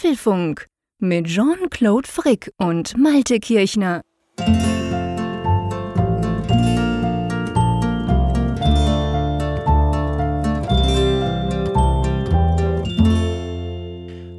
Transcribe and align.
Apfelfunk 0.00 0.66
mit 0.98 1.26
Jean-Claude 1.26 2.08
Frick 2.08 2.50
und 2.56 2.96
Malte 2.96 3.38
Kirchner. 3.38 4.00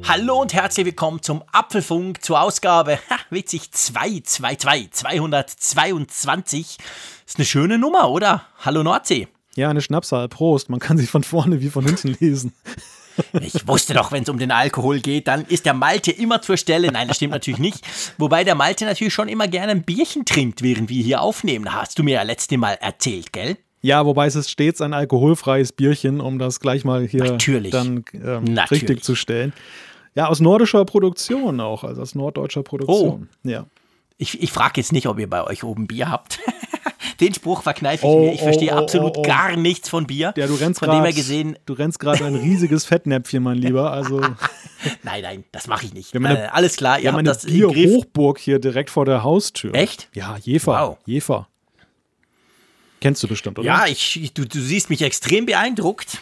Hallo 0.02 0.40
und 0.40 0.52
herzlich 0.52 0.84
willkommen 0.84 1.22
zum 1.22 1.44
Apfelfunk 1.52 2.24
zur 2.24 2.40
Ausgabe, 2.40 2.98
ha, 3.08 3.18
witzig, 3.30 3.70
222, 3.70 4.90
222. 4.90 6.78
Ist 7.24 7.36
eine 7.36 7.44
schöne 7.44 7.78
Nummer, 7.78 8.10
oder? 8.10 8.46
Hallo 8.64 8.82
Nordsee. 8.82 9.28
Ja, 9.54 9.70
eine 9.70 9.80
Schnapszahl. 9.80 10.28
Prost. 10.28 10.70
Man 10.70 10.80
kann 10.80 10.98
sie 10.98 11.06
von 11.06 11.22
vorne 11.22 11.60
wie 11.60 11.70
von 11.70 11.84
hinten 11.84 12.16
lesen. 12.18 12.52
Ich 13.40 13.66
wusste 13.66 13.94
doch, 13.94 14.12
wenn 14.12 14.22
es 14.22 14.28
um 14.28 14.38
den 14.38 14.50
Alkohol 14.50 15.00
geht, 15.00 15.28
dann 15.28 15.44
ist 15.44 15.66
der 15.66 15.74
Malte 15.74 16.10
immer 16.10 16.42
zur 16.42 16.56
Stelle. 16.56 16.90
Nein, 16.90 17.08
das 17.08 17.16
stimmt 17.16 17.32
natürlich 17.32 17.60
nicht. 17.60 17.84
Wobei 18.18 18.44
der 18.44 18.54
Malte 18.54 18.84
natürlich 18.84 19.12
schon 19.12 19.28
immer 19.28 19.48
gerne 19.48 19.72
ein 19.72 19.82
Bierchen 19.82 20.24
trinkt, 20.24 20.62
während 20.62 20.88
wir 20.90 21.02
hier 21.02 21.20
aufnehmen. 21.20 21.72
Hast 21.72 21.98
du 21.98 22.02
mir 22.02 22.14
ja 22.14 22.22
letzte 22.22 22.58
Mal 22.58 22.74
erzählt, 22.80 23.32
gell? 23.32 23.56
Ja, 23.82 24.06
wobei 24.06 24.26
es 24.26 24.36
ist 24.36 24.50
stets 24.50 24.80
ein 24.80 24.94
alkoholfreies 24.94 25.72
Bierchen, 25.72 26.20
um 26.20 26.38
das 26.38 26.60
gleich 26.60 26.84
mal 26.84 27.06
hier 27.06 27.24
Natürlich. 27.24 27.72
dann 27.72 28.04
ähm, 28.14 28.44
Natürlich. 28.44 28.82
richtig 28.84 29.02
zu 29.02 29.16
stellen. 29.16 29.52
Ja, 30.14 30.28
aus 30.28 30.40
nordischer 30.40 30.84
Produktion 30.84 31.60
auch, 31.60 31.84
also 31.84 32.02
aus 32.02 32.14
norddeutscher 32.14 32.62
Produktion. 32.62 33.28
Ja. 33.42 33.66
Ich, 34.18 34.40
ich 34.40 34.52
frage 34.52 34.74
jetzt 34.76 34.92
nicht, 34.92 35.08
ob 35.08 35.18
ihr 35.18 35.28
bei 35.28 35.42
euch 35.44 35.64
oben 35.64 35.88
Bier 35.88 36.10
habt. 36.10 36.38
Den 37.20 37.34
Spruch 37.34 37.62
verkneife 37.62 38.04
ich 38.06 38.10
Oh, 38.12 38.20
mir. 38.26 38.32
Ich 38.32 38.40
verstehe 38.42 38.70
oh, 38.72 38.76
oh, 38.76 38.82
absolut 38.82 39.16
oh, 39.16 39.20
oh. 39.20 39.22
gar 39.22 39.56
nichts 39.56 39.88
von 39.88 40.06
Bier. 40.06 40.32
Ja, 40.36 40.46
du 40.46 40.54
rennst 40.54 40.80
Von 40.80 40.88
dem 40.88 40.94
her 40.96 41.02
gerade 41.04 41.14
gesehen, 41.14 41.58
du 41.66 41.72
rennst 41.74 41.98
gerade 41.98 42.24
ein 42.24 42.34
riesiges 42.34 42.84
Fettnäpfchen, 42.84 43.42
mein 43.42 43.58
Lieber. 43.58 43.92
Also, 43.92 44.20
nein, 45.02 45.22
nein, 45.22 45.44
das 45.52 45.66
mache 45.66 45.86
ich 45.86 45.94
nicht. 45.94 46.14
Eine- 46.16 46.44
äh, 46.44 46.48
alles 46.48 46.76
klar, 46.76 46.96
wir 46.98 47.04
ihr 47.04 47.12
haben 47.12 47.18
habt 47.18 47.26
das 47.28 47.44
im 47.44 47.60
Griff. 47.60 47.72
Bierhochburg 47.74 48.38
hier 48.38 48.58
direkt 48.58 48.90
vor 48.90 49.04
der 49.04 49.22
Haustür. 49.22 49.74
Echt? 49.74 50.08
Ja, 50.14 50.36
Jefer. 50.40 50.72
Wow. 50.72 50.98
Jefer. 51.06 51.48
Kennst 53.00 53.22
du 53.22 53.28
bestimmt, 53.28 53.58
oder? 53.58 53.66
Ja, 53.66 53.86
ich, 53.86 54.32
du, 54.34 54.44
du 54.46 54.60
siehst 54.60 54.88
mich 54.90 55.02
extrem 55.02 55.44
beeindruckt. 55.46 56.18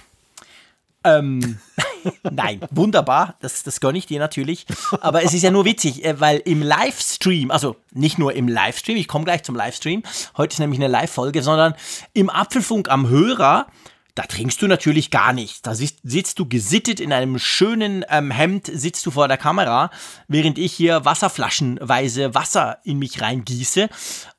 Ähm, 1.05 1.59
nein, 2.31 2.61
wunderbar, 2.71 3.37
das, 3.41 3.63
das 3.63 3.81
gönne 3.81 3.99
ich 3.99 4.07
dir 4.07 4.19
natürlich. 4.19 4.67
Aber 5.01 5.23
es 5.23 5.35
ist 5.35 5.43
ja 5.43 5.51
nur 5.51 5.65
witzig, 5.65 6.05
äh, 6.05 6.21
weil 6.21 6.39
im 6.39 6.63
Livestream, 6.63 7.51
also 7.51 7.77
nicht 7.93 8.19
nur 8.19 8.35
im 8.35 8.49
Livestream, 8.49 8.97
ich 8.97 9.09
komme 9.09 9.25
gleich 9.25 9.43
zum 9.43 9.57
Livestream, 9.57 10.03
heute 10.37 10.55
ist 10.55 10.59
nämlich 10.59 10.81
eine 10.81 10.89
Live-Folge, 10.89 11.43
sondern 11.43 11.75
im 12.13 12.31
Apfelfunk 12.31 12.91
am 12.91 13.09
Hörer, 13.09 13.67
da 14.15 14.25
trinkst 14.25 14.61
du 14.61 14.67
natürlich 14.67 15.11
gar 15.11 15.33
nichts. 15.33 15.63
Da 15.63 15.75
sitzt, 15.75 16.01
sitzt 16.03 16.39
du 16.39 16.47
gesittet 16.47 17.01
in 17.01 17.13
einem 17.13 17.39
schönen 17.39 18.05
ähm, 18.09 18.31
Hemd, 18.31 18.71
sitzt 18.73 19.07
du 19.07 19.11
vor 19.11 19.29
der 19.29 19.37
Kamera, 19.37 19.91
während 20.29 20.59
ich 20.59 20.73
hier 20.73 21.05
wasserflaschenweise 21.05 22.35
Wasser 22.35 22.79
in 22.85 22.99
mich 22.99 23.21
reingieße. 23.23 23.89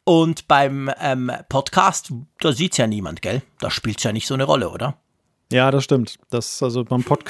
Und 0.04 0.48
beim 0.48 0.92
ähm, 1.00 1.32
Podcast, 1.50 2.12
da 2.40 2.52
sieht's 2.52 2.78
ja 2.78 2.88
niemand, 2.88 3.22
gell? 3.22 3.42
Da 3.60 3.72
spielt's 3.72 4.04
ja 4.04 4.12
nicht 4.12 4.28
so 4.28 4.34
eine 4.34 4.44
Rolle, 4.44 4.70
oder? 4.70 5.01
Ja, 5.52 5.70
das 5.70 5.84
stimmt. 5.84 6.18
Das 6.30 6.64
also 6.64 6.84
beim 6.84 7.04
Pod 7.04 7.24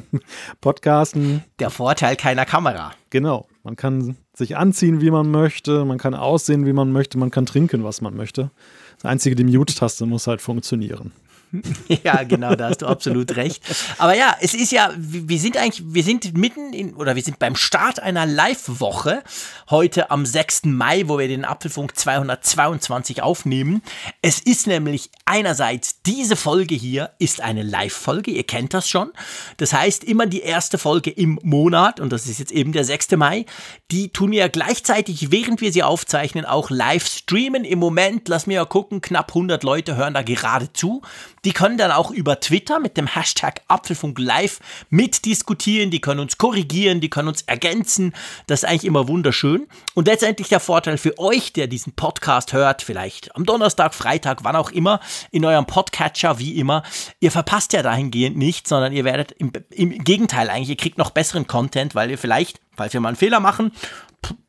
Podcasten 0.60 1.42
Der 1.58 1.70
Vorteil 1.70 2.16
keiner 2.16 2.44
Kamera. 2.44 2.92
Genau. 3.10 3.46
Man 3.62 3.76
kann 3.76 4.16
sich 4.34 4.56
anziehen, 4.56 5.00
wie 5.00 5.10
man 5.10 5.30
möchte, 5.30 5.84
man 5.84 5.98
kann 5.98 6.14
aussehen, 6.14 6.66
wie 6.66 6.72
man 6.72 6.92
möchte, 6.92 7.18
man 7.18 7.30
kann 7.30 7.46
trinken, 7.46 7.84
was 7.84 8.00
man 8.00 8.16
möchte. 8.16 8.50
Das 8.96 9.10
Einzige, 9.10 9.36
die 9.36 9.44
Mute-Taste 9.44 10.06
muss 10.06 10.26
halt 10.26 10.40
funktionieren. 10.40 11.12
Ja, 12.04 12.22
genau, 12.22 12.54
da 12.54 12.70
hast 12.70 12.82
du 12.82 12.86
absolut 12.86 13.36
recht. 13.36 13.62
Aber 13.98 14.16
ja, 14.16 14.34
es 14.40 14.54
ist 14.54 14.72
ja, 14.72 14.90
wir 14.96 15.38
sind 15.38 15.56
eigentlich, 15.56 15.82
wir 15.86 16.02
sind 16.02 16.36
mitten 16.36 16.72
in, 16.72 16.94
oder 16.94 17.14
wir 17.16 17.22
sind 17.22 17.38
beim 17.38 17.54
Start 17.54 18.00
einer 18.00 18.26
Live-Woche, 18.26 19.22
heute 19.70 20.10
am 20.10 20.24
6. 20.24 20.64
Mai, 20.64 21.04
wo 21.06 21.18
wir 21.18 21.28
den 21.28 21.44
Apfelfunk 21.44 21.96
222 21.96 23.22
aufnehmen. 23.22 23.82
Es 24.22 24.40
ist 24.40 24.66
nämlich 24.66 25.10
einerseits, 25.24 26.02
diese 26.02 26.36
Folge 26.36 26.74
hier 26.74 27.10
ist 27.18 27.40
eine 27.40 27.62
Live-Folge, 27.62 28.30
ihr 28.30 28.44
kennt 28.44 28.74
das 28.74 28.88
schon. 28.88 29.12
Das 29.58 29.72
heißt, 29.72 30.04
immer 30.04 30.26
die 30.26 30.40
erste 30.40 30.78
Folge 30.78 31.10
im 31.10 31.38
Monat, 31.42 32.00
und 32.00 32.10
das 32.10 32.26
ist 32.26 32.38
jetzt 32.38 32.52
eben 32.52 32.72
der 32.72 32.84
6. 32.84 33.12
Mai, 33.12 33.44
die 33.90 34.08
tun 34.08 34.30
wir 34.30 34.48
gleichzeitig, 34.48 35.30
während 35.30 35.60
wir 35.60 35.72
sie 35.72 35.82
aufzeichnen, 35.82 36.46
auch 36.46 36.70
live 36.70 37.06
streamen. 37.06 37.64
Im 37.64 37.78
Moment, 37.78 38.28
lass 38.28 38.46
mir 38.46 38.54
ja 38.54 38.64
gucken, 38.64 39.02
knapp 39.02 39.30
100 39.30 39.62
Leute 39.62 39.96
hören 39.96 40.14
da 40.14 40.22
gerade 40.22 40.72
zu. 40.72 41.02
Die 41.44 41.52
können 41.52 41.76
dann 41.76 41.90
auch 41.90 42.10
über 42.10 42.38
Twitter 42.38 42.78
mit 42.78 42.96
dem 42.96 43.06
Hashtag 43.08 43.62
Apfelfunk 43.66 44.18
Live 44.18 44.60
mitdiskutieren, 44.90 45.90
die 45.90 46.00
können 46.00 46.20
uns 46.20 46.38
korrigieren, 46.38 47.00
die 47.00 47.10
können 47.10 47.28
uns 47.28 47.42
ergänzen. 47.42 48.14
Das 48.46 48.62
ist 48.62 48.68
eigentlich 48.68 48.84
immer 48.84 49.08
wunderschön. 49.08 49.66
Und 49.94 50.06
letztendlich 50.06 50.48
der 50.48 50.60
Vorteil 50.60 50.98
für 50.98 51.18
euch, 51.18 51.52
der 51.52 51.66
diesen 51.66 51.94
Podcast 51.94 52.52
hört, 52.52 52.82
vielleicht 52.82 53.34
am 53.34 53.44
Donnerstag, 53.44 53.92
Freitag, 53.94 54.44
wann 54.44 54.54
auch 54.54 54.70
immer, 54.70 55.00
in 55.32 55.44
eurem 55.44 55.66
Podcatcher, 55.66 56.38
wie 56.38 56.58
immer, 56.58 56.84
ihr 57.18 57.32
verpasst 57.32 57.72
ja 57.72 57.82
dahingehend 57.82 58.36
nichts, 58.36 58.68
sondern 58.68 58.92
ihr 58.92 59.04
werdet 59.04 59.32
im, 59.32 59.52
im 59.70 59.98
Gegenteil 60.04 60.48
eigentlich, 60.48 60.70
ihr 60.70 60.76
kriegt 60.76 60.98
noch 60.98 61.10
besseren 61.10 61.48
Content, 61.48 61.96
weil 61.96 62.10
ihr 62.10 62.18
vielleicht, 62.18 62.60
falls 62.76 62.92
wir 62.92 63.00
mal 63.00 63.08
einen 63.08 63.16
Fehler 63.16 63.40
machen, 63.40 63.72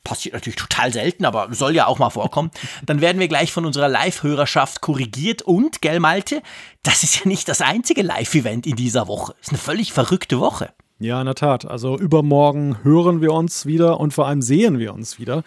passiert 0.04 0.34
natürlich 0.34 0.58
total 0.58 0.92
selten, 0.92 1.26
aber 1.26 1.54
soll 1.54 1.76
ja 1.76 1.88
auch 1.88 2.00
mal 2.00 2.10
vorkommen, 2.10 2.52
dann 2.86 3.02
werden 3.02 3.20
wir 3.20 3.28
gleich 3.28 3.52
von 3.52 3.66
unserer 3.66 3.90
Live-Hörerschaft 3.90 4.82
korrigiert 4.82 5.42
und, 5.42 5.82
gell 5.82 6.00
Malte, 6.00 6.42
das 6.84 7.04
ist 7.04 7.20
ja 7.20 7.28
nicht 7.28 7.48
das 7.48 7.62
einzige 7.62 8.02
Live-Event 8.02 8.68
in 8.68 8.76
dieser 8.76 9.08
Woche. 9.08 9.34
ist 9.42 9.50
eine 9.50 9.58
völlig 9.58 9.94
verrückte 9.94 10.40
Woche. 10.40 10.70
Ja, 11.00 11.20
in 11.20 11.26
der 11.26 11.36
Tat. 11.36 11.66
Also 11.66 11.98
übermorgen 11.98 12.78
hören 12.84 13.22
wir 13.22 13.34
uns 13.34 13.66
wieder 13.66 14.00
und 14.00 14.14
vor 14.14 14.28
allem 14.28 14.42
sehen 14.42 14.80
wir 14.80 14.94
uns 14.94 15.20
wieder. 15.20 15.44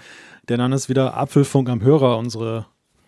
Denn 0.49 0.59
dann 0.59 0.73
ist 0.73 0.89
wieder 0.89 1.17
Apfelfunk 1.17 1.69
am 1.69 1.81
Hörer, 1.81 2.19
unsere 2.19 2.67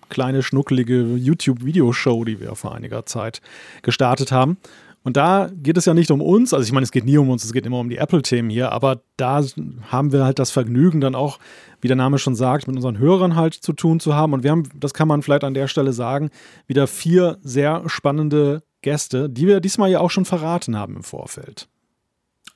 kleine, 0.08 0.42
schnuckelige 0.42 1.02
YouTube-Videoshow, 1.16 2.24
die 2.24 2.40
wir 2.40 2.54
vor 2.54 2.74
einiger 2.74 3.06
Zeit 3.06 3.40
gestartet 3.82 4.32
haben. 4.32 4.56
Und 5.04 5.16
da 5.16 5.48
geht 5.54 5.76
es 5.76 5.84
ja 5.84 5.94
nicht 5.94 6.10
um 6.10 6.20
uns, 6.20 6.52
also 6.52 6.64
ich 6.64 6.72
meine, 6.72 6.84
es 6.84 6.90
geht 6.90 7.04
nie 7.04 7.16
um 7.18 7.30
uns, 7.30 7.44
es 7.44 7.52
geht 7.52 7.64
immer 7.64 7.78
um 7.78 7.88
die 7.88 7.98
Apple-Themen 7.98 8.50
hier, 8.50 8.72
aber 8.72 9.00
da 9.16 9.42
haben 9.90 10.12
wir 10.12 10.24
halt 10.24 10.38
das 10.38 10.50
Vergnügen 10.50 11.00
dann 11.00 11.14
auch, 11.14 11.38
wie 11.80 11.88
der 11.88 11.96
Name 11.96 12.18
schon 12.18 12.34
sagt, 12.34 12.66
mit 12.66 12.76
unseren 12.76 12.98
Hörern 12.98 13.36
halt 13.36 13.54
zu 13.54 13.72
tun 13.72 14.00
zu 14.00 14.14
haben. 14.14 14.32
Und 14.32 14.42
wir 14.42 14.50
haben, 14.50 14.68
das 14.74 14.94
kann 14.94 15.08
man 15.08 15.22
vielleicht 15.22 15.44
an 15.44 15.54
der 15.54 15.68
Stelle 15.68 15.92
sagen, 15.92 16.30
wieder 16.66 16.86
vier 16.86 17.38
sehr 17.42 17.84
spannende 17.86 18.62
Gäste, 18.82 19.30
die 19.30 19.46
wir 19.46 19.60
diesmal 19.60 19.90
ja 19.90 20.00
auch 20.00 20.10
schon 20.10 20.24
verraten 20.24 20.76
haben 20.76 20.96
im 20.96 21.04
Vorfeld. 21.04 21.68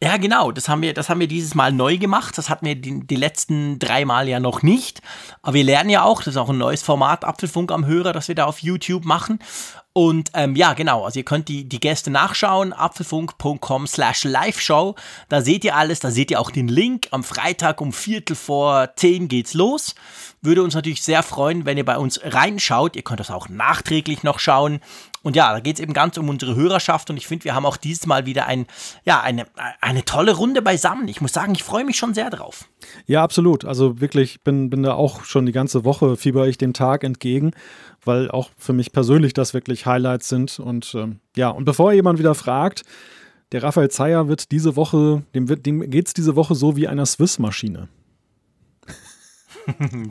Ja, 0.02 0.16
genau. 0.16 0.50
Das 0.50 0.68
haben 0.68 0.82
wir, 0.82 0.94
das 0.94 1.08
haben 1.08 1.20
wir 1.20 1.28
dieses 1.28 1.54
Mal 1.54 1.70
neu 1.70 1.96
gemacht. 1.96 2.36
Das 2.36 2.50
hatten 2.50 2.66
wir 2.66 2.74
die, 2.74 3.06
die 3.06 3.14
letzten 3.14 3.78
drei 3.78 4.04
Mal 4.04 4.28
ja 4.28 4.40
noch 4.40 4.64
nicht. 4.64 5.00
Aber 5.42 5.54
wir 5.54 5.62
lernen 5.62 5.90
ja 5.90 6.02
auch, 6.02 6.18
das 6.18 6.34
ist 6.34 6.36
auch 6.38 6.48
ein 6.48 6.58
neues 6.58 6.82
Format, 6.82 7.24
Apfelfunk 7.24 7.70
am 7.70 7.86
Hörer, 7.86 8.12
das 8.12 8.26
wir 8.26 8.34
da 8.34 8.46
auf 8.46 8.58
YouTube 8.58 9.04
machen. 9.04 9.38
Und 9.94 10.30
ähm, 10.34 10.56
ja, 10.56 10.72
genau, 10.72 11.04
also 11.04 11.20
ihr 11.20 11.24
könnt 11.24 11.48
die, 11.48 11.68
die 11.68 11.80
Gäste 11.80 12.10
nachschauen, 12.10 12.72
apfelfunk.com 12.72 13.86
slash 13.86 14.24
liveshow. 14.24 14.94
Da 15.28 15.42
seht 15.42 15.64
ihr 15.64 15.76
alles, 15.76 16.00
da 16.00 16.10
seht 16.10 16.30
ihr 16.30 16.40
auch 16.40 16.50
den 16.50 16.68
Link. 16.68 17.08
Am 17.10 17.22
Freitag 17.22 17.80
um 17.82 17.92
Viertel 17.92 18.34
vor 18.34 18.90
zehn 18.96 19.28
geht's 19.28 19.52
los. 19.52 19.94
Würde 20.40 20.62
uns 20.62 20.74
natürlich 20.74 21.02
sehr 21.02 21.22
freuen, 21.22 21.66
wenn 21.66 21.76
ihr 21.76 21.84
bei 21.84 21.98
uns 21.98 22.20
reinschaut. 22.24 22.96
Ihr 22.96 23.02
könnt 23.02 23.20
das 23.20 23.30
auch 23.30 23.50
nachträglich 23.50 24.22
noch 24.22 24.38
schauen. 24.38 24.80
Und 25.22 25.36
ja, 25.36 25.52
da 25.52 25.60
geht 25.60 25.76
es 25.76 25.80
eben 25.80 25.92
ganz 25.92 26.18
um 26.18 26.28
unsere 26.28 26.56
Hörerschaft 26.56 27.08
und 27.10 27.16
ich 27.16 27.28
finde, 27.28 27.44
wir 27.44 27.54
haben 27.54 27.64
auch 27.64 27.76
dieses 27.76 28.06
Mal 28.06 28.26
wieder 28.26 28.46
ein, 28.46 28.66
ja, 29.04 29.20
eine, 29.20 29.46
eine 29.80 30.04
tolle 30.04 30.34
Runde 30.34 30.62
beisammen. 30.62 31.06
Ich 31.06 31.20
muss 31.20 31.32
sagen, 31.32 31.54
ich 31.54 31.62
freue 31.62 31.84
mich 31.84 31.96
schon 31.96 32.12
sehr 32.12 32.28
drauf. 32.28 32.68
Ja, 33.06 33.22
absolut. 33.22 33.64
Also 33.64 34.00
wirklich, 34.00 34.42
bin, 34.42 34.68
bin 34.68 34.82
da 34.82 34.94
auch 34.94 35.24
schon 35.24 35.46
die 35.46 35.52
ganze 35.52 35.84
Woche, 35.84 36.16
fieber 36.16 36.48
ich 36.48 36.58
dem 36.58 36.72
Tag 36.72 37.04
entgegen, 37.04 37.52
weil 38.04 38.30
auch 38.30 38.50
für 38.56 38.72
mich 38.72 38.92
persönlich 38.92 39.32
das 39.34 39.54
wirklich 39.54 39.86
Highlights 39.86 40.28
sind. 40.28 40.58
Und 40.58 40.94
ähm, 40.94 41.20
ja, 41.36 41.48
und 41.48 41.64
bevor 41.64 41.92
jemand 41.92 42.18
wieder 42.18 42.34
fragt, 42.34 42.82
der 43.52 43.62
Raphael 43.62 43.90
Zeyer 43.90 44.28
wird 44.28 44.50
diese 44.50 44.76
Woche, 44.76 45.22
dem, 45.34 45.46
dem 45.46 45.90
geht 45.90 46.08
es 46.08 46.14
diese 46.14 46.36
Woche 46.36 46.54
so 46.54 46.76
wie 46.76 46.88
einer 46.88 47.06
Swiss-Maschine. 47.06 47.88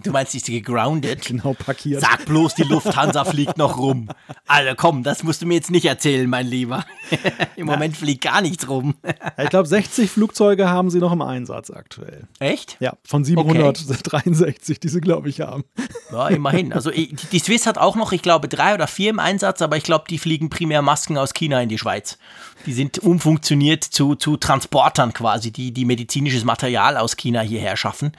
Du 0.03 0.11
meinst, 0.11 0.35
ist 0.35 0.45
sie 0.45 0.61
gegroundet? 0.61 1.25
Genau 1.25 1.53
parkiert. 1.53 2.01
Sag 2.01 2.25
bloß, 2.25 2.55
die 2.55 2.63
Lufthansa 2.63 3.25
fliegt 3.25 3.57
noch 3.57 3.77
rum. 3.77 4.09
Also 4.47 4.73
komm, 4.75 5.03
das 5.03 5.23
musst 5.23 5.41
du 5.41 5.45
mir 5.45 5.55
jetzt 5.55 5.71
nicht 5.71 5.85
erzählen, 5.85 6.29
mein 6.29 6.47
Lieber. 6.47 6.85
Im 7.55 7.67
Moment 7.67 7.95
fliegt 7.97 8.23
gar 8.23 8.41
nichts 8.41 8.67
rum. 8.69 8.95
Ich 9.37 9.49
glaube, 9.49 9.67
60 9.67 10.09
Flugzeuge 10.09 10.69
haben 10.69 10.89
sie 10.89 10.99
noch 10.99 11.11
im 11.11 11.21
Einsatz 11.21 11.71
aktuell. 11.71 12.27
Echt? 12.39 12.77
Ja, 12.79 12.93
von 13.03 13.23
763, 13.23 14.79
die 14.79 14.89
sie, 14.89 15.01
glaube 15.01 15.29
ich, 15.29 15.41
haben. 15.41 15.63
Ja, 16.11 16.27
immerhin. 16.27 16.73
Also 16.73 16.91
die 16.91 17.15
die 17.31 17.39
Swiss 17.39 17.65
hat 17.65 17.77
auch 17.77 17.95
noch, 17.95 18.11
ich 18.11 18.21
glaube, 18.21 18.47
drei 18.47 18.73
oder 18.73 18.87
vier 18.87 19.09
im 19.09 19.19
Einsatz, 19.19 19.61
aber 19.61 19.77
ich 19.77 19.83
glaube, 19.83 20.05
die 20.09 20.17
fliegen 20.17 20.49
primär 20.49 20.81
Masken 20.81 21.17
aus 21.17 21.33
China 21.33 21.61
in 21.61 21.69
die 21.69 21.77
Schweiz. 21.77 22.17
Die 22.65 22.73
sind 22.73 22.99
umfunktioniert 22.99 23.83
zu, 23.83 24.15
zu 24.15 24.37
Transportern 24.37 25.13
quasi, 25.13 25.51
die, 25.51 25.71
die 25.71 25.85
medizinisches 25.85 26.43
Material 26.43 26.97
aus 26.97 27.17
China 27.17 27.41
hierher 27.41 27.77
schaffen. 27.77 28.11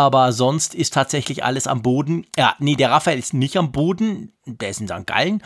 Aber 0.00 0.32
sonst 0.32 0.74
ist 0.74 0.94
tatsächlich 0.94 1.44
alles 1.44 1.66
am 1.66 1.82
Boden. 1.82 2.24
Ja, 2.34 2.54
nee, 2.58 2.74
der 2.74 2.90
Raphael 2.90 3.18
ist 3.18 3.34
nicht 3.34 3.58
am 3.58 3.70
Boden, 3.70 4.32
der 4.46 4.70
ist 4.70 4.80
in 4.80 4.88
St. 4.88 5.06
Gallen. 5.06 5.42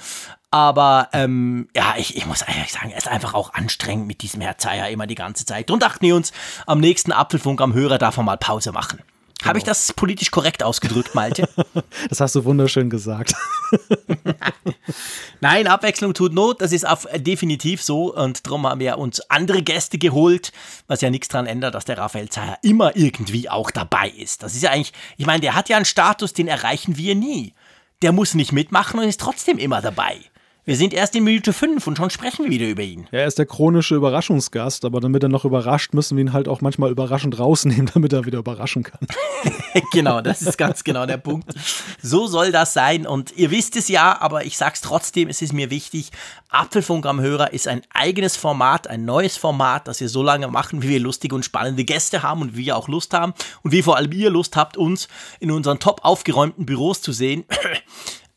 Aber 0.52 1.08
ähm, 1.12 1.68
ja, 1.74 1.94
ich, 1.96 2.16
ich 2.16 2.24
muss 2.26 2.42
ehrlich 2.42 2.72
sagen, 2.72 2.90
er 2.90 2.98
ist 2.98 3.08
einfach 3.08 3.34
auch 3.34 3.52
anstrengend 3.52 4.06
mit 4.06 4.22
diesem 4.22 4.40
Herr 4.42 4.56
Zeier 4.56 4.90
immer 4.90 5.08
die 5.08 5.16
ganze 5.16 5.44
Zeit. 5.44 5.72
Und 5.72 5.82
dachten 5.82 6.06
wir 6.06 6.14
uns, 6.14 6.32
am 6.68 6.78
nächsten 6.78 7.10
Apfelfunk 7.10 7.60
am 7.60 7.74
Hörer 7.74 7.98
darf 7.98 8.16
man 8.16 8.26
mal 8.26 8.36
Pause 8.36 8.70
machen. 8.70 9.00
Genau. 9.44 9.50
Habe 9.50 9.58
ich 9.58 9.64
das 9.64 9.92
politisch 9.92 10.30
korrekt 10.30 10.62
ausgedrückt, 10.62 11.14
Malte? 11.14 11.46
das 12.08 12.18
hast 12.20 12.34
du 12.34 12.46
wunderschön 12.46 12.88
gesagt. 12.88 13.34
Nein, 15.42 15.66
Abwechslung 15.66 16.14
tut 16.14 16.32
Not, 16.32 16.62
das 16.62 16.72
ist 16.72 16.84
äh, 16.84 17.20
definitiv 17.20 17.82
so. 17.82 18.14
Und 18.14 18.46
darum 18.46 18.66
haben 18.66 18.80
wir 18.80 18.96
uns 18.96 19.20
andere 19.28 19.60
Gäste 19.60 19.98
geholt, 19.98 20.50
was 20.86 21.02
ja 21.02 21.10
nichts 21.10 21.28
daran 21.28 21.46
ändert, 21.46 21.74
dass 21.74 21.84
der 21.84 21.98
Raphael 21.98 22.30
Zeyer 22.30 22.56
immer 22.62 22.96
irgendwie 22.96 23.50
auch 23.50 23.70
dabei 23.70 24.08
ist. 24.08 24.42
Das 24.42 24.54
ist 24.54 24.62
ja 24.62 24.70
eigentlich, 24.70 24.94
ich 25.18 25.26
meine, 25.26 25.40
der 25.40 25.54
hat 25.54 25.68
ja 25.68 25.76
einen 25.76 25.84
Status, 25.84 26.32
den 26.32 26.48
erreichen 26.48 26.96
wir 26.96 27.14
nie. 27.14 27.52
Der 28.00 28.12
muss 28.12 28.32
nicht 28.32 28.52
mitmachen 28.52 28.98
und 28.98 29.06
ist 29.06 29.20
trotzdem 29.20 29.58
immer 29.58 29.82
dabei. 29.82 30.20
Wir 30.66 30.76
sind 30.76 30.94
erst 30.94 31.14
in 31.14 31.24
Minute 31.24 31.52
5 31.52 31.86
und 31.86 31.98
schon 31.98 32.08
sprechen 32.08 32.44
wir 32.44 32.50
wieder 32.50 32.66
über 32.66 32.80
ihn. 32.80 33.06
Ja, 33.12 33.18
er 33.18 33.26
ist 33.26 33.38
der 33.38 33.44
chronische 33.44 33.96
Überraschungsgast, 33.96 34.86
aber 34.86 35.00
damit 35.00 35.22
er 35.22 35.28
noch 35.28 35.44
überrascht, 35.44 35.92
müssen 35.92 36.16
wir 36.16 36.24
ihn 36.24 36.32
halt 36.32 36.48
auch 36.48 36.62
manchmal 36.62 36.90
überraschend 36.90 37.38
rausnehmen, 37.38 37.90
damit 37.92 38.14
er 38.14 38.24
wieder 38.24 38.38
überraschen 38.38 38.82
kann. 38.82 39.06
genau, 39.92 40.22
das 40.22 40.40
ist 40.40 40.56
ganz 40.56 40.82
genau 40.82 41.04
der 41.04 41.18
Punkt. 41.18 41.52
So 42.00 42.26
soll 42.26 42.50
das 42.50 42.72
sein 42.72 43.06
und 43.06 43.36
ihr 43.36 43.50
wisst 43.50 43.76
es 43.76 43.88
ja, 43.88 44.18
aber 44.18 44.46
ich 44.46 44.56
sag's 44.56 44.80
trotzdem, 44.80 45.28
es 45.28 45.42
ist 45.42 45.52
mir 45.52 45.68
wichtig. 45.68 46.12
Apfelfunk 46.48 47.04
am 47.04 47.20
Hörer 47.20 47.52
ist 47.52 47.68
ein 47.68 47.82
eigenes 47.92 48.34
Format, 48.34 48.86
ein 48.86 49.04
neues 49.04 49.36
Format, 49.36 49.86
das 49.86 50.00
wir 50.00 50.08
so 50.08 50.22
lange 50.22 50.48
machen, 50.48 50.82
wie 50.82 50.88
wir 50.88 51.00
lustige 51.00 51.34
und 51.34 51.44
spannende 51.44 51.84
Gäste 51.84 52.22
haben 52.22 52.40
und 52.40 52.56
wir 52.56 52.78
auch 52.78 52.88
Lust 52.88 53.12
haben 53.12 53.34
und 53.64 53.72
wie 53.72 53.82
vor 53.82 53.98
allem 53.98 54.12
ihr 54.12 54.30
Lust 54.30 54.56
habt, 54.56 54.78
uns 54.78 55.08
in 55.40 55.50
unseren 55.50 55.78
top 55.78 56.00
aufgeräumten 56.04 56.64
Büros 56.64 57.02
zu 57.02 57.12
sehen. 57.12 57.44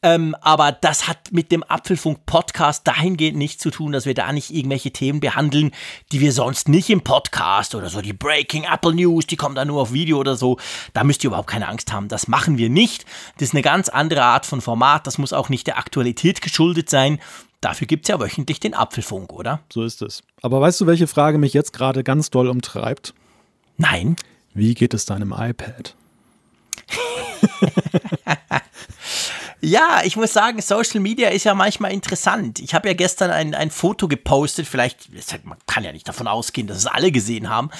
Ähm, 0.07 0.35
aber 0.41 0.71
das 0.71 1.07
hat 1.07 1.31
mit 1.31 1.51
dem 1.51 1.63
Apfelfunk-Podcast 1.63 2.87
dahingehend 2.87 3.37
nichts 3.37 3.61
zu 3.61 3.71
tun, 3.71 3.91
dass 3.91 4.05
wir 4.05 4.13
da 4.13 4.31
nicht 4.31 4.51
irgendwelche 4.51 4.91
Themen 4.91 5.19
behandeln, 5.19 5.71
die 6.11 6.21
wir 6.21 6.31
sonst 6.31 6.69
nicht 6.69 6.89
im 6.89 7.01
Podcast 7.01 7.75
oder 7.75 7.89
so, 7.89 7.99
die 8.01 8.13
Breaking 8.13 8.63
Apple 8.63 8.95
News, 8.95 9.27
die 9.27 9.35
kommen 9.35 9.55
da 9.55 9.65
nur 9.65 9.81
auf 9.81 9.91
Video 9.91 10.17
oder 10.17 10.35
so. 10.35 10.57
Da 10.93 11.03
müsst 11.03 11.23
ihr 11.23 11.27
überhaupt 11.29 11.49
keine 11.49 11.67
Angst 11.67 11.91
haben. 11.91 12.07
Das 12.07 12.27
machen 12.29 12.57
wir 12.57 12.69
nicht. 12.69 13.05
Das 13.37 13.49
ist 13.49 13.53
eine 13.53 13.63
ganz 13.63 13.89
andere 13.89 14.23
Art 14.23 14.45
von 14.45 14.61
Format. 14.61 15.07
Das 15.07 15.17
muss 15.17 15.33
auch 15.33 15.49
nicht 15.49 15.67
der 15.67 15.77
Aktualität 15.77 16.41
geschuldet 16.41 16.89
sein. 16.89 17.19
Dafür 17.59 17.87
gibt 17.87 18.05
es 18.05 18.09
ja 18.09 18.19
wöchentlich 18.19 18.61
den 18.61 18.73
Apfelfunk, 18.73 19.33
oder? 19.33 19.59
So 19.73 19.83
ist 19.83 20.01
es. 20.01 20.23
Aber 20.41 20.61
weißt 20.61 20.79
du, 20.79 20.87
welche 20.87 21.07
Frage 21.07 21.37
mich 21.37 21.53
jetzt 21.53 21.73
gerade 21.73 22.03
ganz 22.03 22.29
doll 22.29 22.47
umtreibt? 22.47 23.13
Nein. 23.77 24.15
Wie 24.53 24.73
geht 24.73 24.93
es 24.93 25.05
deinem 25.05 25.33
iPad? 25.33 25.95
Ja, 29.59 30.01
ich 30.03 30.15
muss 30.15 30.33
sagen, 30.33 30.61
Social 30.61 30.99
Media 30.99 31.29
ist 31.29 31.43
ja 31.43 31.55
manchmal 31.55 31.91
interessant. 31.91 32.59
Ich 32.59 32.75
habe 32.75 32.89
ja 32.89 32.93
gestern 32.93 33.31
ein, 33.31 33.55
ein 33.55 33.71
Foto 33.71 34.07
gepostet, 34.07 34.67
vielleicht, 34.67 35.09
man 35.45 35.57
kann 35.65 35.83
ja 35.83 35.91
nicht 35.91 36.07
davon 36.07 36.27
ausgehen, 36.27 36.67
dass 36.67 36.77
es 36.77 36.85
alle 36.85 37.11
gesehen 37.11 37.49
haben. 37.49 37.71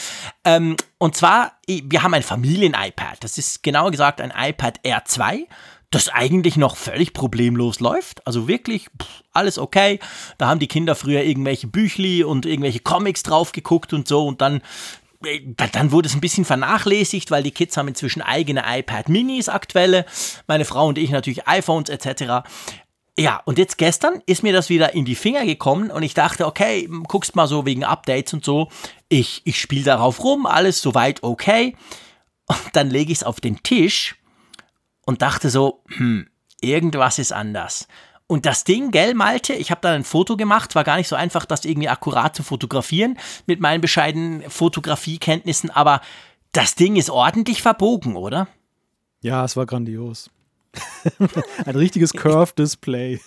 Ähm, 0.43 0.75
und 0.97 1.15
zwar, 1.15 1.53
wir 1.67 2.01
haben 2.01 2.15
ein 2.15 2.23
Familien-iPad. 2.23 3.23
Das 3.23 3.37
ist 3.37 3.61
genauer 3.61 3.91
gesagt 3.91 4.21
ein 4.21 4.33
iPad 4.35 4.79
Air 4.83 5.03
2 5.05 5.47
das 5.89 6.09
eigentlich 6.09 6.57
noch 6.57 6.75
völlig 6.75 7.13
problemlos 7.13 7.79
läuft. 7.79 8.25
Also 8.27 8.47
wirklich 8.47 8.87
pff, 9.01 9.23
alles 9.31 9.57
okay. 9.57 9.99
Da 10.37 10.47
haben 10.47 10.59
die 10.59 10.67
Kinder 10.67 10.95
früher 10.95 11.23
irgendwelche 11.23 11.67
Büchli 11.67 12.23
und 12.23 12.45
irgendwelche 12.45 12.79
Comics 12.79 13.23
drauf 13.23 13.53
geguckt 13.53 13.93
und 13.93 14.07
so 14.07 14.27
und 14.27 14.41
dann 14.41 14.61
dann 15.73 15.91
wurde 15.91 16.07
es 16.07 16.15
ein 16.15 16.21
bisschen 16.21 16.45
vernachlässigt, 16.45 17.31
weil 17.31 17.43
die 17.43 17.51
Kids 17.51 17.77
haben 17.77 17.87
inzwischen 17.87 18.21
eigene 18.21 18.63
iPad 18.65 19.09
Minis 19.09 19.49
aktuelle, 19.49 20.05
meine 20.47 20.65
Frau 20.65 20.87
und 20.87 20.97
ich 20.97 21.09
natürlich 21.09 21.47
iPhones 21.47 21.89
etc. 21.89 22.47
Ja, 23.19 23.41
und 23.45 23.57
jetzt 23.57 23.79
gestern 23.79 24.21
ist 24.27 24.43
mir 24.43 24.53
das 24.53 24.69
wieder 24.69 24.93
in 24.93 25.05
die 25.05 25.15
Finger 25.15 25.43
gekommen 25.43 25.89
und 25.89 26.03
ich 26.03 26.13
dachte, 26.13 26.45
okay, 26.45 26.87
guckst 27.07 27.35
mal 27.35 27.47
so 27.47 27.65
wegen 27.65 27.83
Updates 27.83 28.33
und 28.33 28.45
so. 28.45 28.69
Ich, 29.09 29.41
ich 29.43 29.59
spiele 29.59 29.85
darauf 29.85 30.23
rum, 30.23 30.45
alles 30.45 30.81
soweit 30.81 31.23
okay. 31.23 31.75
Und 32.45 32.59
dann 32.73 32.91
lege 32.91 33.11
ich 33.11 33.19
es 33.19 33.23
auf 33.23 33.41
den 33.41 33.63
Tisch 33.63 34.15
und 35.05 35.23
dachte 35.23 35.49
so, 35.49 35.83
hm, 35.87 36.27
irgendwas 36.61 37.17
ist 37.17 37.33
anders. 37.33 37.87
Und 38.27 38.45
das 38.45 38.65
Ding, 38.65 38.91
gell, 38.91 39.13
Malte, 39.13 39.53
ich 39.53 39.71
habe 39.71 39.79
da 39.81 39.93
ein 39.93 40.03
Foto 40.03 40.35
gemacht, 40.35 40.75
war 40.75 40.83
gar 40.83 40.97
nicht 40.97 41.07
so 41.07 41.15
einfach, 41.15 41.45
das 41.45 41.63
irgendwie 41.63 41.87
akkurat 41.87 42.35
zu 42.35 42.43
fotografieren 42.43 43.17
mit 43.45 43.61
meinen 43.61 43.79
bescheidenen 43.79 44.49
Fotografiekenntnissen, 44.49 45.69
aber 45.69 46.01
das 46.51 46.75
Ding 46.75 46.97
ist 46.97 47.09
ordentlich 47.09 47.61
verbogen, 47.61 48.17
oder? 48.17 48.47
Ja, 49.21 49.45
es 49.45 49.55
war 49.55 49.65
grandios. 49.65 50.29
ein 51.65 51.75
richtiges 51.75 52.13
Curve-Display. 52.13 53.19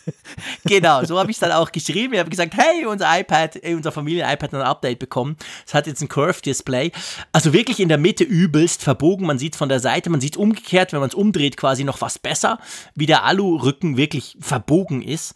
genau, 0.65 1.05
so 1.05 1.19
habe 1.19 1.31
ich 1.31 1.37
es 1.37 1.41
dann 1.41 1.53
auch 1.53 1.73
geschrieben. 1.73 2.15
Ich 2.15 2.21
habe 2.21 2.31
gesagt, 2.31 2.55
hey, 2.55 2.87
unser 2.87 3.19
iPad, 3.19 3.57
ey, 3.63 3.75
unser 3.75 3.93
Familien-iPad 3.93 4.53
hat 4.53 4.61
ein 4.61 4.67
Update 4.67 4.99
bekommen. 4.99 5.37
Es 5.67 5.75
hat 5.75 5.87
jetzt 5.87 6.01
ein 6.01 6.09
Curve-Display. 6.09 6.93
Also 7.33 7.53
wirklich 7.53 7.81
in 7.81 7.89
der 7.89 7.99
Mitte 7.99 8.25
übelst 8.25 8.83
verbogen. 8.83 9.27
Man 9.27 9.39
sieht 9.39 9.55
es 9.55 9.59
von 9.59 9.69
der 9.69 9.81
Seite, 9.81 10.11
man 10.11 10.21
sieht 10.21 10.35
es 10.35 10.39
umgekehrt, 10.39 10.93
wenn 10.93 11.01
man 11.01 11.09
es 11.09 11.15
umdreht, 11.15 11.57
quasi 11.57 11.85
noch 11.85 12.01
was 12.01 12.19
besser, 12.19 12.59
wie 12.95 13.07
der 13.07 13.25
Alu-Rücken 13.25 13.97
wirklich 13.97 14.37
verbogen 14.41 15.03
ist. 15.03 15.35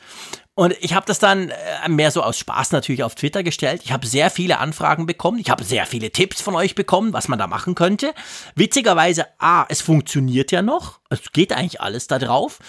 Und 0.57 0.75
ich 0.81 0.95
habe 0.95 1.05
das 1.07 1.19
dann 1.19 1.51
äh, 1.51 1.89
mehr 1.89 2.13
so 2.13 2.23
aus 2.23 2.39
Spaß 2.39 2.71
natürlich 2.71 3.03
auf 3.03 3.17
Twitter 3.17 3.43
gestellt. 3.43 3.83
Ich 3.85 3.91
habe 3.91 4.07
sehr 4.07 4.31
viele 4.31 4.59
Anfragen 4.59 5.05
bekommen. 5.05 5.39
Ich 5.39 5.51
habe 5.51 5.65
sehr 5.65 5.85
viele 5.85 6.11
Tipps 6.11 6.41
von 6.41 6.55
euch 6.55 6.77
bekommen, 6.77 7.13
was 7.13 7.27
man 7.27 7.41
da 7.41 7.49
machen 7.49 7.75
könnte. 7.75 8.15
Witzigerweise, 8.55 9.27
A, 9.39 9.67
es 9.69 9.81
funktioniert 9.81 10.53
ja 10.53 10.63
noch. 10.63 11.01
Es 11.11 11.33
geht 11.33 11.53
eigentlich 11.53 11.81
alles 11.81 12.07
da 12.07 12.21
drauf. 12.21 12.61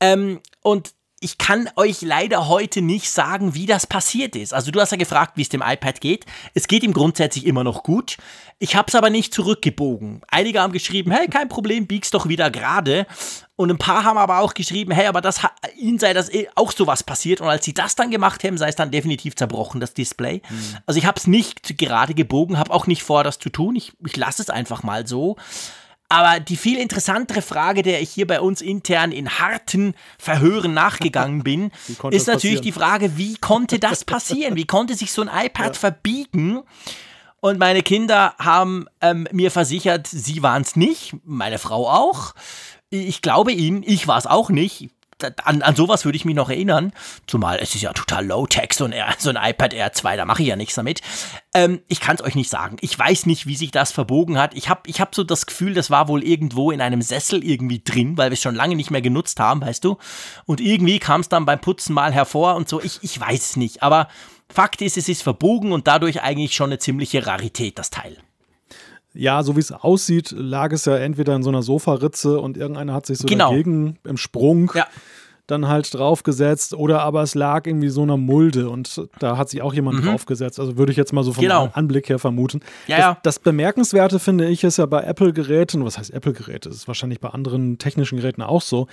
Ähm, 0.00 0.40
und 0.62 0.94
ich 1.22 1.36
kann 1.36 1.68
euch 1.76 2.00
leider 2.00 2.48
heute 2.48 2.80
nicht 2.80 3.10
sagen, 3.10 3.54
wie 3.54 3.66
das 3.66 3.86
passiert 3.86 4.34
ist. 4.34 4.54
Also 4.54 4.70
du 4.70 4.80
hast 4.80 4.90
ja 4.90 4.96
gefragt, 4.96 5.32
wie 5.36 5.42
es 5.42 5.50
dem 5.50 5.62
iPad 5.62 6.00
geht. 6.00 6.24
Es 6.54 6.66
geht 6.66 6.82
ihm 6.82 6.94
grundsätzlich 6.94 7.46
immer 7.46 7.62
noch 7.62 7.82
gut. 7.82 8.16
Ich 8.58 8.74
habe 8.74 8.86
es 8.88 8.94
aber 8.94 9.10
nicht 9.10 9.34
zurückgebogen. 9.34 10.22
Einige 10.28 10.62
haben 10.62 10.72
geschrieben, 10.72 11.10
hey, 11.10 11.28
kein 11.28 11.50
Problem, 11.50 11.86
bieg's 11.86 12.10
doch 12.10 12.28
wieder 12.28 12.50
gerade. 12.50 13.06
Und 13.56 13.70
ein 13.70 13.76
paar 13.76 14.04
haben 14.04 14.16
aber 14.16 14.38
auch 14.38 14.54
geschrieben, 14.54 14.92
hey, 14.92 15.08
aber 15.08 15.20
das 15.20 15.40
ihnen 15.76 15.98
sei 15.98 16.14
das 16.14 16.32
eh 16.32 16.48
auch 16.54 16.72
sowas 16.72 17.02
passiert. 17.02 17.42
Und 17.42 17.48
als 17.48 17.66
sie 17.66 17.74
das 17.74 17.96
dann 17.96 18.10
gemacht 18.10 18.42
haben, 18.42 18.56
sei 18.56 18.70
es 18.70 18.76
dann 18.76 18.90
definitiv 18.90 19.36
zerbrochen, 19.36 19.78
das 19.78 19.92
Display. 19.92 20.40
Mhm. 20.48 20.78
Also 20.86 20.98
ich 20.98 21.04
habe 21.04 21.18
es 21.18 21.26
nicht 21.26 21.76
gerade 21.76 22.14
gebogen, 22.14 22.58
habe 22.58 22.72
auch 22.72 22.86
nicht 22.86 23.02
vor, 23.02 23.24
das 23.24 23.38
zu 23.38 23.50
tun. 23.50 23.76
Ich, 23.76 23.92
ich 24.06 24.16
lasse 24.16 24.40
es 24.40 24.48
einfach 24.48 24.82
mal 24.82 25.06
so. 25.06 25.36
Aber 26.10 26.40
die 26.40 26.56
viel 26.56 26.76
interessantere 26.76 27.40
Frage, 27.40 27.82
der 27.82 28.02
ich 28.02 28.10
hier 28.10 28.26
bei 28.26 28.40
uns 28.40 28.60
intern 28.60 29.12
in 29.12 29.38
harten 29.38 29.94
Verhören 30.18 30.74
nachgegangen 30.74 31.44
bin, 31.44 31.70
ist 32.10 32.26
natürlich 32.26 32.60
die 32.60 32.72
Frage, 32.72 33.16
wie 33.16 33.36
konnte 33.36 33.78
das 33.78 34.04
passieren? 34.04 34.56
Wie 34.56 34.66
konnte 34.66 34.96
sich 34.96 35.12
so 35.12 35.22
ein 35.22 35.28
iPad 35.28 35.74
ja. 35.74 35.80
verbiegen? 35.80 36.62
Und 37.38 37.60
meine 37.60 37.82
Kinder 37.82 38.34
haben 38.38 38.86
ähm, 39.00 39.28
mir 39.30 39.52
versichert, 39.52 40.08
sie 40.08 40.42
waren 40.42 40.62
es 40.62 40.74
nicht, 40.74 41.14
meine 41.24 41.58
Frau 41.58 41.88
auch. 41.88 42.34
Ich 42.90 43.22
glaube 43.22 43.52
ihnen, 43.52 43.84
ich 43.86 44.08
war 44.08 44.18
es 44.18 44.26
auch 44.26 44.50
nicht 44.50 44.90
an, 45.44 45.62
an 45.62 45.76
sowas 45.76 46.04
würde 46.04 46.16
ich 46.16 46.24
mich 46.24 46.34
noch 46.34 46.50
erinnern. 46.50 46.92
Zumal 47.26 47.58
es 47.60 47.74
ist 47.74 47.82
ja 47.82 47.92
total 47.92 48.26
low-tech, 48.26 48.72
so 48.72 48.84
ein, 48.84 48.94
so 49.18 49.30
ein 49.30 49.36
iPad 49.36 49.72
Air 49.72 49.92
2, 49.92 50.16
da 50.16 50.24
mache 50.24 50.42
ich 50.42 50.48
ja 50.48 50.56
nichts 50.56 50.74
damit. 50.74 51.00
Ähm, 51.54 51.80
ich 51.88 52.00
kann 52.00 52.16
es 52.16 52.22
euch 52.22 52.34
nicht 52.34 52.50
sagen. 52.50 52.76
Ich 52.80 52.98
weiß 52.98 53.26
nicht, 53.26 53.46
wie 53.46 53.56
sich 53.56 53.70
das 53.70 53.92
verbogen 53.92 54.38
hat. 54.38 54.54
Ich 54.54 54.68
habe 54.68 54.82
ich 54.86 55.00
hab 55.00 55.14
so 55.14 55.24
das 55.24 55.46
Gefühl, 55.46 55.74
das 55.74 55.90
war 55.90 56.08
wohl 56.08 56.22
irgendwo 56.22 56.70
in 56.70 56.80
einem 56.80 57.02
Sessel 57.02 57.44
irgendwie 57.44 57.82
drin, 57.82 58.16
weil 58.16 58.30
wir 58.30 58.34
es 58.34 58.42
schon 58.42 58.54
lange 58.54 58.76
nicht 58.76 58.90
mehr 58.90 59.02
genutzt 59.02 59.40
haben, 59.40 59.60
weißt 59.60 59.84
du. 59.84 59.98
Und 60.46 60.60
irgendwie 60.60 60.98
kam 60.98 61.20
es 61.20 61.28
dann 61.28 61.46
beim 61.46 61.60
Putzen 61.60 61.94
mal 61.94 62.12
hervor 62.12 62.54
und 62.56 62.68
so. 62.68 62.80
Ich, 62.80 62.98
ich 63.02 63.20
weiß 63.20 63.50
es 63.50 63.56
nicht. 63.56 63.82
Aber 63.82 64.08
Fakt 64.52 64.82
ist, 64.82 64.96
es 64.96 65.08
ist 65.08 65.22
verbogen 65.22 65.72
und 65.72 65.86
dadurch 65.86 66.22
eigentlich 66.22 66.54
schon 66.54 66.70
eine 66.70 66.78
ziemliche 66.78 67.26
Rarität, 67.26 67.78
das 67.78 67.90
Teil. 67.90 68.16
Ja, 69.12 69.42
so 69.42 69.56
wie 69.56 69.60
es 69.60 69.72
aussieht, 69.72 70.32
lag 70.36 70.72
es 70.72 70.84
ja 70.84 70.96
entweder 70.96 71.34
in 71.34 71.42
so 71.42 71.50
einer 71.50 71.62
Sofaritze 71.62 72.40
und 72.40 72.56
irgendeiner 72.56 72.92
hat 72.94 73.06
sich 73.06 73.18
so 73.18 73.26
genau. 73.26 73.50
dagegen 73.50 73.98
im 74.04 74.16
Sprung 74.16 74.70
ja. 74.74 74.86
dann 75.48 75.66
halt 75.66 75.92
draufgesetzt 75.92 76.74
oder 76.74 77.02
aber 77.02 77.22
es 77.22 77.34
lag 77.34 77.66
irgendwie 77.66 77.88
so 77.88 78.02
einer 78.02 78.16
Mulde 78.16 78.68
und 78.68 79.02
da 79.18 79.36
hat 79.36 79.48
sich 79.48 79.62
auch 79.62 79.74
jemand 79.74 80.00
mhm. 80.00 80.06
draufgesetzt. 80.06 80.60
Also 80.60 80.78
würde 80.78 80.92
ich 80.92 80.98
jetzt 80.98 81.12
mal 81.12 81.24
so 81.24 81.32
vom 81.32 81.42
genau. 81.42 81.70
Anblick 81.72 82.08
her 82.08 82.20
vermuten. 82.20 82.60
Ja, 82.86 82.96
das, 82.96 83.04
ja. 83.04 83.18
das 83.24 83.38
Bemerkenswerte 83.40 84.20
finde 84.20 84.46
ich 84.46 84.62
ist 84.62 84.76
ja 84.76 84.86
bei 84.86 85.02
Apple-Geräten, 85.02 85.84
was 85.84 85.98
heißt 85.98 86.12
Apple-Geräte? 86.12 86.68
Das 86.68 86.78
ist 86.78 86.86
wahrscheinlich 86.86 87.18
bei 87.18 87.30
anderen 87.30 87.78
technischen 87.78 88.18
Geräten 88.18 88.42
auch 88.42 88.62
so 88.62 88.86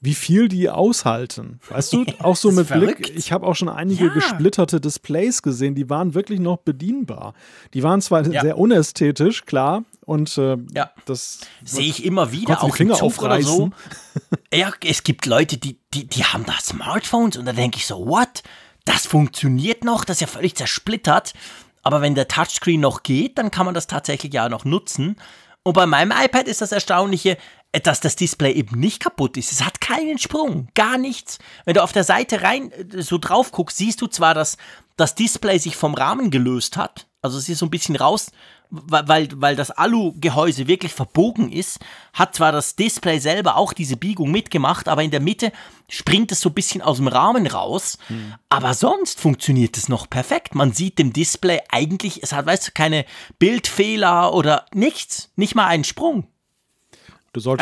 wie 0.00 0.14
viel 0.14 0.48
die 0.48 0.70
aushalten. 0.70 1.60
Weißt 1.68 1.92
du, 1.92 2.04
auch 2.20 2.36
so 2.36 2.50
mit 2.50 2.68
verrückt. 2.68 3.02
Blick, 3.02 3.16
ich 3.16 3.32
habe 3.32 3.46
auch 3.46 3.54
schon 3.54 3.68
einige 3.68 4.06
ja. 4.06 4.12
gesplitterte 4.12 4.80
Displays 4.80 5.42
gesehen, 5.42 5.74
die 5.74 5.90
waren 5.90 6.14
wirklich 6.14 6.40
noch 6.40 6.58
bedienbar. 6.58 7.34
Die 7.74 7.82
waren 7.82 8.00
zwar 8.00 8.26
ja. 8.26 8.40
sehr 8.40 8.58
unästhetisch, 8.58 9.44
klar, 9.44 9.84
und 10.10 10.36
äh, 10.38 10.56
ja. 10.74 10.90
das 11.04 11.40
sehe 11.62 11.86
ich 11.86 12.04
immer 12.04 12.32
wieder 12.32 12.64
auch 12.64 12.74
Finger 12.74 12.98
im 12.98 13.06
oder 13.06 13.42
so. 13.42 13.70
ja, 14.52 14.72
es 14.84 15.04
gibt 15.04 15.26
Leute, 15.26 15.58
die, 15.58 15.78
die, 15.94 16.06
die 16.06 16.24
haben 16.24 16.44
da 16.46 16.54
Smartphones 16.60 17.36
und 17.36 17.44
da 17.44 17.52
denke 17.52 17.76
ich 17.76 17.86
so, 17.86 18.06
what? 18.06 18.42
Das 18.86 19.06
funktioniert 19.06 19.84
noch, 19.84 20.04
das 20.04 20.16
ist 20.16 20.20
ja 20.22 20.26
völlig 20.26 20.56
zersplittert. 20.56 21.34
Aber 21.82 22.00
wenn 22.00 22.14
der 22.14 22.28
Touchscreen 22.28 22.80
noch 22.80 23.02
geht, 23.02 23.38
dann 23.38 23.50
kann 23.50 23.66
man 23.66 23.74
das 23.74 23.86
tatsächlich 23.86 24.32
ja 24.32 24.48
noch 24.48 24.64
nutzen. 24.64 25.16
Und 25.62 25.74
bei 25.74 25.86
meinem 25.86 26.12
iPad 26.12 26.48
ist 26.48 26.62
das 26.62 26.72
Erstaunliche, 26.72 27.36
dass 27.78 28.00
das 28.00 28.16
Display 28.16 28.52
eben 28.52 28.80
nicht 28.80 29.00
kaputt 29.00 29.36
ist. 29.36 29.52
Es 29.52 29.64
hat 29.64 29.80
keinen 29.80 30.18
Sprung, 30.18 30.68
gar 30.74 30.98
nichts. 30.98 31.38
Wenn 31.64 31.74
du 31.74 31.82
auf 31.82 31.92
der 31.92 32.04
Seite 32.04 32.42
rein 32.42 32.72
äh, 32.72 33.02
so 33.02 33.18
drauf 33.18 33.52
guckst, 33.52 33.76
siehst 33.76 34.00
du 34.00 34.08
zwar, 34.08 34.34
dass 34.34 34.56
das 34.96 35.14
Display 35.14 35.58
sich 35.58 35.76
vom 35.76 35.94
Rahmen 35.94 36.30
gelöst 36.30 36.76
hat. 36.76 37.06
Also 37.22 37.38
es 37.38 37.48
ist 37.48 37.58
so 37.58 37.66
ein 37.66 37.70
bisschen 37.70 37.96
raus, 37.96 38.32
weil, 38.70 39.28
weil 39.34 39.56
das 39.56 39.70
Alu-Gehäuse 39.70 40.68
wirklich 40.68 40.94
verbogen 40.94 41.50
ist, 41.50 41.80
hat 42.12 42.34
zwar 42.34 42.52
das 42.52 42.76
Display 42.76 43.18
selber 43.18 43.56
auch 43.56 43.72
diese 43.72 43.96
Biegung 43.96 44.30
mitgemacht, 44.30 44.88
aber 44.88 45.02
in 45.02 45.10
der 45.10 45.20
Mitte 45.20 45.52
springt 45.88 46.32
es 46.32 46.40
so 46.40 46.50
ein 46.50 46.54
bisschen 46.54 46.80
aus 46.80 46.98
dem 46.98 47.08
Rahmen 47.08 47.46
raus. 47.46 47.98
Hm. 48.06 48.34
Aber 48.48 48.74
sonst 48.74 49.20
funktioniert 49.20 49.76
es 49.76 49.88
noch 49.88 50.08
perfekt. 50.08 50.54
Man 50.54 50.72
sieht 50.72 50.98
dem 50.98 51.12
Display 51.12 51.60
eigentlich, 51.70 52.22
es 52.22 52.32
hat, 52.32 52.46
weißt 52.46 52.68
du, 52.68 52.72
keine 52.72 53.04
Bildfehler 53.38 54.32
oder 54.32 54.66
nichts, 54.72 55.30
nicht 55.36 55.54
mal 55.54 55.66
einen 55.66 55.84
Sprung. 55.84 56.26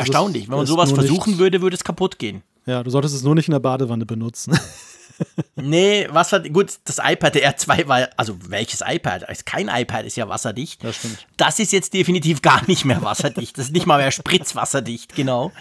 Erstaunlich. 0.01 0.49
Wenn 0.49 0.57
man 0.57 0.67
sowas 0.67 0.93
versuchen 0.93 1.31
nicht, 1.31 1.39
würde, 1.39 1.61
würde 1.61 1.77
es 1.77 1.85
kaputt 1.85 2.19
gehen. 2.19 2.43
Ja, 2.67 2.83
du 2.83 2.91
solltest 2.91 3.15
es 3.15 3.23
nur 3.23 3.35
nicht 3.35 3.49
in 3.49 3.53
der 3.53 3.61
Badewanne 3.61 4.07
benutzen. 4.07 4.59
nee, 5.57 6.07
Wasser, 6.11 6.41
gut, 6.41 6.79
das 6.85 6.99
iPad 7.03 7.35
der 7.35 7.57
R2 7.57 7.89
war, 7.89 8.09
also 8.17 8.37
welches 8.49 8.83
iPad? 8.87 9.27
Kein 9.45 9.69
iPad 9.69 10.05
ist 10.05 10.17
ja 10.17 10.29
wasserdicht. 10.29 10.85
Das 10.85 10.97
stimmt. 10.97 11.27
Das 11.37 11.59
ist 11.59 11.73
jetzt 11.73 11.95
definitiv 11.95 12.43
gar 12.43 12.67
nicht 12.67 12.85
mehr 12.85 13.03
wasserdicht. 13.03 13.59
Das 13.59 13.67
ist 13.67 13.73
nicht 13.73 13.87
mal 13.87 13.99
mehr 13.99 14.11
spritzwasserdicht, 14.11 15.15
genau. 15.15 15.53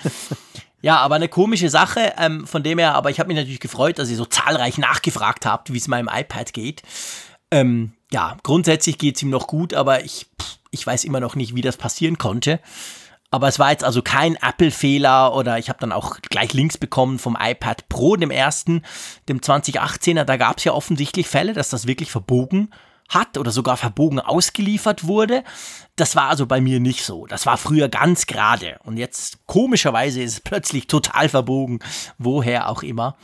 Ja, 0.82 0.98
aber 0.98 1.16
eine 1.16 1.28
komische 1.28 1.70
Sache, 1.70 2.14
ähm, 2.18 2.46
von 2.46 2.62
dem 2.62 2.78
her, 2.78 2.94
aber 2.94 3.10
ich 3.10 3.20
habe 3.20 3.28
mich 3.28 3.38
natürlich 3.38 3.60
gefreut, 3.60 3.98
dass 4.00 4.10
ihr 4.10 4.16
so 4.16 4.26
zahlreich 4.26 4.78
nachgefragt 4.78 5.46
habt, 5.46 5.74
wie 5.74 5.78
es 5.78 5.88
meinem 5.88 6.10
iPad 6.12 6.54
geht. 6.54 6.84
Ähm, 7.50 7.94
ja, 8.12 8.38
grundsätzlich 8.44 8.98
geht 8.98 9.16
es 9.16 9.24
ihm 9.24 9.30
noch 9.30 9.48
gut, 9.48 9.74
aber 9.74 10.06
ich, 10.06 10.28
ich 10.72 10.86
weiß 10.86 11.04
immer 11.06 11.20
noch 11.20 11.36
nicht, 11.36 11.56
wie 11.56 11.62
das 11.62 11.78
passieren 11.78 12.18
konnte. 12.18 12.60
Aber 13.29 13.48
es 13.48 13.60
war 13.60 13.72
jetzt 13.72 13.84
also 13.84 14.01
kein 14.01 14.36
Apple-Fehler 14.36 15.36
oder 15.36 15.57
ich 15.57 15.69
habe 15.69 15.79
dann 15.79 15.91
auch 15.91 16.19
gleich 16.22 16.53
Links 16.53 16.77
bekommen 16.77 17.19
vom 17.19 17.38
iPad 17.39 17.89
Pro, 17.89 18.15
dem 18.15 18.31
ersten, 18.31 18.84
dem 19.27 19.41
2018er. 19.41 20.24
Da 20.24 20.38
gab 20.38 20.57
es 20.57 20.63
ja 20.63 20.72
offensichtlich 20.72 21.27
Fälle, 21.27 21.53
dass 21.53 21.69
das 21.69 21.88
wirklich 21.88 22.10
verbogen 22.10 22.69
hat 23.10 23.38
oder 23.38 23.51
sogar 23.51 23.77
verbogen 23.77 24.19
ausgeliefert 24.19 25.07
wurde. 25.07 25.43
Das 25.96 26.15
war 26.15 26.29
also 26.29 26.46
bei 26.46 26.62
mir 26.62 26.79
nicht 26.79 27.03
so. 27.03 27.25
Das 27.25 27.46
war 27.46 27.57
früher 27.57 27.89
ganz 27.89 28.27
gerade. 28.27 28.79
Und 28.84 28.98
jetzt 28.98 29.46
komischerweise 29.46 30.22
ist 30.22 30.34
es 30.34 30.39
plötzlich 30.39 30.88
total 30.88 31.29
verbogen. 31.29 31.79
Woher 32.17 32.69
auch 32.69 32.84
immer. 32.84 33.17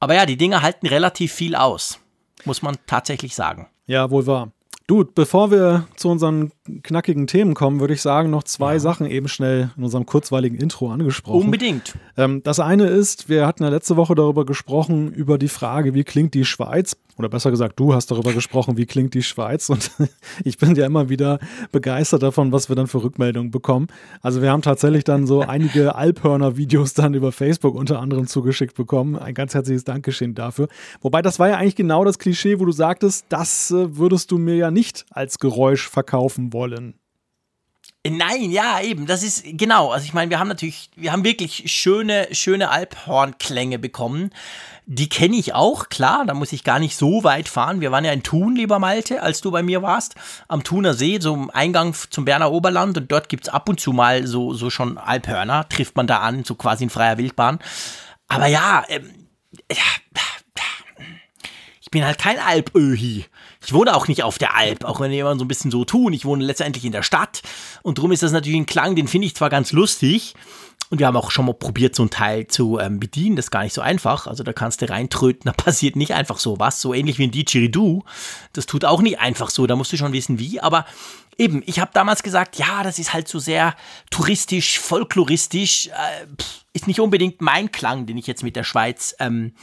Aber 0.00 0.14
ja, 0.14 0.26
die 0.26 0.36
Dinger 0.36 0.62
halten 0.62 0.86
relativ 0.86 1.32
viel 1.32 1.54
aus. 1.54 1.98
Muss 2.44 2.62
man 2.62 2.76
tatsächlich 2.86 3.34
sagen. 3.34 3.68
Ja, 3.86 4.10
wohl 4.10 4.26
wahr. 4.26 4.52
Du, 4.86 5.02
bevor 5.02 5.50
wir 5.50 5.86
zu 5.96 6.10
unseren 6.10 6.52
knackigen 6.82 7.26
Themen 7.26 7.54
kommen, 7.54 7.80
würde 7.80 7.94
ich 7.94 8.02
sagen, 8.02 8.30
noch 8.30 8.42
zwei 8.42 8.74
ja. 8.74 8.80
Sachen 8.80 9.06
eben 9.06 9.28
schnell 9.28 9.70
in 9.76 9.84
unserem 9.84 10.06
kurzweiligen 10.06 10.58
Intro 10.58 10.90
angesprochen. 10.90 11.42
Unbedingt. 11.42 11.94
Ähm, 12.16 12.42
das 12.42 12.60
eine 12.60 12.86
ist, 12.86 13.28
wir 13.28 13.46
hatten 13.46 13.64
ja 13.64 13.68
letzte 13.68 13.96
Woche 13.96 14.14
darüber 14.14 14.46
gesprochen, 14.46 15.12
über 15.12 15.38
die 15.38 15.48
Frage, 15.48 15.94
wie 15.94 16.04
klingt 16.04 16.34
die 16.34 16.44
Schweiz 16.44 16.96
oder 17.16 17.28
besser 17.28 17.50
gesagt, 17.50 17.78
du 17.78 17.94
hast 17.94 18.10
darüber 18.10 18.32
gesprochen, 18.32 18.76
wie 18.76 18.86
klingt 18.86 19.14
die 19.14 19.22
Schweiz 19.22 19.68
und 19.68 19.90
ich 20.44 20.58
bin 20.58 20.74
ja 20.74 20.86
immer 20.86 21.08
wieder 21.08 21.38
begeistert 21.70 22.22
davon, 22.22 22.52
was 22.52 22.68
wir 22.68 22.76
dann 22.76 22.86
für 22.86 23.02
Rückmeldungen 23.02 23.50
bekommen. 23.50 23.86
Also 24.20 24.42
wir 24.42 24.50
haben 24.50 24.62
tatsächlich 24.62 25.04
dann 25.04 25.26
so 25.26 25.40
einige 25.40 25.94
Alphörner-Videos 25.96 26.94
dann 26.94 27.14
über 27.14 27.32
Facebook 27.32 27.74
unter 27.74 28.00
anderem 28.00 28.26
zugeschickt 28.26 28.74
bekommen. 28.74 29.16
Ein 29.16 29.34
ganz 29.34 29.54
herzliches 29.54 29.84
Dankeschön 29.84 30.34
dafür. 30.34 30.68
Wobei 31.02 31.22
das 31.22 31.38
war 31.38 31.48
ja 31.48 31.56
eigentlich 31.56 31.76
genau 31.76 32.04
das 32.04 32.18
Klischee, 32.18 32.58
wo 32.58 32.64
du 32.64 32.72
sagtest, 32.72 33.26
das 33.28 33.70
äh, 33.70 33.96
würdest 33.96 34.30
du 34.30 34.38
mir 34.38 34.56
ja 34.56 34.70
nicht 34.70 35.04
als 35.10 35.38
Geräusch 35.38 35.88
verkaufen 35.88 36.52
wollen. 36.54 36.98
Nein, 38.06 38.50
ja, 38.50 38.80
eben, 38.82 39.06
das 39.06 39.22
ist 39.22 39.44
genau. 39.44 39.90
Also 39.90 40.04
ich 40.04 40.12
meine, 40.12 40.30
wir 40.30 40.38
haben 40.38 40.48
natürlich, 40.48 40.90
wir 40.94 41.10
haben 41.10 41.24
wirklich 41.24 41.72
schöne, 41.72 42.28
schöne 42.32 42.68
Alphornklänge 42.68 43.78
bekommen. 43.78 44.30
Die 44.84 45.08
kenne 45.08 45.36
ich 45.36 45.54
auch, 45.54 45.88
klar, 45.88 46.26
da 46.26 46.34
muss 46.34 46.52
ich 46.52 46.64
gar 46.64 46.78
nicht 46.78 46.96
so 46.96 47.24
weit 47.24 47.48
fahren. 47.48 47.80
Wir 47.80 47.90
waren 47.92 48.04
ja 48.04 48.12
in 48.12 48.22
Thun, 48.22 48.56
lieber 48.56 48.78
Malte, 48.78 49.22
als 49.22 49.40
du 49.40 49.50
bei 49.50 49.62
mir 49.62 49.80
warst, 49.80 50.16
am 50.48 50.62
Thuner 50.62 50.92
See, 50.92 51.18
so 51.18 51.32
im 51.32 51.48
Eingang 51.48 51.94
zum 52.10 52.26
Berner 52.26 52.52
Oberland 52.52 52.98
und 52.98 53.10
dort 53.10 53.30
gibt 53.30 53.44
es 53.44 53.52
ab 53.52 53.70
und 53.70 53.80
zu 53.80 53.94
mal 53.94 54.26
so, 54.26 54.52
so 54.52 54.68
schon 54.68 54.98
Alphörner, 54.98 55.66
trifft 55.70 55.96
man 55.96 56.06
da 56.06 56.18
an, 56.18 56.44
so 56.44 56.56
quasi 56.56 56.84
in 56.84 56.90
freier 56.90 57.16
Wildbahn. 57.16 57.58
Aber 58.28 58.48
ja, 58.48 58.84
ähm, 58.88 59.28
ja 59.72 59.82
ich 61.80 61.90
bin 61.90 62.04
halt 62.04 62.18
kein 62.18 62.38
Alpöhi. 62.38 63.24
Ich 63.66 63.72
wohne 63.72 63.96
auch 63.96 64.08
nicht 64.08 64.22
auf 64.22 64.38
der 64.38 64.56
Alp, 64.56 64.84
auch 64.84 65.00
wenn 65.00 65.12
immer 65.12 65.36
so 65.38 65.44
ein 65.44 65.48
bisschen 65.48 65.70
so 65.70 65.84
tun. 65.84 66.12
Ich 66.12 66.24
wohne 66.24 66.44
letztendlich 66.44 66.84
in 66.84 66.92
der 66.92 67.02
Stadt 67.02 67.42
und 67.82 67.98
darum 67.98 68.12
ist 68.12 68.22
das 68.22 68.32
natürlich 68.32 68.58
ein 68.58 68.66
Klang, 68.66 68.96
den 68.96 69.08
finde 69.08 69.26
ich 69.26 69.34
zwar 69.34 69.50
ganz 69.50 69.72
lustig, 69.72 70.34
und 70.90 70.98
wir 70.98 71.06
haben 71.06 71.16
auch 71.16 71.30
schon 71.30 71.46
mal 71.46 71.54
probiert, 71.54 71.96
so 71.96 72.04
ein 72.04 72.10
Teil 72.10 72.46
zu 72.46 72.78
ähm, 72.78 73.00
bedienen. 73.00 73.36
Das 73.36 73.46
ist 73.46 73.50
gar 73.50 73.64
nicht 73.64 73.72
so 73.72 73.80
einfach. 73.80 74.26
Also 74.26 74.44
da 74.44 74.52
kannst 74.52 74.82
du 74.82 74.88
reintröten, 74.88 75.42
da 75.44 75.52
passiert 75.52 75.96
nicht 75.96 76.12
einfach 76.14 76.38
so 76.38 76.60
was. 76.60 76.80
So 76.80 76.94
ähnlich 76.94 77.18
wie 77.18 77.24
ein 77.24 77.30
Didgeridoo. 77.30 78.04
Das 78.52 78.66
tut 78.66 78.84
auch 78.84 79.00
nicht 79.00 79.18
einfach 79.18 79.50
so. 79.50 79.66
Da 79.66 79.76
musst 79.76 79.92
du 79.92 79.96
schon 79.96 80.12
wissen, 80.12 80.38
wie. 80.38 80.60
Aber 80.60 80.84
eben, 81.38 81.62
ich 81.66 81.80
habe 81.80 81.90
damals 81.94 82.22
gesagt, 82.22 82.56
ja, 82.56 82.82
das 82.82 82.98
ist 82.98 83.12
halt 83.12 83.28
so 83.28 83.38
sehr 83.38 83.74
touristisch, 84.10 84.78
folkloristisch. 84.78 85.88
Äh, 85.88 86.26
pff, 86.40 86.64
ist 86.74 86.86
nicht 86.86 87.00
unbedingt 87.00 87.40
mein 87.40 87.72
Klang, 87.72 88.06
den 88.06 88.18
ich 88.18 88.26
jetzt 88.26 88.42
mit 88.42 88.54
der 88.54 88.64
Schweiz 88.64 89.16
ähm, 89.18 89.54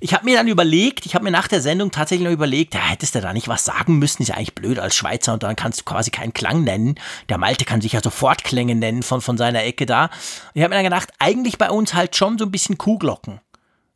ich 0.00 0.14
habe 0.14 0.24
mir 0.24 0.36
dann 0.36 0.48
überlegt, 0.48 1.06
ich 1.06 1.14
habe 1.14 1.24
mir 1.24 1.30
nach 1.30 1.48
der 1.48 1.60
Sendung 1.60 1.90
tatsächlich 1.90 2.26
noch 2.26 2.32
überlegt, 2.32 2.74
ja, 2.74 2.80
hättest 2.80 3.14
du 3.14 3.20
da 3.20 3.32
nicht 3.32 3.48
was 3.48 3.64
sagen 3.64 3.98
müssen, 3.98 4.22
ist 4.22 4.28
ja 4.28 4.34
eigentlich 4.34 4.54
blöd 4.54 4.78
als 4.78 4.94
Schweizer 4.96 5.32
und 5.32 5.42
dann 5.42 5.56
kannst 5.56 5.80
du 5.80 5.84
quasi 5.84 6.10
keinen 6.10 6.32
Klang 6.32 6.64
nennen. 6.64 6.96
Der 7.28 7.38
Malte 7.38 7.64
kann 7.64 7.80
sich 7.80 7.92
ja 7.92 8.02
sofort 8.02 8.44
Klänge 8.44 8.74
nennen 8.74 9.02
von, 9.02 9.20
von 9.20 9.38
seiner 9.38 9.64
Ecke 9.64 9.86
da. 9.86 10.04
Und 10.04 10.10
ich 10.54 10.62
habe 10.62 10.70
mir 10.70 10.76
dann 10.76 10.84
gedacht, 10.84 11.10
eigentlich 11.18 11.58
bei 11.58 11.70
uns 11.70 11.94
halt 11.94 12.16
schon 12.16 12.38
so 12.38 12.44
ein 12.44 12.50
bisschen 12.50 12.78
Kuhglocken. 12.78 13.40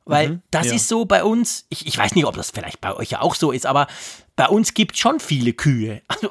Weil 0.05 0.29
mhm, 0.31 0.43
das 0.51 0.69
ja. 0.69 0.75
ist 0.75 0.89
so 0.89 1.05
bei 1.05 1.23
uns, 1.23 1.67
ich, 1.69 1.87
ich 1.87 1.99
weiß 1.99 2.15
nicht, 2.15 2.25
ob 2.25 2.35
das 2.35 2.51
vielleicht 2.51 2.81
bei 2.81 2.95
euch 2.95 3.11
ja 3.11 3.21
auch 3.21 3.35
so 3.35 3.53
ist, 3.53 3.67
aber 3.67 3.87
bei 4.39 4.47
uns 4.47 4.73
gibt 4.73 4.95
es 4.95 5.01
schon 5.01 5.19
viele 5.19 5.53
Kühe. 5.53 6.01
Also 6.07 6.31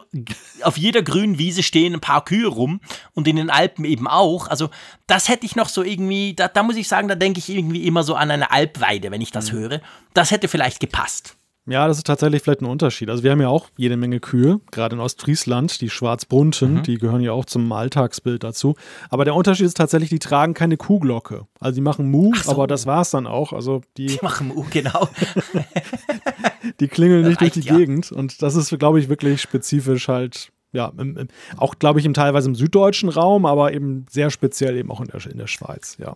auf 0.62 0.78
jeder 0.78 1.02
grünen 1.02 1.40
Wiese 1.40 1.62
stehen 1.62 1.94
ein 1.94 2.00
paar 2.00 2.24
Kühe 2.24 2.48
rum 2.48 2.80
und 3.14 3.28
in 3.28 3.36
den 3.36 3.50
Alpen 3.50 3.84
eben 3.84 4.08
auch. 4.08 4.48
Also 4.48 4.70
das 5.08 5.28
hätte 5.28 5.46
ich 5.46 5.58
noch 5.58 5.68
so 5.68 5.84
irgendwie, 5.84 6.34
da, 6.34 6.48
da 6.48 6.64
muss 6.64 6.78
ich 6.78 6.88
sagen, 6.88 7.10
da 7.10 7.16
denke 7.16 7.40
ich 7.40 7.50
irgendwie 7.50 7.86
immer 7.86 8.04
so 8.04 8.16
an 8.16 8.32
eine 8.32 8.50
Alpweide, 8.50 9.12
wenn 9.12 9.20
ich 9.20 9.32
das 9.32 9.52
mhm. 9.52 9.58
höre. 9.58 9.82
Das 10.14 10.32
hätte 10.32 10.48
vielleicht 10.48 10.80
gepasst. 10.80 11.36
Ja, 11.70 11.88
das 11.88 11.98
ist 11.98 12.08
tatsächlich 12.08 12.42
vielleicht 12.42 12.62
ein 12.62 12.66
Unterschied. 12.66 13.10
Also 13.10 13.24
wir 13.24 13.32
haben 13.32 13.42
ja 13.42 13.50
auch 13.50 13.68
jede 13.76 13.98
Menge 13.98 14.22
Kühe, 14.22 14.62
gerade 14.72 14.96
in 14.96 15.02
Ostfriesland, 15.02 15.82
die 15.82 15.90
schwarzbunten, 15.90 16.76
mhm. 16.76 16.84
die 16.84 16.98
gehören 16.98 17.22
ja 17.22 17.34
auch 17.34 17.44
zum 17.44 17.70
Alltagsbild 17.70 18.44
dazu. 18.44 18.76
Aber 19.10 19.26
der 19.26 19.36
Unterschied 19.36 19.66
ist 19.66 19.76
tatsächlich, 19.76 20.10
die 20.10 20.20
tragen 20.20 20.54
keine 20.54 20.78
Kuhglocke. 20.78 21.46
Also 21.60 21.76
die 21.76 21.82
machen 21.82 22.10
Mu, 22.10 22.34
so. 22.36 22.52
aber 22.52 22.68
das 22.68 22.86
war 22.86 23.02
es 23.02 23.10
dann 23.10 23.28
auch. 23.28 23.52
Also 23.52 23.82
die, 23.98 24.08
die 24.08 24.20
machen 24.22 24.48
Mu, 24.48 24.64
genau. 24.70 25.10
die 26.80 26.88
klingeln 26.88 27.28
nicht 27.28 27.42
durch 27.42 27.52
die 27.52 27.62
ja. 27.62 27.76
Gegend. 27.76 28.14
Und 28.14 28.42
das 28.42 28.56
ist, 28.56 28.78
glaube 28.80 29.02
ich, 29.02 29.10
wirklich 29.10 29.42
spezifisch 29.42 30.08
halt 30.08 30.54
ja, 30.72 30.92
im, 30.98 31.18
im, 31.18 31.28
auch 31.58 31.80
glaube 31.80 32.00
ich 32.00 32.06
im 32.06 32.14
teilweise 32.14 32.50
im 32.50 32.56
süddeutschen 32.56 33.10
Raum, 33.10 33.46
aber 33.46 33.74
eben 33.74 34.06
sehr 34.10 34.30
speziell 34.30 34.76
eben 34.78 34.92
auch 34.92 35.02
in 35.02 35.08
der, 35.08 35.26
in 35.26 35.38
der 35.38 35.48
Schweiz, 35.48 35.98
ja. 36.00 36.16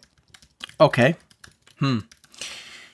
Okay. 0.77 1.15
Hm. 1.77 2.03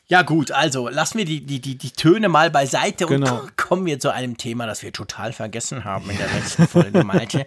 Ja, 0.09 0.21
gut, 0.21 0.51
also 0.51 0.87
lassen 0.87 1.17
wir 1.17 1.25
die, 1.25 1.45
die, 1.45 1.59
die, 1.59 1.77
die 1.77 1.91
Töne 1.91 2.29
mal 2.29 2.49
beiseite 2.49 3.05
genau. 3.05 3.41
und 3.41 3.57
kommen 3.57 3.85
wir 3.85 3.99
zu 3.99 4.13
einem 4.13 4.37
Thema, 4.37 4.65
das 4.65 4.81
wir 4.81 4.93
total 4.93 5.33
vergessen 5.33 5.83
haben 5.83 6.09
in 6.09 6.17
der 6.17 6.31
letzten 6.33 6.65
Folge, 6.67 7.03
Malte. 7.03 7.45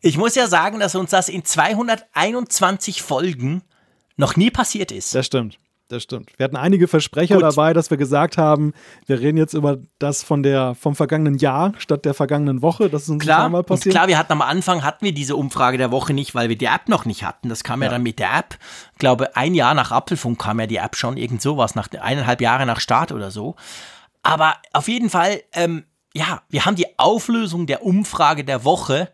Ich 0.00 0.16
muss 0.16 0.36
ja 0.36 0.46
sagen, 0.46 0.78
dass 0.78 0.94
uns 0.94 1.10
das 1.10 1.28
in 1.28 1.44
221 1.44 3.02
Folgen 3.02 3.62
noch 4.16 4.36
nie 4.36 4.50
passiert 4.50 4.92
ist. 4.92 5.14
Das 5.14 5.26
stimmt. 5.26 5.58
Das 5.88 6.02
stimmt. 6.02 6.38
Wir 6.38 6.44
hatten 6.44 6.56
einige 6.56 6.86
Versprecher 6.86 7.36
Gut. 7.36 7.44
dabei, 7.44 7.72
dass 7.72 7.88
wir 7.88 7.96
gesagt 7.96 8.36
haben, 8.36 8.74
wir 9.06 9.20
reden 9.20 9.38
jetzt 9.38 9.54
über 9.54 9.78
das 9.98 10.22
von 10.22 10.42
der, 10.42 10.74
vom 10.74 10.94
vergangenen 10.94 11.38
Jahr 11.38 11.72
statt 11.78 12.04
der 12.04 12.12
vergangenen 12.12 12.60
Woche. 12.60 12.90
Das 12.90 13.04
ist 13.04 13.08
uns 13.08 13.22
klar, 13.22 13.48
mal 13.48 13.62
passiert. 13.62 13.94
klar, 13.94 14.06
wir 14.06 14.18
hatten 14.18 14.32
am 14.32 14.42
Anfang 14.42 14.84
hatten 14.84 15.02
wir 15.06 15.12
diese 15.12 15.34
Umfrage 15.34 15.78
der 15.78 15.90
Woche 15.90 16.12
nicht, 16.12 16.34
weil 16.34 16.50
wir 16.50 16.58
die 16.58 16.66
App 16.66 16.88
noch 16.88 17.06
nicht 17.06 17.24
hatten. 17.24 17.48
Das 17.48 17.64
kam 17.64 17.80
ja, 17.80 17.86
ja 17.86 17.92
dann 17.92 18.02
mit 18.02 18.18
der 18.18 18.36
App. 18.36 18.58
Ich 18.92 18.98
glaube, 18.98 19.34
ein 19.34 19.54
Jahr 19.54 19.72
nach 19.72 19.90
Apfelfunk 19.90 20.38
kam 20.38 20.60
ja 20.60 20.66
die 20.66 20.76
App 20.76 20.94
schon, 20.94 21.16
irgend 21.16 21.40
sowas, 21.40 21.74
nach 21.74 21.88
eineinhalb 21.98 22.42
Jahre 22.42 22.66
nach 22.66 22.80
Start 22.80 23.10
oder 23.10 23.30
so. 23.30 23.56
Aber 24.22 24.56
auf 24.74 24.88
jeden 24.88 25.08
Fall, 25.08 25.40
ähm, 25.54 25.84
ja, 26.12 26.42
wir 26.50 26.66
haben 26.66 26.76
die 26.76 26.98
Auflösung 26.98 27.66
der 27.66 27.82
Umfrage 27.82 28.44
der 28.44 28.62
Woche 28.64 29.08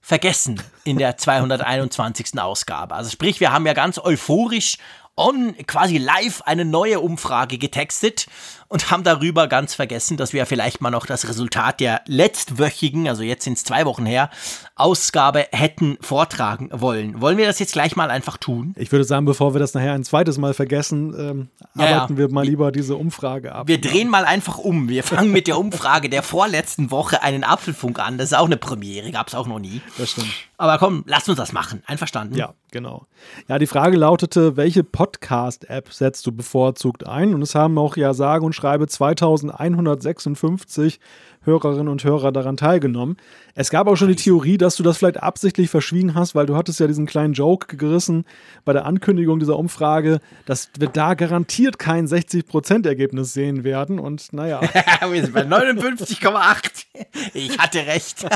vergessen 0.00 0.62
in 0.84 0.96
der 0.96 1.16
221. 1.18 2.38
Ausgabe. 2.38 2.94
Also 2.94 3.10
sprich, 3.10 3.40
wir 3.40 3.52
haben 3.52 3.66
ja 3.66 3.74
ganz 3.74 3.98
euphorisch 3.98 4.78
on 5.16 5.54
quasi 5.66 5.98
live 5.98 6.42
eine 6.44 6.64
neue 6.64 7.00
Umfrage 7.00 7.58
getextet 7.58 8.26
und 8.68 8.90
haben 8.90 9.04
darüber 9.04 9.46
ganz 9.46 9.74
vergessen, 9.74 10.16
dass 10.16 10.32
wir 10.32 10.46
vielleicht 10.46 10.80
mal 10.80 10.90
noch 10.90 11.06
das 11.06 11.28
Resultat 11.28 11.80
der 11.80 12.02
letztwöchigen, 12.06 13.08
also 13.08 13.22
jetzt 13.22 13.44
sind 13.44 13.58
es 13.58 13.64
zwei 13.64 13.84
Wochen 13.84 14.06
her, 14.06 14.30
Ausgabe 14.76 15.46
hätten 15.52 15.98
vortragen 16.00 16.70
wollen. 16.72 17.20
Wollen 17.20 17.38
wir 17.38 17.46
das 17.46 17.58
jetzt 17.58 17.74
gleich 17.74 17.96
mal 17.96 18.10
einfach 18.10 18.36
tun? 18.36 18.74
Ich 18.76 18.90
würde 18.90 19.04
sagen, 19.04 19.24
bevor 19.24 19.54
wir 19.54 19.60
das 19.60 19.74
nachher 19.74 19.92
ein 19.92 20.04
zweites 20.04 20.38
Mal 20.38 20.54
vergessen, 20.54 21.14
ähm, 21.16 21.48
ja, 21.76 21.96
arbeiten 21.96 22.16
wir 22.16 22.28
mal 22.30 22.44
lieber 22.44 22.72
diese 22.72 22.96
Umfrage 22.96 23.54
ab. 23.54 23.68
Wir 23.68 23.80
drehen 23.80 24.08
mal 24.08 24.24
einfach 24.24 24.58
um. 24.58 24.88
Wir 24.88 25.04
fangen 25.04 25.30
mit 25.30 25.46
der 25.46 25.58
Umfrage 25.58 26.08
der 26.08 26.22
vorletzten 26.22 26.90
Woche 26.90 27.22
einen 27.22 27.44
Apfelfunk 27.44 27.98
an. 27.98 28.18
Das 28.18 28.26
ist 28.32 28.36
auch 28.36 28.46
eine 28.46 28.56
Premiere, 28.56 29.10
gab 29.12 29.28
es 29.28 29.34
auch 29.34 29.46
noch 29.46 29.60
nie. 29.60 29.80
Das 29.96 30.10
stimmt. 30.10 30.32
Aber 30.56 30.78
komm, 30.78 31.04
lass 31.06 31.28
uns 31.28 31.38
das 31.38 31.52
machen. 31.52 31.82
Einverstanden? 31.86 32.36
Ja, 32.36 32.54
genau. 32.70 33.06
Ja, 33.48 33.58
die 33.58 33.66
Frage 33.66 33.96
lautete, 33.96 34.56
welche 34.56 34.84
Podcast-App 34.84 35.92
setzt 35.92 36.26
du 36.26 36.32
bevorzugt 36.32 37.06
ein? 37.06 37.34
Und 37.34 37.42
es 37.42 37.54
haben 37.54 37.76
auch 37.78 37.96
ja 37.96 38.14
sage 38.14 38.44
und 38.44 38.53
schreibe 38.54 38.86
2156 38.86 41.00
Hörerinnen 41.44 41.88
und 41.88 42.04
Hörer 42.04 42.32
daran 42.32 42.56
teilgenommen. 42.56 43.16
Es 43.54 43.70
gab 43.70 43.86
auch 43.86 43.96
schon 43.96 44.08
die 44.08 44.16
Theorie, 44.16 44.58
dass 44.58 44.76
du 44.76 44.82
das 44.82 44.98
vielleicht 44.98 45.22
absichtlich 45.22 45.70
verschwiegen 45.70 46.14
hast, 46.14 46.34
weil 46.34 46.46
du 46.46 46.56
hattest 46.56 46.80
ja 46.80 46.86
diesen 46.86 47.06
kleinen 47.06 47.34
Joke 47.34 47.76
gerissen 47.76 48.24
bei 48.64 48.72
der 48.72 48.86
Ankündigung 48.86 49.38
dieser 49.38 49.58
Umfrage, 49.58 50.20
dass 50.46 50.70
wir 50.78 50.88
da 50.88 51.14
garantiert 51.14 51.78
kein 51.78 52.06
60%-Ergebnis 52.06 53.32
sehen 53.32 53.64
werden. 53.64 53.98
Und 53.98 54.32
naja. 54.32 54.60
wir 55.10 55.22
sind 55.22 55.34
bei 55.34 55.42
59,8. 55.42 56.86
Ich 57.34 57.58
hatte 57.58 57.86
recht. 57.86 58.26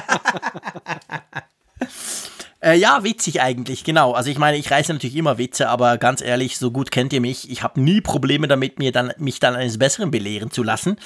Äh, 2.61 2.77
ja, 2.77 3.05
witzig 3.05 3.41
eigentlich, 3.41 3.85
genau. 3.85 4.13
Also 4.13 4.31
ich 4.31 4.39
meine, 4.39 4.57
ich 4.57 4.71
reiße 4.71 4.93
natürlich 4.93 5.17
immer 5.17 5.39
Witze, 5.39 5.69
aber 5.69 5.97
ganz 5.97 6.21
ehrlich, 6.21 6.59
so 6.59 6.73
gut 6.73 6.91
kennt 6.91 7.13
ihr 7.13 7.21
mich. 7.21 7.51
Ich 7.51 7.63
habe 7.63 7.81
nie 7.81 8.01
Probleme 8.01 8.49
damit, 8.49 8.79
mir 8.79 8.91
dann, 8.91 9.13
mich 9.19 9.39
dann 9.39 9.55
eines 9.55 9.79
Besseren 9.79 10.11
belehren 10.11 10.51
zu 10.51 10.65
lassen. 10.65 10.97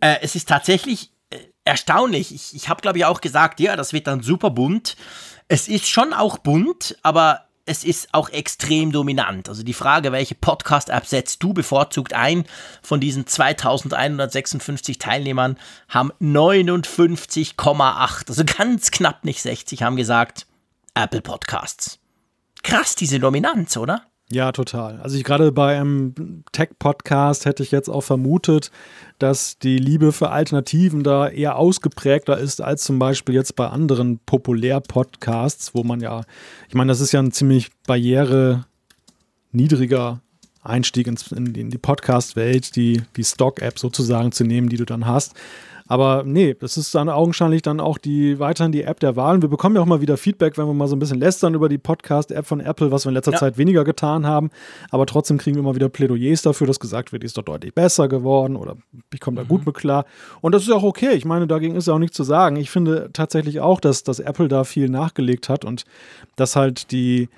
Äh, 0.00 0.16
es 0.22 0.34
ist 0.34 0.48
tatsächlich 0.48 1.12
äh, 1.30 1.38
erstaunlich. 1.64 2.34
Ich, 2.34 2.54
ich 2.54 2.68
habe, 2.68 2.80
glaube 2.80 2.98
ich, 2.98 3.04
auch 3.04 3.20
gesagt, 3.20 3.60
ja, 3.60 3.76
das 3.76 3.92
wird 3.92 4.08
dann 4.08 4.22
super 4.22 4.50
bunt. 4.50 4.96
Es 5.46 5.68
ist 5.68 5.88
schon 5.88 6.12
auch 6.12 6.38
bunt, 6.38 6.96
aber 7.02 7.44
es 7.64 7.84
ist 7.84 8.12
auch 8.12 8.30
extrem 8.30 8.90
dominant. 8.90 9.48
Also 9.48 9.62
die 9.62 9.74
Frage, 9.74 10.10
welche 10.10 10.34
Podcast-App 10.34 11.06
setzt 11.06 11.40
du 11.44 11.52
bevorzugt 11.52 12.12
ein? 12.12 12.44
Von 12.82 12.98
diesen 12.98 13.26
2156 13.26 14.98
Teilnehmern 14.98 15.56
haben 15.88 16.10
59,8, 16.20 18.28
also 18.28 18.42
ganz 18.44 18.90
knapp 18.90 19.24
nicht 19.24 19.42
60, 19.42 19.84
haben 19.84 19.94
gesagt, 19.94 20.46
Apple 20.94 21.22
Podcasts. 21.22 21.98
Krass, 22.62 22.94
diese 22.94 23.18
Dominanz, 23.18 23.76
oder? 23.76 24.02
Ja, 24.30 24.52
total. 24.52 24.98
Also 25.00 25.16
ich 25.18 25.24
gerade 25.24 25.52
bei 25.52 25.78
einem 25.78 26.44
Tech-Podcast 26.52 27.44
hätte 27.44 27.62
ich 27.62 27.70
jetzt 27.70 27.90
auch 27.90 28.00
vermutet, 28.00 28.70
dass 29.18 29.58
die 29.58 29.76
Liebe 29.76 30.12
für 30.12 30.30
Alternativen 30.30 31.02
da 31.02 31.28
eher 31.28 31.56
ausgeprägter 31.56 32.38
ist 32.38 32.62
als 32.62 32.84
zum 32.84 32.98
Beispiel 32.98 33.34
jetzt 33.34 33.56
bei 33.56 33.68
anderen 33.68 34.20
Populär-Podcasts, 34.20 35.74
wo 35.74 35.82
man 35.82 36.00
ja, 36.00 36.22
ich 36.68 36.74
meine, 36.74 36.92
das 36.92 37.00
ist 37.00 37.12
ja 37.12 37.20
ein 37.20 37.32
ziemlich 37.32 37.70
barriere 37.86 38.64
niedriger 39.50 40.22
Einstieg 40.62 41.08
ins, 41.08 41.30
in, 41.32 41.54
in 41.54 41.70
die 41.70 41.78
Podcast-Welt, 41.78 42.74
die, 42.76 43.02
die 43.16 43.24
Stock-App 43.24 43.78
sozusagen 43.78 44.32
zu 44.32 44.44
nehmen, 44.44 44.68
die 44.68 44.76
du 44.76 44.86
dann 44.86 45.06
hast. 45.06 45.34
Aber 45.92 46.22
nee, 46.24 46.56
das 46.58 46.78
ist 46.78 46.94
dann 46.94 47.10
augenscheinlich 47.10 47.60
dann 47.60 47.78
auch 47.78 47.98
die 47.98 48.38
weiterhin 48.38 48.72
die 48.72 48.84
App 48.84 48.98
der 49.00 49.14
Wahl. 49.14 49.34
Und 49.34 49.42
wir 49.42 49.50
bekommen 49.50 49.76
ja 49.76 49.82
auch 49.82 49.86
mal 49.86 50.00
wieder 50.00 50.16
Feedback, 50.16 50.56
wenn 50.56 50.66
wir 50.66 50.72
mal 50.72 50.88
so 50.88 50.96
ein 50.96 50.98
bisschen 50.98 51.20
lästern 51.20 51.52
über 51.52 51.68
die 51.68 51.76
Podcast-App 51.76 52.46
von 52.46 52.60
Apple, 52.60 52.90
was 52.90 53.04
wir 53.04 53.10
in 53.10 53.14
letzter 53.14 53.32
ja. 53.32 53.38
Zeit 53.38 53.58
weniger 53.58 53.84
getan 53.84 54.26
haben. 54.26 54.48
Aber 54.90 55.04
trotzdem 55.04 55.36
kriegen 55.36 55.56
wir 55.56 55.60
immer 55.60 55.74
wieder 55.74 55.90
Plädoyers 55.90 56.40
dafür, 56.40 56.66
dass 56.66 56.80
gesagt 56.80 57.12
wird, 57.12 57.24
die 57.24 57.26
ist 57.26 57.36
doch 57.36 57.42
deutlich 57.42 57.74
besser 57.74 58.08
geworden 58.08 58.56
oder 58.56 58.78
ich 59.12 59.20
komme 59.20 59.36
da 59.36 59.42
mhm. 59.42 59.48
gut 59.48 59.66
mit 59.66 59.74
klar. 59.74 60.06
Und 60.40 60.54
das 60.54 60.62
ist 60.62 60.70
auch 60.70 60.82
okay. 60.82 61.12
Ich 61.12 61.26
meine, 61.26 61.46
dagegen 61.46 61.76
ist 61.76 61.88
ja 61.88 61.92
auch 61.92 61.98
nichts 61.98 62.16
zu 62.16 62.24
sagen. 62.24 62.56
Ich 62.56 62.70
finde 62.70 63.10
tatsächlich 63.12 63.60
auch, 63.60 63.78
dass, 63.78 64.02
dass 64.02 64.18
Apple 64.18 64.48
da 64.48 64.64
viel 64.64 64.88
nachgelegt 64.88 65.50
hat 65.50 65.62
und 65.62 65.84
dass 66.36 66.56
halt 66.56 66.90
die 66.90 67.28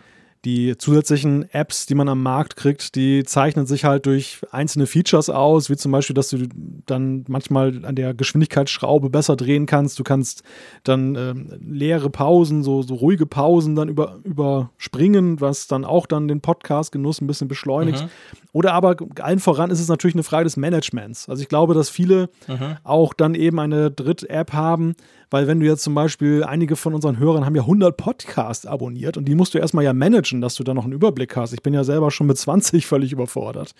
die 0.45 0.77
zusätzlichen 0.77 1.49
Apps, 1.53 1.87
die 1.87 1.95
man 1.95 2.09
am 2.09 2.23
Markt 2.23 2.57
kriegt, 2.57 2.95
die 2.95 3.25
zeichnen 3.25 3.67
sich 3.67 3.85
halt 3.85 4.07
durch 4.07 4.41
einzelne 4.51 4.87
Features 4.87 5.31
aus, 5.31 5.71
wie 5.71 5.77
zum 5.77 5.93
Beispiel, 5.93 6.15
dass 6.15 6.29
du 6.29 6.47
dann 6.87 7.25
manchmal 7.29 7.85
an 7.85 7.95
der 7.95 8.13
Geschwindigkeitsschraube 8.13 9.09
besser 9.09 9.37
drehen 9.37 9.67
kannst. 9.67 9.99
Du 9.99 10.05
kannst 10.05 10.43
dann 10.83 11.15
ähm, 11.17 11.53
leere 11.61 12.11
Pausen, 12.11 12.63
so, 12.63 12.83
so 12.83 12.95
ruhige 12.95 13.27
Pausen 13.27 13.75
dann 13.75 13.89
über, 13.89 14.19
überspringen, 14.23 15.41
was 15.41 15.67
dann 15.67 15.85
auch 15.85 16.07
dann 16.07 16.29
den 16.29 16.41
Podcast-Genuss 16.41 17.21
ein 17.21 17.27
bisschen 17.27 17.49
beschleunigt. 17.49 18.03
Mhm. 18.03 18.09
Oder 18.53 18.75
aber 18.75 18.97
allen 19.21 19.41
voran 19.41 19.71
ist 19.71 19.81
es 19.81 19.89
natürlich 19.89 20.15
eine 20.15 20.23
Frage 20.23 20.45
des 20.45 20.57
Managements. 20.57 21.29
Also 21.29 21.43
ich 21.43 21.49
glaube, 21.49 21.75
dass 21.75 21.89
viele 21.89 22.29
mhm. 22.47 22.77
auch 22.85 23.15
dann 23.15 23.35
eben 23.35 23.59
eine 23.59 23.91
Dritt-App 23.91 24.53
haben, 24.53 24.95
weil 25.31 25.47
wenn 25.47 25.61
du 25.61 25.66
jetzt 25.66 25.83
zum 25.83 25.95
Beispiel, 25.95 26.45
einige 26.45 26.76
von 26.76 26.95
unseren 26.95 27.19
Hörern 27.19 27.45
haben 27.45 27.57
ja 27.57 27.62
100 27.62 27.97
Podcasts 27.97 28.66
abonniert 28.66 29.16
und 29.16 29.26
die 29.26 29.35
musst 29.35 29.54
du 29.54 29.59
erstmal 29.59 29.85
ja 29.85 29.93
managen, 29.93 30.40
dass 30.40 30.54
du 30.54 30.64
da 30.64 30.75
noch 30.75 30.85
einen 30.85 30.93
Überblick 30.93 31.37
hast. 31.37 31.52
Ich 31.52 31.63
bin 31.63 31.75
ja 31.75 31.84
selber 31.84 32.10
schon 32.10 32.26
mit 32.26 32.39
20 32.39 32.87
völlig 32.87 33.13
überfordert. 33.13 33.75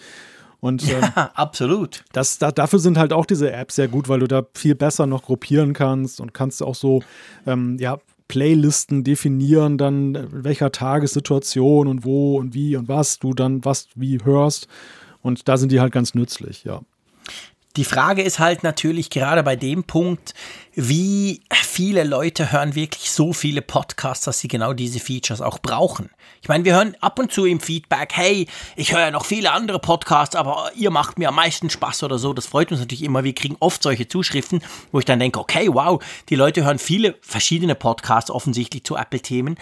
Und, 0.61 0.83
ähm, 0.89 1.03
ja, 1.03 1.31
absolut. 1.35 2.05
Das, 2.13 2.39
da, 2.39 2.51
dafür 2.51 2.79
sind 2.79 2.97
halt 2.97 3.13
auch 3.13 3.27
diese 3.27 3.53
Apps 3.53 3.75
sehr 3.75 3.89
gut, 3.89 4.09
weil 4.09 4.21
du 4.21 4.27
da 4.27 4.47
viel 4.55 4.75
besser 4.75 5.07
noch 5.07 5.23
gruppieren 5.23 5.75
kannst 5.75 6.21
und 6.21 6.33
kannst 6.33 6.63
auch 6.63 6.75
so, 6.75 7.03
ähm, 7.47 7.77
ja, 7.79 7.99
Playlisten 8.29 9.05
definieren, 9.05 9.77
dann 9.77 10.15
in 10.15 10.45
welcher 10.45 10.73
Tagessituation 10.73 11.87
und 11.87 12.05
wo 12.05 12.39
und 12.39 12.55
wie 12.55 12.77
und 12.77 12.89
was 12.89 13.19
du 13.19 13.35
dann 13.35 13.65
was 13.65 13.89
wie 13.95 14.19
hörst. 14.25 14.67
Und 15.21 15.49
da 15.49 15.57
sind 15.57 15.73
die 15.73 15.81
halt 15.81 15.93
ganz 15.93 16.15
nützlich, 16.15 16.65
ja. 16.65 16.81
Die 17.77 17.85
Frage 17.85 18.23
ist 18.23 18.39
halt 18.39 18.63
natürlich 18.63 19.11
gerade 19.11 19.43
bei 19.43 19.57
dem 19.57 19.83
Punkt, 19.83 20.33
wie 20.75 21.43
viele 21.51 22.05
Leute 22.05 22.53
hören 22.53 22.77
wirklich 22.77 23.11
so 23.11 23.33
viele 23.33 23.63
Podcasts, 23.63 24.25
dass 24.25 24.39
sie 24.39 24.47
genau 24.47 24.75
diese 24.75 25.01
Features 25.01 25.41
auch 25.41 25.59
brauchen. 25.59 26.09
Ich 26.41 26.49
meine, 26.49 26.65
wir 26.65 26.77
hören 26.77 26.97
ab 27.01 27.19
und 27.19 27.33
zu 27.33 27.47
im 27.47 27.59
Feedback, 27.59 28.13
hey, 28.13 28.47
ich 28.77 28.93
höre 28.93 29.01
ja 29.01 29.11
noch 29.11 29.25
viele 29.25 29.51
andere 29.51 29.81
Podcasts, 29.81 30.37
aber 30.37 30.71
ihr 30.77 30.93
macht 30.93 31.19
mir 31.19 31.31
am 31.31 31.35
meisten 31.35 31.69
Spaß 31.69 32.05
oder 32.05 32.17
so. 32.17 32.33
Das 32.33 32.47
freut 32.47 32.71
uns 32.71 32.81
natürlich 32.81 33.03
immer. 33.03 33.25
Wir 33.25 33.35
kriegen 33.35 33.57
oft 33.59 33.83
solche 33.83 34.07
Zuschriften, 34.07 34.63
wo 34.93 35.01
ich 35.01 35.05
dann 35.05 35.19
denke, 35.19 35.41
okay, 35.41 35.69
wow, 35.73 36.01
die 36.29 36.37
Leute 36.37 36.65
hören 36.65 36.79
viele 36.79 37.17
verschiedene 37.23 37.75
Podcasts 37.75 38.31
offensichtlich 38.31 38.85
zu 38.85 38.95
Apple-Themen. 38.95 39.57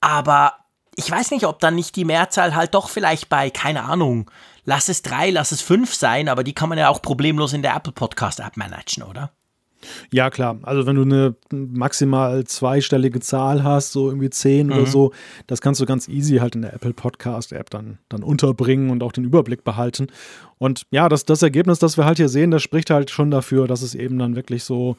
Aber 0.00 0.54
ich 0.96 1.08
weiß 1.08 1.30
nicht, 1.30 1.46
ob 1.46 1.60
dann 1.60 1.76
nicht 1.76 1.94
die 1.94 2.04
Mehrzahl 2.04 2.56
halt 2.56 2.74
doch 2.74 2.88
vielleicht 2.88 3.28
bei, 3.28 3.50
keine 3.50 3.84
Ahnung, 3.84 4.28
lass 4.64 4.88
es 4.88 5.02
drei, 5.02 5.30
lass 5.30 5.52
es 5.52 5.60
fünf 5.60 5.94
sein, 5.94 6.28
aber 6.28 6.44
die 6.44 6.54
kann 6.54 6.68
man 6.68 6.78
ja 6.78 6.88
auch 6.88 7.02
problemlos 7.02 7.52
in 7.52 7.62
der 7.62 7.74
Apple 7.74 7.92
Podcast 7.92 8.40
App 8.40 8.56
managen, 8.56 9.02
oder? 9.02 9.30
Ja, 10.10 10.30
klar. 10.30 10.58
Also 10.62 10.86
wenn 10.86 10.96
du 10.96 11.02
eine 11.02 11.34
maximal 11.50 12.44
zweistellige 12.44 13.20
Zahl 13.20 13.62
hast, 13.62 13.92
so 13.92 14.08
irgendwie 14.08 14.30
zehn 14.30 14.68
mhm. 14.68 14.72
oder 14.72 14.86
so, 14.86 15.12
das 15.46 15.60
kannst 15.60 15.80
du 15.80 15.86
ganz 15.86 16.08
easy 16.08 16.38
halt 16.38 16.54
in 16.54 16.62
der 16.62 16.74
Apple 16.74 16.94
Podcast 16.94 17.52
App 17.52 17.70
dann, 17.70 17.98
dann 18.08 18.22
unterbringen 18.22 18.90
und 18.90 19.02
auch 19.02 19.12
den 19.12 19.24
Überblick 19.24 19.64
behalten. 19.64 20.08
Und 20.58 20.86
ja, 20.90 21.08
das, 21.08 21.24
das 21.24 21.42
Ergebnis, 21.42 21.78
das 21.78 21.96
wir 21.96 22.04
halt 22.04 22.16
hier 22.16 22.28
sehen, 22.28 22.50
das 22.50 22.62
spricht 22.62 22.90
halt 22.90 23.10
schon 23.10 23.30
dafür, 23.30 23.66
dass 23.66 23.82
es 23.82 23.94
eben 23.94 24.18
dann 24.18 24.36
wirklich 24.36 24.64
so 24.64 24.96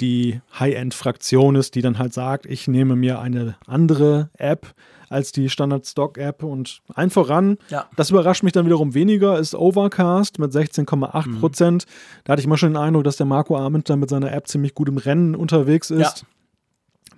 die 0.00 0.40
High-End-Fraktion 0.58 1.54
ist, 1.54 1.74
die 1.74 1.82
dann 1.82 1.98
halt 1.98 2.14
sagt, 2.14 2.46
ich 2.46 2.66
nehme 2.66 2.96
mir 2.96 3.20
eine 3.20 3.56
andere 3.66 4.30
App, 4.36 4.74
als 5.12 5.32
die 5.32 5.48
Standard-Stock-App. 5.48 6.42
Und 6.42 6.82
ein 6.94 7.10
voran, 7.10 7.58
ja. 7.68 7.86
das 7.96 8.10
überrascht 8.10 8.42
mich 8.42 8.52
dann 8.52 8.66
wiederum 8.66 8.94
weniger, 8.94 9.38
ist 9.38 9.54
Overcast 9.54 10.38
mit 10.38 10.52
16,8 10.52 11.40
Prozent. 11.40 11.86
Mhm. 11.86 12.22
Da 12.24 12.32
hatte 12.32 12.40
ich 12.40 12.48
mal 12.48 12.56
schon 12.56 12.72
den 12.72 12.82
Eindruck, 12.82 13.04
dass 13.04 13.16
der 13.16 13.26
Marco 13.26 13.56
Arment 13.56 13.88
dann 13.88 14.00
mit 14.00 14.10
seiner 14.10 14.32
App 14.32 14.48
ziemlich 14.48 14.74
gut 14.74 14.88
im 14.88 14.96
Rennen 14.96 15.34
unterwegs 15.34 15.90
ist. 15.90 16.24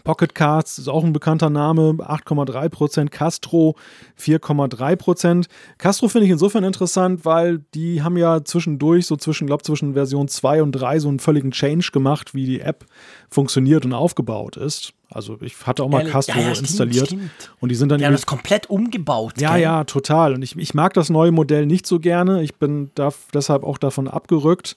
Pocket 0.05 0.35
Cards 0.35 0.79
ist 0.79 0.89
auch 0.89 1.03
ein 1.03 1.15
bekannter 1.15 1.49
Name, 1.49 1.95
8,3%. 1.95 3.09
Castro 3.09 3.75
4,3%. 4.21 5.47
Castro 5.79 6.09
finde 6.09 6.27
ich 6.27 6.33
insofern 6.33 6.63
interessant, 6.63 7.25
weil 7.25 7.61
die 7.75 8.03
haben 8.03 8.19
ja 8.19 8.45
zwischendurch, 8.45 9.07
so 9.07 9.17
zwischen, 9.17 9.47
glaube 9.47 9.63
zwischen 9.63 9.95
Version 9.95 10.29
2 10.29 10.63
und 10.63 10.73
3 10.73 11.01
so 11.01 11.09
einen 11.09 11.21
völligen 11.21 11.53
Change 11.53 11.89
gemacht, 11.91 12.35
wie 12.35 12.45
die 12.45 12.61
App 12.61 12.85
funktioniert 13.31 13.87
und 13.87 13.95
aufgebaut 13.95 14.59
ist. 14.59 14.93
Also 15.11 15.39
ich 15.41 15.67
hatte 15.67 15.83
auch 15.83 15.89
mal 15.89 15.99
Ehrlich? 16.01 16.13
Castro 16.13 16.39
ja, 16.39 16.49
ja, 16.49 16.59
installiert 16.59 17.07
stimmt. 17.07 17.53
und 17.61 17.71
die 17.71 17.75
sind 17.75 17.89
dann 17.89 18.01
ja 18.01 18.11
das 18.11 18.27
komplett 18.27 18.69
umgebaut. 18.69 19.41
Ja, 19.41 19.53
gell? 19.53 19.63
ja, 19.63 19.85
total. 19.85 20.35
Und 20.35 20.43
ich, 20.43 20.57
ich 20.59 20.75
mag 20.75 20.93
das 20.93 21.09
neue 21.09 21.33
Modell 21.33 21.67
nicht 21.67 21.87
so 21.87 21.99
gerne. 21.99 22.43
Ich 22.43 22.57
bin 22.57 22.91
da, 22.95 23.11
deshalb 23.33 23.65
auch 23.65 23.79
davon 23.79 24.09
abgerückt, 24.09 24.77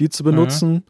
die 0.00 0.08
zu 0.08 0.22
benutzen. 0.22 0.72
Mhm. 0.72 0.82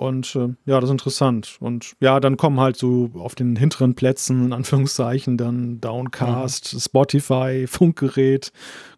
Und 0.00 0.34
äh, 0.34 0.48
ja, 0.64 0.80
das 0.80 0.84
ist 0.84 0.92
interessant. 0.92 1.58
Und 1.60 1.92
ja, 2.00 2.20
dann 2.20 2.38
kommen 2.38 2.58
halt 2.58 2.78
so 2.78 3.10
auf 3.16 3.34
den 3.34 3.54
hinteren 3.54 3.94
Plätzen, 3.94 4.46
in 4.46 4.52
Anführungszeichen, 4.54 5.36
dann 5.36 5.78
Downcast, 5.82 6.72
mhm. 6.72 6.80
Spotify, 6.80 7.66
Funkgerät, 7.68 8.50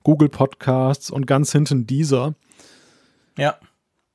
Google 0.04 0.28
Podcasts 0.28 1.10
und 1.10 1.26
ganz 1.26 1.50
hinten 1.50 1.88
dieser. 1.88 2.36
Ja. 3.36 3.56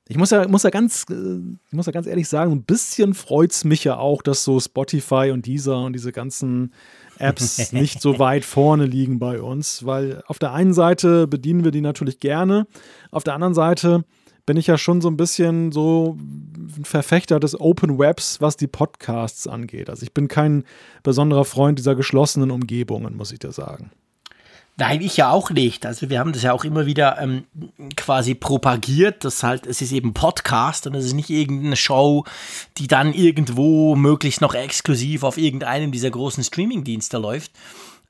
Ich 0.08 0.18
muss 0.18 0.30
ja, 0.30 0.48
muss 0.48 0.64
ja 0.64 0.70
ganz, 0.70 1.04
äh, 1.10 1.40
ich 1.68 1.74
muss 1.74 1.88
ja 1.88 1.92
ganz 1.92 2.08
ehrlich 2.08 2.30
sagen, 2.30 2.54
ein 2.54 2.64
bisschen 2.64 3.14
freut 3.14 3.52
es 3.52 3.66
mich 3.66 3.84
ja 3.84 3.98
auch, 3.98 4.22
dass 4.22 4.46
so 4.46 4.58
Spotify 4.58 5.32
und 5.34 5.46
Deezer 5.46 5.82
und 5.82 5.92
diese 5.92 6.14
ganzen 6.14 6.72
Apps 7.18 7.72
nicht 7.74 8.02
so 8.02 8.18
weit 8.18 8.46
vorne 8.46 8.86
liegen 8.86 9.20
bei 9.20 9.42
uns, 9.42 9.86
weil 9.86 10.24
auf 10.28 10.40
der 10.40 10.54
einen 10.54 10.74
Seite 10.74 11.28
bedienen 11.28 11.66
wir 11.66 11.72
die 11.72 11.82
natürlich 11.82 12.22
gerne, 12.22 12.66
auf 13.12 13.26
der 13.26 13.34
anderen 13.34 13.56
Seite 13.56 14.06
bin 14.48 14.58
ich 14.58 14.66
ja 14.66 14.80
schon 14.80 15.02
so 15.02 15.10
ein 15.10 15.18
bisschen 15.18 15.72
so 15.72 16.18
ein 16.18 16.86
Verfechter 16.86 17.40
des 17.40 17.60
Open 17.60 18.00
Webs, 18.00 18.42
was 18.42 18.58
die 18.58 18.66
Podcasts 18.66 19.46
angeht. 19.46 19.90
Also 19.90 20.04
ich 20.04 20.14
bin 20.14 20.28
kein 20.28 20.64
besonderer 21.04 21.46
Freund 21.46 21.78
dieser 21.78 21.94
geschlossenen 21.94 22.50
Umgebungen, 22.50 23.16
muss 23.16 23.32
ich 23.32 23.40
dir 23.40 23.52
sagen. 23.52 23.92
Nein, 24.78 25.02
ich 25.02 25.18
ja 25.18 25.32
auch 25.32 25.50
nicht. 25.50 25.86
Also 25.86 26.10
wir 26.10 26.20
haben 26.20 26.34
das 26.34 26.44
ja 26.44 26.54
auch 26.54 26.64
immer 26.64 26.86
wieder 26.86 27.20
ähm, 27.20 27.44
quasi 27.96 28.36
propagiert, 28.36 29.26
dass 29.26 29.44
halt, 29.44 29.66
es 29.66 29.82
ist 29.82 29.92
eben 29.92 30.14
Podcast 30.14 30.88
und 30.88 30.96
es 30.96 31.06
ist 31.06 31.14
nicht 31.14 31.32
irgendeine 31.32 31.76
Show, 31.76 32.24
die 32.78 32.88
dann 32.88 33.14
irgendwo 33.14 33.96
möglichst 33.96 34.40
noch 34.40 34.54
exklusiv 34.54 35.24
auf 35.24 35.38
irgendeinem 35.38 35.92
dieser 35.92 36.12
großen 36.12 36.44
Streaming-Dienste 36.44 37.18
läuft. 37.18 37.52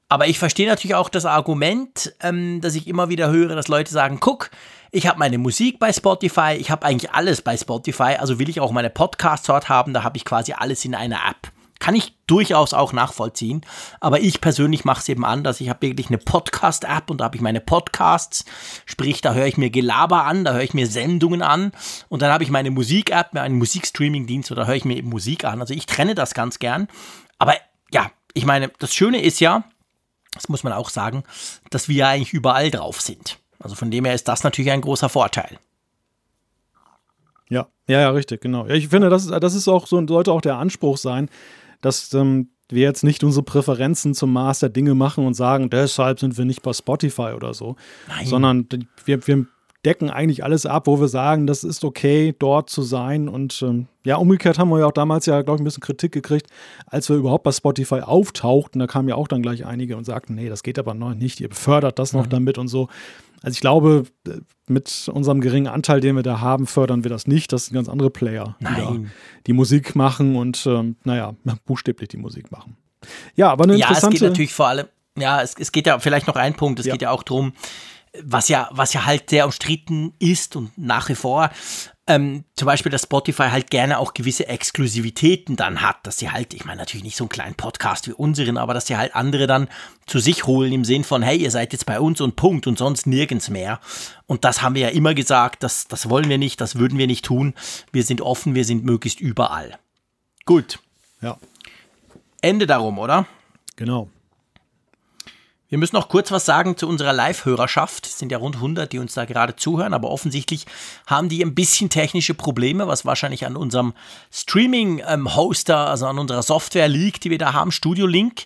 Aber 0.09 0.27
ich 0.27 0.39
verstehe 0.39 0.67
natürlich 0.67 0.95
auch 0.95 1.09
das 1.09 1.25
Argument, 1.25 2.13
ähm, 2.21 2.61
dass 2.61 2.75
ich 2.75 2.87
immer 2.87 3.09
wieder 3.09 3.29
höre, 3.29 3.55
dass 3.55 3.67
Leute 3.67 3.91
sagen, 3.91 4.19
guck, 4.19 4.49
ich 4.91 5.07
habe 5.07 5.19
meine 5.19 5.37
Musik 5.37 5.79
bei 5.79 5.91
Spotify, 5.91 6.55
ich 6.57 6.71
habe 6.71 6.85
eigentlich 6.85 7.11
alles 7.11 7.41
bei 7.41 7.57
Spotify, 7.57 8.15
also 8.17 8.39
will 8.39 8.49
ich 8.49 8.61
auch 8.61 8.71
meine 8.71 8.89
Podcasts 8.89 9.47
dort 9.47 9.67
haben, 9.67 9.93
da 9.93 10.03
habe 10.03 10.15
ich 10.15 10.23
quasi 10.23 10.53
alles 10.53 10.85
in 10.85 10.95
einer 10.95 11.19
App. 11.29 11.51
Kann 11.79 11.93
ich 11.93 12.15
durchaus 12.25 12.73
auch 12.73 12.91
nachvollziehen. 12.91 13.61
Aber 13.99 14.19
ich 14.19 14.41
persönlich 14.41 14.83
mache 14.83 15.01
es 15.01 15.09
eben 15.09 15.23
anders. 15.23 15.61
Ich 15.61 15.69
habe 15.69 15.83
wirklich 15.83 16.07
eine 16.07 16.17
Podcast-App 16.17 17.09
und 17.11 17.19
da 17.19 17.25
habe 17.25 17.35
ich 17.35 17.41
meine 17.41 17.61
Podcasts. 17.61 18.45
Sprich, 18.87 19.21
da 19.21 19.33
höre 19.33 19.45
ich 19.45 19.57
mir 19.57 19.69
Gelaber 19.69 20.23
an, 20.23 20.43
da 20.43 20.53
höre 20.53 20.63
ich 20.63 20.73
mir 20.73 20.87
Sendungen 20.87 21.43
an. 21.43 21.71
Und 22.09 22.23
dann 22.23 22.31
habe 22.31 22.43
ich 22.43 22.49
meine 22.49 22.71
Musik-App, 22.71 23.35
einen 23.35 23.59
Musikstreaming-Dienst 23.59 24.51
oder 24.51 24.65
höre 24.65 24.75
ich 24.75 24.85
mir 24.85 24.97
eben 24.97 25.09
Musik 25.09 25.45
an. 25.45 25.61
Also 25.61 25.75
ich 25.75 25.85
trenne 25.85 26.15
das 26.15 26.33
ganz 26.33 26.57
gern. 26.57 26.87
Aber 27.37 27.53
ja, 27.91 28.09
ich 28.33 28.45
meine, 28.45 28.71
das 28.79 28.95
Schöne 28.95 29.21
ist 29.21 29.39
ja, 29.39 29.63
das 30.37 30.49
muss 30.49 30.63
man 30.63 30.73
auch 30.73 30.89
sagen, 30.89 31.23
dass 31.69 31.89
wir 31.89 31.95
ja 31.95 32.09
eigentlich 32.09 32.33
überall 32.33 32.71
drauf 32.71 33.01
sind. 33.01 33.39
Also 33.59 33.75
von 33.75 33.91
dem 33.91 34.05
her 34.05 34.13
ist 34.13 34.27
das 34.27 34.43
natürlich 34.43 34.71
ein 34.71 34.81
großer 34.81 35.09
Vorteil. 35.09 35.57
Ja, 37.49 37.67
ja, 37.87 38.01
ja, 38.01 38.09
richtig, 38.09 38.41
genau. 38.41 38.67
Ja, 38.67 38.75
ich 38.75 38.89
finde, 38.89 39.09
das, 39.09 39.27
das 39.27 39.55
ist 39.55 39.67
auch 39.67 39.87
so, 39.87 40.05
sollte 40.07 40.31
auch 40.31 40.41
der 40.41 40.57
Anspruch 40.57 40.97
sein, 40.97 41.29
dass 41.81 42.13
ähm, 42.13 42.49
wir 42.69 42.81
jetzt 42.81 43.03
nicht 43.03 43.23
unsere 43.23 43.43
Präferenzen 43.43 44.13
zum 44.13 44.33
Maß 44.33 44.59
der 44.59 44.69
Dinge 44.69 44.93
machen 44.93 45.25
und 45.25 45.33
sagen, 45.33 45.69
deshalb 45.69 46.19
sind 46.19 46.37
wir 46.37 46.45
nicht 46.45 46.61
bei 46.61 46.73
Spotify 46.73 47.33
oder 47.35 47.53
so, 47.53 47.75
Nein. 48.07 48.25
sondern 48.25 48.67
wir, 49.05 49.25
wir 49.25 49.45
decken 49.85 50.09
eigentlich 50.09 50.43
alles 50.43 50.65
ab, 50.65 50.87
wo 50.87 50.99
wir 50.99 51.07
sagen, 51.07 51.47
das 51.47 51.63
ist 51.63 51.85
okay, 51.85 52.35
dort 52.37 52.69
zu 52.69 52.81
sein. 52.81 53.29
Und 53.29 53.61
ähm, 53.61 53.87
ja, 54.03 54.17
umgekehrt 54.17 54.59
haben 54.59 54.69
wir 54.69 54.79
ja 54.79 54.85
auch 54.85 54.91
damals 54.91 55.25
ja, 55.25 55.41
glaube 55.41 55.57
ich, 55.57 55.61
ein 55.61 55.65
bisschen 55.65 55.83
Kritik 55.83 56.11
gekriegt, 56.11 56.47
als 56.87 57.09
wir 57.09 57.15
überhaupt 57.15 57.43
bei 57.43 57.51
Spotify 57.51 58.01
auftauchten. 58.01 58.79
Da 58.79 58.87
kamen 58.87 59.07
ja 59.07 59.15
auch 59.15 59.27
dann 59.27 59.41
gleich 59.41 59.65
einige 59.65 59.95
und 59.95 60.03
sagten, 60.03 60.35
nee, 60.35 60.49
das 60.49 60.63
geht 60.63 60.79
aber 60.79 60.93
noch 60.93 61.13
nicht, 61.13 61.39
ihr 61.39 61.49
befördert 61.49 61.99
das 61.99 62.13
noch 62.13 62.25
mhm. 62.25 62.29
damit 62.29 62.57
und 62.57 62.67
so. 62.67 62.89
Also 63.43 63.53
ich 63.53 63.61
glaube, 63.61 64.03
mit 64.67 65.09
unserem 65.13 65.41
geringen 65.41 65.67
Anteil, 65.67 66.01
den 66.01 66.15
wir 66.15 66.23
da 66.23 66.41
haben, 66.41 66.65
fördern 66.65 67.03
wir 67.03 67.09
das 67.09 67.27
nicht. 67.27 67.53
Das 67.53 67.67
sind 67.67 67.75
ganz 67.75 67.87
andere 67.87 68.09
Player, 68.09 68.55
die 68.59 68.65
da 68.65 68.95
die 69.45 69.53
Musik 69.53 69.95
machen 69.95 70.35
und 70.35 70.65
ähm, 70.65 70.95
naja, 71.03 71.35
buchstäblich 71.65 72.09
die 72.09 72.17
Musik 72.17 72.51
machen. 72.51 72.75
Ja, 73.35 73.51
aber 73.51 73.65
eine 73.65 73.75
interessante... 73.75 74.05
Ja, 74.05 74.13
es 74.13 74.19
geht 74.19 74.29
natürlich 74.29 74.53
vor 74.53 74.67
allem, 74.67 74.87
ja, 75.17 75.41
es, 75.41 75.53
es 75.57 75.71
geht 75.71 75.87
ja 75.87 75.99
vielleicht 75.99 76.27
noch 76.27 76.35
ein 76.35 76.55
Punkt, 76.55 76.79
es 76.79 76.87
ja. 76.87 76.93
geht 76.93 77.03
ja 77.03 77.11
auch 77.11 77.23
darum, 77.23 77.53
was 78.23 78.49
ja, 78.49 78.69
was 78.71 78.93
ja 78.93 79.05
halt 79.05 79.29
sehr 79.29 79.45
umstritten 79.45 80.13
ist 80.19 80.55
und 80.55 80.77
nach 80.77 81.09
wie 81.09 81.15
vor, 81.15 81.49
ähm, 82.09 82.45
zum 82.55 82.65
Beispiel, 82.67 82.89
dass 82.89 83.03
Spotify 83.03 83.49
halt 83.49 83.69
gerne 83.69 83.99
auch 83.99 84.13
gewisse 84.13 84.47
Exklusivitäten 84.47 85.57
dann 85.57 85.81
hat, 85.81 85.97
dass 86.07 86.17
sie 86.17 86.31
halt, 86.31 86.53
ich 86.53 86.63
meine 86.63 86.79
natürlich 86.79 87.03
nicht 87.03 87.17
so 87.17 87.25
einen 87.25 87.29
kleinen 87.29 87.55
Podcast 87.55 88.07
wie 88.07 88.13
unseren, 88.13 88.57
aber 88.57 88.73
dass 88.73 88.87
sie 88.87 88.95
halt 88.95 89.13
andere 89.13 89.45
dann 89.45 89.67
zu 90.05 90.19
sich 90.19 90.45
holen 90.45 90.71
im 90.71 90.85
Sinn 90.85 91.03
von, 91.03 91.21
hey, 91.21 91.37
ihr 91.37 91.51
seid 91.51 91.73
jetzt 91.73 91.85
bei 91.85 91.99
uns 91.99 92.21
und 92.21 92.37
Punkt 92.37 92.65
und 92.65 92.77
sonst 92.77 93.07
nirgends 93.07 93.49
mehr. 93.49 93.81
Und 94.25 94.45
das 94.45 94.61
haben 94.61 94.75
wir 94.75 94.83
ja 94.83 94.89
immer 94.89 95.13
gesagt, 95.13 95.63
das, 95.63 95.89
das 95.89 96.09
wollen 96.09 96.29
wir 96.29 96.37
nicht, 96.37 96.61
das 96.61 96.77
würden 96.77 96.97
wir 96.97 97.07
nicht 97.07 97.25
tun. 97.25 97.53
Wir 97.91 98.03
sind 98.03 98.21
offen, 98.21 98.55
wir 98.55 98.63
sind 98.63 98.85
möglichst 98.85 99.19
überall. 99.19 99.77
Gut. 100.45 100.79
Ja. 101.21 101.37
Ende 102.41 102.67
darum, 102.67 102.99
oder? 102.99 103.25
Genau. 103.75 104.09
Wir 105.69 105.77
müssen 105.77 105.97
noch 105.97 106.07
kurz 106.07 106.31
was 106.31 106.45
sagen 106.45 106.77
zu 106.77 106.87
unserer 106.87 107.11
Live-Hörerschaft. 107.11 108.07
Es 108.07 108.17
sind 108.17 108.31
ja 108.31 108.37
rund 108.37 108.55
100, 108.55 108.93
die 108.93 108.99
uns 108.99 109.15
da 109.15 109.25
gerade 109.25 109.57
zuhören, 109.57 109.93
aber 109.93 110.09
offensichtlich 110.09 110.65
haben 111.05 111.27
die 111.27 111.43
ein 111.43 111.55
bisschen 111.55 111.89
technische 111.89 112.33
Probleme, 112.33 112.87
was 112.87 113.05
wahrscheinlich 113.05 113.45
an 113.45 113.57
unserem 113.57 113.93
Streaming-Hoster, 114.31 115.77
also 115.89 116.07
an 116.07 116.19
unserer 116.19 116.41
Software 116.41 116.87
liegt, 116.87 117.25
die 117.25 117.31
wir 117.31 117.37
da 117.37 117.51
haben, 117.51 117.71
Studio 117.71 118.07
Link. 118.07 118.45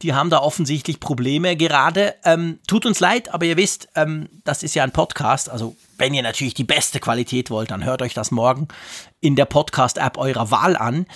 Die 0.00 0.14
haben 0.14 0.30
da 0.30 0.38
offensichtlich 0.38 0.98
Probleme 0.98 1.56
gerade. 1.56 2.14
Ähm, 2.24 2.58
tut 2.66 2.86
uns 2.86 3.00
leid, 3.00 3.34
aber 3.34 3.44
ihr 3.44 3.58
wisst, 3.58 3.88
ähm, 3.94 4.30
das 4.44 4.62
ist 4.62 4.74
ja 4.74 4.82
ein 4.82 4.92
Podcast. 4.92 5.50
Also, 5.50 5.76
wenn 5.98 6.14
ihr 6.14 6.22
natürlich 6.22 6.54
die 6.54 6.64
beste 6.64 7.00
Qualität 7.00 7.50
wollt, 7.50 7.70
dann 7.70 7.84
hört 7.84 8.00
euch 8.00 8.14
das 8.14 8.30
morgen 8.30 8.68
in 9.20 9.36
der 9.36 9.44
Podcast-App 9.44 10.16
eurer 10.16 10.50
Wahl 10.50 10.76
an. 10.76 11.06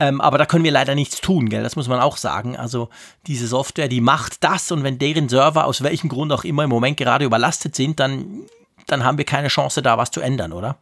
Ähm, 0.00 0.20
aber 0.22 0.38
da 0.38 0.46
können 0.46 0.64
wir 0.64 0.72
leider 0.72 0.94
nichts 0.94 1.20
tun, 1.20 1.50
gell? 1.50 1.62
Das 1.62 1.76
muss 1.76 1.86
man 1.86 2.00
auch 2.00 2.16
sagen. 2.16 2.56
Also 2.56 2.88
diese 3.26 3.46
Software, 3.46 3.88
die 3.88 4.00
macht 4.00 4.42
das 4.42 4.72
und 4.72 4.82
wenn 4.82 4.98
deren 4.98 5.28
Server 5.28 5.66
aus 5.66 5.82
welchem 5.82 6.08
Grund 6.08 6.32
auch 6.32 6.42
immer 6.42 6.64
im 6.64 6.70
Moment 6.70 6.96
gerade 6.96 7.26
überlastet 7.26 7.76
sind, 7.76 8.00
dann, 8.00 8.40
dann 8.86 9.04
haben 9.04 9.18
wir 9.18 9.26
keine 9.26 9.48
Chance, 9.48 9.82
da 9.82 9.98
was 9.98 10.10
zu 10.10 10.22
ändern, 10.22 10.52
oder? 10.52 10.78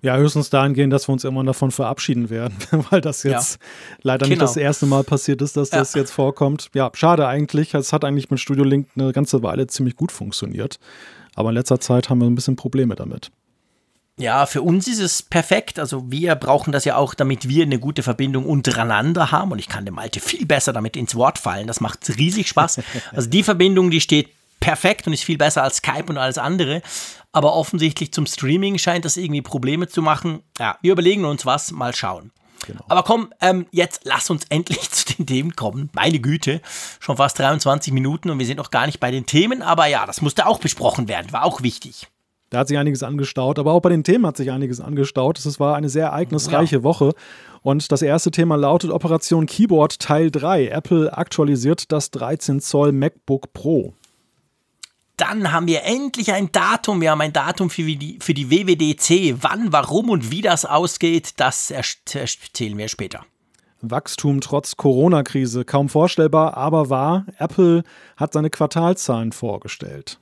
Ja, 0.00 0.16
höchstens 0.16 0.48
dahingehend, 0.48 0.92
dass 0.92 1.08
wir 1.08 1.12
uns 1.12 1.24
immer 1.24 1.44
davon 1.44 1.70
verabschieden 1.70 2.30
werden, 2.30 2.56
weil 2.90 3.02
das 3.02 3.24
jetzt 3.24 3.54
ja. 3.60 3.66
leider 4.02 4.24
genau. 4.24 4.30
nicht 4.30 4.42
das 4.42 4.56
erste 4.56 4.86
Mal 4.86 5.04
passiert 5.04 5.42
ist, 5.42 5.56
dass 5.56 5.70
das 5.70 5.92
ja. 5.92 6.00
jetzt 6.00 6.12
vorkommt. 6.12 6.70
Ja, 6.72 6.90
schade 6.94 7.26
eigentlich. 7.26 7.74
Es 7.74 7.92
hat 7.92 8.04
eigentlich 8.04 8.30
mit 8.30 8.40
Studio 8.40 8.64
Link 8.64 8.88
eine 8.96 9.12
ganze 9.12 9.42
Weile 9.42 9.66
ziemlich 9.66 9.96
gut 9.96 10.12
funktioniert. 10.12 10.78
Aber 11.34 11.50
in 11.50 11.56
letzter 11.56 11.80
Zeit 11.80 12.08
haben 12.08 12.20
wir 12.20 12.26
ein 12.26 12.34
bisschen 12.34 12.56
Probleme 12.56 12.94
damit. 12.94 13.30
Ja, 14.18 14.46
für 14.46 14.62
uns 14.62 14.88
ist 14.88 15.00
es 15.00 15.22
perfekt. 15.22 15.78
Also 15.78 16.10
wir 16.10 16.34
brauchen 16.36 16.72
das 16.72 16.86
ja 16.86 16.96
auch, 16.96 17.12
damit 17.12 17.48
wir 17.48 17.64
eine 17.64 17.78
gute 17.78 18.02
Verbindung 18.02 18.46
untereinander 18.46 19.30
haben. 19.30 19.52
Und 19.52 19.58
ich 19.58 19.68
kann 19.68 19.84
dem 19.84 19.94
Malte 19.94 20.20
viel 20.20 20.46
besser 20.46 20.72
damit 20.72 20.96
ins 20.96 21.14
Wort 21.14 21.38
fallen. 21.38 21.66
Das 21.66 21.80
macht 21.80 22.08
riesig 22.16 22.48
Spaß. 22.48 22.80
Also 23.12 23.28
die 23.28 23.42
Verbindung, 23.42 23.90
die 23.90 24.00
steht 24.00 24.30
perfekt 24.58 25.06
und 25.06 25.12
ist 25.12 25.24
viel 25.24 25.36
besser 25.36 25.62
als 25.62 25.76
Skype 25.76 26.06
und 26.08 26.16
alles 26.16 26.38
andere. 26.38 26.80
Aber 27.32 27.54
offensichtlich 27.54 28.12
zum 28.12 28.26
Streaming 28.26 28.78
scheint 28.78 29.04
das 29.04 29.18
irgendwie 29.18 29.42
Probleme 29.42 29.86
zu 29.86 30.00
machen. 30.00 30.40
Ja, 30.58 30.78
wir 30.80 30.92
überlegen 30.92 31.26
uns 31.26 31.44
was, 31.44 31.70
mal 31.70 31.94
schauen. 31.94 32.32
Genau. 32.66 32.84
Aber 32.88 33.02
komm, 33.02 33.32
ähm, 33.42 33.66
jetzt 33.70 34.00
lass 34.04 34.30
uns 34.30 34.44
endlich 34.48 34.90
zu 34.90 35.14
den 35.14 35.26
Themen 35.26 35.54
kommen. 35.56 35.90
Meine 35.92 36.20
Güte, 36.20 36.62
schon 37.00 37.18
fast 37.18 37.38
23 37.38 37.92
Minuten 37.92 38.30
und 38.30 38.38
wir 38.38 38.46
sind 38.46 38.56
noch 38.56 38.70
gar 38.70 38.86
nicht 38.86 38.98
bei 38.98 39.10
den 39.10 39.26
Themen. 39.26 39.60
Aber 39.60 39.86
ja, 39.86 40.06
das 40.06 40.22
musste 40.22 40.46
auch 40.46 40.58
besprochen 40.58 41.06
werden, 41.06 41.32
war 41.32 41.44
auch 41.44 41.62
wichtig. 41.62 42.08
Da 42.50 42.58
hat 42.58 42.68
sich 42.68 42.78
einiges 42.78 43.02
angestaut, 43.02 43.58
aber 43.58 43.72
auch 43.72 43.80
bei 43.80 43.88
den 43.88 44.04
Themen 44.04 44.26
hat 44.26 44.36
sich 44.36 44.52
einiges 44.52 44.80
angestaut. 44.80 45.38
Es 45.44 45.58
war 45.58 45.74
eine 45.76 45.88
sehr 45.88 46.06
ereignisreiche 46.06 46.76
ja. 46.76 46.82
Woche. 46.84 47.12
Und 47.62 47.90
das 47.90 48.02
erste 48.02 48.30
Thema 48.30 48.56
lautet 48.56 48.90
Operation 48.90 49.46
Keyboard 49.46 49.98
Teil 49.98 50.30
3. 50.30 50.68
Apple 50.68 51.16
aktualisiert 51.16 51.90
das 51.90 52.12
13 52.12 52.60
Zoll 52.60 52.92
MacBook 52.92 53.52
Pro. 53.52 53.94
Dann 55.16 55.50
haben 55.50 55.66
wir 55.66 55.82
endlich 55.82 56.32
ein 56.32 56.52
Datum. 56.52 57.00
Wir 57.00 57.10
haben 57.10 57.22
ein 57.22 57.32
Datum 57.32 57.70
für 57.70 57.82
die, 57.82 58.18
für 58.20 58.34
die 58.34 58.50
WWDC. 58.50 59.42
Wann, 59.42 59.72
warum 59.72 60.10
und 60.10 60.30
wie 60.30 60.42
das 60.42 60.64
ausgeht, 60.64 61.34
das 61.38 61.70
erzählen 61.70 62.78
wir 62.78 62.88
später. 62.88 63.24
Wachstum 63.80 64.40
trotz 64.40 64.76
Corona-Krise. 64.76 65.64
Kaum 65.64 65.88
vorstellbar, 65.88 66.56
aber 66.56 66.90
wahr. 66.90 67.26
Apple 67.38 67.82
hat 68.16 68.32
seine 68.34 68.50
Quartalzahlen 68.50 69.32
vorgestellt. 69.32 70.18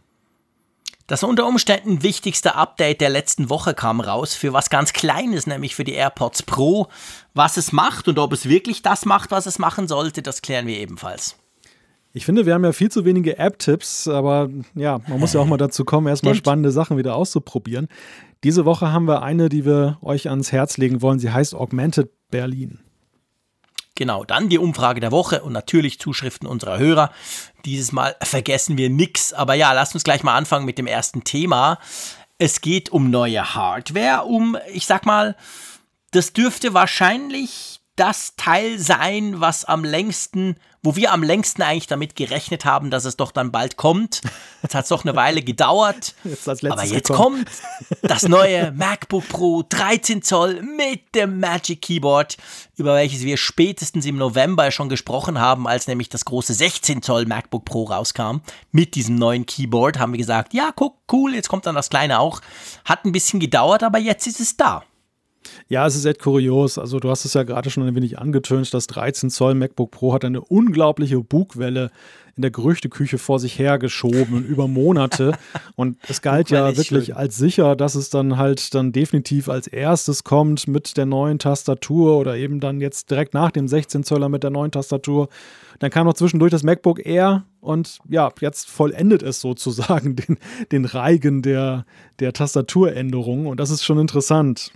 Das 1.07 1.23
unter 1.23 1.47
Umständen 1.47 2.03
wichtigste 2.03 2.55
Update 2.55 3.03
der 3.03 3.11
letzten 3.11 3.51
Woche 3.51 3.75
kam 3.75 4.01
raus 4.01 4.35
für 4.35 4.55
was 4.55 4.71
ganz 4.71 4.95
Kleines, 4.95 5.47
nämlich 5.47 5.75
für 5.75 5.85
die 5.85 5.93
AirPods 5.93 6.45
Pro. 6.45 6.89
Was 7.35 7.59
es 7.59 7.73
macht 7.73 8.09
und 8.09 8.19
ob 8.19 8.33
es 8.33 8.49
wirklich 8.49 8.81
das 8.81 9.05
macht, 9.05 9.31
was 9.31 9.45
es 9.45 9.59
machen 9.59 9.87
sollte, 9.87 10.23
das 10.23 10.41
klären 10.41 10.67
wir 10.67 10.79
ebenfalls. 10.79 11.37
Ich 12.15 12.25
finde, 12.25 12.47
wir 12.47 12.55
haben 12.55 12.65
ja 12.65 12.73
viel 12.73 12.91
zu 12.91 13.05
wenige 13.05 13.39
App-Tipps, 13.39 14.09
aber 14.09 14.49
ja, 14.75 15.01
man 15.09 15.21
muss 15.21 15.35
ja 15.35 15.41
auch 15.41 15.47
mal 15.47 15.57
dazu 15.59 15.85
kommen, 15.85 16.07
erstmal 16.07 16.35
spannende 16.37 16.71
Sachen 16.71 16.97
wieder 16.97 17.17
auszuprobieren. 17.17 17.89
Diese 18.43 18.65
Woche 18.65 18.91
haben 18.93 19.07
wir 19.07 19.23
eine, 19.23 19.49
die 19.49 19.67
wir 19.67 19.99
euch 20.01 20.31
ans 20.31 20.53
Herz 20.53 20.79
legen 20.79 21.03
wollen. 21.03 21.19
Sie 21.19 21.31
heißt 21.31 21.55
Augmented 21.55 22.11
Berlin. 22.31 22.79
Genau, 23.97 24.25
dann 24.25 24.49
die 24.49 24.59
Umfrage 24.59 25.01
der 25.01 25.13
Woche 25.13 25.43
und 25.43 25.53
natürlich 25.53 26.01
Zuschriften 26.01 26.49
unserer 26.49 26.79
Hörer. 26.79 27.13
Dieses 27.65 27.93
Mal 27.93 28.17
vergessen 28.23 28.77
wir 28.77 28.91
nichts. 28.91 29.33
Aber 29.33 29.55
ja, 29.55 29.73
lasst 29.73 29.95
uns 29.95 30.03
gleich 30.03 30.25
mal 30.25 30.35
anfangen 30.35 30.67
mit 30.67 30.79
dem 30.79 30.89
ersten 30.89 31.23
Thema. 31.23 31.79
Es 32.39 32.61
geht 32.61 32.91
um 32.91 33.11
neue 33.11 33.55
Hardware, 33.55 34.25
um, 34.25 34.59
ich 34.73 34.87
sag 34.87 35.07
mal, 35.07 35.37
das 36.11 36.33
dürfte 36.33 36.75
wahrscheinlich 36.75 37.81
das 37.97 38.35
Teil 38.37 38.79
sein, 38.79 39.41
was 39.41 39.65
am 39.65 39.85
längsten, 39.85 40.57
wo 40.83 40.97
wir 40.97 41.13
am 41.13 41.23
längsten 41.23 41.63
eigentlich 41.63 41.87
damit 41.87 42.17
gerechnet 42.17 42.65
haben, 42.65 42.91
dass 42.91 43.05
es 43.05 43.17
doch 43.17 43.31
dann 43.31 43.53
bald 43.53 43.77
kommt. 43.77 44.21
Jetzt 44.63 44.75
hat 44.75 44.83
es 44.83 44.89
doch 44.89 45.05
eine 45.05 45.15
Weile 45.15 45.43
gedauert. 45.45 46.15
Jetzt 46.25 46.49
aber 46.49 46.85
jetzt 46.85 47.09
gekommen. 47.09 47.45
kommt 47.45 48.03
das 48.03 48.29
neue 48.29 48.73
MacBook 48.77 49.29
Pro 49.29 49.63
13 49.69 50.23
Zoll 50.23 50.63
mit 50.63 51.15
dem 51.15 51.39
Magic 51.39 51.83
Keyboard, 51.83 52.37
über 52.77 52.95
welches 52.95 53.23
wir 53.23 53.37
spätestens 53.37 54.07
im 54.07 54.17
November 54.17 54.73
schon 54.73 54.89
gesprochen 54.89 55.39
haben, 55.39 55.69
als 55.69 55.87
nämlich 55.87 56.09
das 56.09 56.25
große 56.25 56.53
16 56.53 57.01
Zoll 57.01 57.27
MacBook 57.27 57.65
Pro 57.65 57.85
rauskam. 57.85 58.39
Mit 58.73 58.97
diesem 58.97 59.15
neuen 59.15 59.47
Keyboard 59.47 60.01
haben 60.01 60.13
wir 60.13 60.19
gesagt, 60.19 60.53
ja, 60.53 60.73
guck, 60.75 60.97
cool, 61.13 61.35
jetzt 61.35 61.49
kommt 61.49 61.67
dann 61.67 61.77
das 61.77 61.91
kleine 61.91 62.19
auch. 62.19 62.41
Hat 62.85 63.05
ein 63.05 63.13
bisschen 63.13 63.39
gedauert, 63.39 63.85
aber 63.85 63.99
jetzt 63.99 64.27
ist 64.27 64.41
es 64.41 64.57
da. 64.57 64.83
Ja, 65.69 65.87
es 65.87 65.95
ist 65.95 66.05
echt 66.05 66.21
kurios. 66.21 66.79
Also 66.79 67.01
du 67.01 67.11
hast 67.11 67.25
es 67.25 67.35
ja 67.35 67.43
gerade 67.43 67.71
schon 67.71 67.87
ein 67.87 67.95
wenig 67.95 68.19
angetönt. 68.19 68.73
Das 68.73 68.87
13 68.87 69.31
Zoll 69.31 69.55
MacBook 69.55 69.91
Pro 69.91 70.13
hat 70.13 70.25
eine 70.25 70.41
unglaubliche 70.41 71.21
Bugwelle 71.21 71.91
in 72.37 72.43
der 72.43 72.51
Gerüchteküche 72.51 73.19
vor 73.19 73.39
sich 73.39 73.59
hergeschoben 73.59 74.45
über 74.49 74.67
Monate. 74.67 75.33
Und 75.77 75.99
es 76.09 76.21
galt 76.21 76.51
ja 76.51 76.77
wirklich 76.77 77.07
schön. 77.07 77.17
als 77.17 77.37
sicher, 77.37 77.77
dass 77.77 77.95
es 77.95 78.11
dann 78.11 78.37
halt 78.37 78.75
dann 78.75 78.93
definitiv 78.93 79.49
als 79.49 79.67
erstes 79.67 80.25
kommt 80.25 80.67
mit 80.67 80.97
der 80.97 81.07
neuen 81.07 81.39
Tastatur 81.39 82.19
oder 82.19 82.37
eben 82.37 82.61
dann 82.61 82.81
jetzt 82.81 83.11
direkt 83.11 83.35
nach 83.35 83.51
dem 83.51 83.69
16 83.69 84.05
Zöller 84.05 84.29
mit 84.29 84.43
der 84.43 84.51
neuen 84.51 84.73
Tastatur. 84.73 85.29
Dann 85.79 85.91
kam 85.91 86.07
noch 86.07 86.15
zwischendurch 86.15 86.51
das 86.51 86.63
MacBook 86.63 87.05
Air 87.05 87.45
und 87.61 87.99
ja, 88.09 88.31
jetzt 88.41 88.69
vollendet 88.69 89.23
es 89.23 89.41
sozusagen 89.41 90.17
den, 90.17 90.39
den 90.73 90.85
Reigen 90.85 91.43
der, 91.43 91.87
der 92.19 92.33
Tastaturänderungen. 92.33 93.47
Und 93.47 93.61
das 93.61 93.71
ist 93.71 93.85
schon 93.85 93.99
interessant. 93.99 94.73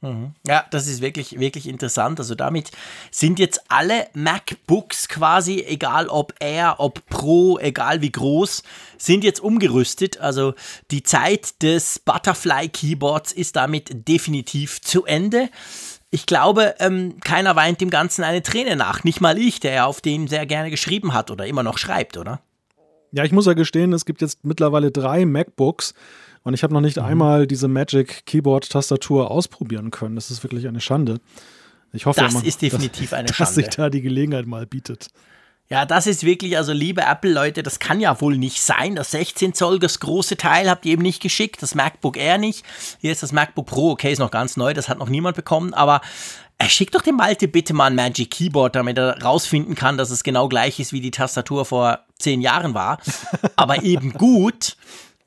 Mhm. 0.00 0.34
Ja, 0.46 0.64
das 0.70 0.86
ist 0.86 1.00
wirklich, 1.00 1.40
wirklich 1.40 1.66
interessant. 1.66 2.20
Also 2.20 2.34
damit 2.34 2.70
sind 3.10 3.38
jetzt 3.38 3.62
alle 3.68 4.06
MacBooks 4.14 5.08
quasi, 5.08 5.64
egal 5.66 6.08
ob 6.08 6.34
Air, 6.38 6.76
ob 6.78 7.04
Pro, 7.06 7.58
egal 7.58 8.00
wie 8.00 8.12
groß, 8.12 8.62
sind 8.96 9.24
jetzt 9.24 9.40
umgerüstet. 9.40 10.20
Also 10.20 10.54
die 10.90 11.02
Zeit 11.02 11.62
des 11.62 11.98
Butterfly 11.98 12.68
Keyboards 12.68 13.32
ist 13.32 13.56
damit 13.56 14.08
definitiv 14.08 14.80
zu 14.80 15.04
Ende. 15.04 15.48
Ich 16.10 16.26
glaube, 16.26 16.76
ähm, 16.78 17.18
keiner 17.20 17.56
weint 17.56 17.80
dem 17.80 17.90
Ganzen 17.90 18.22
eine 18.22 18.42
Träne 18.42 18.76
nach. 18.76 19.04
Nicht 19.04 19.20
mal 19.20 19.36
ich, 19.36 19.60
der 19.60 19.72
ja 19.72 19.84
auf 19.84 20.00
den 20.00 20.28
sehr 20.28 20.46
gerne 20.46 20.70
geschrieben 20.70 21.12
hat 21.12 21.30
oder 21.30 21.46
immer 21.46 21.62
noch 21.62 21.76
schreibt, 21.76 22.16
oder? 22.16 22.40
Ja, 23.10 23.24
ich 23.24 23.32
muss 23.32 23.46
ja 23.46 23.54
gestehen, 23.54 23.92
es 23.92 24.04
gibt 24.04 24.20
jetzt 24.20 24.44
mittlerweile 24.44 24.90
drei 24.90 25.26
MacBooks 25.26 25.94
und 26.42 26.54
ich 26.54 26.62
habe 26.62 26.74
noch 26.74 26.80
nicht 26.80 26.96
mhm. 26.96 27.04
einmal 27.04 27.46
diese 27.46 27.68
Magic 27.68 28.26
Keyboard-Tastatur 28.26 29.30
ausprobieren 29.30 29.90
können. 29.90 30.14
Das 30.14 30.30
ist 30.30 30.42
wirklich 30.42 30.66
eine 30.66 30.80
Schande. 30.80 31.20
Ich 31.92 32.06
hoffe, 32.06 32.20
das 32.20 32.34
immer, 32.34 32.44
ist 32.44 32.62
definitiv 32.62 33.10
dass, 33.10 33.18
eine 33.18 33.28
Schande. 33.28 33.38
Dass 33.38 33.54
sich 33.54 33.68
da 33.68 33.90
die 33.90 34.02
Gelegenheit 34.02 34.46
mal 34.46 34.66
bietet. 34.66 35.08
Ja, 35.70 35.84
das 35.84 36.06
ist 36.06 36.24
wirklich, 36.24 36.56
also 36.56 36.72
liebe 36.72 37.02
Apple-Leute, 37.02 37.62
das 37.62 37.78
kann 37.78 38.00
ja 38.00 38.18
wohl 38.22 38.38
nicht 38.38 38.62
sein. 38.62 38.96
Das 38.96 39.10
16 39.10 39.52
Zoll, 39.52 39.78
das 39.78 40.00
große 40.00 40.38
Teil 40.38 40.70
habt 40.70 40.86
ihr 40.86 40.92
eben 40.92 41.02
nicht 41.02 41.20
geschickt, 41.20 41.62
das 41.62 41.74
MacBook 41.74 42.16
Air 42.16 42.38
nicht. 42.38 42.64
Hier 43.00 43.12
ist 43.12 43.22
das 43.22 43.32
MacBook 43.32 43.66
Pro, 43.66 43.90
okay, 43.90 44.10
ist 44.10 44.18
noch 44.18 44.30
ganz 44.30 44.56
neu, 44.56 44.72
das 44.72 44.88
hat 44.88 44.98
noch 44.98 45.10
niemand 45.10 45.36
bekommen, 45.36 45.74
aber 45.74 46.00
er 46.56 46.66
äh, 46.66 46.70
schickt 46.70 46.94
doch 46.94 47.02
dem 47.02 47.16
Malte 47.16 47.48
bitte 47.48 47.74
mal 47.74 47.86
ein 47.86 47.94
Magic 47.94 48.30
Keyboard, 48.30 48.76
damit 48.76 48.96
er 48.96 49.22
rausfinden 49.22 49.74
kann, 49.74 49.98
dass 49.98 50.10
es 50.10 50.24
genau 50.24 50.48
gleich 50.48 50.80
ist, 50.80 50.92
wie 50.94 51.02
die 51.02 51.10
Tastatur 51.10 51.66
vor 51.66 52.00
zehn 52.18 52.40
Jahren 52.40 52.72
war. 52.72 52.98
aber 53.56 53.82
eben 53.82 54.12
gut. 54.14 54.76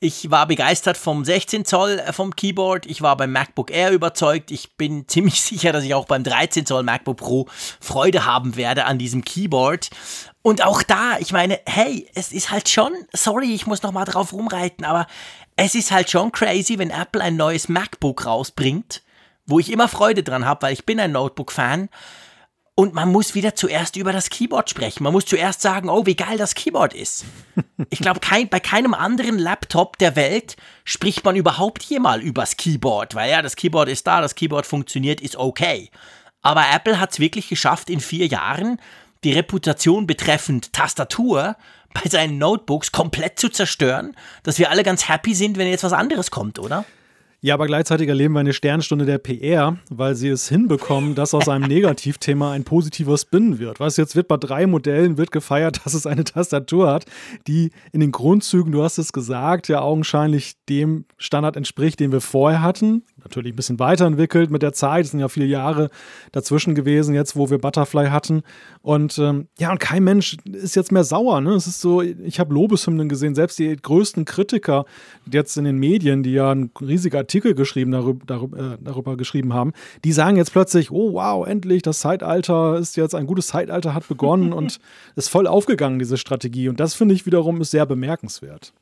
Ich 0.04 0.32
war 0.32 0.48
begeistert 0.48 0.96
vom 0.96 1.24
16 1.24 1.64
Zoll 1.64 2.00
äh, 2.00 2.12
vom 2.12 2.34
Keyboard. 2.34 2.86
Ich 2.86 3.02
war 3.02 3.16
beim 3.16 3.30
MacBook 3.30 3.70
Air 3.70 3.92
überzeugt. 3.92 4.50
Ich 4.50 4.76
bin 4.76 5.06
ziemlich 5.06 5.40
sicher, 5.40 5.70
dass 5.70 5.84
ich 5.84 5.94
auch 5.94 6.06
beim 6.06 6.24
13 6.24 6.66
Zoll 6.66 6.82
MacBook 6.82 7.18
Pro 7.18 7.46
Freude 7.80 8.26
haben 8.26 8.56
werde 8.56 8.86
an 8.86 8.98
diesem 8.98 9.24
Keyboard. 9.24 9.90
Und 10.42 10.64
auch 10.64 10.82
da, 10.82 11.18
ich 11.20 11.32
meine, 11.32 11.60
hey, 11.66 12.10
es 12.16 12.32
ist 12.32 12.50
halt 12.50 12.68
schon, 12.68 12.90
sorry, 13.12 13.54
ich 13.54 13.68
muss 13.68 13.84
noch 13.84 13.92
mal 13.92 14.04
drauf 14.04 14.32
rumreiten, 14.32 14.84
aber 14.84 15.06
es 15.54 15.76
ist 15.76 15.92
halt 15.92 16.10
schon 16.10 16.32
crazy, 16.32 16.80
wenn 16.80 16.90
Apple 16.90 17.22
ein 17.22 17.36
neues 17.36 17.68
MacBook 17.68 18.26
rausbringt, 18.26 19.02
wo 19.46 19.60
ich 19.60 19.70
immer 19.70 19.86
Freude 19.86 20.24
dran 20.24 20.44
habe, 20.44 20.62
weil 20.62 20.72
ich 20.72 20.84
bin 20.84 20.98
ein 20.98 21.12
Notebook-Fan 21.12 21.88
und 22.74 22.94
man 22.94 23.10
muss 23.10 23.34
wieder 23.34 23.54
zuerst 23.54 23.96
über 23.96 24.12
das 24.12 24.30
Keyboard 24.30 24.70
sprechen. 24.70 25.02
Man 25.04 25.12
muss 25.12 25.26
zuerst 25.26 25.60
sagen, 25.60 25.88
oh, 25.90 26.06
wie 26.06 26.16
geil 26.16 26.38
das 26.38 26.54
Keyboard 26.54 26.94
ist. 26.94 27.24
Ich 27.90 27.98
glaube, 27.98 28.20
kein, 28.20 28.48
bei 28.48 28.60
keinem 28.60 28.94
anderen 28.94 29.38
Laptop 29.38 29.98
der 29.98 30.16
Welt 30.16 30.56
spricht 30.84 31.24
man 31.24 31.36
überhaupt 31.36 31.82
hier 31.82 32.00
mal 32.00 32.22
übers 32.22 32.56
Keyboard, 32.56 33.14
weil 33.14 33.30
ja, 33.30 33.42
das 33.42 33.56
Keyboard 33.56 33.88
ist 33.88 34.06
da, 34.06 34.20
das 34.22 34.34
Keyboard 34.34 34.64
funktioniert, 34.64 35.20
ist 35.20 35.36
okay. 35.36 35.90
Aber 36.40 36.64
Apple 36.72 36.98
hat 36.98 37.12
es 37.12 37.20
wirklich 37.20 37.48
geschafft, 37.48 37.90
in 37.90 38.00
vier 38.00 38.26
Jahren 38.26 38.80
die 39.24 39.32
Reputation 39.32 40.06
betreffend 40.06 40.72
Tastatur 40.72 41.56
bei 41.92 42.08
seinen 42.08 42.38
Notebooks 42.38 42.90
komplett 42.90 43.38
zu 43.38 43.50
zerstören, 43.50 44.16
dass 44.42 44.58
wir 44.58 44.70
alle 44.70 44.82
ganz 44.82 45.08
happy 45.08 45.34
sind, 45.34 45.58
wenn 45.58 45.68
jetzt 45.68 45.84
was 45.84 45.92
anderes 45.92 46.30
kommt, 46.30 46.58
oder? 46.58 46.84
Ja, 47.44 47.54
aber 47.54 47.66
gleichzeitig 47.66 48.08
erleben 48.08 48.34
wir 48.34 48.40
eine 48.40 48.52
Sternstunde 48.52 49.04
der 49.04 49.18
PR, 49.18 49.76
weil 49.90 50.14
sie 50.14 50.28
es 50.28 50.48
hinbekommen, 50.48 51.16
dass 51.16 51.34
aus 51.34 51.48
einem 51.48 51.66
Negativthema 51.66 52.52
ein 52.52 52.62
positiver 52.62 53.18
Spin 53.18 53.58
wird. 53.58 53.80
Weißt 53.80 53.98
du, 53.98 54.02
jetzt 54.02 54.14
wird 54.14 54.28
bei 54.28 54.36
drei 54.36 54.68
Modellen 54.68 55.18
wird 55.18 55.32
gefeiert, 55.32 55.80
dass 55.84 55.94
es 55.94 56.06
eine 56.06 56.22
Tastatur 56.22 56.88
hat, 56.88 57.04
die 57.48 57.72
in 57.90 57.98
den 57.98 58.12
Grundzügen, 58.12 58.70
du 58.70 58.84
hast 58.84 58.98
es 58.98 59.12
gesagt, 59.12 59.66
ja 59.66 59.80
augenscheinlich 59.80 60.54
dem 60.68 61.04
Standard 61.18 61.56
entspricht, 61.56 61.98
den 61.98 62.12
wir 62.12 62.20
vorher 62.20 62.62
hatten. 62.62 63.02
Natürlich 63.24 63.52
ein 63.52 63.56
bisschen 63.56 63.78
weiterentwickelt 63.78 64.50
mit 64.50 64.62
der 64.62 64.72
Zeit. 64.72 65.04
Es 65.04 65.10
sind 65.12 65.20
ja 65.20 65.28
viele 65.28 65.46
Jahre 65.46 65.90
dazwischen 66.32 66.74
gewesen, 66.74 67.14
jetzt 67.14 67.36
wo 67.36 67.50
wir 67.50 67.58
Butterfly 67.58 68.08
hatten. 68.08 68.42
Und 68.82 69.18
ähm, 69.18 69.48
ja, 69.58 69.70
und 69.70 69.78
kein 69.80 70.04
Mensch 70.04 70.36
ist 70.44 70.76
jetzt 70.76 70.92
mehr 70.92 71.04
sauer. 71.04 71.40
Ne? 71.40 71.50
Es 71.50 71.66
ist 71.66 71.80
so, 71.80 72.02
ich 72.02 72.40
habe 72.40 72.52
Lobeshymnen 72.54 73.08
gesehen, 73.08 73.34
selbst 73.34 73.58
die 73.58 73.74
größten 73.76 74.24
Kritiker 74.24 74.84
jetzt 75.30 75.56
in 75.56 75.64
den 75.64 75.78
Medien, 75.78 76.22
die 76.22 76.32
ja 76.32 76.52
ein 76.52 76.70
riesiger 76.80 77.18
Artikel 77.18 77.54
geschrieben 77.54 77.92
darüber, 77.92 78.24
darüber, 78.26 78.58
äh, 78.58 78.78
darüber, 78.80 79.16
geschrieben 79.16 79.52
haben, 79.52 79.72
die 80.04 80.12
sagen 80.12 80.36
jetzt 80.36 80.52
plötzlich, 80.52 80.90
oh 80.90 81.12
wow, 81.14 81.46
endlich, 81.46 81.82
das 81.82 82.00
Zeitalter 82.00 82.76
ist 82.78 82.96
jetzt 82.96 83.14
ein 83.14 83.26
gutes 83.26 83.48
Zeitalter 83.48 83.94
hat 83.94 84.08
begonnen 84.08 84.52
und 84.52 84.80
ist 85.16 85.28
voll 85.28 85.46
aufgegangen, 85.46 85.98
diese 85.98 86.16
Strategie. 86.16 86.68
Und 86.68 86.80
das 86.80 86.94
finde 86.94 87.14
ich 87.14 87.26
wiederum 87.26 87.60
ist 87.60 87.70
sehr 87.70 87.86
bemerkenswert. 87.86 88.72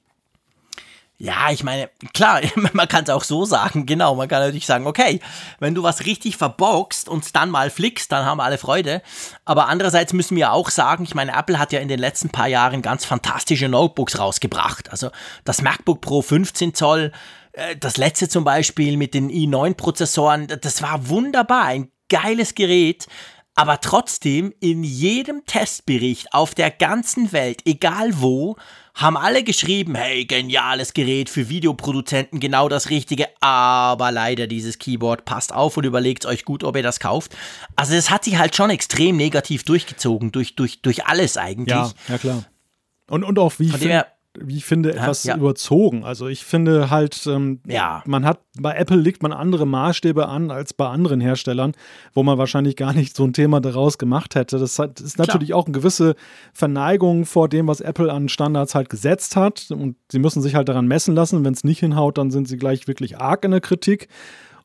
Ja, 1.22 1.50
ich 1.50 1.62
meine, 1.62 1.90
klar, 2.14 2.40
man 2.72 2.88
kann 2.88 3.04
es 3.04 3.11
auch 3.11 3.24
so 3.24 3.44
sagen, 3.44 3.85
genau. 3.85 4.14
Man 4.14 4.26
kann 4.26 4.40
natürlich 4.40 4.64
sagen, 4.64 4.87
okay, 4.87 5.20
wenn 5.59 5.74
du 5.74 5.83
was 5.83 6.06
richtig 6.06 6.38
verboxt 6.38 7.11
und 7.11 7.37
dann 7.37 7.50
mal 7.50 7.68
flickst, 7.68 8.11
dann 8.11 8.24
haben 8.24 8.40
alle 8.40 8.56
Freude. 8.56 9.02
Aber 9.44 9.68
andererseits 9.68 10.14
müssen 10.14 10.35
wir 10.35 10.54
auch 10.54 10.70
sagen, 10.70 11.04
ich 11.04 11.14
meine, 11.14 11.37
Apple 11.37 11.59
hat 11.59 11.72
ja 11.72 11.80
in 11.80 11.88
den 11.88 11.98
letzten 11.98 12.30
paar 12.30 12.48
Jahren 12.48 12.80
ganz 12.80 13.04
fantastische 13.04 13.68
Notebooks 13.68 14.18
rausgebracht. 14.18 14.90
Also 14.90 15.11
das 15.44 15.61
MacBook 15.61 16.00
Pro 16.00 16.22
15 16.22 16.72
Zoll, 16.72 17.12
äh, 17.52 17.76
das 17.76 17.98
letzte 17.98 18.30
zum 18.30 18.44
Beispiel 18.44 18.96
mit 18.96 19.12
den 19.12 19.30
i9-Prozessoren, 19.30 20.46
das 20.46 20.80
war 20.80 21.11
wunderbar, 21.11 21.66
ein 21.66 21.92
geiles 22.09 22.54
Gerät. 22.54 23.09
Aber 23.54 23.83
trotzdem, 23.83 24.54
in 24.61 24.85
jedem 24.85 25.44
Testbericht 25.44 26.33
auf 26.33 26.54
der 26.54 26.70
ganzen 26.70 27.33
Welt, 27.33 27.61
egal 27.66 28.22
wo, 28.22 28.56
haben 28.94 29.16
alle 29.16 29.44
geschrieben, 29.44 29.94
hey, 29.94 30.24
geniales 30.24 30.92
Gerät 30.92 31.31
für 31.31 31.48
Videoproduzenten, 31.48 32.40
genau 32.40 32.68
das 32.68 32.90
Richtige, 32.90 33.29
aber 33.40 34.11
leider 34.11 34.46
dieses 34.46 34.79
Keyboard 34.79 35.24
passt 35.24 35.53
auf 35.55 35.76
und 35.76 35.85
überlegt 35.85 36.26
euch 36.26 36.44
gut, 36.44 36.64
ob 36.64 36.76
ihr 36.76 36.83
das 36.83 37.00
kauft. 37.00 37.37
Also 37.76 37.94
es 37.94 38.11
hat 38.11 38.24
sich 38.24 38.38
halt 38.38 38.55
schon 38.57 38.70
extrem 38.70 39.16
negativ 39.16 39.64
durchgezogen, 39.64 40.33
durch, 40.33 40.57
durch, 40.57 40.83
durch 40.83 41.07
alles 41.07 41.37
eigentlich. 41.37 41.68
Ja, 41.68 41.92
ja 42.09 42.18
klar. 42.18 42.44
Und, 43.09 43.24
und 43.24 43.38
auch 43.38 43.55
wie, 43.59 43.68
ich 43.68 43.81
wie 44.42 44.57
ich 44.57 44.64
finde, 44.64 44.94
etwas 44.94 45.24
ja, 45.24 45.35
ja. 45.35 45.40
überzogen. 45.40 46.05
Also 46.05 46.29
ich 46.29 46.44
finde 46.44 46.90
halt, 46.90 47.26
ähm, 47.26 47.61
ja. 47.66 48.03
man 48.07 48.24
hat, 48.24 48.40
bei 48.59 48.74
Apple 48.74 48.96
legt 48.96 49.22
man 49.22 49.33
andere 49.33 49.66
Maßstäbe 49.66 50.29
an 50.29 50.50
als 50.50 50.74
bei 50.74 50.87
anderen 50.87 51.20
Herstellern, 51.20 51.72
wo 52.14 52.22
man 52.22 52.38
wahrscheinlich 52.38 52.76
gar 52.76 52.92
nicht 52.92 53.16
so 53.16 53.24
ein 53.24 53.33
Thema 53.33 53.61
daraus 53.61 53.98
gemacht 53.98 54.35
hätte. 54.35 54.59
Das 54.59 54.79
hat, 54.79 55.00
ist 55.00 55.18
natürlich 55.18 55.48
Klar. 55.48 55.61
auch 55.61 55.66
eine 55.66 55.72
gewisse 55.72 56.14
Verneigung 56.53 57.26
vor 57.26 57.48
dem, 57.48 57.66
was 57.68 57.81
Apple 57.81 58.12
an 58.12 58.29
Standards 58.29 58.74
halt 58.74 58.88
gesetzt 58.88 59.37
hat. 59.37 59.70
Und 59.70 59.96
sie 60.11 60.18
müssen 60.18 60.42
sich 60.42 60.55
halt 60.55 60.68
daran 60.68 60.87
messen 60.87 61.14
lassen. 61.14 61.44
Wenn 61.44 61.55
es 61.55 61.64
nicht 61.64 61.81
hinhaut, 61.81 62.18
dann 62.18 62.31
sind 62.31 62.48
sie 62.48 62.57
gleich 62.57 62.88
wirklich 62.88 63.18
arg 63.18 63.44
in 63.44 63.50
der 63.50 63.61
Kritik. 63.61 64.09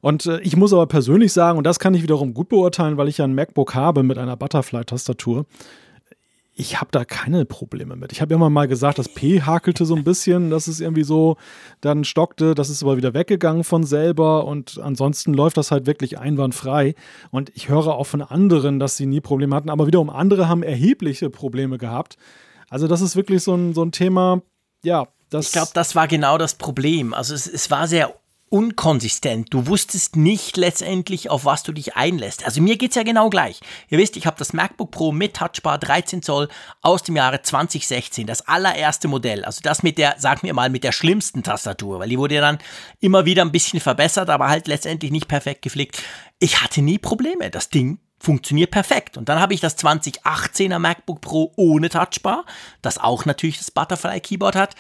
Und 0.02 0.28
äh, 0.28 0.40
ich 0.42 0.56
muss 0.56 0.72
aber 0.72 0.86
persönlich 0.86 1.34
sagen, 1.34 1.58
und 1.58 1.64
das 1.64 1.80
kann 1.80 1.94
ich 1.96 2.04
wiederum 2.04 2.34
gut 2.34 2.50
beurteilen, 2.50 2.98
weil 2.98 3.08
ich 3.08 3.18
ja 3.18 3.26
ein 3.26 3.34
MacBook 3.34 3.74
habe 3.74 4.04
mit 4.04 4.18
einer 4.18 4.38
Butterfly-Tastatur 4.38 5.46
ich 6.58 6.80
habe 6.80 6.88
da 6.92 7.04
keine 7.04 7.44
Probleme 7.44 7.98
mit. 7.98 8.14
Ich 8.14 8.22
habe 8.22 8.34
immer 8.34 8.50
mal 8.50 8.68
gesagt, 8.68 8.98
das 8.98 9.10
P 9.10 9.42
hakelte 9.42 9.86
so 9.86 9.94
ein 9.94 10.06
bisschen, 10.06 10.50
dass 10.50 10.68
es 10.68 10.80
irgendwie 10.80 11.04
so 11.04 11.36
dann 11.82 12.06
stockte, 12.06 12.56
das 12.56 12.70
ist 12.70 12.82
aber 12.82 12.96
wieder 12.96 13.14
weggegangen 13.14 13.66
von 13.66 13.84
selber 13.84 14.46
und 14.46 14.80
ansonsten 14.82 15.34
läuft 15.34 15.58
das 15.58 15.72
halt 15.72 15.86
wirklich 15.86 16.18
einwandfrei. 16.18 16.96
Und 17.30 17.52
ich 17.56 17.68
höre 17.68 17.94
auch 17.96 18.06
von 18.06 18.22
anderen, 18.22 18.80
dass 18.80 18.96
sie 18.96 19.06
nie 19.06 19.20
Probleme 19.20 19.54
hatten, 19.54 19.70
aber 19.70 19.86
wiederum 19.86 20.10
andere 20.10 20.48
haben 20.48 20.64
erhebliche 20.64 21.30
Probleme 21.30 21.78
gehabt. 21.78 22.16
Also 22.70 22.88
das 22.88 23.02
ist 23.02 23.18
wirklich 23.18 23.44
so 23.44 23.54
ein, 23.54 23.74
so 23.74 23.84
ein 23.84 23.92
Thema, 23.92 24.42
ja. 24.82 25.08
Das 25.30 25.48
ich 25.48 25.52
glaube, 25.52 25.72
das 25.74 25.96
war 25.96 26.08
genau 26.08 26.38
das 26.38 26.54
Problem. 26.54 27.14
Also 27.14 27.34
es, 27.34 27.48
es 27.48 27.70
war 27.70 27.90
sehr 27.90 28.14
unkonsistent. 28.56 29.54
Du 29.54 29.68
wusstest 29.68 30.16
nicht 30.16 30.56
letztendlich, 30.56 31.30
auf 31.30 31.44
was 31.44 31.64
du 31.64 31.74
dich 31.74 31.98
einlässt. 31.98 32.46
Also 32.46 32.62
mir 32.62 32.78
geht 32.78 32.92
es 32.92 32.96
ja 32.96 33.04
genau 33.04 33.30
gleich. 33.30 33.60
Ihr 33.90 33.98
wisst, 33.98 34.16
ich 34.16 34.26
habe 34.26 34.38
das 34.40 34.54
MacBook 34.54 34.92
Pro 34.92 35.12
mit 35.12 35.36
Touchbar 35.36 35.78
13 35.78 36.24
Zoll 36.24 36.48
aus 36.82 37.04
dem 37.04 37.18
Jahre 37.18 37.42
2016, 37.42 38.26
das 38.26 38.48
allererste 38.48 39.10
Modell. 39.10 39.44
Also 39.44 39.60
das 39.62 39.84
mit 39.84 39.98
der, 39.98 40.16
sag 40.20 40.42
mir 40.42 40.54
mal, 40.54 40.70
mit 40.70 40.86
der 40.86 40.94
schlimmsten 40.94 41.44
Tastatur, 41.44 42.00
weil 42.00 42.08
die 42.08 42.18
wurde 42.18 42.36
ja 42.36 42.42
dann 42.42 42.60
immer 43.02 43.26
wieder 43.26 43.42
ein 43.42 43.52
bisschen 43.52 43.82
verbessert, 43.82 44.30
aber 44.30 44.48
halt 44.48 44.70
letztendlich 44.70 45.12
nicht 45.12 45.28
perfekt 45.28 45.62
geflickt. 45.62 46.02
Ich 46.40 46.62
hatte 46.62 46.82
nie 46.82 46.98
Probleme. 46.98 47.52
Das 47.52 47.68
Ding 47.68 48.00
funktioniert 48.20 48.72
perfekt. 48.72 49.18
Und 49.18 49.28
dann 49.28 49.42
habe 49.42 49.54
ich 49.54 49.60
das 49.60 49.78
2018er 49.78 50.80
MacBook 50.80 51.20
Pro 51.20 51.52
ohne 51.58 51.90
Touchbar, 51.90 52.46
das 52.82 52.98
auch 52.98 53.26
natürlich 53.26 53.58
das 53.58 53.72
Butterfly 53.72 54.22
Keyboard 54.22 54.56
hat 54.56 54.76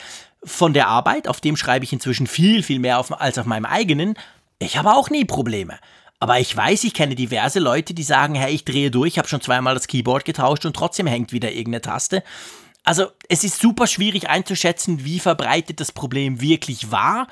von 0.45 0.73
der 0.73 0.87
Arbeit, 0.87 1.27
auf 1.27 1.41
dem 1.41 1.57
schreibe 1.57 1.83
ich 1.85 1.93
inzwischen 1.93 2.27
viel, 2.27 2.63
viel 2.63 2.79
mehr 2.79 2.99
auf, 2.99 3.19
als 3.19 3.37
auf 3.37 3.45
meinem 3.45 3.65
eigenen. 3.65 4.15
Ich 4.59 4.77
habe 4.77 4.93
auch 4.93 5.09
nie 5.09 5.25
Probleme. 5.25 5.77
Aber 6.19 6.39
ich 6.39 6.55
weiß, 6.55 6.85
ich 6.85 6.93
kenne 6.93 7.15
diverse 7.15 7.59
Leute, 7.59 7.93
die 7.93 8.03
sagen, 8.03 8.35
hey, 8.35 8.53
ich 8.53 8.63
drehe 8.63 8.89
durch, 8.89 9.17
habe 9.17 9.27
schon 9.27 9.41
zweimal 9.41 9.73
das 9.73 9.87
Keyboard 9.87 10.23
getauscht 10.23 10.65
und 10.65 10.75
trotzdem 10.75 11.07
hängt 11.07 11.33
wieder 11.33 11.51
irgendeine 11.51 11.81
Taste. 11.81 12.23
Also 12.83 13.07
es 13.27 13.43
ist 13.43 13.59
super 13.59 13.87
schwierig 13.87 14.29
einzuschätzen, 14.29 15.03
wie 15.03 15.19
verbreitet 15.19 15.79
das 15.79 15.91
Problem 15.91 16.39
wirklich 16.39 16.91
war. 16.91 17.27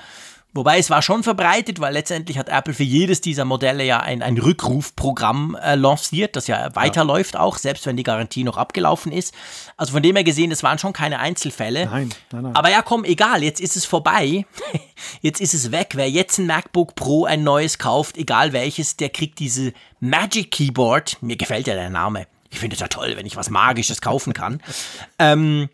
Wobei 0.55 0.77
es 0.77 0.91
war 0.91 1.01
schon 1.01 1.23
verbreitet, 1.23 1.79
weil 1.79 1.93
letztendlich 1.93 2.37
hat 2.37 2.47
Apple 2.47 2.75
für 2.75 2.83
jedes 2.83 3.21
dieser 3.21 3.43
Modelle 3.43 3.83
ja 3.83 3.99
ein, 3.99 4.21
ein 4.21 4.37
Rückrufprogramm 4.37 5.57
äh, 5.61 5.73
lanciert, 5.73 6.35
das 6.35 6.45
ja 6.45 6.75
weiterläuft 6.75 7.33
ja. 7.33 7.39
auch, 7.39 7.57
selbst 7.57 7.87
wenn 7.87 7.97
die 7.97 8.03
Garantie 8.03 8.43
noch 8.43 8.57
abgelaufen 8.57 9.11
ist. 9.11 9.33
Also 9.77 9.93
von 9.93 10.03
dem 10.03 10.15
her 10.15 10.23
gesehen, 10.23 10.51
das 10.51 10.61
waren 10.61 10.77
schon 10.77 10.93
keine 10.93 11.19
Einzelfälle. 11.19 11.85
Nein, 11.85 12.09
nein, 12.31 12.43
nein. 12.43 12.55
Aber 12.55 12.69
ja, 12.69 12.83
komm, 12.83 13.03
egal, 13.03 13.41
jetzt 13.41 13.61
ist 13.61 13.75
es 13.75 13.85
vorbei. 13.85 14.45
jetzt 15.21 15.41
ist 15.41 15.55
es 15.55 15.71
weg. 15.71 15.93
Wer 15.95 16.09
jetzt 16.09 16.37
ein 16.37 16.45
MacBook 16.45 16.93
Pro 16.93 17.25
ein 17.25 17.43
neues 17.43 17.79
kauft, 17.79 18.17
egal 18.17 18.53
welches, 18.53 18.95
der 18.95 19.09
kriegt 19.09 19.39
diese 19.39 19.73
Magic 19.99 20.51
Keyboard. 20.51 21.17
Mir 21.21 21.35
gefällt 21.35 21.65
ja 21.65 21.73
der 21.73 21.89
Name. 21.89 22.27
Ich 22.51 22.59
finde 22.59 22.75
es 22.75 22.79
ja 22.79 22.87
toll, 22.87 23.13
wenn 23.17 23.25
ich 23.25 23.35
was 23.35 23.49
Magisches 23.49 24.01
kaufen 24.01 24.33
kann. 24.33 24.61
ähm, 25.17 25.69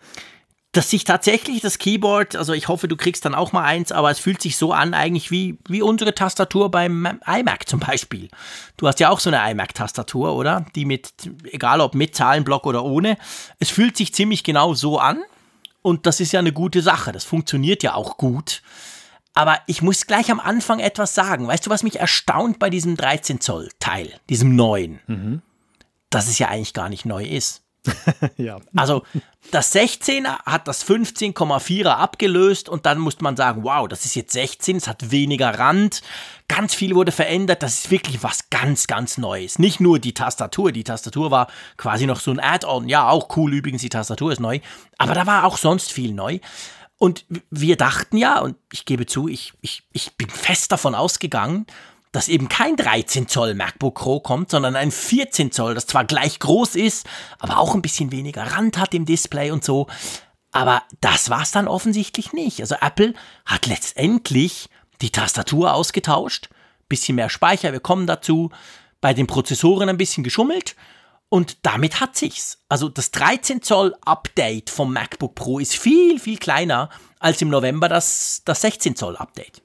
dass 0.72 0.92
sich 0.92 1.04
tatsächlich 1.04 1.62
das 1.62 1.80
Keyboard, 1.80 2.36
also 2.36 2.54
ich 2.54 2.68
hoffe, 2.68 2.88
du 2.88 2.96
kriegst 2.96 3.26
dann 3.26 3.34
auch 3.34 3.52
mal 3.52 3.64
eins, 3.64 3.92
aber 3.92 4.12
es 4.12 4.20
fühlt 4.20 4.42
sich 4.42 4.56
so 4.56 4.72
an 4.72 4.94
eigentlich 4.94 5.32
wie, 5.32 5.58
wie 5.68 5.82
unsere 5.82 6.14
Tastatur 6.14 6.70
beim 6.70 7.20
iMac 7.26 7.68
zum 7.68 7.80
Beispiel. 7.80 8.30
Du 8.78 8.88
hast 8.88 9.00
ja 9.00 9.10
auch 9.10 9.20
so 9.20 9.32
eine 9.32 9.52
iMac-Tastatur, 9.52 10.36
oder? 10.36 10.66
Die 10.76 10.86
mit, 10.86 11.12
egal 11.46 11.82
ob 11.82 11.96
mit 11.96 12.16
Zahlenblock 12.16 12.68
oder 12.68 12.84
ohne, 12.84 13.18
es 13.58 13.70
fühlt 13.70 13.98
sich 13.98 14.14
ziemlich 14.14 14.44
genau 14.44 14.76
so 14.76 15.00
an 15.00 15.20
und 15.82 16.06
das 16.06 16.20
ist 16.20 16.34
ja 16.34 16.40
eine 16.40 16.54
gute 16.54 16.84
Sache. 16.84 17.12
Das 17.12 17.24
funktioniert 17.24 17.82
ja 17.82 17.96
auch 17.96 18.18
gut. 18.18 18.62
Aber 19.34 19.60
ich 19.66 19.82
muss 19.82 20.06
gleich 20.06 20.30
am 20.32 20.40
Anfang 20.40 20.80
etwas 20.80 21.16
sagen. 21.16 21.48
Weißt 21.48 21.66
du, 21.66 21.70
was 21.72 21.82
mich 21.82 22.00
erstaunt 22.00 22.60
bei 22.60 22.70
diesem 22.70 22.96
13 22.96 23.42
Zoll 23.42 23.70
Teil, 23.80 24.14
diesem 24.30 24.56
neuen? 24.56 25.00
Mhm. 25.08 25.42
Dass 26.12 26.28
es 26.28 26.38
ja 26.40 26.50
eigentlich 26.50 26.74
gar 26.74 26.90
nicht 26.90 27.06
neu 27.06 27.24
ist. 27.24 27.64
ja. 28.38 28.60
Also 28.76 29.04
das 29.52 29.74
16er 29.74 30.44
hat 30.46 30.68
das 30.68 30.86
15,4er 30.86 31.96
abgelöst 31.96 32.70
und 32.70 32.86
dann 32.86 33.00
muss 33.00 33.20
man 33.22 33.38
sagen, 33.38 33.64
wow, 33.64 33.88
das 33.88 34.06
ist 34.06 34.16
jetzt 34.16 34.34
16, 34.34 34.78
es 34.78 34.88
hat 34.88 35.12
weniger 35.12 35.58
Rand, 35.58 36.02
ganz 36.48 36.74
viel 36.74 36.96
wurde 36.96 37.12
verändert, 37.12 37.64
das 37.64 37.76
ist 37.76 37.92
wirklich 37.92 38.22
was 38.22 38.50
ganz, 38.50 38.88
ganz 38.88 39.18
Neues. 39.18 39.60
Nicht 39.60 39.80
nur 39.80 40.00
die 40.00 40.14
Tastatur, 40.14 40.72
die 40.72 40.84
Tastatur 40.84 41.32
war 41.32 41.48
quasi 41.78 42.06
noch 42.06 42.20
so 42.20 42.32
ein 42.32 42.40
Add-on, 42.40 42.90
ja, 42.90 43.08
auch 43.08 43.36
cool 43.38 43.54
übrigens, 43.54 43.82
die 43.82 43.90
Tastatur 43.90 44.32
ist 44.32 44.40
neu, 44.40 44.60
aber 44.98 45.14
da 45.14 45.26
war 45.26 45.46
auch 45.46 45.58
sonst 45.58 45.92
viel 45.92 46.14
neu. 46.14 46.40
Und 46.98 47.26
wir 47.50 47.78
dachten 47.78 48.18
ja, 48.18 48.40
und 48.40 48.58
ich 48.74 48.84
gebe 48.84 49.06
zu, 49.06 49.30
ich, 49.30 49.54
ich, 49.62 49.84
ich 49.94 50.18
bin 50.18 50.30
fest 50.30 50.74
davon 50.74 50.96
ausgegangen, 50.96 51.66
dass 52.12 52.28
eben 52.28 52.50
kein 52.50 52.76
13 52.76 53.28
Zoll 53.28 53.54
MacBook 53.54 53.96
Pro 53.96 54.20
kommt, 54.20 54.52
sondern 54.52 54.76
ein 54.76 54.92
14 54.92 55.52
Zoll, 55.52 55.76
das 55.76 55.88
zwar 55.88 56.06
gleich 56.06 56.40
groß 56.40 56.76
ist, 56.76 57.08
aber 57.38 57.58
auch 57.58 57.76
ein 57.76 57.82
bisschen 57.82 58.12
weniger 58.12 58.44
Rand 58.44 58.78
hat 58.78 58.94
im 58.94 59.06
Display 59.06 59.52
und 59.52 59.64
so. 59.64 59.88
Aber 60.52 60.82
das 61.02 61.30
war 61.30 61.44
es 61.44 61.52
dann 61.52 61.68
offensichtlich 61.68 62.34
nicht. 62.34 62.62
Also 62.62 62.76
Apple 62.82 63.14
hat 63.46 63.68
letztendlich 63.68 64.70
die 65.02 65.12
Tastatur 65.12 65.74
ausgetauscht, 65.74 66.50
bisschen 66.88 67.16
mehr 67.16 67.30
Speicher, 67.30 67.72
wir 67.72 67.80
kommen 67.80 68.08
dazu, 68.08 68.50
bei 69.00 69.14
den 69.14 69.28
Prozessoren 69.28 69.88
ein 69.88 69.98
bisschen 69.98 70.24
geschummelt 70.24 70.76
und 71.30 71.58
damit 71.62 72.02
hat 72.02 72.18
sich's. 72.18 72.58
Also 72.68 72.90
das 72.90 73.12
13 73.12 73.62
Zoll 73.62 73.96
Update 74.02 74.72
vom 74.72 74.92
MacBook 74.92 75.36
Pro 75.36 75.60
ist 75.60 75.78
viel, 75.78 76.20
viel 76.20 76.38
kleiner 76.38 76.90
als 77.20 77.42
im 77.42 77.50
November 77.50 77.88
das, 77.88 78.42
das 78.46 78.62
16 78.62 78.96
Zoll 78.96 79.16
Update. 79.16 79.62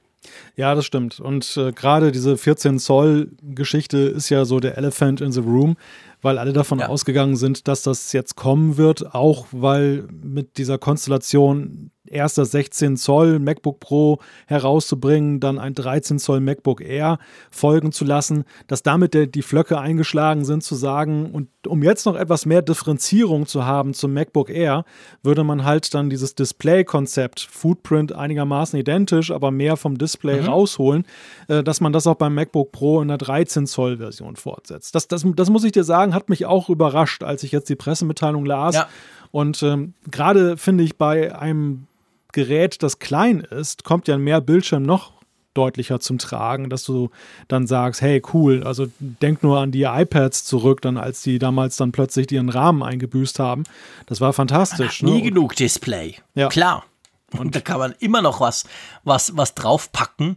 Ja, 0.57 0.75
das 0.75 0.85
stimmt. 0.85 1.20
Und 1.20 1.57
äh, 1.57 1.73
gerade 1.73 2.12
diese 2.12 2.37
14 2.37 2.79
Zoll 2.79 3.31
Geschichte 3.42 3.99
ist 3.99 4.29
ja 4.29 4.44
so 4.44 4.61
der 4.61 4.79
Elephant 4.79 5.20
in 5.20 5.33
the 5.33 5.40
Room, 5.40 5.77
weil 6.23 6.38
alle 6.38 6.53
davon 6.53 6.79
ja. 6.79 6.88
ausgegangen 6.88 7.37
sind, 7.37 7.68
dass 7.68 7.83
das 7.83 8.12
jetzt 8.12 8.37
kommen 8.37 8.77
wird, 8.77 9.14
auch 9.14 9.47
weil 9.53 10.07
mit 10.23 10.59
dieser 10.59 10.79
Konstellation 10.79 11.90
erst 12.06 12.38
das 12.38 12.50
16 12.50 12.96
Zoll 12.96 13.38
MacBook 13.38 13.80
Pro 13.80 14.18
herauszubringen, 14.46 15.40
dann 15.40 15.58
ein 15.58 15.74
13 15.74 16.18
Zoll 16.18 16.40
MacBook 16.40 16.80
Air 16.80 17.18
folgen 17.50 17.92
zu 17.92 18.04
lassen, 18.04 18.44
dass 18.66 18.82
damit 18.82 19.34
die 19.34 19.42
Flöcke 19.42 19.78
eingeschlagen 19.78 20.44
sind, 20.44 20.62
zu 20.62 20.74
sagen, 20.74 21.30
und 21.32 21.48
um 21.66 21.82
jetzt 21.82 22.06
noch 22.06 22.16
etwas 22.16 22.46
mehr 22.46 22.62
Differenzierung 22.62 23.46
zu 23.46 23.64
haben 23.64 23.94
zum 23.94 24.12
MacBook 24.12 24.50
Air, 24.50 24.84
würde 25.22 25.44
man 25.44 25.64
halt 25.64 25.94
dann 25.94 26.10
dieses 26.10 26.34
Display-Konzept, 26.34 27.40
Footprint 27.40 28.12
einigermaßen 28.12 28.78
identisch, 28.78 29.30
aber 29.30 29.50
mehr 29.50 29.76
vom 29.76 29.98
Display 29.98 30.42
mhm. 30.42 30.48
rausholen, 30.48 31.06
äh, 31.48 31.62
dass 31.62 31.80
man 31.80 31.92
das 31.92 32.06
auch 32.06 32.16
beim 32.16 32.34
MacBook 32.34 32.72
Pro 32.72 33.00
in 33.00 33.08
der 33.08 33.18
13 33.18 33.66
Zoll 33.66 33.96
Version 33.96 34.36
fortsetzt. 34.36 34.94
Das, 34.94 35.08
das, 35.08 35.24
das 35.34 35.50
muss 35.50 35.64
ich 35.64 35.72
dir 35.72 35.84
sagen, 35.84 36.14
hat 36.14 36.28
mich 36.28 36.46
auch 36.46 36.68
überrascht, 36.68 37.22
als 37.22 37.42
ich 37.42 37.52
jetzt 37.52 37.68
die 37.68 37.76
Pressemitteilung 37.76 38.44
las. 38.44 38.74
Ja. 38.74 38.88
Und 39.35 39.64
ähm, 39.64 39.94
gerade 40.12 40.57
finde 40.57 40.85
ich 40.85 40.97
bei 40.97 41.37
einem 41.37 41.88
Gerät, 42.31 42.85
das 42.85 43.01
klein 43.01 43.40
ist, 43.40 43.83
kommt 43.83 44.07
ja 44.07 44.16
mehr 44.16 44.40
Bildschirm 44.40 44.85
noch 44.85 45.11
deutlicher 45.55 45.99
zum 45.99 46.18
Tragen, 46.18 46.70
dass 46.70 46.85
du 46.85 47.11
dann 47.49 47.66
sagst, 47.66 48.01
hey, 48.01 48.23
cool, 48.33 48.62
also 48.62 48.87
denk 49.01 49.42
nur 49.42 49.59
an 49.59 49.73
die 49.73 49.83
iPads 49.83 50.44
zurück, 50.44 50.83
dann 50.83 50.97
als 50.97 51.23
die 51.23 51.40
damals 51.40 51.77
dann 51.77 51.90
plötzlich 51.90 52.31
ihren 52.31 52.49
Rahmen 52.49 52.85
eingebüßt 52.85 53.40
haben. 53.40 53.64
Das 54.07 54.20
war 54.20 54.33
fantastisch. 54.33 55.03
Ne? 55.03 55.11
Nie 55.11 55.23
genug 55.23 55.57
Display. 55.57 56.14
Ja. 56.37 56.49
Klar. 56.49 56.85
Und 57.37 57.57
da 57.57 57.61
kann 57.61 57.81
man 57.81 57.92
immer 57.99 58.23
noch 58.23 58.38
was, 58.38 58.62
was, 59.03 59.37
was 59.37 59.57
draufpacken. 59.57 60.37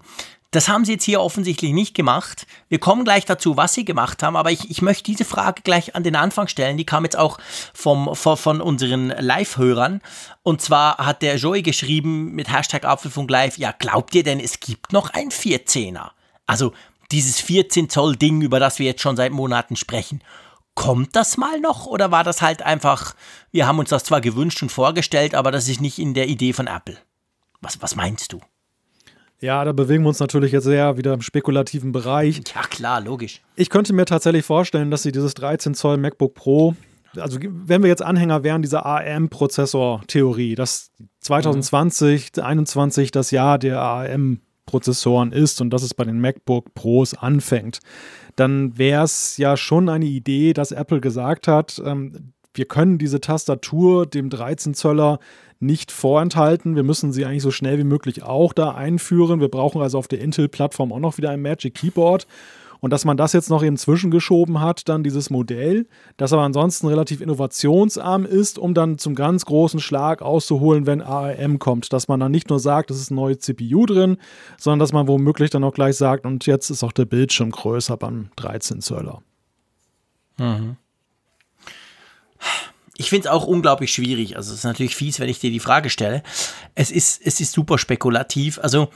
Das 0.52 0.70
haben 0.70 0.86
sie 0.86 0.94
jetzt 0.94 1.04
hier 1.04 1.22
offensichtlich 1.22 1.74
nicht 1.74 1.94
gemacht. 1.94 2.48
Wir 2.70 2.80
kommen 2.80 3.04
gleich 3.04 3.26
dazu, 3.26 3.58
was 3.58 3.74
sie 3.74 3.84
gemacht 3.84 4.24
haben, 4.24 4.38
aber 4.38 4.52
ich, 4.52 4.72
ich 4.72 4.82
möchte 4.82 5.04
diese 5.04 5.26
Frage 5.26 5.62
gleich 5.62 5.96
an 5.96 6.04
den 6.04 6.16
Anfang 6.16 6.48
stellen. 6.48 6.78
Die 6.78 6.86
kam 6.86 7.04
jetzt 7.04 7.18
auch 7.18 7.38
vom, 7.74 8.16
von, 8.16 8.38
von 8.38 8.62
unseren 8.62 9.10
Live-Hörern. 9.10 10.02
Und 10.44 10.62
zwar 10.62 10.98
hat 11.00 11.22
der 11.22 11.36
Joey 11.36 11.64
geschrieben 11.64 12.32
mit 12.32 12.50
Hashtag 12.52 12.86
Apfelfunk 12.86 13.30
Live, 13.30 13.58
ja, 13.58 13.74
glaubt 13.74 14.16
ihr 14.16 14.24
denn, 14.24 14.40
es 14.40 14.62
gibt 14.62 14.94
noch 14.94 15.10
ein 15.10 15.30
14er? 15.30 16.12
Also 16.46 16.72
dieses 17.12 17.42
14 17.42 17.90
Zoll 17.90 18.16
Ding, 18.16 18.42
über 18.42 18.60
das 18.60 18.80
wir 18.80 18.86
jetzt 18.86 19.02
schon 19.02 19.18
seit 19.18 19.34
Monaten 19.34 19.76
sprechen. 19.76 20.24
Kommt 20.76 21.16
das 21.16 21.38
mal 21.38 21.60
noch 21.60 21.88
oder 21.88 22.12
war 22.12 22.24
das 22.24 22.42
halt 22.42 22.62
einfach, 22.62 23.16
wir 23.52 23.68
haben 23.68 23.80
uns 23.80 23.90
das 23.90 24.06
zwar 24.06 24.22
gewünscht 24.22 24.62
und 24.62 24.72
vorgestellt, 24.72 25.36
aber 25.36 25.52
das 25.52 25.68
ist 25.68 25.82
nicht 25.82 26.00
in 26.00 26.14
der 26.14 26.28
Idee 26.28 26.54
von 26.54 26.68
Apple? 26.68 26.98
Was, 27.62 27.82
was 27.82 27.96
meinst 27.96 28.32
du? 28.32 28.40
Ja, 29.39 29.63
da 29.63 29.71
bewegen 29.71 30.04
wir 30.04 30.10
uns 30.10 30.19
natürlich 30.19 30.52
jetzt 30.52 30.63
sehr 30.63 30.97
wieder 30.97 31.13
im 31.13 31.21
spekulativen 31.21 31.91
Bereich. 31.91 32.41
Ja, 32.56 32.62
klar, 32.62 33.02
logisch. 33.02 33.41
Ich 33.56 33.69
könnte 33.69 33.93
mir 33.93 34.06
tatsächlich 34.06 34.45
vorstellen, 34.45 34.89
dass 34.89 35.04
sie 35.04 35.12
dieses 35.12 35.36
13 35.36 35.76
Zoll 35.76 35.97
MacBook 35.97 36.34
Pro, 36.34 36.76
also 37.15 37.39
wenn 37.41 37.84
wir 37.84 37.89
jetzt 37.89 38.02
Anhänger 38.02 38.43
wären 38.43 38.62
dieser 38.62 38.86
ARM-Prozessor-Theorie, 38.86 40.56
dass 40.56 40.91
2020, 41.21 42.26
mhm. 42.26 42.34
2021 42.34 43.12
das 43.12 43.32
Jahr 43.32 43.60
der 43.60 43.80
ARM-Prozessoren 43.80 45.32
ist 45.32 45.62
und 45.62 45.69
dass 45.69 45.84
es 45.84 45.93
bei 45.93 46.04
den 46.04 46.19
MacBook 46.19 46.73
Pros 46.73 47.13
anfängt, 47.13 47.80
dann 48.36 48.78
wäre 48.78 49.04
es 49.04 49.38
ja 49.38 49.56
schon 49.56 49.89
eine 49.89 50.06
Idee, 50.06 50.54
dass 50.54 50.71
Apple 50.71 51.00
gesagt 51.00 51.47
hat, 51.47 51.82
ähm, 51.84 52.34
wir 52.54 52.65
können 52.65 52.97
diese 52.97 53.21
Tastatur 53.21 54.08
dem 54.08 54.30
13 54.30 54.73
Zöller 54.73 55.19
nicht 55.60 55.91
vorenthalten. 55.91 56.76
Wir 56.76 56.84
müssen 56.84 57.12
sie 57.12 57.26
eigentlich 57.26 57.43
so 57.43 57.52
schnell 57.52 57.78
wie 57.78 57.84
möglich 57.84 58.24
auch 58.24 58.54
da 58.54 58.72
einführen. 58.72 59.39
Wir 59.39 59.50
brauchen 59.50 59.82
also 59.82 59.98
auf 59.98 60.08
der 60.08 60.22
Intel-Plattform 60.22 60.91
auch 60.91 61.00
noch 61.00 61.17
wieder 61.17 61.32
ein 61.32 61.41
Magic 61.41 61.76
Keyboard. 61.76 62.28
Und 62.80 62.91
dass 62.91 63.06
man 63.06 63.17
das 63.17 63.34
jetzt 63.34 63.50
noch 63.50 63.63
eben 63.63 63.76
zwischengeschoben 63.76 64.62
hat, 64.62 64.88
dann 64.88 65.04
dieses 65.04 65.32
Modell, 65.32 65.88
das 66.15 66.32
aber 66.32 66.43
ansonsten 66.43 66.88
relativ 66.88 67.22
innovationsarm 67.22 68.26
ist, 68.26 68.60
um 68.60 68.76
dann 68.76 69.00
zum 69.00 69.15
ganz 69.15 69.46
großen 69.46 69.80
Schlag 69.80 70.22
auszuholen, 70.22 70.86
wenn 70.86 71.02
ARM 71.02 71.58
kommt. 71.58 71.91
Dass 71.91 72.08
man 72.08 72.20
dann 72.20 72.32
nicht 72.32 72.50
nur 72.50 72.60
sagt, 72.60 72.91
es 72.91 73.02
ist 73.02 73.12
eine 73.12 73.20
neue 73.20 73.38
CPU 73.39 73.88
drin, 73.88 74.17
sondern 74.58 74.80
dass 74.80 74.93
man 74.93 75.08
womöglich 75.08 75.50
dann 75.50 75.63
auch 75.63 75.74
gleich 75.74 75.96
sagt, 75.96 76.26
und 76.26 76.46
jetzt 76.46 76.70
ist 76.70 76.84
auch 76.84 76.91
der 76.91 77.06
Bildschirm 77.06 77.50
größer 77.50 77.98
beim 77.98 78.30
13 78.36 78.82
Zöller. 78.82 79.22
Mhm 80.38 80.78
ich 82.98 83.10
finde 83.10 83.28
es 83.28 83.34
auch 83.34 83.46
unglaublich 83.46 83.94
schwierig. 83.94 84.36
Also 84.36 84.52
es 84.52 84.60
ist 84.60 84.64
natürlich 84.64 84.96
fies, 84.96 85.20
wenn 85.20 85.30
ich 85.30 85.40
dir 85.40 85.52
die 85.52 85.60
Frage 85.60 85.90
stelle. 85.90 86.24
Es 86.74 86.92
ist, 86.92 87.22
es 87.24 87.40
ist 87.40 87.52
super 87.52 87.78
spekulativ. 87.78 88.60
Also 88.60 88.90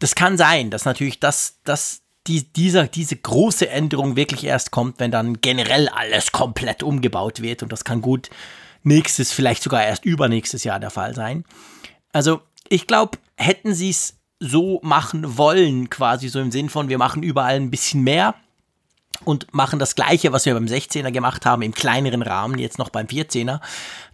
das 0.00 0.14
kann 0.14 0.36
sein, 0.36 0.70
dass 0.70 0.84
natürlich 0.84 1.20
das, 1.20 1.60
das, 1.62 2.02
die, 2.26 2.52
dieser, 2.52 2.88
diese 2.88 3.16
große 3.16 3.68
Änderung 3.68 4.16
wirklich 4.16 4.44
erst 4.44 4.72
kommt, 4.72 4.98
wenn 4.98 5.12
dann 5.12 5.40
generell 5.40 5.88
alles 5.88 6.32
komplett 6.32 6.82
umgebaut 6.82 7.42
wird. 7.42 7.62
Und 7.62 7.70
das 7.70 7.84
kann 7.84 8.02
gut 8.02 8.28
nächstes, 8.82 9.32
vielleicht 9.32 9.62
sogar 9.62 9.84
erst 9.84 10.04
übernächstes 10.04 10.64
Jahr 10.64 10.80
der 10.80 10.90
Fall 10.90 11.14
sein. 11.14 11.44
Also 12.12 12.40
ich 12.68 12.88
glaube, 12.88 13.18
hätten 13.36 13.72
sie 13.72 13.90
es 13.90 14.18
so 14.40 14.80
machen 14.82 15.38
wollen, 15.38 15.90
quasi 15.90 16.28
so 16.28 16.40
im 16.40 16.50
Sinn 16.50 16.68
von, 16.68 16.88
wir 16.88 16.98
machen 16.98 17.22
überall 17.22 17.54
ein 17.54 17.70
bisschen 17.70 18.02
mehr 18.02 18.34
und 19.24 19.52
machen 19.54 19.78
das 19.78 19.94
gleiche, 19.94 20.32
was 20.32 20.46
wir 20.46 20.54
beim 20.54 20.66
16er 20.66 21.10
gemacht 21.10 21.46
haben, 21.46 21.62
im 21.62 21.74
kleineren 21.74 22.22
Rahmen, 22.22 22.58
jetzt 22.58 22.78
noch 22.78 22.90
beim 22.90 23.06
14er, 23.06 23.60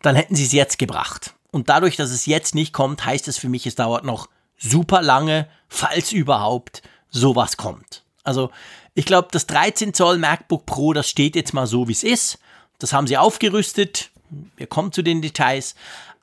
dann 0.03 0.17
hätten 0.17 0.37
sie 0.37 0.45
es 0.45 0.53
jetzt 0.53 0.79
gebracht. 0.79 1.35
Und 1.51 1.69
dadurch, 1.69 1.97
dass 1.97 2.11
es 2.11 2.27
jetzt 2.27 2.55
nicht 2.55 2.73
kommt, 2.73 3.05
heißt 3.05 3.29
es 3.29 3.39
für 3.39 3.49
mich, 3.49 3.67
es 3.67 3.75
dauert 3.75 4.05
noch 4.05 4.29
super 4.57 5.03
lange, 5.03 5.49
falls 5.69 6.13
überhaupt 6.13 6.83
sowas 7.11 7.57
kommt. 7.57 8.03
Also 8.23 8.51
ich 8.95 9.05
glaube, 9.05 9.29
das 9.33 9.47
13 9.47 9.95
Zoll 9.95 10.19
MacBook 10.19 10.67
Pro, 10.67 10.93
das 10.93 11.09
steht 11.09 11.35
jetzt 11.35 11.55
mal 11.55 11.67
so, 11.67 11.89
wie 11.89 11.93
es 11.93 12.05
ist. 12.05 12.39
Das 12.79 12.93
haben 12.93 13.07
sie 13.07 13.17
aufgerüstet. 13.17 14.11
Wir 14.57 14.67
kommen 14.67 14.93
zu 14.93 15.03
den 15.03 15.23
Details. 15.23 15.75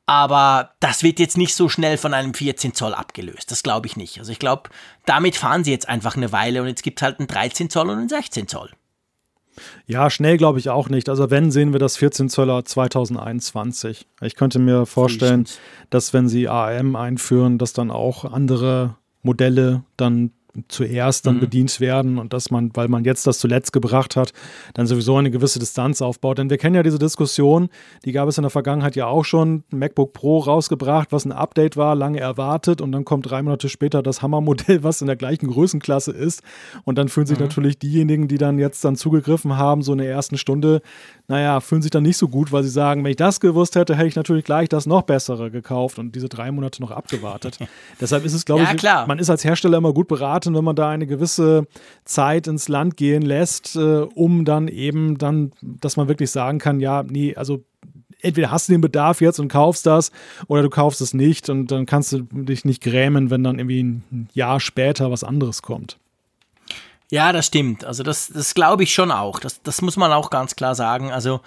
Aber 0.07 0.71
das 0.79 1.03
wird 1.03 1.19
jetzt 1.19 1.37
nicht 1.37 1.53
so 1.53 1.67
schnell 1.67 1.97
von 1.97 2.13
einem 2.13 2.33
14 2.33 2.73
Zoll 2.73 2.93
abgelöst. 2.93 3.51
Das 3.51 3.61
glaube 3.61 3.87
ich 3.87 3.97
nicht. 3.97 4.19
Also 4.19 4.31
ich 4.31 4.39
glaube, 4.39 4.69
damit 5.05 5.35
fahren 5.35 5.65
sie 5.65 5.71
jetzt 5.71 5.89
einfach 5.89 6.15
eine 6.15 6.31
Weile 6.31 6.61
und 6.61 6.67
jetzt 6.67 6.81
gibt 6.81 6.99
es 6.99 7.03
halt 7.03 7.19
einen 7.19 7.27
13 7.27 7.69
Zoll 7.69 7.89
und 7.89 7.99
einen 7.99 8.09
16 8.09 8.47
Zoll. 8.47 8.71
Ja, 9.85 10.09
schnell 10.09 10.37
glaube 10.37 10.59
ich 10.59 10.69
auch 10.69 10.87
nicht. 10.87 11.09
Also 11.09 11.29
wenn, 11.29 11.51
sehen 11.51 11.73
wir 11.73 11.79
das 11.79 11.97
14 11.97 12.29
Zöller 12.29 12.63
2021. 12.63 14.07
Ich 14.21 14.35
könnte 14.35 14.59
mir 14.59 14.85
vorstellen, 14.85 15.45
dass 15.89 16.13
wenn 16.13 16.29
sie 16.29 16.47
ARM 16.47 16.95
einführen, 16.95 17.57
dass 17.57 17.73
dann 17.73 17.91
auch 17.91 18.23
andere 18.23 18.95
Modelle 19.23 19.83
dann 19.97 20.31
zuerst 20.67 21.25
dann 21.25 21.35
mhm. 21.35 21.41
bedient 21.41 21.79
werden 21.79 22.17
und 22.17 22.33
dass 22.33 22.51
man, 22.51 22.71
weil 22.73 22.87
man 22.87 23.03
jetzt 23.03 23.27
das 23.27 23.39
zuletzt 23.39 23.73
gebracht 23.73 24.15
hat, 24.15 24.33
dann 24.73 24.87
sowieso 24.87 25.17
eine 25.17 25.31
gewisse 25.31 25.59
Distanz 25.59 26.01
aufbaut. 26.01 26.37
Denn 26.37 26.49
wir 26.49 26.57
kennen 26.57 26.75
ja 26.75 26.83
diese 26.83 26.99
Diskussion, 26.99 27.69
die 28.05 28.11
gab 28.11 28.27
es 28.27 28.37
in 28.37 28.43
der 28.43 28.49
Vergangenheit 28.49 28.95
ja 28.95 29.07
auch 29.07 29.25
schon. 29.25 29.63
MacBook 29.71 30.13
Pro 30.13 30.39
rausgebracht, 30.39 31.11
was 31.11 31.25
ein 31.25 31.31
Update 31.31 31.77
war, 31.77 31.95
lange 31.95 32.19
erwartet 32.19 32.81
und 32.81 32.91
dann 32.91 33.05
kommt 33.05 33.29
drei 33.29 33.41
Monate 33.41 33.69
später 33.69 34.01
das 34.01 34.21
Hammermodell, 34.21 34.83
was 34.83 35.01
in 35.01 35.07
der 35.07 35.15
gleichen 35.15 35.47
Größenklasse 35.47 36.11
ist. 36.11 36.41
Und 36.85 36.97
dann 36.97 37.09
fühlen 37.09 37.27
sich 37.27 37.39
mhm. 37.39 37.45
natürlich 37.45 37.79
diejenigen, 37.79 38.27
die 38.27 38.37
dann 38.37 38.59
jetzt 38.59 38.83
dann 38.85 38.95
zugegriffen 38.95 39.57
haben, 39.57 39.81
so 39.81 39.91
in 39.91 39.99
der 39.99 40.09
ersten 40.09 40.37
Stunde, 40.37 40.81
naja, 41.27 41.59
fühlen 41.59 41.81
sich 41.81 41.91
dann 41.91 42.03
nicht 42.03 42.17
so 42.17 42.29
gut, 42.29 42.51
weil 42.51 42.63
sie 42.63 42.69
sagen, 42.69 43.03
wenn 43.03 43.11
ich 43.11 43.17
das 43.17 43.39
gewusst 43.39 43.75
hätte, 43.75 43.95
hätte 43.95 44.07
ich 44.07 44.15
natürlich 44.15 44.45
gleich 44.45 44.69
das 44.69 44.85
noch 44.85 45.01
bessere 45.01 45.51
gekauft 45.51 45.99
und 45.99 46.15
diese 46.15 46.29
drei 46.29 46.51
Monate 46.51 46.81
noch 46.81 46.91
abgewartet. 46.91 47.59
Deshalb 48.01 48.23
ist 48.25 48.33
es, 48.33 48.45
glaube 48.45 48.63
ja, 48.63 48.71
ich, 48.71 48.77
klar. 48.77 49.07
man 49.07 49.19
ist 49.19 49.29
als 49.29 49.43
Hersteller 49.43 49.77
immer 49.77 49.93
gut 49.93 50.07
beraten, 50.07 50.46
wenn 50.55 50.63
man 50.63 50.75
da 50.75 50.89
eine 50.89 51.07
gewisse 51.07 51.67
Zeit 52.05 52.47
ins 52.47 52.67
Land 52.67 52.97
gehen 52.97 53.21
lässt, 53.21 53.75
äh, 53.75 54.01
um 54.01 54.45
dann 54.45 54.67
eben 54.67 55.17
dann, 55.17 55.51
dass 55.61 55.97
man 55.97 56.07
wirklich 56.07 56.31
sagen 56.31 56.59
kann, 56.59 56.79
ja, 56.79 57.03
nee, 57.03 57.35
also 57.35 57.63
entweder 58.21 58.51
hast 58.51 58.67
du 58.67 58.73
den 58.73 58.81
Bedarf 58.81 59.21
jetzt 59.21 59.39
und 59.39 59.47
kaufst 59.47 59.85
das 59.85 60.11
oder 60.47 60.61
du 60.61 60.69
kaufst 60.69 61.01
es 61.01 61.13
nicht 61.13 61.49
und 61.49 61.71
dann 61.71 61.85
kannst 61.85 62.13
du 62.13 62.21
dich 62.23 62.65
nicht 62.65 62.81
grämen, 62.81 63.29
wenn 63.29 63.43
dann 63.43 63.59
irgendwie 63.59 63.83
ein 63.83 64.29
Jahr 64.33 64.59
später 64.59 65.11
was 65.11 65.23
anderes 65.23 65.61
kommt. 65.61 65.97
Ja, 67.09 67.31
das 67.31 67.45
stimmt. 67.45 67.85
Also 67.85 68.03
das, 68.03 68.27
das 68.27 68.53
glaube 68.53 68.83
ich 68.83 68.93
schon 68.93 69.11
auch. 69.11 69.39
Das, 69.39 69.61
das 69.61 69.81
muss 69.81 69.95
man 69.95 70.11
auch 70.11 70.29
ganz 70.29 70.55
klar 70.57 70.75
sagen. 70.75 71.11
Also 71.11 71.39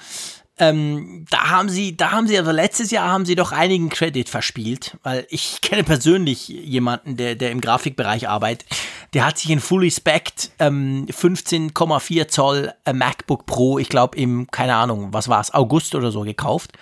ähm, 0.61 1.25
da 1.31 1.49
haben 1.51 1.71
sie, 1.71 1.97
da 1.97 2.13
haben 2.13 2.29
sie, 2.29 2.39
also 2.39 2.51
letztes 2.51 2.91
Jahr 2.91 3.09
haben 3.09 3.25
sie 3.25 3.35
doch 3.35 3.51
einigen 3.51 3.89
Credit 3.89 4.29
verspielt, 4.29 4.99
weil 5.03 5.27
ich 5.31 5.61
kenne 5.63 5.83
persönlich 5.83 6.49
jemanden, 6.49 7.17
der, 7.17 7.35
der 7.35 7.51
im 7.51 7.63
Grafikbereich 7.63 8.29
arbeitet, 8.29 8.69
der 9.15 9.25
hat 9.25 9.39
sich 9.39 9.51
in 9.51 9.61
Fully 9.61 9.91
Spec 9.91 10.33
ähm, 10.59 11.07
15,4 11.11 12.29
Zoll 12.29 12.73
äh, 12.85 12.93
MacBook 12.93 13.47
Pro, 13.47 13.79
ich 13.79 13.89
glaube 13.89 14.19
im, 14.19 14.51
keine 14.51 14.77
Ahnung, 14.77 15.13
was 15.13 15.29
war 15.29 15.41
es, 15.41 15.53
August 15.53 15.95
oder 15.95 16.13
so 16.13 16.21
gekauft. 16.21 16.73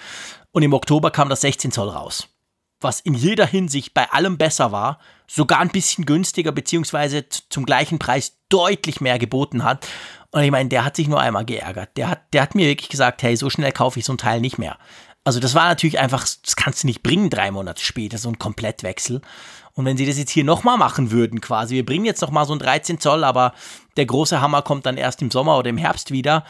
Und 0.51 0.63
im 0.63 0.73
Oktober 0.73 1.11
kam 1.13 1.29
das 1.29 1.43
16 1.43 1.71
Zoll 1.71 1.89
raus. 1.89 2.29
Was 2.81 3.01
in 3.01 3.15
jeder 3.15 3.47
Hinsicht 3.47 3.95
bei 3.95 4.11
allem 4.11 4.39
besser 4.39 4.73
war, 4.73 4.99
sogar 5.29 5.61
ein 5.61 5.69
bisschen 5.69 6.05
günstiger, 6.05 6.53
beziehungsweise 6.53 7.27
zum 7.29 7.65
gleichen 7.65 7.99
Preis 7.99 8.39
deutlich 8.49 9.01
mehr 9.01 9.19
geboten 9.19 9.63
hat. 9.63 9.87
Und 10.39 10.45
ich 10.45 10.53
meine, 10.53 10.69
der 10.69 10.85
hat 10.85 10.95
sich 10.95 11.09
nur 11.09 11.21
einmal 11.21 11.45
geärgert. 11.45 11.97
Der 11.97 12.09
hat, 12.09 12.33
der 12.33 12.43
hat 12.43 12.55
mir 12.55 12.69
wirklich 12.69 12.89
gesagt, 12.89 13.25
hey, 13.25 13.37
so 13.37 13.51
schnell 13.51 13.73
kaufe 13.73 13.99
ich 13.99 14.05
so 14.05 14.13
ein 14.13 14.19
Teil 14.19 14.41
nicht 14.41 14.57
mehr. 14.57 14.79
Also 15.25 15.41
das 15.41 15.57
war 15.57 15.67
natürlich 15.69 15.99
einfach, 15.99 16.21
das 16.21 16.55
kannst 16.55 16.85
du 16.85 16.87
nicht 16.87 17.03
bringen, 17.03 17.29
drei 17.29 17.51
Monate 17.51 17.83
später, 17.83 18.19
so 18.19 18.29
ein 18.29 18.39
Komplettwechsel. 18.39 19.21
Und 19.73 19.85
wenn 19.85 19.97
sie 19.97 20.07
das 20.07 20.17
jetzt 20.17 20.31
hier 20.31 20.45
nochmal 20.45 20.79
machen 20.79 21.11
würden, 21.11 21.41
quasi, 21.41 21.75
wir 21.75 21.85
bringen 21.85 22.05
jetzt 22.05 22.23
nochmal 22.23 22.47
so 22.47 22.53
ein 22.53 22.61
13 22.61 23.01
Zoll, 23.01 23.25
aber 23.25 23.53
der 23.97 24.07
große 24.07 24.41
Hammer 24.41 24.63
kommt 24.63 24.87
dann 24.87 24.97
erst 24.97 25.23
im 25.23 25.33
Sommer 25.33 25.59
oder 25.59 25.71
im 25.71 25.77
Herbst 25.77 26.13
wieder, 26.13 26.45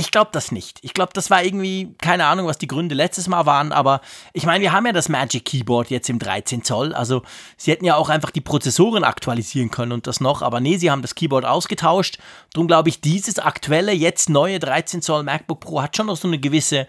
ich 0.00 0.10
glaube 0.10 0.30
das 0.32 0.50
nicht. 0.50 0.78
Ich 0.80 0.94
glaube, 0.94 1.12
das 1.12 1.28
war 1.28 1.44
irgendwie, 1.44 1.94
keine 2.00 2.24
Ahnung, 2.24 2.46
was 2.46 2.56
die 2.56 2.66
Gründe 2.66 2.94
letztes 2.94 3.28
Mal 3.28 3.44
waren, 3.44 3.70
aber 3.70 4.00
ich 4.32 4.46
meine, 4.46 4.62
wir 4.62 4.72
haben 4.72 4.86
ja 4.86 4.92
das 4.92 5.10
Magic 5.10 5.44
Keyboard 5.44 5.90
jetzt 5.90 6.08
im 6.08 6.18
13 6.18 6.64
Zoll, 6.64 6.94
also 6.94 7.22
sie 7.58 7.70
hätten 7.70 7.84
ja 7.84 7.96
auch 7.96 8.08
einfach 8.08 8.30
die 8.30 8.40
Prozessoren 8.40 9.04
aktualisieren 9.04 9.70
können 9.70 9.92
und 9.92 10.06
das 10.06 10.20
noch, 10.20 10.40
aber 10.40 10.60
nee, 10.60 10.78
sie 10.78 10.90
haben 10.90 11.02
das 11.02 11.14
Keyboard 11.14 11.44
ausgetauscht. 11.44 12.18
Darum 12.54 12.66
glaube 12.66 12.88
ich, 12.88 13.02
dieses 13.02 13.38
aktuelle, 13.38 13.92
jetzt 13.92 14.30
neue 14.30 14.58
13 14.58 15.02
Zoll 15.02 15.22
MacBook 15.22 15.60
Pro 15.60 15.82
hat 15.82 15.94
schon 15.94 16.06
noch 16.06 16.16
so 16.16 16.28
eine 16.28 16.38
gewisse, 16.38 16.86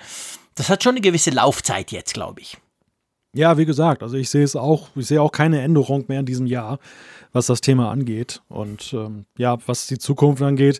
das 0.55 0.69
hat 0.69 0.81
schon 0.81 0.93
eine 0.93 1.01
gewisse 1.01 1.31
Laufzeit 1.31 1.91
jetzt, 1.91 2.13
glaube 2.13 2.39
ich. 2.39 2.57
Ja, 3.33 3.57
wie 3.57 3.65
gesagt, 3.65 4.03
also 4.03 4.17
ich 4.17 4.29
sehe 4.29 4.43
es 4.43 4.55
auch, 4.55 4.89
ich 4.95 5.07
sehe 5.07 5.21
auch 5.21 5.31
keine 5.31 5.61
Änderung 5.61 6.05
mehr 6.07 6.19
in 6.19 6.25
diesem 6.25 6.47
Jahr 6.47 6.79
was 7.33 7.45
das 7.45 7.61
Thema 7.61 7.89
angeht. 7.91 8.41
Und 8.49 8.93
ähm, 8.93 9.25
ja, 9.37 9.57
was 9.65 9.87
die 9.87 9.97
Zukunft 9.97 10.41
angeht, 10.41 10.79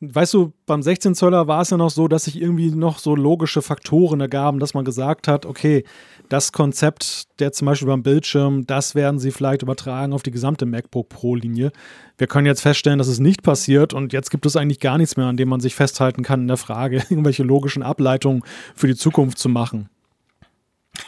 weißt 0.00 0.34
du, 0.34 0.52
beim 0.66 0.82
16 0.82 1.14
Zöller 1.14 1.46
war 1.46 1.62
es 1.62 1.70
ja 1.70 1.76
noch 1.76 1.90
so, 1.90 2.08
dass 2.08 2.24
sich 2.24 2.40
irgendwie 2.40 2.70
noch 2.70 2.98
so 2.98 3.16
logische 3.16 3.62
Faktoren 3.62 4.20
ergaben, 4.20 4.58
dass 4.58 4.74
man 4.74 4.84
gesagt 4.84 5.28
hat, 5.28 5.46
okay, 5.46 5.84
das 6.28 6.52
Konzept, 6.52 7.40
der 7.40 7.52
zum 7.52 7.66
Beispiel 7.66 7.88
beim 7.88 8.02
Bildschirm, 8.02 8.66
das 8.66 8.94
werden 8.94 9.18
sie 9.18 9.30
vielleicht 9.30 9.62
übertragen 9.62 10.12
auf 10.12 10.22
die 10.22 10.30
gesamte 10.30 10.66
MacBook 10.66 11.08
Pro-Linie. 11.08 11.72
Wir 12.18 12.26
können 12.26 12.46
jetzt 12.46 12.60
feststellen, 12.60 12.98
dass 12.98 13.08
es 13.08 13.18
nicht 13.18 13.42
passiert 13.42 13.94
und 13.94 14.12
jetzt 14.12 14.30
gibt 14.30 14.46
es 14.46 14.56
eigentlich 14.56 14.80
gar 14.80 14.98
nichts 14.98 15.16
mehr, 15.16 15.26
an 15.26 15.36
dem 15.36 15.48
man 15.48 15.60
sich 15.60 15.74
festhalten 15.74 16.22
kann 16.22 16.42
in 16.42 16.48
der 16.48 16.56
Frage, 16.58 16.96
irgendwelche 17.10 17.42
logischen 17.42 17.82
Ableitungen 17.82 18.42
für 18.74 18.86
die 18.86 18.96
Zukunft 18.96 19.38
zu 19.38 19.48
machen. 19.48 19.88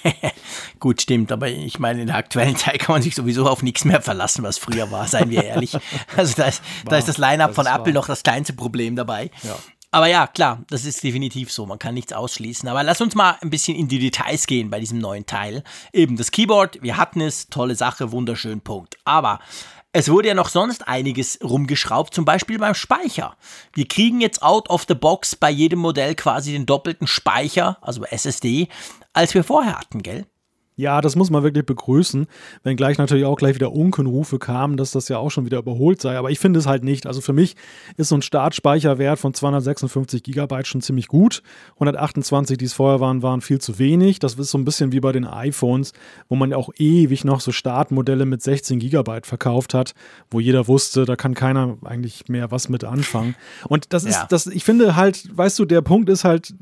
Gut, 0.81 1.03
stimmt, 1.03 1.33
aber 1.33 1.49
ich 1.49 1.79
meine, 1.79 2.01
in 2.01 2.07
der 2.09 2.17
aktuellen 2.17 2.57
Zeit 2.57 2.81
kann 2.81 2.95
man 2.95 3.03
sich 3.03 3.15
sowieso 3.15 3.49
auf 3.49 3.63
nichts 3.63 3.85
mehr 3.85 4.03
verlassen, 4.03 4.43
was 4.43 4.59
früher 4.59 4.91
war, 4.91 5.07
seien 5.07 5.31
wir 5.31 5.45
ehrlich. 5.45 5.77
Also 6.17 6.35
da 6.37 6.45
ist, 6.47 6.63
da 6.85 6.97
ist 6.97 7.09
das 7.09 7.19
Line-Up 7.19 7.55
von 7.55 7.67
Apple 7.67 7.93
noch 7.93 8.07
das 8.07 8.23
kleinste 8.23 8.53
Problem 8.53 8.97
dabei. 8.97 9.31
Ja. 9.43 9.57
Aber 9.91 10.07
ja, 10.07 10.27
klar, 10.27 10.65
das 10.71 10.87
ist 10.87 11.03
definitiv 11.05 11.53
so. 11.53 11.67
Man 11.67 11.79
kann 11.79 11.95
nichts 11.95 12.15
ausschließen. 12.15 12.67
Aber 12.69 12.83
lass 12.83 13.03
uns 13.03 13.15
mal 13.15 13.37
ein 13.43 13.51
bisschen 13.51 13.77
in 13.77 13.89
die 13.89 13.99
Details 13.99 14.47
gehen 14.47 14.71
bei 14.71 14.81
diesem 14.81 14.99
neuen 14.99 15.27
Teil. 15.27 15.63
Eben 15.93 16.17
das 16.17 16.31
Keyboard, 16.31 16.83
wir 16.83 16.97
hatten 16.97 17.21
es, 17.21 17.49
tolle 17.49 17.75
Sache, 17.75 18.11
wunderschön, 18.11 18.63
Punkt. 18.63 18.97
Aber 19.05 19.39
es 19.93 20.09
wurde 20.09 20.29
ja 20.29 20.35
noch 20.35 20.49
sonst 20.49 20.89
einiges 20.89 21.39
rumgeschraubt, 21.43 22.15
zum 22.15 22.25
Beispiel 22.25 22.59
beim 22.59 22.75
Speicher. 22.75 23.37
Wir 23.75 23.87
kriegen 23.87 24.21
jetzt 24.21 24.43
out 24.43 24.71
of 24.71 24.87
the 24.89 24.95
box 24.95 25.37
bei 25.37 25.51
jedem 25.51 25.81
Modell 25.81 26.15
quasi 26.15 26.53
den 26.53 26.67
doppelten 26.67 27.07
Speicher, 27.07 27.77
also 27.83 28.05
SSD, 28.05 28.69
als 29.13 29.35
wir 29.35 29.45
vorher 29.45 29.79
hatten, 29.79 30.03
gell? 30.03 30.27
Ja, 30.75 31.03
das 31.03 31.17
muss 31.17 31.29
man 31.29 31.43
wirklich 31.43 31.67
begrüßen, 31.67 32.27
wenngleich 32.63 32.97
natürlich 32.97 33.27
auch 33.27 33.37
gleich 33.37 33.55
wieder 33.55 33.73
Unkenrufe 33.73 34.39
kamen, 34.39 34.79
dass 34.79 34.91
das 34.93 35.09
ja 35.09 35.19
auch 35.19 35.31
schon 35.31 35.45
wieder 35.45 35.59
überholt 35.59 36.01
sei. 36.01 36.17
Aber 36.17 36.31
ich 36.31 36.39
finde 36.39 36.61
es 36.61 36.67
halt 36.67 36.83
nicht. 36.83 37.07
Also 37.07 37.21
für 37.21 37.35
mich 37.35 37.57
ist 37.99 38.09
so 38.09 38.15
ein 38.15 38.23
Startspeicherwert 38.23 39.19
von 39.19 39.35
256 39.35 40.23
Gigabyte 40.23 40.67
schon 40.67 40.81
ziemlich 40.81 41.09
gut. 41.09 41.43
128, 41.75 42.57
die 42.57 42.65
es 42.65 42.73
vorher 42.73 43.01
waren, 43.01 43.23
waren 43.23 43.43
viel 43.43 43.61
zu 43.61 43.79
wenig. 43.79 44.19
Das 44.19 44.35
ist 44.35 44.51
so 44.51 44.57
ein 44.57 44.65
bisschen 44.65 44.93
wie 44.93 45.01
bei 45.01 45.13
den 45.13 45.27
iPhones, 45.27 45.93
wo 46.31 46.37
man 46.37 46.51
ja 46.51 46.57
auch 46.57 46.71
ewig 46.79 47.25
noch 47.25 47.41
so 47.41 47.53
Startmodelle 47.53 48.25
mit 48.25 48.43
16 48.43 48.79
Gigabyte 48.79 49.27
verkauft 49.27 49.75
hat, 49.75 49.93
wo 50.31 50.41
jeder 50.41 50.69
wusste, 50.69 51.05
da 51.05 51.17
kann 51.17 51.35
keiner 51.35 51.77
eigentlich 51.85 52.29
mehr 52.29 52.51
was 52.51 52.71
mit 52.71 52.85
anfangen. 52.85 53.35
Und 53.69 53.93
das 53.93 54.05
ist, 54.05 54.15
ja. 54.15 54.27
das, 54.31 54.47
ich 54.47 54.65
finde 54.65 54.97
halt, 54.97 55.29
weißt 55.37 55.59
du, 55.59 55.67
der 55.67 55.83
Punkt 55.83 56.09
ist 56.09 56.25
halt, 56.25 56.55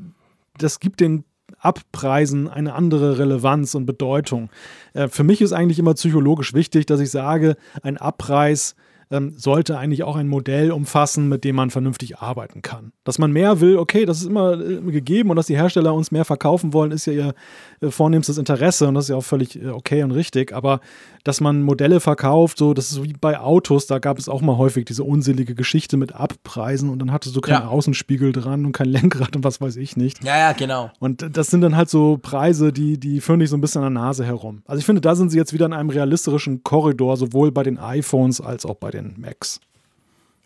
das 0.57 0.81
gibt 0.81 0.99
den 0.99 1.23
Abpreisen 1.61 2.49
eine 2.49 2.73
andere 2.73 3.19
Relevanz 3.19 3.75
und 3.75 3.85
Bedeutung. 3.85 4.49
Äh, 4.93 5.07
für 5.07 5.23
mich 5.23 5.41
ist 5.41 5.53
eigentlich 5.53 5.79
immer 5.79 5.93
psychologisch 5.93 6.53
wichtig, 6.53 6.85
dass 6.85 6.99
ich 6.99 7.11
sage, 7.11 7.55
ein 7.83 7.97
Abpreis 7.97 8.75
ähm, 9.11 9.33
sollte 9.35 9.77
eigentlich 9.77 10.03
auch 10.03 10.15
ein 10.15 10.27
Modell 10.27 10.71
umfassen, 10.71 11.27
mit 11.27 11.43
dem 11.43 11.57
man 11.57 11.69
vernünftig 11.69 12.19
arbeiten 12.19 12.61
kann. 12.61 12.93
Dass 13.03 13.19
man 13.19 13.31
mehr 13.31 13.59
will, 13.59 13.77
okay, 13.77 14.05
das 14.05 14.21
ist 14.21 14.27
immer 14.27 14.53
äh, 14.53 14.79
gegeben 14.91 15.29
und 15.29 15.35
dass 15.35 15.47
die 15.47 15.57
Hersteller 15.57 15.93
uns 15.93 16.11
mehr 16.11 16.25
verkaufen 16.25 16.73
wollen, 16.73 16.91
ist 16.91 17.05
ja 17.05 17.13
ihr 17.13 17.33
äh, 17.81 17.91
vornehmstes 17.91 18.37
Interesse 18.37 18.87
und 18.87 18.95
das 18.95 19.05
ist 19.05 19.09
ja 19.09 19.17
auch 19.17 19.23
völlig 19.23 19.61
äh, 19.61 19.69
okay 19.69 20.03
und 20.03 20.11
richtig. 20.11 20.53
Aber 20.53 20.79
dass 21.23 21.41
man 21.41 21.61
Modelle 21.61 21.99
verkauft, 21.99 22.57
so, 22.57 22.73
das 22.73 22.91
ist 22.91 23.03
wie 23.03 23.13
bei 23.13 23.37
Autos, 23.37 23.85
da 23.85 23.99
gab 23.99 24.17
es 24.17 24.29
auch 24.29 24.41
mal 24.41 24.57
häufig 24.57 24.85
diese 24.85 25.03
unselige 25.03 25.55
Geschichte 25.55 25.97
mit 25.97 26.15
Abpreisen 26.15 26.89
und 26.89 26.99
dann 26.99 27.11
hattest 27.11 27.35
du 27.35 27.41
keinen 27.41 27.63
ja. 27.63 27.67
Außenspiegel 27.67 28.31
dran 28.31 28.65
und 28.65 28.71
kein 28.71 28.87
Lenkrad 28.91 29.35
und 29.35 29.43
was 29.43 29.59
weiß 29.59 29.75
ich 29.75 29.97
nicht. 29.97 30.23
Ja, 30.23 30.37
ja, 30.37 30.53
genau. 30.53 30.89
Und 30.99 31.35
das 31.35 31.47
sind 31.47 31.61
dann 31.61 31.75
halt 31.75 31.89
so 31.89 32.17
Preise, 32.21 32.71
die, 32.71 32.97
die 32.97 33.19
führen 33.19 33.39
dich 33.39 33.49
so 33.49 33.57
ein 33.57 33.61
bisschen 33.61 33.83
an 33.83 33.93
der 33.93 34.03
Nase 34.03 34.25
herum. 34.25 34.61
Also 34.65 34.79
ich 34.79 34.85
finde, 34.85 35.01
da 35.01 35.15
sind 35.15 35.31
sie 35.31 35.37
jetzt 35.37 35.51
wieder 35.51 35.65
in 35.65 35.73
einem 35.73 35.89
realistischen 35.89 36.63
Korridor, 36.63 37.17
sowohl 37.17 37.51
bei 37.51 37.63
den 37.63 37.77
iPhones 37.77 38.39
als 38.39 38.65
auch 38.65 38.75
bei 38.75 38.89
den 38.89 39.00
den 39.01 39.19
Macs. 39.19 39.59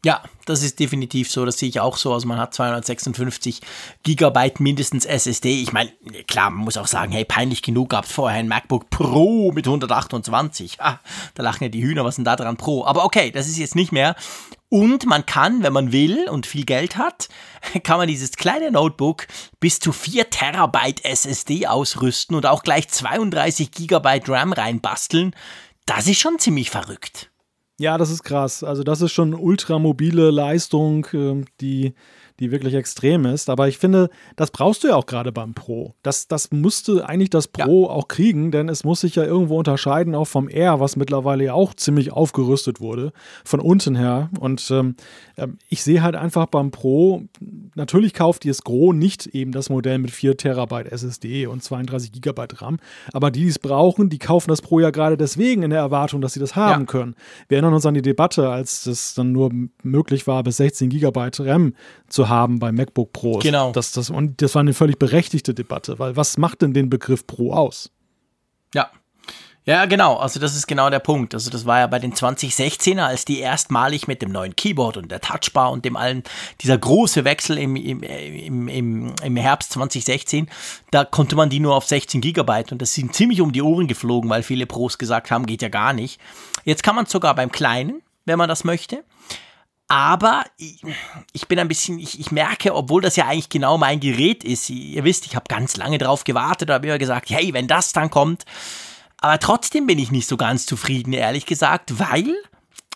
Ja, 0.05 0.21
das 0.45 0.61
ist 0.61 0.79
definitiv 0.79 1.31
so. 1.31 1.45
Das 1.45 1.57
sehe 1.57 1.67
ich 1.67 1.79
auch 1.79 1.97
so. 1.97 2.13
Also 2.13 2.27
man 2.27 2.37
hat 2.37 2.53
256 2.53 3.59
Gigabyte 4.03 4.59
mindestens 4.59 5.03
SSD. 5.03 5.63
Ich 5.63 5.73
meine, 5.73 5.91
klar, 6.27 6.51
man 6.51 6.63
muss 6.63 6.77
auch 6.77 6.85
sagen, 6.85 7.11
hey, 7.11 7.25
peinlich 7.25 7.63
genug 7.63 7.89
gab 7.89 8.05
es 8.05 8.11
vorher 8.11 8.37
ein 8.37 8.47
MacBook 8.47 8.91
Pro 8.91 9.51
mit 9.51 9.65
128. 9.65 10.79
Ah, 10.79 10.99
da 11.33 11.41
lachen 11.41 11.63
ja 11.63 11.69
die 11.69 11.81
Hühner, 11.81 12.05
was 12.05 12.17
denn 12.17 12.23
da 12.23 12.35
dran 12.35 12.55
Pro? 12.55 12.85
Aber 12.85 13.03
okay, 13.03 13.31
das 13.31 13.47
ist 13.47 13.57
jetzt 13.57 13.73
nicht 13.73 13.91
mehr. 13.91 14.15
Und 14.69 15.07
man 15.07 15.25
kann, 15.25 15.63
wenn 15.63 15.73
man 15.73 15.91
will 15.91 16.29
und 16.29 16.45
viel 16.45 16.65
Geld 16.65 16.97
hat, 16.97 17.27
kann 17.83 17.97
man 17.97 18.07
dieses 18.07 18.33
kleine 18.33 18.69
Notebook 18.69 19.25
bis 19.59 19.79
zu 19.79 19.91
4 19.91 20.29
Terabyte 20.29 21.03
SSD 21.03 21.65
ausrüsten 21.65 22.35
und 22.35 22.45
auch 22.45 22.61
gleich 22.61 22.89
32 22.89 23.71
Gigabyte 23.71 24.29
RAM 24.29 24.53
reinbasteln. 24.53 25.35
Das 25.87 26.05
ist 26.05 26.19
schon 26.19 26.37
ziemlich 26.37 26.69
verrückt. 26.69 27.31
Ja, 27.77 27.97
das 27.97 28.09
ist 28.09 28.23
krass. 28.23 28.63
Also 28.63 28.83
das 28.83 29.01
ist 29.01 29.11
schon 29.11 29.33
ultramobile 29.33 30.31
Leistung, 30.31 31.07
ähm, 31.13 31.45
die 31.59 31.93
die 32.39 32.51
wirklich 32.51 32.73
extrem 32.73 33.25
ist. 33.25 33.49
Aber 33.49 33.67
ich 33.67 33.77
finde, 33.77 34.09
das 34.35 34.51
brauchst 34.51 34.83
du 34.83 34.89
ja 34.89 34.95
auch 34.95 35.05
gerade 35.05 35.31
beim 35.31 35.53
Pro. 35.53 35.93
Das, 36.03 36.27
das 36.27 36.51
musste 36.51 37.07
eigentlich 37.07 37.29
das 37.29 37.47
Pro 37.47 37.83
ja. 37.83 37.89
auch 37.89 38.07
kriegen, 38.07 38.51
denn 38.51 38.69
es 38.69 38.83
muss 38.83 39.01
sich 39.01 39.15
ja 39.15 39.23
irgendwo 39.23 39.57
unterscheiden, 39.57 40.15
auch 40.15 40.25
vom 40.25 40.49
R, 40.49 40.79
was 40.79 40.95
mittlerweile 40.95 41.45
ja 41.45 41.53
auch 41.53 41.73
ziemlich 41.73 42.11
aufgerüstet 42.11 42.81
wurde, 42.81 43.13
von 43.43 43.59
unten 43.59 43.95
her. 43.95 44.29
Und 44.39 44.69
ähm, 44.71 44.95
ähm 45.37 45.57
ich 45.69 45.83
sehe 45.83 46.01
halt 46.01 46.15
einfach 46.15 46.47
beim 46.47 46.71
Pro, 46.71 47.23
natürlich 47.75 48.13
kauft 48.13 48.45
ihr 48.45 48.51
es 48.51 48.63
Gros 48.63 48.93
nicht 48.95 49.27
eben 49.27 49.51
das 49.51 49.69
Modell 49.69 49.99
mit 49.99 50.11
4 50.11 50.37
Terabyte 50.37 50.91
SSD 50.91 51.47
und 51.47 51.63
32 51.63 52.11
Gigabyte 52.11 52.61
RAM, 52.61 52.77
aber 53.13 53.31
die, 53.31 53.41
die 53.41 53.47
es 53.47 53.59
brauchen, 53.59 54.09
die 54.09 54.17
kaufen 54.17 54.49
das 54.49 54.61
Pro 54.61 54.79
ja 54.79 54.89
gerade 54.89 55.17
deswegen 55.17 55.63
in 55.63 55.69
der 55.69 55.79
Erwartung, 55.79 56.21
dass 56.21 56.33
sie 56.33 56.39
das 56.39 56.55
haben 56.55 56.81
ja. 56.81 56.85
können. 56.85 57.15
Wir 57.47 57.57
erinnern 57.57 57.73
uns 57.73 57.85
an 57.85 57.93
die 57.93 58.01
Debatte, 58.01 58.49
als 58.49 58.85
es 58.85 59.13
dann 59.13 59.31
nur 59.31 59.51
möglich 59.83 60.27
war, 60.27 60.43
bis 60.43 60.57
16 60.57 60.89
Gigabyte 60.89 61.39
RAM 61.41 61.73
zu 62.07 62.29
haben 62.29 62.59
bei 62.59 62.71
MacBook 62.71 63.13
Pros. 63.13 63.43
Genau. 63.43 63.71
Das, 63.71 63.91
das, 63.91 64.09
und 64.09 64.41
das 64.41 64.55
war 64.55 64.61
eine 64.61 64.73
völlig 64.73 64.97
berechtigte 64.97 65.53
Debatte, 65.53 65.99
weil 65.99 66.15
was 66.15 66.37
macht 66.37 66.61
denn 66.61 66.73
den 66.73 66.89
Begriff 66.89 67.27
Pro 67.27 67.53
aus? 67.53 67.91
Ja. 68.73 68.89
Ja, 69.67 69.85
genau. 69.85 70.17
Also 70.17 70.39
das 70.39 70.55
ist 70.55 70.67
genau 70.67 70.91
der 70.91 70.99
Punkt. 70.99 71.33
Also 71.33 71.49
das 71.49 71.65
war 71.65 71.79
ja 71.79 71.87
bei 71.87 71.97
den 71.97 72.13
2016er, 72.13 73.01
als 73.01 73.25
die 73.25 73.39
erstmalig 73.39 74.07
mit 74.07 74.21
dem 74.21 74.31
neuen 74.31 74.55
Keyboard 74.55 74.97
und 74.97 75.09
der 75.09 75.21
Touchbar 75.21 75.71
und 75.71 75.85
dem 75.85 75.95
allen, 75.95 76.23
dieser 76.61 76.77
große 76.77 77.25
Wechsel 77.25 77.57
im, 77.57 77.75
im, 77.75 78.03
im, 78.03 78.67
im, 78.67 79.15
im 79.23 79.37
Herbst 79.37 79.71
2016, 79.71 80.49
da 80.91 81.03
konnte 81.03 81.35
man 81.35 81.49
die 81.49 81.59
nur 81.59 81.75
auf 81.75 81.85
16 81.85 82.21
Gigabyte 82.21 82.73
und 82.73 82.81
das 82.81 82.93
sind 82.93 83.15
ziemlich 83.15 83.41
um 83.41 83.51
die 83.51 83.63
Ohren 83.63 83.87
geflogen, 83.87 84.29
weil 84.29 84.43
viele 84.43 84.67
Pros 84.67 84.99
gesagt 84.99 85.31
haben, 85.31 85.47
geht 85.47 85.63
ja 85.63 85.69
gar 85.69 85.93
nicht. 85.93 86.21
Jetzt 86.63 86.83
kann 86.83 86.95
man 86.95 87.07
sogar 87.07 87.33
beim 87.33 87.51
Kleinen, 87.51 88.03
wenn 88.25 88.37
man 88.37 88.49
das 88.49 88.65
möchte. 88.65 89.03
Aber 89.87 90.43
ich, 90.57 91.47
bin 91.47 91.59
ein 91.59 91.67
bisschen, 91.67 91.99
ich, 91.99 92.19
ich, 92.19 92.31
merke, 92.31 92.73
obwohl 92.73 93.03
das 93.03 93.15
ja 93.15 93.27
eigentlich 93.27 93.49
genau 93.49 93.77
mein 93.77 93.99
Gerät 93.99 94.43
ist, 94.43 94.69
ihr 94.69 95.03
wisst, 95.03 95.27
ich 95.27 95.35
habe 95.35 95.45
ganz 95.47 95.77
lange 95.77 95.99
drauf 95.99 96.23
gewartet, 96.23 96.71
habe 96.71 96.87
immer 96.87 96.97
gesagt, 96.97 97.29
hey, 97.29 97.53
wenn 97.53 97.67
das 97.67 97.93
dann 97.93 98.09
kommt. 98.09 98.45
Aber 99.25 99.39
trotzdem 99.39 99.87
bin 99.87 99.97
ich 99.97 100.11
nicht 100.11 100.27
so 100.27 100.37
ganz 100.37 100.67
zufrieden, 100.67 101.11
ehrlich 101.11 101.47
gesagt, 101.47 101.97
weil 101.97 102.35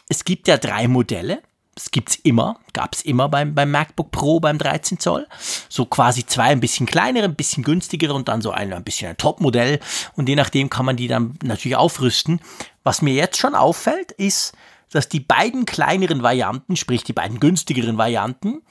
es 0.09 0.25
gibt 0.25 0.47
ja 0.47 0.57
drei 0.57 0.87
Modelle. 0.87 1.41
Das 1.73 1.89
gibt 1.89 2.11
es 2.11 2.15
immer, 2.17 2.59
gab 2.71 2.93
es 2.93 3.01
immer 3.01 3.29
beim, 3.29 3.55
beim 3.55 3.71
MacBook 3.71 4.11
Pro 4.11 4.39
beim 4.39 4.59
13 4.59 4.99
Zoll. 4.99 5.25
So 5.69 5.87
quasi 5.87 6.27
zwei 6.27 6.49
ein 6.49 6.59
bisschen 6.59 6.85
kleinere, 6.85 7.25
ein 7.25 7.33
bisschen 7.33 7.63
günstigere 7.63 8.13
und 8.13 8.27
dann 8.27 8.43
so 8.43 8.51
ein, 8.51 8.71
ein 8.73 8.83
bisschen 8.83 9.09
ein 9.09 9.17
Top-Modell. 9.17 9.79
Und 10.15 10.29
je 10.29 10.35
nachdem 10.35 10.69
kann 10.69 10.85
man 10.85 10.97
die 10.97 11.07
dann 11.07 11.33
natürlich 11.41 11.77
aufrüsten. 11.77 12.41
Was 12.83 13.01
mir 13.01 13.15
jetzt 13.15 13.39
schon 13.39 13.55
auffällt, 13.55 14.11
ist, 14.11 14.53
dass 14.91 15.09
die 15.09 15.21
beiden 15.21 15.65
kleineren 15.65 16.21
Varianten, 16.21 16.75
sprich 16.75 17.03
die 17.03 17.13
beiden 17.13 17.39
günstigeren 17.39 17.97
Varianten, 17.97 18.61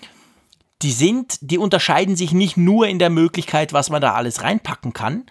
die 0.83 0.93
sind, 0.93 1.39
die 1.41 1.59
unterscheiden 1.59 2.15
sich 2.15 2.31
nicht 2.31 2.57
nur 2.57 2.87
in 2.87 3.01
der 3.01 3.11
Möglichkeit, 3.11 3.73
was 3.73 3.91
man 3.91 4.01
da 4.01 4.15
alles 4.15 4.45
reinpacken 4.45 4.93
kann, 4.93 5.27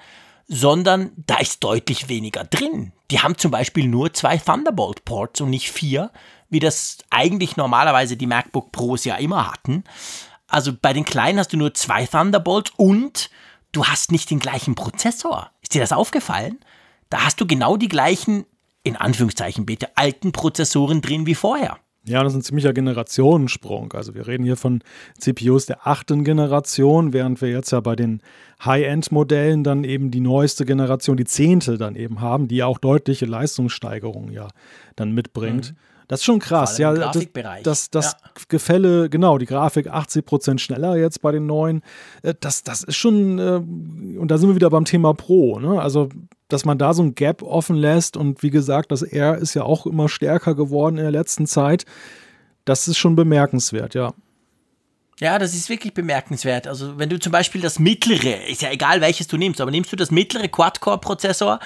sondern 0.47 1.11
da 1.17 1.37
ist 1.37 1.63
deutlich 1.63 2.09
weniger 2.09 2.43
drin. 2.43 2.93
Die 3.11 3.19
haben 3.19 3.37
zum 3.37 3.51
Beispiel 3.51 3.87
nur 3.87 4.13
zwei 4.13 4.37
Thunderbolt-Ports 4.37 5.41
und 5.41 5.49
nicht 5.49 5.71
vier, 5.71 6.11
wie 6.49 6.59
das 6.59 6.99
eigentlich 7.09 7.57
normalerweise 7.57 8.17
die 8.17 8.27
MacBook 8.27 8.71
Pros 8.71 9.03
ja 9.05 9.15
immer 9.15 9.51
hatten. 9.51 9.83
Also 10.47 10.71
bei 10.73 10.93
den 10.93 11.05
kleinen 11.05 11.39
hast 11.39 11.51
du 11.51 11.57
nur 11.57 11.73
zwei 11.73 12.05
Thunderbolts 12.05 12.71
und 12.77 13.29
du 13.73 13.85
hast 13.85 14.11
nicht 14.11 14.29
den 14.29 14.39
gleichen 14.39 14.75
Prozessor. 14.75 15.51
Ist 15.61 15.73
dir 15.73 15.81
das 15.81 15.91
aufgefallen? 15.91 16.59
Da 17.09 17.25
hast 17.25 17.41
du 17.41 17.47
genau 17.47 17.75
die 17.77 17.89
gleichen 17.89 18.45
in 18.87 18.95
Anführungszeichen 18.95 19.65
bitte, 19.65 19.89
alten 19.97 20.31
Prozessoren 20.31 21.01
drin 21.01 21.25
wie 21.25 21.35
vorher. 21.35 21.77
Ja, 22.07 22.23
das 22.23 22.33
ist 22.33 22.39
ein 22.39 22.43
ziemlicher 22.43 22.73
Generationensprung. 22.73 23.91
Also 23.93 24.15
wir 24.15 24.27
reden 24.27 24.45
hier 24.45 24.55
von 24.55 24.81
CPUs 25.19 25.65
der 25.65 25.85
achten 25.85 26.23
Generation, 26.23 27.11
während 27.11 27.41
wir 27.41 27.49
jetzt 27.49 27.71
ja 27.71 27.81
bei 27.81 27.95
den 27.95 28.21
High-End-Modellen 28.63 29.63
dann 29.63 29.83
eben 29.83 30.09
die 30.09 30.21
neueste 30.21 30.65
Generation, 30.65 31.17
die 31.17 31.25
zehnte 31.25 31.77
dann 31.77 31.95
eben 31.95 32.21
haben, 32.21 32.47
die 32.47 32.63
auch 32.63 32.77
deutliche 32.77 33.25
Leistungssteigerungen 33.25 34.31
ja 34.31 34.47
dann 34.95 35.11
mitbringt. 35.11 35.71
Mhm. 35.71 35.77
Das 36.07 36.21
ist 36.21 36.25
schon 36.25 36.39
krass, 36.39 36.77
ja. 36.77 36.93
Das, 36.93 37.27
das, 37.63 37.89
das 37.89 38.13
ja. 38.13 38.31
Gefälle, 38.47 39.09
genau, 39.09 39.37
die 39.37 39.45
Grafik 39.45 39.87
80 39.87 40.25
Prozent 40.25 40.61
schneller 40.61 40.95
jetzt 40.95 41.21
bei 41.21 41.33
den 41.33 41.45
neuen. 41.45 41.81
Äh, 42.23 42.33
das, 42.39 42.63
das 42.63 42.83
ist 42.83 42.95
schon, 42.95 43.39
äh, 43.39 43.61
und 44.17 44.31
da 44.31 44.37
sind 44.37 44.47
wir 44.47 44.55
wieder 44.55 44.69
beim 44.69 44.85
Thema 44.85 45.13
Pro. 45.13 45.59
Ne? 45.59 45.81
Also 45.81 46.07
dass 46.47 46.65
man 46.65 46.77
da 46.77 46.93
so 46.93 47.03
ein 47.03 47.15
Gap 47.15 47.41
offen 47.41 47.75
lässt 47.75 48.17
und 48.17 48.43
wie 48.43 48.49
gesagt, 48.49 48.91
das 48.91 49.01
R 49.01 49.37
ist 49.37 49.53
ja 49.53 49.63
auch 49.63 49.85
immer 49.85 50.09
stärker 50.09 50.55
geworden 50.55 50.97
in 50.97 51.03
der 51.03 51.11
letzten 51.11 51.45
Zeit. 51.45 51.85
Das 52.65 52.87
ist 52.87 52.97
schon 52.97 53.15
bemerkenswert, 53.15 53.95
ja. 53.95 54.13
Ja, 55.19 55.39
das 55.39 55.55
ist 55.55 55.69
wirklich 55.69 55.95
bemerkenswert. 55.95 56.67
Also 56.67 56.99
wenn 56.99 57.09
du 57.09 57.19
zum 57.19 57.31
Beispiel 57.31 57.61
das 57.61 57.79
mittlere, 57.79 58.47
ist 58.47 58.61
ja 58.61 58.69
egal 58.69 59.01
welches 59.01 59.25
du 59.27 59.37
nimmst, 59.37 59.59
aber 59.59 59.71
nimmst 59.71 59.91
du 59.91 59.95
das 59.95 60.11
mittlere 60.11 60.47
Quad-Core-Prozessor 60.47 61.59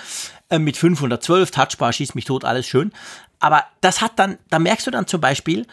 äh, 0.49 0.57
mit 0.57 0.77
512 0.77 1.51
Touchbar, 1.51 1.91
schießt 1.91 2.15
mich 2.15 2.23
tot, 2.25 2.45
alles 2.45 2.65
schön. 2.65 2.93
Aber 3.39 3.65
das 3.81 3.99
hat 4.01 4.17
dann, 4.17 4.37
da 4.49 4.59
merkst 4.59 4.87
du 4.87 4.91
dann 4.91 5.05
zum 5.05 5.19
Beispiel, 5.19 5.67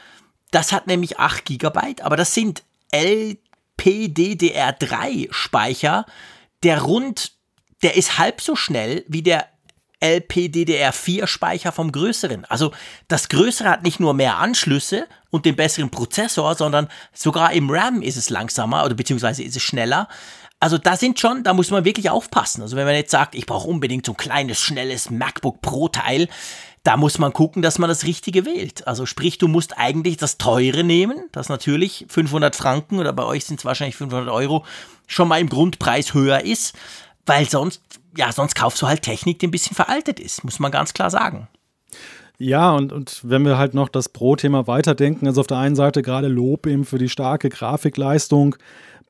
das 0.51 0.73
hat 0.73 0.89
nämlich 0.89 1.21
8 1.21 1.45
GB, 1.45 2.03
aber 2.03 2.17
das 2.17 2.35
sind 2.35 2.65
LPDDR3 2.93 5.29
Speicher, 5.31 6.05
der 6.65 6.81
rund 6.81 7.38
der 7.83 7.97
ist 7.97 8.19
halb 8.19 8.41
so 8.41 8.57
schnell 8.57 9.05
wie 9.09 9.23
der 9.23 9.47
LPDDR4-Speicher 10.01 11.73
vom 11.73 11.91
größeren. 11.91 12.45
Also 12.45 12.73
das 13.09 13.29
größere 13.29 13.69
hat 13.69 13.83
nicht 13.83 13.99
nur 14.01 14.15
mehr 14.15 14.39
Anschlüsse 14.39 15.07
und 15.31 15.45
den 15.45 15.57
besseren 15.57 15.91
Prozessor, 15.91 16.55
sondern 16.55 16.89
sogar 17.13 17.53
im 17.53 17.69
RAM 17.71 18.03
ist 18.03 18.17
es 18.17 18.31
langsamer 18.31 18.85
oder 18.85 18.95
beziehungsweise 18.95 19.43
ist 19.43 19.57
es 19.57 19.63
schneller. 19.63 20.09
Also 20.61 20.79
da 20.79 20.97
sind 20.97 21.21
schon, 21.21 21.45
da 21.45 21.53
muss 21.55 21.71
man 21.71 21.85
wirklich 21.85 22.11
aufpassen. 22.11 22.63
Also 22.63 22.77
wenn 22.77 22.87
man 22.87 22.95
jetzt 22.95 23.11
sagt, 23.11 23.35
ich 23.35 23.47
brauche 23.47 23.69
unbedingt 23.69 24.07
so 24.07 24.13
ein 24.13 24.17
kleines, 24.17 24.61
schnelles 24.61 25.11
MacBook 25.11 25.61
Pro-Teil, 25.61 26.29
da 26.85 26.97
muss 26.97 27.19
man 27.19 27.33
gucken, 27.33 27.61
dass 27.61 27.79
man 27.79 27.89
das 27.89 28.05
Richtige 28.05 28.47
wählt. 28.47 28.87
Also 28.87 29.05
sprich, 29.05 29.39
du 29.39 29.49
musst 29.49 29.77
eigentlich 29.79 30.17
das 30.17 30.39
Teure 30.39 30.85
nehmen, 30.85 31.25
das 31.33 31.49
natürlich 31.49 32.07
500 32.09 32.55
Franken 32.57 32.99
oder 32.99 33.13
bei 33.13 33.25
euch 33.25 33.45
sind 33.45 33.59
es 33.59 33.65
wahrscheinlich 33.65 33.97
500 33.97 34.29
Euro, 34.29 34.65
schon 35.07 35.29
mal 35.29 35.41
im 35.41 35.49
Grundpreis 35.49 36.15
höher 36.15 36.41
ist 36.41 36.75
weil 37.29 37.49
sonst, 37.49 37.83
ja, 38.17 38.33
sonst 38.33 38.55
kaufst 38.55 38.83
du 38.83 38.87
halt 38.87 39.03
Technik, 39.03 39.39
die 39.39 39.47
ein 39.47 39.51
bisschen 39.51 39.77
veraltet 39.77 40.21
ist, 40.21 40.45
muss 40.45 40.59
man 40.59 40.71
ganz 40.71 40.95
klar 40.95 41.11
sagen. 41.11 41.49
Ja, 42.39 42.73
und, 42.73 42.93
und 42.93 43.21
wenn 43.25 43.45
wir 43.45 43.59
halt 43.59 43.75
noch 43.75 43.89
das 43.89 44.09
Pro-Thema 44.09 44.67
weiterdenken, 44.67 45.27
also 45.27 45.41
auf 45.41 45.49
der 45.49 45.59
einen 45.59 45.75
Seite 45.75 46.03
gerade 46.03 46.29
Lob 46.29 46.67
eben 46.67 46.85
für 46.85 46.99
die 46.99 47.09
starke 47.09 47.49
Grafikleistung 47.49 48.57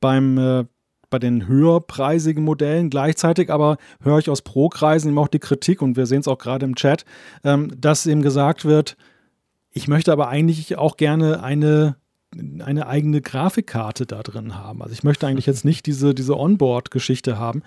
beim 0.01 0.37
äh, 0.37 0.65
bei 1.09 1.19
den 1.19 1.47
höherpreisigen 1.47 2.43
Modellen. 2.43 2.89
Gleichzeitig 2.89 3.49
aber 3.49 3.77
höre 4.01 4.19
ich 4.19 4.29
aus 4.29 4.43
Pro-Kreisen 4.43 5.09
eben 5.09 5.17
auch 5.17 5.27
die 5.27 5.39
Kritik, 5.39 5.81
und 5.81 5.97
wir 5.97 6.05
sehen 6.05 6.19
es 6.19 6.27
auch 6.27 6.37
gerade 6.37 6.65
im 6.65 6.75
Chat, 6.75 7.03
ähm, 7.43 7.71
dass 7.75 8.05
eben 8.05 8.21
gesagt 8.21 8.65
wird, 8.65 8.95
ich 9.71 9.87
möchte 9.87 10.11
aber 10.11 10.27
eigentlich 10.27 10.77
auch 10.77 10.97
gerne 10.97 11.43
eine 11.43 11.95
eine 12.59 12.85
eigene 12.85 13.21
Grafikkarte 13.21 14.05
da 14.05 14.21
drin 14.21 14.55
haben. 14.55 14.83
Also 14.83 14.93
ich 14.93 15.03
möchte 15.03 15.25
eigentlich 15.25 15.47
jetzt 15.47 15.65
nicht 15.65 15.87
diese, 15.87 16.13
diese 16.13 16.37
Onboard-Geschichte 16.37 17.39
haben 17.39 17.63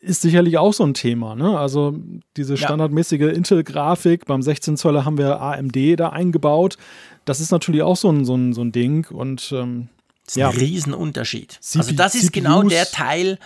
ist 0.00 0.22
sicherlich 0.22 0.56
auch 0.58 0.72
so 0.72 0.84
ein 0.84 0.94
Thema. 0.94 1.34
Ne? 1.34 1.58
Also 1.58 1.94
diese 2.36 2.56
standardmäßige 2.56 3.32
Intel-Grafik, 3.34 4.24
beim 4.24 4.42
16 4.42 4.76
Zoller 4.76 5.04
haben 5.04 5.18
wir 5.18 5.40
AMD 5.40 5.76
da 5.98 6.10
eingebaut. 6.10 6.78
Das 7.24 7.40
ist 7.40 7.50
natürlich 7.50 7.82
auch 7.82 7.96
so 7.96 8.10
ein, 8.10 8.24
so 8.24 8.34
ein, 8.34 8.52
so 8.52 8.62
ein 8.62 8.72
Ding. 8.72 9.06
Und 9.10 9.52
ähm, 9.52 9.88
das 10.24 10.36
ist 10.36 10.40
ja. 10.40 10.48
ein 10.48 10.56
Riesenunterschied. 10.56 11.58
CP 11.60 11.78
also 11.78 11.92
das 11.94 12.14
ist 12.14 12.26
CPUs. 12.26 12.32
genau 12.32 12.62
der 12.62 12.86
Teil, 12.86 13.38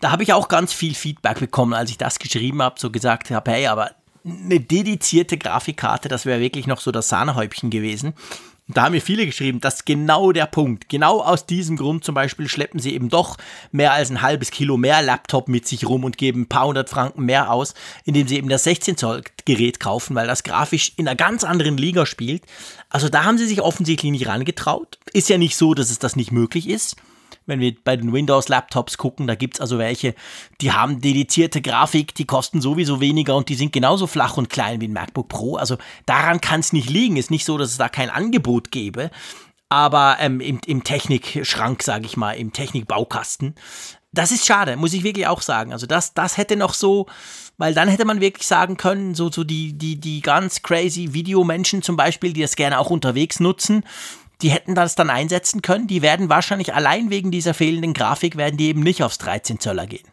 da 0.00 0.10
habe 0.10 0.22
ich 0.22 0.32
auch 0.32 0.48
ganz 0.48 0.72
viel 0.72 0.94
Feedback 0.94 1.40
bekommen, 1.40 1.74
als 1.74 1.90
ich 1.90 1.98
das 1.98 2.18
geschrieben 2.18 2.62
habe, 2.62 2.78
so 2.78 2.90
gesagt 2.90 3.30
habe, 3.30 3.50
hey, 3.50 3.66
aber 3.66 3.90
eine 4.24 4.60
dedizierte 4.60 5.38
Grafikkarte, 5.38 6.08
das 6.08 6.26
wäre 6.26 6.40
wirklich 6.40 6.66
noch 6.66 6.80
so 6.80 6.90
das 6.90 7.08
Sahnehäubchen 7.08 7.70
gewesen. 7.70 8.14
Da 8.70 8.82
haben 8.84 8.92
mir 8.92 9.00
viele 9.00 9.24
geschrieben, 9.24 9.62
das 9.62 9.76
ist 9.76 9.86
genau 9.86 10.30
der 10.30 10.44
Punkt. 10.44 10.90
Genau 10.90 11.22
aus 11.22 11.46
diesem 11.46 11.78
Grund 11.78 12.04
zum 12.04 12.14
Beispiel 12.14 12.48
schleppen 12.48 12.80
sie 12.80 12.92
eben 12.92 13.08
doch 13.08 13.38
mehr 13.72 13.92
als 13.94 14.10
ein 14.10 14.20
halbes 14.20 14.50
Kilo 14.50 14.76
mehr 14.76 15.00
Laptop 15.00 15.48
mit 15.48 15.66
sich 15.66 15.88
rum 15.88 16.04
und 16.04 16.18
geben 16.18 16.42
ein 16.42 16.48
paar 16.48 16.66
hundert 16.66 16.90
Franken 16.90 17.24
mehr 17.24 17.50
aus, 17.50 17.72
indem 18.04 18.28
sie 18.28 18.36
eben 18.36 18.50
das 18.50 18.64
16 18.64 18.98
Zoll 18.98 19.22
Gerät 19.46 19.80
kaufen, 19.80 20.14
weil 20.14 20.26
das 20.26 20.42
grafisch 20.42 20.92
in 20.96 21.08
einer 21.08 21.16
ganz 21.16 21.44
anderen 21.44 21.78
Liga 21.78 22.04
spielt. 22.04 22.42
Also 22.90 23.08
da 23.08 23.24
haben 23.24 23.38
sie 23.38 23.46
sich 23.46 23.62
offensichtlich 23.62 24.12
nicht 24.12 24.26
rangetraut. 24.26 24.98
Ist 25.14 25.30
ja 25.30 25.38
nicht 25.38 25.56
so, 25.56 25.72
dass 25.72 25.88
es 25.88 25.98
das 25.98 26.14
nicht 26.14 26.30
möglich 26.30 26.68
ist 26.68 26.96
wenn 27.48 27.60
wir 27.60 27.74
bei 27.82 27.96
den 27.96 28.12
Windows-Laptops 28.12 28.98
gucken, 28.98 29.26
da 29.26 29.34
gibt 29.34 29.54
es 29.54 29.60
also 29.60 29.78
welche, 29.78 30.14
die 30.60 30.72
haben 30.72 31.00
dedizierte 31.00 31.60
Grafik, 31.60 32.14
die 32.14 32.26
kosten 32.26 32.60
sowieso 32.60 33.00
weniger 33.00 33.34
und 33.34 33.48
die 33.48 33.54
sind 33.54 33.72
genauso 33.72 34.06
flach 34.06 34.36
und 34.36 34.50
klein 34.50 34.80
wie 34.80 34.88
ein 34.88 34.92
MacBook 34.92 35.28
Pro. 35.28 35.56
Also 35.56 35.78
daran 36.06 36.40
kann 36.40 36.60
es 36.60 36.72
nicht 36.72 36.90
liegen. 36.90 37.16
Ist 37.16 37.30
nicht 37.30 37.44
so, 37.44 37.58
dass 37.58 37.70
es 37.70 37.78
da 37.78 37.88
kein 37.88 38.10
Angebot 38.10 38.70
gäbe. 38.70 39.10
Aber 39.70 40.16
ähm, 40.20 40.40
im, 40.40 40.60
im 40.66 40.84
Technikschrank, 40.84 41.82
sage 41.82 42.06
ich 42.06 42.16
mal, 42.16 42.32
im 42.32 42.52
Technikbaukasten. 42.52 43.54
Das 44.12 44.30
ist 44.32 44.46
schade, 44.46 44.76
muss 44.76 44.94
ich 44.94 45.02
wirklich 45.02 45.26
auch 45.26 45.42
sagen. 45.42 45.72
Also 45.72 45.86
das, 45.86 46.14
das 46.14 46.38
hätte 46.38 46.56
noch 46.56 46.72
so, 46.72 47.06
weil 47.58 47.74
dann 47.74 47.88
hätte 47.88 48.06
man 48.06 48.20
wirklich 48.20 48.46
sagen 48.46 48.78
können, 48.78 49.14
so, 49.14 49.30
so 49.30 49.44
die, 49.44 49.74
die, 49.74 50.00
die 50.00 50.22
ganz 50.22 50.62
crazy 50.62 51.12
Videomenschen 51.12 51.82
zum 51.82 51.96
Beispiel, 51.96 52.32
die 52.32 52.40
das 52.40 52.56
gerne 52.56 52.78
auch 52.78 52.88
unterwegs 52.88 53.40
nutzen, 53.40 53.84
die 54.42 54.50
hätten 54.50 54.74
das 54.74 54.94
dann 54.94 55.10
einsetzen 55.10 55.62
können. 55.62 55.86
Die 55.86 56.02
werden 56.02 56.28
wahrscheinlich 56.28 56.74
allein 56.74 57.10
wegen 57.10 57.30
dieser 57.30 57.54
fehlenden 57.54 57.94
Grafik 57.94 58.36
werden 58.36 58.56
die 58.56 58.68
eben 58.68 58.80
nicht 58.80 59.02
aufs 59.02 59.18
13 59.18 59.60
Zöller 59.60 59.86
gehen. 59.86 60.06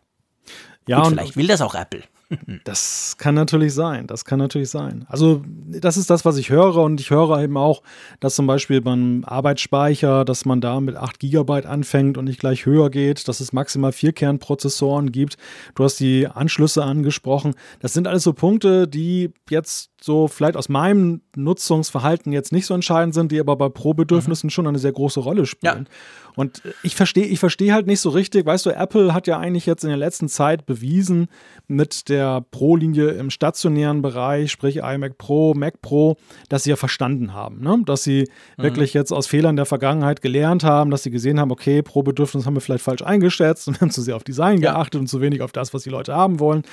Ja, 0.87 1.01
Gut, 1.01 1.09
vielleicht 1.09 1.37
will 1.37 1.47
das 1.47 1.61
auch 1.61 1.75
Apple. 1.75 2.03
Das 2.63 3.17
kann 3.19 3.35
natürlich 3.35 3.75
sein, 3.75 4.07
das 4.07 4.25
kann 4.25 4.39
natürlich 4.39 4.69
sein. 4.71 5.05
Also 5.09 5.43
das 5.45 5.95
ist 5.95 6.09
das, 6.09 6.25
was 6.25 6.37
ich 6.37 6.49
höre 6.49 6.77
und 6.77 6.99
ich 6.99 7.11
höre 7.11 7.39
eben 7.41 7.55
auch, 7.55 7.83
dass 8.19 8.35
zum 8.35 8.47
Beispiel 8.47 8.81
beim 8.81 9.23
Arbeitsspeicher, 9.25 10.25
dass 10.25 10.43
man 10.43 10.59
da 10.59 10.79
mit 10.79 10.95
8 10.95 11.19
GB 11.19 11.65
anfängt 11.65 12.17
und 12.17 12.25
nicht 12.25 12.39
gleich 12.39 12.65
höher 12.65 12.89
geht, 12.89 13.27
dass 13.27 13.39
es 13.39 13.53
maximal 13.53 13.91
vier 13.91 14.11
Kernprozessoren 14.11 15.11
gibt. 15.11 15.37
Du 15.75 15.83
hast 15.83 15.99
die 15.99 16.27
Anschlüsse 16.27 16.83
angesprochen. 16.83 17.53
Das 17.79 17.93
sind 17.93 18.07
alles 18.07 18.23
so 18.23 18.33
Punkte, 18.33 18.87
die 18.87 19.31
jetzt 19.49 19.91
so 20.05 20.27
vielleicht 20.27 20.55
aus 20.55 20.69
meinem 20.69 21.21
Nutzungsverhalten 21.35 22.31
jetzt 22.31 22.51
nicht 22.51 22.67
so 22.67 22.75
entscheidend 22.75 23.15
sind, 23.15 23.31
die 23.31 23.39
aber 23.39 23.55
bei 23.55 23.69
Pro-Bedürfnissen 23.69 24.47
mhm. 24.47 24.51
schon 24.51 24.67
eine 24.67 24.77
sehr 24.77 24.91
große 24.91 25.19
Rolle 25.19 25.47
spielen. 25.47 25.87
Ja. 25.89 25.95
Und 26.35 26.61
ich 26.83 26.95
verstehe 26.95 27.25
ich 27.25 27.39
verstehe 27.39 27.73
halt 27.73 27.87
nicht 27.87 28.01
so 28.01 28.09
richtig, 28.09 28.45
weißt 28.45 28.67
du, 28.67 28.69
Apple 28.69 29.13
hat 29.13 29.25
ja 29.25 29.39
eigentlich 29.39 29.65
jetzt 29.65 29.83
in 29.83 29.89
der 29.89 29.97
letzten 29.97 30.27
Zeit 30.27 30.65
bewiesen 30.65 31.27
mit 31.67 32.09
der 32.09 32.41
Pro-Linie 32.51 33.11
im 33.11 33.31
stationären 33.31 34.01
Bereich, 34.01 34.51
sprich 34.51 34.77
iMac 34.77 35.17
Pro, 35.17 35.53
Mac 35.55 35.81
Pro, 35.81 36.17
dass 36.49 36.63
sie 36.63 36.69
ja 36.71 36.75
verstanden 36.75 37.33
haben, 37.33 37.61
ne? 37.61 37.81
dass 37.85 38.03
sie 38.03 38.27
mhm. 38.57 38.63
wirklich 38.63 38.93
jetzt 38.93 39.11
aus 39.11 39.25
Fehlern 39.25 39.55
der 39.55 39.65
Vergangenheit 39.65 40.21
gelernt 40.21 40.63
haben, 40.63 40.91
dass 40.91 41.03
sie 41.03 41.11
gesehen 41.11 41.39
haben, 41.39 41.51
okay, 41.51 41.81
Pro-Bedürfnis 41.81 42.45
haben 42.45 42.53
wir 42.53 42.61
vielleicht 42.61 42.83
falsch 42.83 43.01
eingeschätzt 43.01 43.67
und 43.69 43.81
haben 43.81 43.89
zu 43.89 44.03
sehr 44.03 44.15
auf 44.15 44.23
Design 44.23 44.61
ja. 44.61 44.73
geachtet 44.73 45.01
und 45.01 45.07
zu 45.07 45.21
wenig 45.21 45.41
auf 45.41 45.51
das, 45.51 45.73
was 45.73 45.83
die 45.83 45.89
Leute 45.89 46.13
haben 46.13 46.39
wollen 46.39 46.63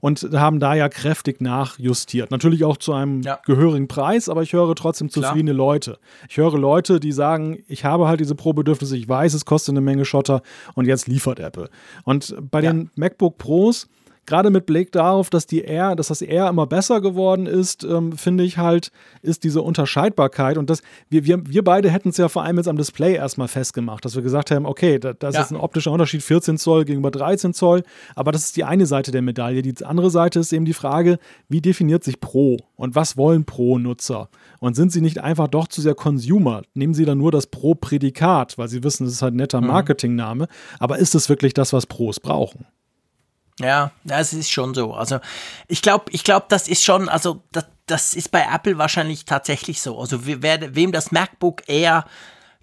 und 0.00 0.28
haben 0.34 0.58
da 0.58 0.74
ja 0.74 0.88
kräftig 0.88 1.40
nachjustiert. 1.40 2.32
Natürlich 2.32 2.64
auch 2.64 2.76
zu 2.82 2.92
einem 2.92 3.22
ja. 3.22 3.38
gehörigen 3.46 3.88
Preis, 3.88 4.28
aber 4.28 4.42
ich 4.42 4.52
höre 4.52 4.74
trotzdem 4.74 5.08
zufriedene 5.08 5.54
Klar. 5.54 5.66
Leute. 5.66 5.98
Ich 6.28 6.36
höre 6.36 6.58
Leute, 6.58 7.00
die 7.00 7.12
sagen, 7.12 7.62
ich 7.68 7.84
habe 7.84 8.08
halt 8.08 8.20
diese 8.20 8.34
Pro-Bedürfnisse, 8.34 8.96
ich 8.96 9.08
weiß, 9.08 9.34
es 9.34 9.44
kostet 9.44 9.72
eine 9.72 9.80
Menge 9.80 10.04
Schotter 10.04 10.42
und 10.74 10.86
jetzt 10.86 11.06
liefert 11.06 11.40
Apple. 11.40 11.70
Und 12.04 12.34
bei 12.50 12.60
ja. 12.60 12.72
den 12.72 12.90
MacBook 12.94 13.38
Pros 13.38 13.88
gerade 14.26 14.50
mit 14.50 14.66
Blick 14.66 14.92
darauf, 14.92 15.30
dass 15.30 15.46
die 15.46 15.64
R, 15.64 15.96
dass 15.96 16.08
das 16.08 16.22
R 16.22 16.48
immer 16.48 16.66
besser 16.66 17.00
geworden 17.00 17.46
ist, 17.46 17.84
ähm, 17.84 18.12
finde 18.12 18.44
ich 18.44 18.58
halt, 18.58 18.92
ist 19.22 19.44
diese 19.44 19.62
Unterscheidbarkeit 19.62 20.58
und 20.58 20.70
das, 20.70 20.82
wir, 21.08 21.24
wir, 21.24 21.46
wir 21.46 21.64
beide 21.64 21.90
hätten 21.90 22.10
es 22.10 22.16
ja 22.16 22.28
vor 22.28 22.44
allem 22.44 22.56
jetzt 22.56 22.68
am 22.68 22.76
Display 22.76 23.14
erstmal 23.14 23.48
festgemacht, 23.48 24.04
dass 24.04 24.14
wir 24.14 24.22
gesagt 24.22 24.50
haben, 24.50 24.66
okay, 24.66 24.98
da, 24.98 25.12
das 25.12 25.34
ja. 25.34 25.42
ist 25.42 25.50
ein 25.50 25.56
optischer 25.56 25.90
Unterschied, 25.90 26.22
14 26.22 26.58
Zoll 26.58 26.84
gegenüber 26.84 27.10
13 27.10 27.52
Zoll, 27.52 27.82
aber 28.14 28.32
das 28.32 28.44
ist 28.44 28.56
die 28.56 28.64
eine 28.64 28.86
Seite 28.86 29.10
der 29.10 29.22
Medaille. 29.22 29.62
Die 29.62 29.84
andere 29.84 30.10
Seite 30.10 30.38
ist 30.38 30.52
eben 30.52 30.64
die 30.64 30.74
Frage, 30.74 31.18
wie 31.48 31.60
definiert 31.60 32.04
sich 32.04 32.20
Pro 32.20 32.58
und 32.76 32.94
was 32.94 33.16
wollen 33.16 33.44
Pro-Nutzer? 33.44 34.28
Und 34.60 34.76
sind 34.76 34.92
sie 34.92 35.00
nicht 35.00 35.18
einfach 35.18 35.48
doch 35.48 35.66
zu 35.66 35.80
sehr 35.80 35.94
Consumer? 35.94 36.62
Nehmen 36.74 36.94
sie 36.94 37.04
dann 37.04 37.18
nur 37.18 37.32
das 37.32 37.48
Pro-Prädikat, 37.48 38.58
weil 38.58 38.68
sie 38.68 38.84
wissen, 38.84 39.06
es 39.06 39.14
ist 39.14 39.22
halt 39.22 39.34
ein 39.34 39.38
netter 39.38 39.60
mhm. 39.60 39.68
Marketingname, 39.68 40.46
aber 40.78 40.98
ist 40.98 41.14
es 41.14 41.28
wirklich 41.28 41.54
das, 41.54 41.72
was 41.72 41.86
Pros 41.86 42.20
brauchen? 42.20 42.66
Ja, 43.60 43.90
das 44.04 44.32
ist 44.32 44.50
schon 44.50 44.74
so. 44.74 44.94
Also 44.94 45.20
ich 45.68 45.82
glaube, 45.82 46.06
ich 46.10 46.24
glaube, 46.24 46.46
das 46.48 46.68
ist 46.68 46.84
schon, 46.84 47.08
also 47.08 47.42
das, 47.52 47.66
das 47.86 48.14
ist 48.14 48.30
bei 48.30 48.46
Apple 48.50 48.78
wahrscheinlich 48.78 49.24
tatsächlich 49.24 49.80
so. 49.80 49.98
Also 49.98 50.20
wer, 50.24 50.74
wem 50.74 50.92
das 50.92 51.12
MacBook 51.12 51.62
Air 51.68 52.06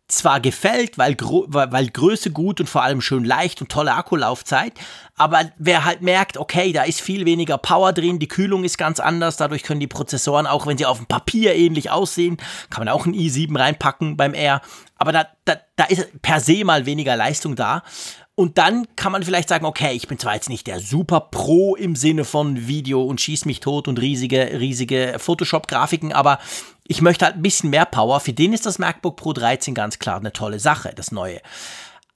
zwar 0.10 0.40
gefällt, 0.40 0.98
weil, 0.98 1.16
weil 1.20 1.88
Größe 1.88 2.32
gut 2.32 2.60
und 2.60 2.68
vor 2.68 2.82
allem 2.82 3.00
schön 3.00 3.24
leicht 3.24 3.62
und 3.62 3.72
tolle 3.72 3.94
Akkulaufzeit, 3.94 4.74
aber 5.16 5.52
wer 5.60 5.86
halt 5.86 6.02
merkt, 6.02 6.38
okay, 6.38 6.74
da 6.74 6.82
ist 6.84 7.00
viel 7.00 7.26
weniger 7.26 7.60
Power 7.60 7.94
drin, 7.94 8.18
die 8.18 8.28
Kühlung 8.28 8.64
ist 8.64 8.80
ganz 8.80 9.00
anders, 9.00 9.38
dadurch 9.38 9.62
können 9.62 9.80
die 9.80 9.88
Prozessoren, 9.88 10.48
auch 10.48 10.66
wenn 10.66 10.80
sie 10.80 10.88
auf 10.88 10.98
dem 10.98 11.06
Papier 11.06 11.54
ähnlich 11.54 11.92
aussehen, 11.92 12.38
kann 12.72 12.84
man 12.86 12.92
auch 12.92 13.06
ein 13.06 13.14
i7 13.14 13.58
reinpacken 13.58 14.18
beim 14.18 14.34
Air, 14.34 14.62
aber 14.98 15.12
da, 15.12 15.28
da, 15.46 15.58
da 15.76 15.84
ist 15.86 16.22
per 16.24 16.40
se 16.40 16.66
mal 16.66 16.88
weniger 16.88 17.16
Leistung 17.16 17.56
da. 17.56 17.84
Und 18.40 18.58
dann 18.58 18.88
kann 18.96 19.12
man 19.12 19.22
vielleicht 19.22 19.50
sagen, 19.50 19.66
okay, 19.66 19.92
ich 19.92 20.08
bin 20.08 20.18
zwar 20.18 20.34
jetzt 20.34 20.48
nicht 20.48 20.66
der 20.66 20.80
Super 20.80 21.20
Pro 21.20 21.76
im 21.76 21.98
Sinne 21.98 22.24
von 22.24 22.70
Video 22.70 23.04
und 23.04 23.20
schieß 23.20 23.44
mich 23.44 23.60
tot 23.60 23.90
und 23.90 24.00
riesige, 24.00 24.58
riesige 24.62 25.18
Photoshop-Grafiken, 25.18 26.14
aber 26.14 26.40
ich 26.88 27.02
möchte 27.02 27.26
halt 27.26 27.36
ein 27.36 27.42
bisschen 27.42 27.70
mehr 27.70 27.84
Power. 27.84 28.22
Für 28.22 28.32
den 28.32 28.54
ist 28.54 28.66
das 28.66 28.80
MacBook 28.80 29.18
Pro 29.18 29.34
13 29.34 29.76
ganz 29.76 30.00
klar 30.00 30.22
eine 30.22 30.32
tolle 30.32 30.62
Sache, 30.62 30.94
das 30.96 31.12
neue. 31.12 31.42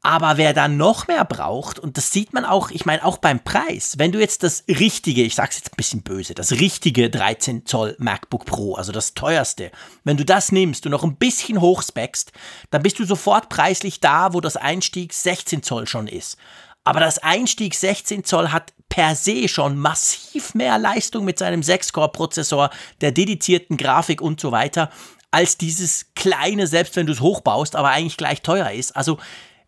Aber 0.06 0.36
wer 0.36 0.54
da 0.54 0.68
noch 0.68 1.08
mehr 1.08 1.24
braucht, 1.24 1.80
und 1.80 1.96
das 1.96 2.12
sieht 2.12 2.34
man 2.34 2.44
auch, 2.44 2.72
ich 2.72 2.86
meine 2.86 3.06
auch 3.06 3.18
beim 3.18 3.42
Preis, 3.42 3.96
wenn 3.98 4.12
du 4.12 4.20
jetzt 4.20 4.44
das 4.44 4.66
richtige, 4.68 5.24
ich 5.24 5.34
sag's 5.34 5.56
jetzt 5.56 5.72
ein 5.72 5.78
bisschen 5.78 6.04
böse, 6.04 6.34
das 6.34 6.52
richtige 6.52 7.10
13 7.10 7.66
Zoll 7.66 7.96
MacBook 8.00 8.46
Pro, 8.46 8.76
also 8.76 8.92
das 8.92 9.14
teuerste, 9.14 9.72
wenn 10.04 10.18
du 10.18 10.26
das 10.26 10.52
nimmst 10.52 10.86
und 10.86 10.92
noch 10.92 11.06
ein 11.06 11.16
bisschen 11.16 11.62
hochspeckst, 11.62 12.34
dann 12.70 12.84
bist 12.84 13.00
du 13.00 13.06
sofort 13.06 13.48
preislich 13.48 14.02
da, 14.02 14.34
wo 14.34 14.42
das 14.42 14.58
Einstieg 14.58 15.14
16 15.14 15.64
Zoll 15.64 15.88
schon 15.88 16.08
ist. 16.08 16.38
Aber 16.84 17.00
das 17.00 17.20
Einstieg 17.20 17.74
16 17.74 18.26
Zoll 18.26 18.52
hat 18.52 18.74
per 18.90 19.16
se 19.16 19.48
schon 19.48 19.78
massiv 19.78 20.54
mehr 20.54 20.78
Leistung 20.80 21.24
mit 21.24 21.40
seinem 21.40 21.62
6-Core-Prozessor, 21.62 22.72
der 23.00 23.14
dedizierten 23.14 23.78
Grafik 23.78 24.22
und 24.22 24.42
so 24.42 24.52
weiter, 24.52 24.90
als 25.32 25.58
dieses 25.58 26.08
kleine, 26.14 26.68
selbst 26.68 26.98
wenn 26.98 27.06
du 27.06 27.14
es 27.14 27.22
hochbaust, 27.22 27.78
aber 27.78 27.90
eigentlich 27.90 28.18
gleich 28.18 28.42
teuer 28.42 28.70
ist. 28.72 28.96
Also 28.98 29.18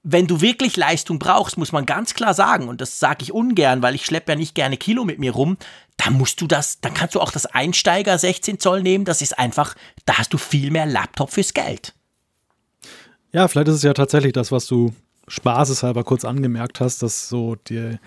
wenn 0.08 0.28
du 0.28 0.40
wirklich 0.40 0.78
Leistung 0.78 1.18
brauchst, 1.18 1.58
muss 1.58 1.72
man 1.72 1.88
ganz 1.88 2.14
klar 2.14 2.36
sagen, 2.36 2.68
und 2.68 2.80
das 2.80 3.00
sage 3.00 3.24
ich 3.24 3.34
ungern, 3.34 3.82
weil 3.82 3.96
ich 3.96 4.06
schleppe 4.06 4.34
ja 4.34 4.38
nicht 4.38 4.54
gerne 4.54 4.78
Kilo 4.78 5.04
mit 5.04 5.18
mir 5.18 5.32
rum, 5.32 5.58
dann 5.98 6.14
musst 6.14 6.40
du 6.42 6.48
das, 6.48 6.80
dann 6.80 6.94
kannst 6.94 7.16
du 7.16 7.22
auch 7.22 7.32
das 7.32 7.48
Einsteiger 7.48 8.16
16 8.16 8.60
Zoll 8.60 8.84
nehmen, 8.84 9.04
das 9.04 9.24
ist 9.24 9.40
einfach, 9.40 9.76
da 10.06 10.20
hast 10.20 10.32
du 10.32 10.38
viel 10.38 10.70
mehr 10.70 10.86
Laptop 10.86 11.32
fürs 11.32 11.56
Geld. 11.56 11.96
Ja, 13.32 13.48
vielleicht 13.48 13.68
ist 13.68 13.78
es 13.78 13.84
ja 13.84 13.94
tatsächlich 13.94 14.34
das, 14.34 14.52
was 14.52 14.68
du 14.68 14.94
spaßeshalber 15.28 16.04
kurz 16.04 16.24
angemerkt 16.24 16.82
hast, 16.82 17.02
dass 17.02 17.28
so 17.28 17.56
die, 17.56 17.98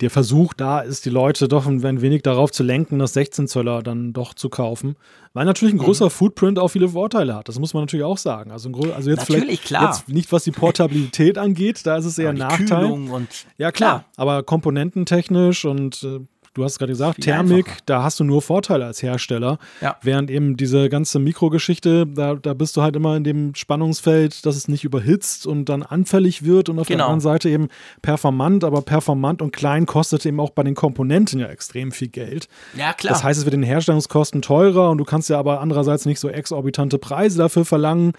der 0.00 0.10
Versuch 0.10 0.54
da 0.54 0.80
ist, 0.80 1.04
die 1.04 1.10
Leute 1.10 1.48
doch 1.48 1.66
ein 1.66 1.82
wenig 1.82 2.22
darauf 2.22 2.52
zu 2.52 2.62
lenken, 2.62 2.98
das 2.98 3.14
16 3.14 3.48
Zöller 3.48 3.82
dann 3.82 4.12
doch 4.12 4.34
zu 4.34 4.48
kaufen. 4.48 4.96
Weil 5.34 5.44
natürlich 5.44 5.74
ein 5.74 5.78
mhm. 5.78 5.84
großer 5.84 6.10
Footprint 6.10 6.58
auch 6.58 6.68
viele 6.68 6.88
Vorteile 6.88 7.34
hat. 7.34 7.48
Das 7.48 7.58
muss 7.58 7.74
man 7.74 7.82
natürlich 7.82 8.04
auch 8.04 8.18
sagen. 8.18 8.50
Also, 8.50 8.70
also 8.94 9.10
jetzt 9.10 9.20
natürlich, 9.20 9.44
vielleicht 9.44 9.64
klar. 9.64 9.86
Jetzt 9.86 10.08
nicht, 10.08 10.32
was 10.32 10.44
die 10.44 10.50
Portabilität 10.52 11.38
angeht, 11.38 11.84
da 11.84 11.96
ist 11.96 12.04
es 12.04 12.18
eher 12.18 12.30
ein 12.30 12.36
Nachteil. 12.36 12.82
Kühlung 12.82 13.10
und 13.10 13.28
ja, 13.56 13.72
klar. 13.72 14.00
klar. 14.00 14.04
Aber 14.16 14.42
komponententechnisch 14.42 15.64
und 15.64 16.02
äh, 16.04 16.20
du 16.58 16.64
hast 16.64 16.78
gerade 16.78 16.92
gesagt, 16.92 17.22
Thermik, 17.22 17.66
einfacher. 17.66 17.82
da 17.86 18.02
hast 18.02 18.20
du 18.20 18.24
nur 18.24 18.42
Vorteile 18.42 18.84
als 18.84 19.02
Hersteller. 19.02 19.58
Ja. 19.80 19.96
Während 20.02 20.30
eben 20.30 20.56
diese 20.56 20.88
ganze 20.88 21.18
Mikrogeschichte, 21.18 22.06
da, 22.06 22.34
da 22.34 22.54
bist 22.54 22.76
du 22.76 22.82
halt 22.82 22.96
immer 22.96 23.16
in 23.16 23.24
dem 23.24 23.54
Spannungsfeld, 23.54 24.44
dass 24.44 24.56
es 24.56 24.68
nicht 24.68 24.84
überhitzt 24.84 25.46
und 25.46 25.66
dann 25.66 25.82
anfällig 25.82 26.44
wird 26.44 26.68
und 26.68 26.78
auf 26.78 26.88
genau. 26.88 26.98
der 26.98 27.06
anderen 27.06 27.20
Seite 27.20 27.48
eben 27.48 27.68
performant, 28.02 28.64
aber 28.64 28.82
performant 28.82 29.40
und 29.40 29.52
klein 29.52 29.86
kostet 29.86 30.26
eben 30.26 30.40
auch 30.40 30.50
bei 30.50 30.64
den 30.64 30.74
Komponenten 30.74 31.38
ja 31.38 31.46
extrem 31.46 31.92
viel 31.92 32.08
Geld. 32.08 32.48
Ja, 32.76 32.92
klar. 32.92 33.12
Das 33.12 33.24
heißt, 33.24 33.38
es 33.38 33.46
wird 33.46 33.54
den 33.54 33.62
Herstellungskosten 33.62 34.42
teurer 34.42 34.90
und 34.90 34.98
du 34.98 35.04
kannst 35.04 35.30
ja 35.30 35.38
aber 35.38 35.60
andererseits 35.60 36.04
nicht 36.04 36.20
so 36.20 36.28
exorbitante 36.28 36.98
Preise 36.98 37.38
dafür 37.38 37.64
verlangen. 37.64 38.12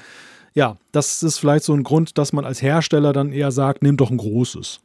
Ja, 0.53 0.77
das 0.91 1.21
ist 1.21 1.37
vielleicht 1.37 1.65
so 1.65 1.73
ein 1.73 1.83
Grund, 1.83 2.17
dass 2.17 2.33
man 2.33 2.45
als 2.45 2.61
Hersteller 2.61 3.13
dann 3.13 3.31
eher 3.31 3.51
sagt, 3.51 3.83
nimm 3.83 3.97
doch 3.97 4.09
ein 4.09 4.17
großes. 4.17 4.79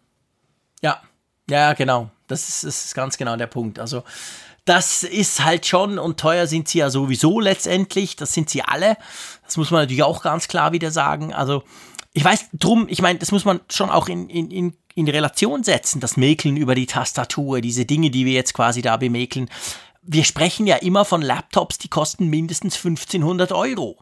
Ja, 0.82 1.00
Ja, 1.48 1.72
genau. 1.74 2.10
Das 2.26 2.48
ist, 2.48 2.64
das 2.64 2.84
ist 2.86 2.94
ganz 2.94 3.16
genau 3.18 3.36
der 3.36 3.46
Punkt. 3.46 3.78
Also, 3.78 4.02
das 4.64 5.02
ist 5.02 5.44
halt 5.44 5.66
schon 5.66 5.98
und 5.98 6.18
teuer 6.18 6.46
sind 6.46 6.68
sie 6.68 6.78
ja 6.78 6.88
sowieso 6.88 7.38
letztendlich. 7.40 8.16
Das 8.16 8.32
sind 8.32 8.48
sie 8.48 8.62
alle. 8.62 8.96
Das 9.44 9.56
muss 9.56 9.70
man 9.70 9.82
natürlich 9.82 10.02
auch 10.02 10.22
ganz 10.22 10.48
klar 10.48 10.72
wieder 10.72 10.90
sagen. 10.90 11.34
Also, 11.34 11.62
ich 12.14 12.24
weiß 12.24 12.46
drum, 12.54 12.86
ich 12.88 13.02
meine, 13.02 13.18
das 13.18 13.32
muss 13.32 13.44
man 13.44 13.60
schon 13.70 13.90
auch 13.90 14.08
in, 14.08 14.30
in, 14.30 14.50
in, 14.50 14.76
in 14.94 15.08
Relation 15.08 15.64
setzen, 15.64 16.00
das 16.00 16.16
Mäkeln 16.16 16.56
über 16.56 16.74
die 16.74 16.86
Tastatur, 16.86 17.60
diese 17.60 17.84
Dinge, 17.84 18.10
die 18.10 18.24
wir 18.24 18.32
jetzt 18.32 18.54
quasi 18.54 18.82
da 18.82 18.96
bemäkeln. 18.96 19.50
Wir 20.00 20.24
sprechen 20.24 20.66
ja 20.66 20.76
immer 20.76 21.04
von 21.04 21.22
Laptops, 21.22 21.78
die 21.78 21.88
kosten 21.88 22.28
mindestens 22.28 22.76
1500 22.76 23.52
Euro. 23.52 23.98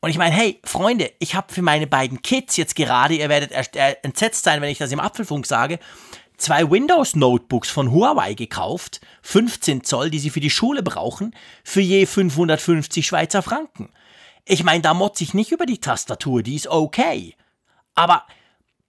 Und 0.00 0.10
ich 0.10 0.18
meine, 0.18 0.34
hey, 0.34 0.60
Freunde, 0.64 1.12
ich 1.20 1.34
habe 1.34 1.52
für 1.52 1.62
meine 1.62 1.86
beiden 1.86 2.20
Kids 2.20 2.56
jetzt 2.56 2.76
gerade, 2.76 3.14
ihr 3.14 3.28
werdet 3.28 3.52
entsetzt 4.02 4.44
sein, 4.44 4.60
wenn 4.60 4.70
ich 4.70 4.78
das 4.78 4.92
im 4.92 5.00
Apfelfunk 5.00 5.46
sage, 5.46 5.78
zwei 6.36 6.70
Windows-Notebooks 6.70 7.70
von 7.70 7.90
Huawei 7.92 8.34
gekauft, 8.34 9.00
15 9.22 9.84
Zoll, 9.84 10.10
die 10.10 10.18
sie 10.18 10.30
für 10.30 10.40
die 10.40 10.50
Schule 10.50 10.82
brauchen, 10.82 11.34
für 11.64 11.80
je 11.80 12.06
550 12.06 13.06
Schweizer 13.06 13.42
Franken. 13.42 13.90
Ich 14.44 14.62
meine, 14.62 14.82
da 14.82 14.94
motze 14.94 15.24
ich 15.24 15.34
nicht 15.34 15.52
über 15.52 15.66
die 15.66 15.78
Tastatur, 15.78 16.42
die 16.42 16.54
ist 16.54 16.68
okay. 16.68 17.34
Aber 17.94 18.24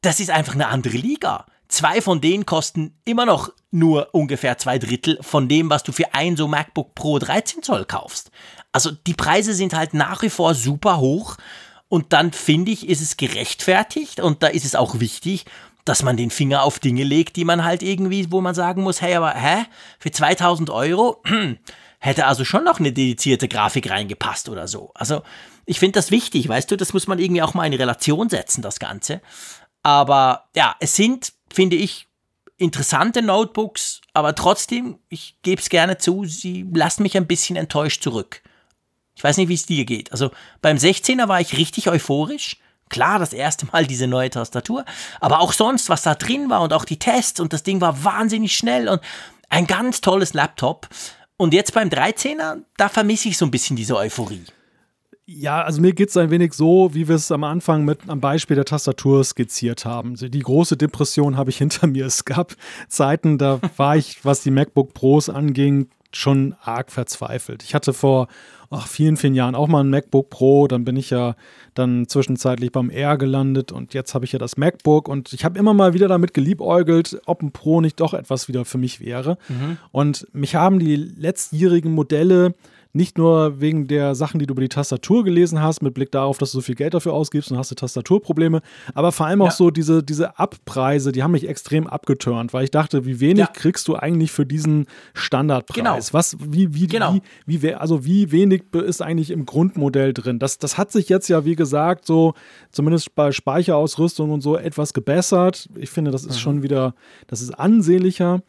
das 0.01 0.19
ist 0.19 0.29
einfach 0.29 0.53
eine 0.53 0.67
andere 0.67 0.97
Liga. 0.97 1.45
Zwei 1.67 2.01
von 2.01 2.21
denen 2.21 2.45
kosten 2.45 2.97
immer 3.03 3.25
noch 3.25 3.51
nur 3.71 4.13
ungefähr 4.13 4.57
zwei 4.57 4.79
Drittel 4.79 5.17
von 5.21 5.49
dem, 5.49 5.69
was 5.69 5.83
du 5.83 5.91
für 5.91 6.13
ein 6.13 6.37
so 6.37 6.47
MacBook 6.47 6.95
Pro 6.95 7.19
13 7.19 7.63
Zoll 7.63 7.85
kaufst. 7.85 8.31
Also 8.71 8.91
die 8.91 9.13
Preise 9.13 9.53
sind 9.53 9.73
halt 9.73 9.93
nach 9.93 10.21
wie 10.21 10.29
vor 10.29 10.53
super 10.53 10.99
hoch 10.99 11.37
und 11.89 12.13
dann 12.13 12.31
finde 12.31 12.71
ich, 12.71 12.87
ist 12.87 13.01
es 13.01 13.17
gerechtfertigt 13.17 14.19
und 14.19 14.43
da 14.43 14.47
ist 14.47 14.65
es 14.65 14.75
auch 14.75 14.99
wichtig, 14.99 15.45
dass 15.87 16.03
man 16.03 16.17
den 16.17 16.29
Finger 16.29 16.63
auf 16.63 16.79
Dinge 16.79 17.03
legt, 17.03 17.35
die 17.35 17.45
man 17.45 17.63
halt 17.63 17.81
irgendwie, 17.81 18.31
wo 18.31 18.41
man 18.41 18.55
sagen 18.55 18.83
muss, 18.83 19.01
hey, 19.01 19.15
aber 19.15 19.33
hä, 19.33 19.65
für 19.99 20.11
2000 20.11 20.69
Euro 20.69 21.21
hätte 21.99 22.25
also 22.25 22.45
schon 22.45 22.63
noch 22.63 22.79
eine 22.79 22.91
dedizierte 22.91 23.47
Grafik 23.47 23.89
reingepasst 23.89 24.49
oder 24.49 24.67
so. 24.67 24.91
Also 24.93 25.23
ich 25.65 25.79
finde 25.79 25.93
das 25.93 26.11
wichtig, 26.11 26.47
weißt 26.47 26.69
du, 26.69 26.77
das 26.77 26.93
muss 26.93 27.07
man 27.07 27.19
irgendwie 27.19 27.41
auch 27.41 27.53
mal 27.53 27.65
in 27.65 27.73
Relation 27.73 28.29
setzen, 28.29 28.61
das 28.61 28.79
Ganze. 28.79 29.21
Aber 29.83 30.49
ja, 30.55 30.75
es 30.79 30.95
sind, 30.95 31.33
finde 31.51 31.75
ich, 31.75 32.07
interessante 32.57 33.21
Notebooks, 33.21 34.01
aber 34.13 34.35
trotzdem, 34.35 34.99
ich 35.09 35.37
gebe 35.43 35.61
es 35.61 35.69
gerne 35.69 35.97
zu, 35.97 36.25
sie 36.25 36.65
lassen 36.73 37.03
mich 37.03 37.15
ein 37.15 37.27
bisschen 37.27 37.55
enttäuscht 37.55 38.01
zurück. 38.01 38.41
Ich 39.15 39.23
weiß 39.23 39.37
nicht, 39.37 39.49
wie 39.49 39.55
es 39.55 39.65
dir 39.65 39.85
geht. 39.85 40.11
Also 40.11 40.31
beim 40.61 40.77
16er 40.77 41.27
war 41.27 41.41
ich 41.41 41.57
richtig 41.57 41.89
euphorisch. 41.89 42.57
Klar, 42.89 43.19
das 43.19 43.33
erste 43.33 43.65
Mal 43.67 43.85
diese 43.85 44.07
neue 44.07 44.29
Tastatur, 44.29 44.85
aber 45.19 45.39
auch 45.39 45.53
sonst, 45.53 45.89
was 45.89 46.03
da 46.03 46.15
drin 46.15 46.49
war 46.49 46.61
und 46.61 46.73
auch 46.73 46.85
die 46.85 46.99
Tests 46.99 47.39
und 47.39 47.53
das 47.53 47.63
Ding 47.63 47.81
war 47.81 48.03
wahnsinnig 48.03 48.55
schnell 48.55 48.87
und 48.87 49.01
ein 49.49 49.67
ganz 49.67 50.01
tolles 50.01 50.33
Laptop. 50.33 50.87
Und 51.37 51.53
jetzt 51.53 51.73
beim 51.73 51.89
13er, 51.89 52.63
da 52.77 52.89
vermisse 52.89 53.29
ich 53.29 53.37
so 53.37 53.45
ein 53.45 53.51
bisschen 53.51 53.75
diese 53.75 53.95
Euphorie. 53.95 54.43
Ja, 55.29 55.61
also 55.61 55.81
mir 55.81 55.91
geht 55.91 56.09
es 56.09 56.17
ein 56.17 56.31
wenig 56.31 56.53
so, 56.53 56.93
wie 56.93 57.09
wir 57.09 57.15
es 57.15 57.31
am 57.33 57.43
Anfang 57.43 57.83
mit 57.83 57.99
am 58.07 58.21
Beispiel 58.21 58.55
der 58.55 58.63
Tastatur 58.63 59.23
skizziert 59.25 59.83
haben. 59.83 60.15
Die 60.15 60.39
große 60.39 60.77
Depression 60.77 61.35
habe 61.35 61.49
ich 61.49 61.57
hinter 61.59 61.85
mir. 61.85 62.05
Es 62.05 62.25
gab 62.25 62.55
Zeiten, 62.87 63.37
da 63.37 63.59
war 63.75 63.97
ich, 63.97 64.23
was 64.23 64.41
die 64.41 64.51
MacBook 64.51 64.93
Pros 64.93 65.29
anging, 65.29 65.89
schon 66.13 66.55
arg 66.63 66.91
verzweifelt. 66.91 67.61
Ich 67.63 67.75
hatte 67.75 67.93
vor 67.93 68.29
ach, 68.69 68.87
vielen, 68.87 69.17
vielen 69.17 69.35
Jahren 69.35 69.55
auch 69.55 69.67
mal 69.67 69.83
ein 69.83 69.89
MacBook 69.89 70.29
Pro. 70.29 70.67
Dann 70.67 70.85
bin 70.85 70.95
ich 70.95 71.09
ja 71.09 71.35
dann 71.77 72.07
zwischenzeitlich 72.07 72.71
beim 72.71 72.89
Air 72.89 73.17
gelandet 73.17 73.71
und 73.71 73.93
jetzt 73.93 74.13
habe 74.13 74.25
ich 74.25 74.31
ja 74.31 74.39
das 74.39 74.57
MacBook 74.57 75.07
und 75.07 75.33
ich 75.33 75.45
habe 75.45 75.59
immer 75.59 75.73
mal 75.73 75.93
wieder 75.93 76.07
damit 76.07 76.33
geliebäugelt, 76.33 77.21
ob 77.25 77.41
ein 77.41 77.51
Pro 77.51 77.81
nicht 77.81 77.99
doch 77.99 78.13
etwas 78.13 78.47
wieder 78.47 78.65
für 78.65 78.77
mich 78.77 78.99
wäre. 78.99 79.37
Mhm. 79.49 79.77
Und 79.91 80.27
mich 80.33 80.55
haben 80.55 80.79
die 80.79 80.95
letztjährigen 80.95 81.93
Modelle 81.93 82.55
nicht 82.97 83.17
nur 83.17 83.61
wegen 83.61 83.87
der 83.87 84.15
Sachen, 84.15 84.39
die 84.39 84.47
du 84.47 84.53
über 84.53 84.61
die 84.61 84.69
Tastatur 84.69 85.23
gelesen 85.23 85.61
hast, 85.61 85.81
mit 85.81 85.93
Blick 85.93 86.11
darauf, 86.11 86.37
dass 86.37 86.51
du 86.51 86.57
so 86.57 86.61
viel 86.61 86.75
Geld 86.75 86.93
dafür 86.93 87.13
ausgibst 87.13 87.51
und 87.51 87.57
hast 87.57 87.71
du 87.71 87.75
Tastaturprobleme, 87.75 88.61
aber 88.93 89.11
vor 89.11 89.27
allem 89.27 89.41
auch 89.41 89.47
ja. 89.47 89.51
so 89.51 89.71
diese, 89.71 90.03
diese 90.03 90.37
Abpreise, 90.37 91.11
die 91.11 91.23
haben 91.23 91.31
mich 91.31 91.47
extrem 91.47 91.87
abgeturnt, 91.87 92.53
weil 92.53 92.65
ich 92.65 92.71
dachte, 92.71 93.05
wie 93.05 93.19
wenig 93.19 93.39
ja. 93.39 93.47
kriegst 93.47 93.87
du 93.87 93.95
eigentlich 93.95 94.31
für 94.31 94.45
diesen 94.45 94.87
Standardpreis? 95.13 95.75
Genau. 95.75 95.97
Was, 96.11 96.35
wie, 96.39 96.73
wie, 96.73 96.87
genau. 96.87 97.17
wie, 97.45 97.61
wie, 97.61 97.73
also 97.73 98.03
wie 98.03 98.31
wenig 98.31 98.63
ist 98.73 99.01
eigentlich 99.01 99.31
im 99.31 99.45
Grundmodell 99.45 100.13
drin? 100.13 100.39
Das, 100.39 100.57
das 100.57 100.77
hat 100.77 100.91
sich 100.91 101.07
jetzt 101.07 101.27
ja, 101.29 101.45
wie 101.45 101.55
gesagt, 101.55 102.05
so 102.05 102.33
zumindest 102.71 103.15
bei 103.15 103.31
Speicherausrüstung 103.31 104.31
und 104.31 104.41
so 104.41 104.57
etwas 104.57 104.93
gebessert. 104.93 105.69
Ich 105.75 105.91
finde, 105.91 106.11
das 106.11 106.25
ist 106.25 106.35
mhm. 106.35 106.39
schon 106.39 106.63
wieder, 106.63 106.95
das 107.27 107.41
ist 107.41 107.51
ansehnlicher. 107.51 108.41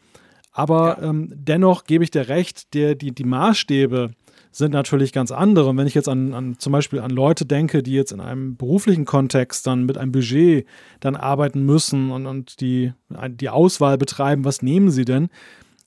Aber 0.51 0.97
ja. 0.99 1.09
ähm, 1.09 1.31
dennoch 1.33 1.83
gebe 1.83 2.03
ich 2.03 2.11
dir 2.11 2.27
recht, 2.27 2.73
der, 2.73 2.95
die, 2.95 3.13
die 3.13 3.23
Maßstäbe, 3.23 4.11
sind 4.51 4.73
natürlich 4.73 5.13
ganz 5.13 5.31
andere. 5.31 5.69
Und 5.69 5.77
wenn 5.77 5.87
ich 5.87 5.93
jetzt 5.93 6.09
an, 6.09 6.33
an 6.33 6.59
zum 6.59 6.73
Beispiel 6.73 6.99
an 6.99 7.11
Leute 7.11 7.45
denke, 7.45 7.83
die 7.83 7.93
jetzt 7.93 8.11
in 8.11 8.19
einem 8.19 8.55
beruflichen 8.55 9.05
Kontext 9.05 9.67
dann 9.67 9.85
mit 9.85 9.97
einem 9.97 10.11
Budget 10.11 10.65
dann 10.99 11.15
arbeiten 11.15 11.63
müssen 11.63 12.11
und, 12.11 12.25
und 12.25 12.61
die, 12.61 12.93
die 13.29 13.49
Auswahl 13.49 13.97
betreiben, 13.97 14.45
was 14.45 14.61
nehmen 14.61 14.89
sie 14.89 15.05
denn, 15.05 15.29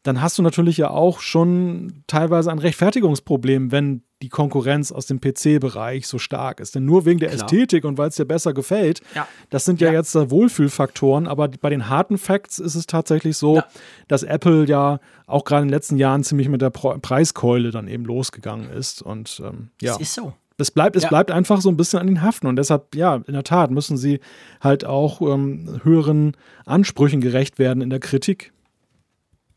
dann 0.03 0.21
hast 0.21 0.39
du 0.39 0.43
natürlich 0.43 0.77
ja 0.77 0.91
auch 0.91 1.21
schon 1.21 2.03
teilweise 2.07 2.51
ein 2.51 2.59
Rechtfertigungsproblem, 2.59 3.71
wenn 3.71 4.03
die 4.23 4.29
Konkurrenz 4.29 4.93
aus 4.93 5.07
dem 5.07 5.21
PC-Bereich 5.21 6.07
so 6.07 6.19
stark 6.19 6.61
ist. 6.61 6.75
Denn 6.75 6.85
nur 6.85 7.05
wegen 7.05 7.19
der 7.19 7.31
Klar. 7.31 7.45
Ästhetik 7.45 7.85
und 7.85 7.99
weil 7.99 8.09
es 8.09 8.17
dir 8.17 8.25
besser 8.25 8.55
gefällt, 8.55 9.01
ja. 9.15 9.27
das 9.51 9.65
sind 9.65 9.81
ja, 9.81 9.89
ja, 9.89 9.95
jetzt 9.95 10.15
Wohlfühlfaktoren, 10.15 11.27
aber 11.27 11.49
bei 11.49 11.71
den 11.71 11.89
harten 11.89 12.19
Facts 12.19 12.59
ist 12.59 12.75
es 12.75 12.87
tatsächlich 12.87 13.37
so, 13.37 13.57
ja. 13.57 13.67
dass 14.09 14.23
Apple 14.23 14.67
ja 14.67 15.01
auch 15.27 15.45
gerade 15.45 15.63
in 15.63 15.69
den 15.69 15.75
letzten 15.75 15.97
Jahren 15.97 16.23
ziemlich 16.23 16.49
mit 16.49 16.63
der 16.63 16.71
Preiskeule 16.71 17.71
dann 17.71 17.89
eben 17.89 18.05
losgegangen 18.05 18.71
ist. 18.71 19.03
Und 19.03 19.43
ähm, 19.45 19.71
ja. 19.81 19.93
Das 19.93 20.01
ist 20.01 20.15
so. 20.15 20.33
Es 20.59 20.71
bleibt, 20.71 20.95
es 20.95 21.03
ja. 21.05 21.09
bleibt 21.09 21.31
einfach 21.31 21.61
so 21.61 21.71
ein 21.71 21.77
bisschen 21.77 21.99
an 21.99 22.07
den 22.07 22.23
Haften 22.23 22.47
und 22.47 22.57
deshalb, 22.57 22.95
ja, 22.95 23.17
in 23.27 23.33
der 23.33 23.43
Tat 23.43 23.71
müssen 23.71 23.97
sie 23.97 24.21
halt 24.61 24.85
auch 24.85 25.21
ähm, 25.21 25.81
höheren 25.83 26.37
Ansprüchen 26.67 27.21
gerecht 27.21 27.59
werden 27.59 27.83
in 27.83 27.91
der 27.91 27.99
Kritik. 27.99 28.53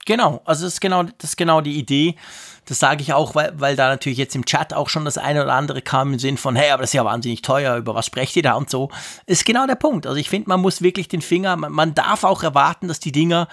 Genau, 0.06 0.42
also 0.46 0.66
das 0.66 0.74
ist 0.74 0.82
genau, 0.82 1.04
das 1.04 1.32
ist 1.32 1.36
genau 1.36 1.62
die 1.62 1.78
Idee. 1.78 2.16
Das 2.66 2.80
sage 2.80 3.02
ich 3.02 3.14
auch, 3.14 3.36
weil, 3.36 3.60
weil 3.60 3.76
da 3.76 3.90
natürlich 3.90 4.18
jetzt 4.18 4.36
im 4.36 4.46
Chat 4.46 4.74
auch 4.74 4.90
schon 4.90 5.06
das 5.06 5.18
eine 5.18 5.44
oder 5.44 5.54
andere 5.54 5.82
kam 5.82 6.14
im 6.14 6.20
Sinn 6.20 6.38
von, 6.38 6.56
hey, 6.56 6.72
aber 6.72 6.82
das 6.82 6.92
ist 6.92 6.96
ja 6.96 7.06
wahnsinnig 7.06 7.42
teuer, 7.42 7.76
über 7.78 7.94
was 7.94 8.06
sprecht 8.06 8.36
ihr 8.36 8.44
da 8.44 8.54
und 8.54 8.70
so. 8.70 8.90
Ist 9.26 9.46
genau 9.46 9.68
der 9.68 9.76
Punkt. 9.76 10.08
Also 10.08 10.18
ich 10.18 10.30
finde, 10.30 10.50
man 10.50 10.62
muss 10.62 10.82
wirklich 10.82 11.08
den 11.08 11.22
Finger, 11.22 11.56
man, 11.58 11.72
man 11.72 11.96
darf 11.96 12.24
auch 12.24 12.44
erwarten, 12.44 12.88
dass 12.88 13.00
die 13.00 13.12
Dinger, 13.12 13.48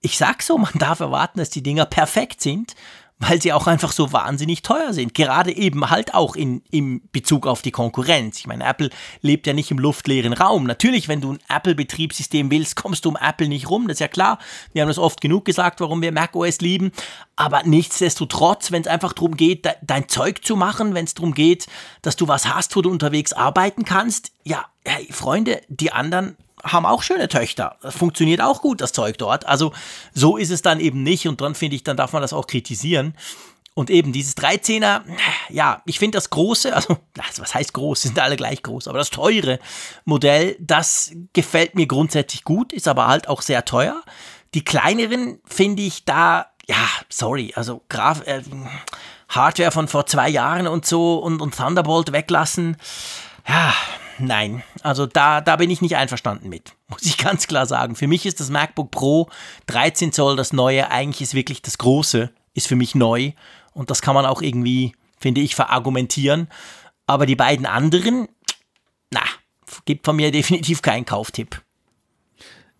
ich 0.00 0.16
sag 0.18 0.42
so, 0.42 0.58
man 0.58 0.72
darf 0.74 1.00
erwarten, 1.00 1.38
dass 1.38 1.50
die 1.50 1.62
Dinger 1.62 1.86
perfekt 1.86 2.40
sind 2.42 2.74
weil 3.18 3.40
sie 3.40 3.52
auch 3.52 3.66
einfach 3.66 3.92
so 3.92 4.12
wahnsinnig 4.12 4.62
teuer 4.62 4.92
sind. 4.92 5.14
Gerade 5.14 5.56
eben 5.56 5.88
halt 5.90 6.14
auch 6.14 6.34
in, 6.34 6.62
im 6.70 7.02
Bezug 7.12 7.46
auf 7.46 7.62
die 7.62 7.70
Konkurrenz. 7.70 8.38
Ich 8.38 8.46
meine, 8.46 8.64
Apple 8.64 8.90
lebt 9.22 9.46
ja 9.46 9.52
nicht 9.52 9.70
im 9.70 9.78
luftleeren 9.78 10.32
Raum. 10.32 10.64
Natürlich, 10.64 11.08
wenn 11.08 11.20
du 11.20 11.32
ein 11.32 11.38
Apple-Betriebssystem 11.48 12.50
willst, 12.50 12.76
kommst 12.76 13.04
du 13.04 13.10
um 13.10 13.16
Apple 13.16 13.48
nicht 13.48 13.70
rum. 13.70 13.86
Das 13.86 13.96
ist 13.96 14.00
ja 14.00 14.08
klar. 14.08 14.38
Wir 14.72 14.82
haben 14.82 14.88
das 14.88 14.98
oft 14.98 15.20
genug 15.20 15.44
gesagt, 15.44 15.80
warum 15.80 16.02
wir 16.02 16.12
macOS 16.12 16.60
lieben. 16.60 16.90
Aber 17.36 17.62
nichtsdestotrotz, 17.64 18.72
wenn 18.72 18.82
es 18.82 18.88
einfach 18.88 19.12
darum 19.12 19.36
geht, 19.36 19.64
de 19.64 19.72
dein 19.82 20.08
Zeug 20.08 20.44
zu 20.44 20.56
machen, 20.56 20.94
wenn 20.94 21.04
es 21.04 21.14
darum 21.14 21.34
geht, 21.34 21.66
dass 22.02 22.16
du 22.16 22.28
was 22.28 22.52
hast, 22.52 22.74
wo 22.74 22.82
du 22.82 22.90
unterwegs 22.90 23.32
arbeiten 23.32 23.84
kannst, 23.84 24.32
ja, 24.42 24.66
hey, 24.84 25.08
Freunde, 25.10 25.62
die 25.68 25.92
anderen 25.92 26.36
haben 26.64 26.86
auch 26.86 27.02
schöne 27.02 27.28
Töchter. 27.28 27.76
Das 27.82 27.94
funktioniert 27.94 28.40
auch 28.40 28.62
gut, 28.62 28.80
das 28.80 28.92
Zeug 28.92 29.18
dort. 29.18 29.46
Also 29.46 29.72
so 30.12 30.36
ist 30.36 30.50
es 30.50 30.62
dann 30.62 30.80
eben 30.80 31.02
nicht 31.02 31.28
und 31.28 31.40
dann 31.40 31.54
finde 31.54 31.76
ich, 31.76 31.84
dann 31.84 31.96
darf 31.96 32.12
man 32.12 32.22
das 32.22 32.32
auch 32.32 32.46
kritisieren. 32.46 33.14
Und 33.74 33.90
eben 33.90 34.12
dieses 34.12 34.36
13er, 34.36 35.02
ja, 35.48 35.82
ich 35.84 35.98
finde 35.98 36.16
das 36.16 36.30
große, 36.30 36.74
also 36.74 36.96
was 37.38 37.54
heißt 37.54 37.74
groß, 37.74 38.02
sind 38.02 38.18
alle 38.18 38.36
gleich 38.36 38.62
groß, 38.62 38.86
aber 38.86 38.98
das 38.98 39.10
teure 39.10 39.58
Modell, 40.04 40.56
das 40.60 41.12
gefällt 41.32 41.74
mir 41.74 41.86
grundsätzlich 41.86 42.44
gut, 42.44 42.72
ist 42.72 42.86
aber 42.86 43.08
halt 43.08 43.28
auch 43.28 43.42
sehr 43.42 43.64
teuer. 43.64 44.00
Die 44.54 44.64
kleineren 44.64 45.40
finde 45.44 45.82
ich 45.82 46.04
da, 46.04 46.46
ja, 46.68 46.88
sorry, 47.08 47.52
also 47.56 47.82
Graf, 47.88 48.24
äh, 48.26 48.42
Hardware 49.28 49.72
von 49.72 49.88
vor 49.88 50.06
zwei 50.06 50.28
Jahren 50.28 50.68
und 50.68 50.86
so 50.86 51.18
und, 51.18 51.40
und 51.42 51.56
Thunderbolt 51.56 52.12
weglassen, 52.12 52.76
ja, 53.48 53.74
nein. 54.18 54.62
Also 54.82 55.06
da, 55.06 55.40
da 55.40 55.56
bin 55.56 55.70
ich 55.70 55.82
nicht 55.82 55.96
einverstanden 55.96 56.48
mit. 56.48 56.74
Muss 56.88 57.02
ich 57.02 57.18
ganz 57.18 57.46
klar 57.46 57.66
sagen. 57.66 57.96
Für 57.96 58.06
mich 58.06 58.26
ist 58.26 58.40
das 58.40 58.50
MacBook 58.50 58.90
Pro 58.90 59.28
13 59.66 60.12
Zoll 60.12 60.36
das 60.36 60.52
neue. 60.52 60.90
Eigentlich 60.90 61.22
ist 61.22 61.34
wirklich 61.34 61.62
das 61.62 61.78
große, 61.78 62.30
ist 62.54 62.66
für 62.66 62.76
mich 62.76 62.94
neu. 62.94 63.32
Und 63.72 63.90
das 63.90 64.02
kann 64.02 64.14
man 64.14 64.26
auch 64.26 64.42
irgendwie, 64.42 64.94
finde 65.18 65.40
ich, 65.40 65.54
verargumentieren. 65.54 66.48
Aber 67.06 67.26
die 67.26 67.36
beiden 67.36 67.66
anderen, 67.66 68.28
na, 69.10 69.22
gibt 69.84 70.06
von 70.06 70.16
mir 70.16 70.30
definitiv 70.32 70.82
keinen 70.82 71.04
Kauftipp. 71.04 71.60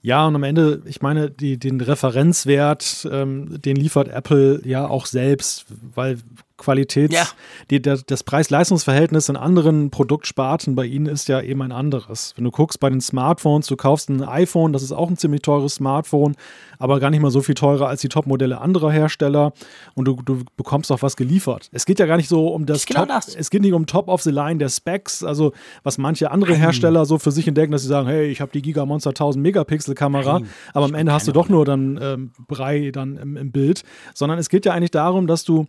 Ja, 0.05 0.27
und 0.27 0.35
am 0.35 0.43
Ende, 0.43 0.83
ich 0.85 1.01
meine, 1.01 1.31
die, 1.31 1.59
den 1.59 1.81
Referenzwert, 1.81 3.09
ähm, 3.11 3.63
den 3.63 3.77
liefert 3.77 4.09
Apple 4.09 4.61
ja 4.63 4.87
auch 4.87 5.07
selbst, 5.07 5.65
weil 5.95 6.19
Qualitäts, 6.57 7.13
Ja. 7.15 7.25
die, 7.71 7.83
der, 7.83 7.99
das 8.07 8.23
Preis-Leistungs-Verhältnis 8.23 9.29
in 9.29 9.37
anderen 9.37 9.91
Produktsparten 9.91 10.75
bei 10.75 10.85
ihnen 10.87 11.07
ist 11.07 11.29
ja 11.29 11.41
eben 11.41 11.63
ein 11.63 11.73
anderes. 11.73 12.33
Wenn 12.37 12.45
du 12.45 12.51
guckst 12.51 12.79
bei 12.81 12.89
den 12.91 13.01
Smartphones, 13.01 13.67
du 13.67 13.77
kaufst 13.77 14.09
ein 14.09 14.23
iPhone, 14.23 14.73
das 14.73 14.83
ist 14.83 14.93
auch 14.93 15.09
ein 15.11 15.17
ziemlich 15.17 15.43
teures 15.43 15.75
Smartphone, 15.75 16.37
aber 16.79 17.01
gar 17.01 17.11
nicht 17.11 17.21
mal 17.21 17.31
so 17.31 17.41
viel 17.41 17.55
teurer 17.55 17.89
als 17.89 18.01
die 18.03 18.09
Top-Modelle 18.09 18.61
anderer 18.61 18.91
Hersteller 18.93 19.53
und 19.95 20.07
du, 20.07 20.17
du 20.25 20.43
bekommst 20.57 20.93
auch 20.93 21.03
was 21.03 21.17
geliefert. 21.17 21.69
Es 21.73 21.87
geht 21.87 21.99
ja 21.99 22.07
gar 22.07 22.17
nicht 22.17 22.29
so 22.29 22.49
um 22.49 22.67
das 22.67 22.87
genau 22.87 23.01
Top, 23.01 23.09
das. 23.09 23.35
es 23.35 23.51
geht 23.51 23.63
nicht 23.63 23.73
um 23.73 23.87
Top 23.87 24.09
of 24.09 24.23
the 24.23 24.31
Line 24.31 24.59
der 24.59 24.69
Specs, 24.69 25.25
also 25.25 25.53
was 25.83 25.99
manche 25.99 26.31
andere 26.31 26.55
Hersteller 26.55 27.05
so 27.05 27.19
für 27.19 27.33
sich 27.33 27.49
entdecken, 27.49 27.73
dass 27.73 27.83
sie 27.83 27.89
sagen, 27.89 28.07
hey, 28.09 28.27
ich 28.27 28.41
habe 28.41 28.53
die 28.53 28.63
Giga 28.63 28.87
Monster 28.87 29.11
1000 29.11 29.43
Megapixel 29.43 29.95
Kamera, 29.95 30.39
Nein, 30.41 30.49
aber 30.73 30.85
am 30.87 30.95
Ende 30.95 31.13
hast 31.13 31.27
du 31.27 31.33
doch 31.33 31.49
nur 31.49 31.65
dann 31.65 31.99
ähm, 32.01 32.31
Brei 32.47 32.91
dann 32.93 33.17
im, 33.17 33.37
im 33.37 33.51
Bild, 33.53 33.83
sondern 34.15 34.39
es 34.39 34.49
geht 34.49 34.65
ja 34.67 34.73
eigentlich 34.73 34.93
darum, 34.93 35.27
dass 35.27 35.45
du 35.45 35.67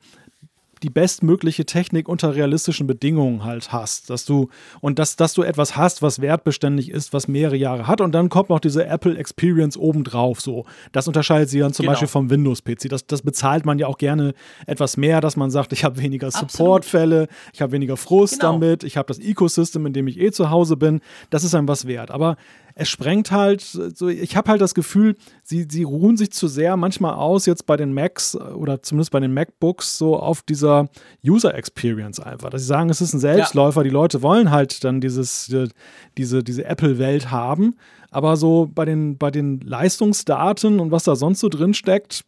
die 0.85 0.91
bestmögliche 0.91 1.65
Technik 1.65 2.07
unter 2.07 2.35
realistischen 2.35 2.85
Bedingungen 2.85 3.43
halt 3.43 3.71
hast, 3.71 4.11
dass 4.11 4.23
du 4.23 4.49
und 4.81 4.99
dass, 4.99 5.15
dass 5.15 5.33
du 5.33 5.41
etwas 5.41 5.75
hast, 5.75 6.03
was 6.03 6.21
wertbeständig 6.21 6.91
ist, 6.91 7.11
was 7.11 7.27
mehrere 7.27 7.55
Jahre 7.55 7.87
hat 7.87 8.01
und 8.01 8.11
dann 8.11 8.29
kommt 8.29 8.49
noch 8.51 8.59
diese 8.59 8.85
Apple 8.85 9.17
Experience 9.17 9.77
obendrauf 9.79 10.41
so. 10.41 10.65
Das 10.91 11.07
unterscheidet 11.07 11.49
sie 11.49 11.57
dann 11.57 11.73
zum 11.73 11.85
Genau. 11.85 11.93
Beispiel 11.93 12.07
vom 12.07 12.29
Windows-PC. 12.29 12.87
Das, 12.89 13.07
das 13.07 13.23
bezahlt 13.23 13.65
man 13.65 13.79
ja 13.79 13.87
auch 13.87 13.97
gerne 13.97 14.35
etwas 14.67 14.95
mehr, 14.95 15.21
dass 15.21 15.35
man 15.35 15.49
sagt, 15.49 15.73
ich 15.73 15.83
habe 15.83 15.99
weniger. 15.99 16.29
Supportfälle, 16.29 17.29
ich 17.51 17.63
habe 17.63 17.71
weniger 17.71 17.97
Frust 17.97 18.39
Genau. 18.39 18.51
damit, 18.53 18.83
ich 18.83 18.95
habe 18.97 19.07
das 19.07 19.17
Ecosystem, 19.17 19.87
in 19.87 19.93
dem 19.93 20.07
ich 20.07 20.19
eh 20.19 20.31
zu 20.31 20.51
Hause 20.51 20.77
bin. 20.77 21.01
Das 21.31 21.43
ist 21.43 21.55
einem 21.55 21.67
was 21.67 21.87
wert. 21.87 22.11
Aber 22.11 22.37
es 22.77 22.89
sprengt 22.89 23.31
halt, 23.31 23.61
so, 23.61 24.09
ich 24.09 24.35
habe 24.35 24.51
halt 24.51 24.59
das 24.59 24.75
Gefühl, 24.75 25.15
sie, 25.43 25.65
sie 25.69 25.83
ruhen 25.83 26.17
sich 26.17 26.33
zu 26.33 26.49
sehr 26.49 26.75
manchmal 26.75 27.13
aus, 27.13 27.45
jetzt 27.45 27.65
bei 27.65 27.77
den 27.77 27.93
Macs 27.93 28.35
oder 28.35 28.83
zumindest 28.83 29.11
bei 29.11 29.21
den 29.21 29.33
MacBooks, 29.33 29.97
so 29.97 30.19
auf 30.19 30.41
dieser 30.41 30.89
User 31.25 31.55
Experience 31.55 32.19
einfach. 32.19 32.49
Dass 32.49 32.61
sie 32.61 32.67
sagen, 32.67 32.89
es 32.89 32.99
ist 32.99 33.13
ein 33.13 33.21
Selbstläufer, 33.21 33.83
die 33.83 33.89
Leute 33.89 34.21
wollen 34.21 34.51
halt 34.51 34.83
dann 34.83 34.99
dieses, 34.99 35.49
äh, 35.53 35.69
diese, 36.17 36.43
diese 36.43 36.65
Apple-Welt 36.65 37.31
haben. 37.31 37.77
Aber 38.11 38.35
so 38.35 38.69
bei 38.73 38.83
den, 38.83 39.17
bei 39.17 39.31
den 39.31 39.61
Leistungsdaten 39.61 40.81
und 40.81 40.91
was 40.91 41.05
da 41.05 41.15
sonst 41.15 41.39
so 41.39 41.47
drin 41.47 41.73
steckt, 41.73 42.25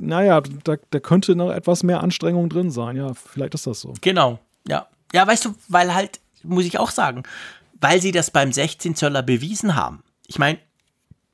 naja, 0.00 0.40
da, 0.40 0.76
da 0.90 0.98
könnte 0.98 1.36
noch 1.36 1.50
etwas 1.50 1.82
mehr 1.82 2.02
Anstrengung 2.02 2.48
drin 2.48 2.70
sein. 2.70 2.96
Ja, 2.96 3.12
vielleicht 3.12 3.54
ist 3.54 3.66
das 3.66 3.80
so. 3.80 3.92
Genau, 4.00 4.38
ja. 4.66 4.88
Ja, 5.12 5.26
weißt 5.26 5.44
du, 5.44 5.54
weil 5.68 5.94
halt, 5.94 6.20
muss 6.42 6.64
ich 6.64 6.78
auch 6.78 6.90
sagen, 6.90 7.22
weil 7.80 8.00
sie 8.00 8.12
das 8.12 8.30
beim 8.30 8.52
16 8.52 8.94
Zöller 8.96 9.22
bewiesen 9.22 9.74
haben. 9.74 10.02
Ich 10.26 10.38
meine, 10.38 10.58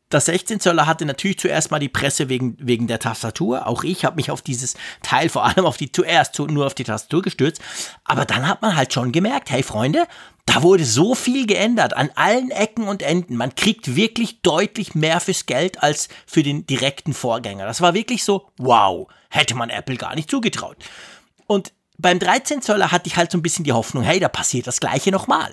das 0.09 0.25
16 0.25 0.59
Zöller 0.59 0.87
hatte 0.87 1.07
natürlich 1.07 1.39
zuerst 1.39 1.71
mal 1.71 1.79
die 1.79 1.89
Presse 1.89 2.29
wegen, 2.29 2.57
wegen 2.59 2.89
der 2.89 2.99
Tastatur. 2.99 3.69
Auch 3.69 3.85
ich 3.85 4.05
habe 4.05 4.17
mich 4.17 4.33
auf 4.33 4.43
dieses 4.43 4.75
Teil, 5.05 5.29
vor 5.29 5.45
allem 5.45 5.65
auf 5.65 5.77
die 5.77 5.93
zuerst 5.93 6.35
zu- 6.35 6.47
nur 6.47 6.67
auf 6.67 6.75
die 6.75 6.83
Tastatur 6.83 7.23
gestürzt. 7.23 7.63
Aber 8.03 8.25
dann 8.25 8.49
hat 8.49 8.61
man 8.61 8.75
halt 8.75 8.93
schon 8.93 9.13
gemerkt, 9.13 9.51
hey 9.53 9.63
Freunde, 9.63 10.09
da 10.47 10.65
wurde 10.65 10.85
so 10.85 11.15
viel 11.15 11.47
geändert 11.47 11.95
an 11.95 12.11
allen 12.17 12.51
Ecken 12.51 12.89
und 12.89 13.03
Enden. 13.03 13.37
Man 13.37 13.55
kriegt 13.55 13.95
wirklich 13.95 14.43
deutlich 14.43 14.97
mehr 14.97 15.21
fürs 15.21 15.47
Geld 15.47 15.81
als 15.81 16.09
für 16.27 16.43
den 16.43 16.67
direkten 16.67 17.15
Vorgänger. 17.15 17.67
Das 17.67 17.81
war 17.81 17.95
wirklich 17.95 18.25
so, 18.25 18.51
wow, 18.57 19.07
hätte 19.29 19.55
man 19.55 19.71
Apple 19.71 19.97
gar 19.97 20.17
nicht 20.17 20.29
zugetraut. 20.29 20.77
Und 21.47 21.73
beim 21.99 22.19
13 22.19 22.63
Zöller 22.63 22.91
hatte 22.91 23.07
ich 23.07 23.17
halt 23.17 23.31
so 23.31 23.39
ein 23.39 23.43
bisschen 23.43 23.65
die 23.65 23.73
Hoffnung, 23.75 24.03
hey, 24.03 24.19
da 24.19 24.29
passiert 24.29 24.67
das 24.67 24.81
gleiche 24.81 25.13
nochmal. 25.13 25.53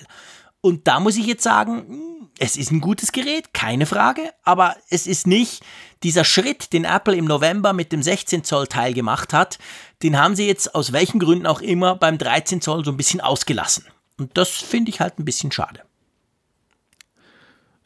Und 0.61 0.87
da 0.87 0.99
muss 0.99 1.17
ich 1.17 1.25
jetzt 1.25 1.43
sagen, 1.43 1.85
hm, 1.87 2.29
es 2.39 2.55
ist 2.55 2.71
ein 2.71 2.81
gutes 2.81 3.11
Gerät, 3.11 3.53
keine 3.53 3.85
Frage, 3.85 4.33
aber 4.43 4.75
es 4.89 5.07
ist 5.07 5.27
nicht 5.27 5.63
dieser 6.03 6.23
Schritt, 6.23 6.73
den 6.73 6.85
Apple 6.85 7.15
im 7.15 7.25
November 7.25 7.73
mit 7.73 7.91
dem 7.91 8.03
16 8.03 8.43
Zoll 8.43 8.67
Teil 8.67 8.93
gemacht 8.93 9.33
hat, 9.33 9.57
den 10.03 10.17
haben 10.19 10.35
sie 10.35 10.45
jetzt 10.45 10.75
aus 10.75 10.93
welchen 10.93 11.19
Gründen 11.19 11.47
auch 11.47 11.61
immer 11.61 11.95
beim 11.95 12.17
13 12.17 12.61
Zoll 12.61 12.85
so 12.85 12.91
ein 12.91 12.97
bisschen 12.97 13.21
ausgelassen. 13.21 13.85
Und 14.17 14.37
das 14.37 14.49
finde 14.49 14.89
ich 14.89 14.99
halt 14.99 15.19
ein 15.19 15.25
bisschen 15.25 15.51
schade. 15.51 15.81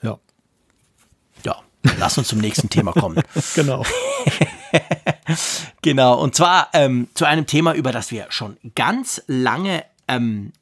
Ja, 0.01 0.19
Ja, 1.45 1.61
lass 1.97 2.17
uns 2.17 2.28
zum 2.28 2.39
nächsten 2.39 2.69
Thema 2.69 2.91
kommen. 2.91 3.22
genau. 3.55 3.86
Genau, 5.82 6.22
und 6.22 6.36
zwar 6.36 6.69
ähm, 6.74 7.07
zu 7.15 7.26
einem 7.26 7.47
Thema, 7.47 7.74
über 7.74 7.91
das 7.91 8.11
wir 8.11 8.28
schon 8.30 8.57
ganz 8.76 9.24
lange 9.28 9.84
ähm, 10.07 10.53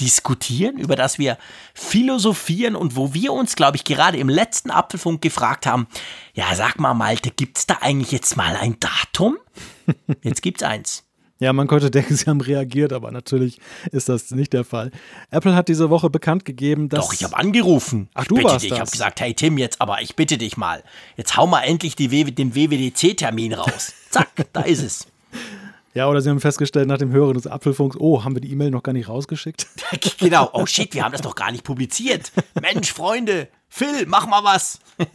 diskutieren, 0.00 0.78
über 0.78 0.96
das 0.96 1.18
wir 1.18 1.38
philosophieren 1.74 2.76
und 2.76 2.96
wo 2.96 3.14
wir 3.14 3.32
uns, 3.32 3.56
glaube 3.56 3.76
ich, 3.76 3.84
gerade 3.84 4.18
im 4.18 4.28
letzten 4.28 4.70
Apfelfunk 4.70 5.20
gefragt 5.22 5.66
haben, 5.66 5.86
ja, 6.34 6.54
sag 6.54 6.78
mal, 6.78 6.94
Malte, 6.94 7.30
gibt 7.30 7.58
es 7.58 7.66
da 7.66 7.78
eigentlich 7.80 8.12
jetzt 8.12 8.36
mal 8.36 8.56
ein 8.56 8.76
Datum? 8.80 9.36
Jetzt 10.22 10.42
gibt's 10.42 10.62
eins. 10.62 11.04
Ja, 11.40 11.52
man 11.52 11.68
könnte 11.68 11.90
denken, 11.90 12.16
sie 12.16 12.26
haben 12.26 12.40
reagiert, 12.40 12.92
aber 12.92 13.10
natürlich 13.10 13.60
ist 13.92 14.08
das 14.08 14.30
nicht 14.30 14.52
der 14.52 14.64
Fall. 14.64 14.90
Apple 15.30 15.54
hat 15.54 15.68
diese 15.68 15.90
Woche 15.90 16.10
bekannt 16.10 16.44
gegeben, 16.44 16.88
dass. 16.88 17.06
Doch, 17.06 17.12
ich 17.12 17.24
habe 17.24 17.36
angerufen. 17.36 18.08
Ach, 18.14 18.22
ich 18.22 18.28
du 18.28 18.34
bitte 18.36 18.48
warst 18.48 18.64
dich. 18.64 18.64
Ich 18.64 18.70
das. 18.70 18.80
habe 18.80 18.90
gesagt, 18.90 19.20
hey 19.20 19.34
Tim, 19.34 19.58
jetzt 19.58 19.80
aber, 19.80 20.02
ich 20.02 20.16
bitte 20.16 20.38
dich 20.38 20.56
mal. 20.56 20.82
Jetzt 21.16 21.36
hau 21.36 21.46
mal 21.46 21.62
endlich 21.62 21.96
den 21.96 22.10
WWDC-Termin 22.10 23.54
raus. 23.54 23.92
Zack, 24.10 24.46
da 24.52 24.62
ist 24.62 24.82
es. 24.82 25.06
Ja, 25.94 26.08
oder 26.08 26.20
sie 26.20 26.30
haben 26.30 26.40
festgestellt 26.40 26.86
nach 26.88 26.98
dem 26.98 27.12
Hören 27.12 27.34
des 27.34 27.46
Apfelfunks, 27.46 27.96
oh, 27.98 28.24
haben 28.24 28.34
wir 28.34 28.40
die 28.40 28.52
E-Mail 28.52 28.70
noch 28.70 28.82
gar 28.82 28.92
nicht 28.92 29.08
rausgeschickt? 29.08 29.66
genau. 30.18 30.50
Oh 30.52 30.66
shit, 30.66 30.94
wir 30.94 31.04
haben 31.04 31.12
das 31.12 31.22
doch 31.22 31.34
gar 31.34 31.50
nicht 31.50 31.64
publiziert. 31.64 32.30
Mensch, 32.60 32.92
Freunde, 32.92 33.48
Phil, 33.68 34.06
mach 34.06 34.26
mal 34.26 34.44
was. 34.44 34.78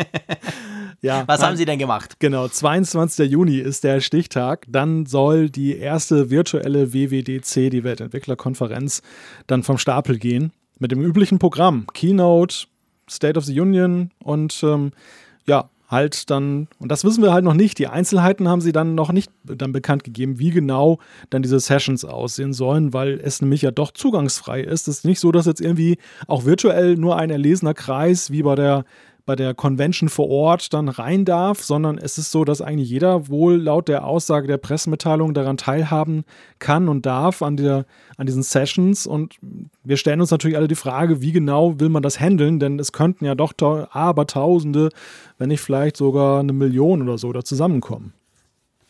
Ja. 1.03 1.27
Was 1.27 1.43
haben 1.43 1.57
Sie 1.57 1.65
denn 1.65 1.79
gemacht? 1.79 2.15
Genau, 2.19 2.47
22. 2.47 3.29
Juni 3.29 3.57
ist 3.57 3.83
der 3.83 3.99
Stichtag. 3.99 4.65
Dann 4.69 5.05
soll 5.05 5.49
die 5.49 5.77
erste 5.77 6.29
virtuelle 6.29 6.93
WWDC, 6.93 7.69
die 7.69 7.83
Weltentwicklerkonferenz, 7.83 9.01
dann 9.45 9.63
vom 9.63 9.77
Stapel 9.77 10.17
gehen. 10.17 10.53
Mit 10.79 10.93
dem 10.93 11.01
üblichen 11.01 11.39
Programm. 11.39 11.87
Keynote, 11.93 12.67
State 13.09 13.37
of 13.37 13.43
the 13.43 13.59
Union 13.59 14.11
und 14.23 14.63
ähm, 14.63 14.93
ja, 15.45 15.69
halt 15.93 16.29
dann, 16.29 16.67
und 16.79 16.91
das 16.91 17.05
wissen 17.05 17.23
wir 17.23 17.31
halt 17.31 17.45
noch 17.45 17.53
nicht. 17.53 17.79
Die 17.79 17.87
Einzelheiten 17.87 18.49
haben 18.49 18.59
sie 18.59 18.73
dann 18.73 18.95
noch 18.95 19.13
nicht 19.13 19.31
dann 19.45 19.71
bekannt 19.71 20.03
gegeben, 20.03 20.39
wie 20.39 20.49
genau 20.49 20.99
dann 21.29 21.41
diese 21.41 21.59
Sessions 21.59 22.03
aussehen 22.03 22.51
sollen, 22.51 22.91
weil 22.91 23.21
es 23.23 23.41
nämlich 23.41 23.61
ja 23.61 23.71
doch 23.71 23.91
zugangsfrei 23.91 24.59
ist. 24.61 24.89
Es 24.89 24.97
ist 24.97 25.05
nicht 25.05 25.21
so, 25.21 25.31
dass 25.31 25.45
jetzt 25.45 25.61
irgendwie 25.61 25.97
auch 26.27 26.43
virtuell 26.43 26.97
nur 26.97 27.17
ein 27.17 27.29
erlesener 27.29 27.73
Kreis 27.73 28.29
wie 28.29 28.43
bei 28.43 28.55
der 28.55 28.83
bei 29.25 29.35
der 29.35 29.53
Convention 29.53 30.09
vor 30.09 30.29
Ort 30.29 30.73
dann 30.73 30.89
rein 30.89 31.23
darf, 31.23 31.63
sondern 31.63 31.97
es 31.97 32.17
ist 32.17 32.31
so, 32.31 32.43
dass 32.43 32.61
eigentlich 32.61 32.89
jeder 32.89 33.29
wohl 33.29 33.55
laut 33.55 33.87
der 33.87 34.05
Aussage 34.05 34.47
der 34.47 34.57
Pressemitteilung 34.57 35.33
daran 35.33 35.57
teilhaben 35.57 36.25
kann 36.59 36.89
und 36.89 37.05
darf 37.05 37.41
an, 37.41 37.55
der, 37.55 37.85
an 38.17 38.25
diesen 38.25 38.43
Sessions. 38.43 39.07
Und 39.07 39.35
wir 39.83 39.97
stellen 39.97 40.19
uns 40.19 40.31
natürlich 40.31 40.57
alle 40.57 40.67
die 40.67 40.75
Frage, 40.75 41.21
wie 41.21 41.31
genau 41.31 41.79
will 41.79 41.89
man 41.89 42.03
das 42.03 42.19
handeln, 42.19 42.59
denn 42.59 42.79
es 42.79 42.91
könnten 42.91 43.25
ja 43.25 43.35
doch 43.35 43.53
tau- 43.53 43.87
aber 43.91 44.27
Tausende, 44.27 44.89
wenn 45.37 45.49
nicht 45.49 45.61
vielleicht 45.61 45.97
sogar 45.97 46.39
eine 46.39 46.53
Million 46.53 47.01
oder 47.01 47.17
so 47.17 47.31
da 47.31 47.43
zusammenkommen. 47.43 48.13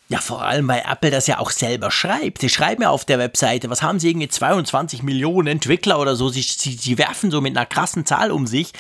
Ja, 0.09 0.19
vor 0.19 0.43
allem, 0.43 0.67
weil 0.67 0.83
Apple 0.89 1.11
das 1.11 1.27
ja 1.27 1.39
auch 1.39 1.49
selber 1.49 1.89
schreibt. 1.89 2.41
Sie 2.41 2.49
schreiben 2.49 2.83
ja 2.83 2.89
auf 2.89 3.05
der 3.05 3.19
Webseite, 3.19 3.69
was 3.69 3.81
haben 3.81 3.99
sie 3.99 4.09
irgendwie 4.09 4.27
22 4.27 5.01
Millionen 5.01 5.47
Entwickler 5.47 5.99
oder 5.99 6.15
so. 6.15 6.29
Sie, 6.29 6.41
sie, 6.41 6.73
sie 6.73 6.97
werfen 6.97 7.31
so 7.31 7.39
mit 7.41 7.55
einer 7.55 7.65
krassen 7.65 8.05
Zahl 8.05 8.31
um 8.31 8.45
sich. 8.45 8.73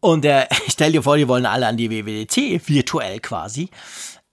Und 0.00 0.24
äh, 0.24 0.46
stell 0.68 0.92
dir 0.92 1.02
vor, 1.02 1.16
die 1.16 1.28
wollen 1.28 1.46
alle 1.46 1.66
an 1.66 1.76
die 1.76 1.90
WWDC, 1.90 2.60
virtuell 2.68 3.20
quasi. 3.20 3.68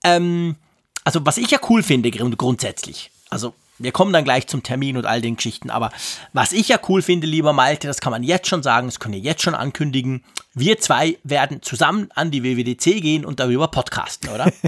Ähm, 0.03 0.55
also, 1.03 1.25
was 1.25 1.37
ich 1.37 1.51
ja 1.51 1.59
cool 1.69 1.83
finde, 1.83 2.09
grund- 2.11 2.37
grundsätzlich, 2.37 3.11
also 3.29 3.53
wir 3.79 3.91
kommen 3.91 4.13
dann 4.13 4.23
gleich 4.23 4.47
zum 4.47 4.61
Termin 4.61 4.95
und 4.97 5.05
all 5.05 5.19
den 5.21 5.35
Geschichten, 5.35 5.69
aber 5.71 5.89
was 6.31 6.51
ich 6.51 6.69
ja 6.69 6.77
cool 6.87 7.01
finde, 7.01 7.25
lieber 7.25 7.51
Malte, 7.53 7.87
das 7.87 7.99
kann 7.99 8.11
man 8.11 8.21
jetzt 8.23 8.47
schon 8.47 8.61
sagen, 8.63 8.87
das 8.87 8.99
können 8.99 9.15
wir 9.15 9.19
jetzt 9.19 9.41
schon 9.41 9.55
ankündigen, 9.55 10.23
wir 10.53 10.79
zwei 10.79 11.17
werden 11.23 11.61
zusammen 11.63 12.07
an 12.13 12.29
die 12.29 12.43
WWDC 12.43 13.01
gehen 13.01 13.25
und 13.25 13.39
darüber 13.39 13.67
podcasten, 13.69 14.29
oder? 14.29 14.51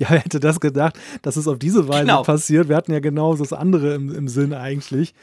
Ja, 0.00 0.08
wer 0.10 0.20
hätte 0.20 0.40
das 0.40 0.58
gedacht, 0.60 0.98
dass 1.22 1.36
es 1.36 1.46
auf 1.46 1.58
diese 1.58 1.86
Weise 1.86 2.00
Genau. 2.06 2.22
passiert? 2.22 2.68
Wir 2.70 2.76
hatten 2.76 2.92
ja 2.92 3.00
genau 3.00 3.36
das 3.36 3.52
andere 3.52 3.94
im, 3.94 4.12
im 4.14 4.28
Sinn 4.28 4.54
eigentlich. 4.54 5.14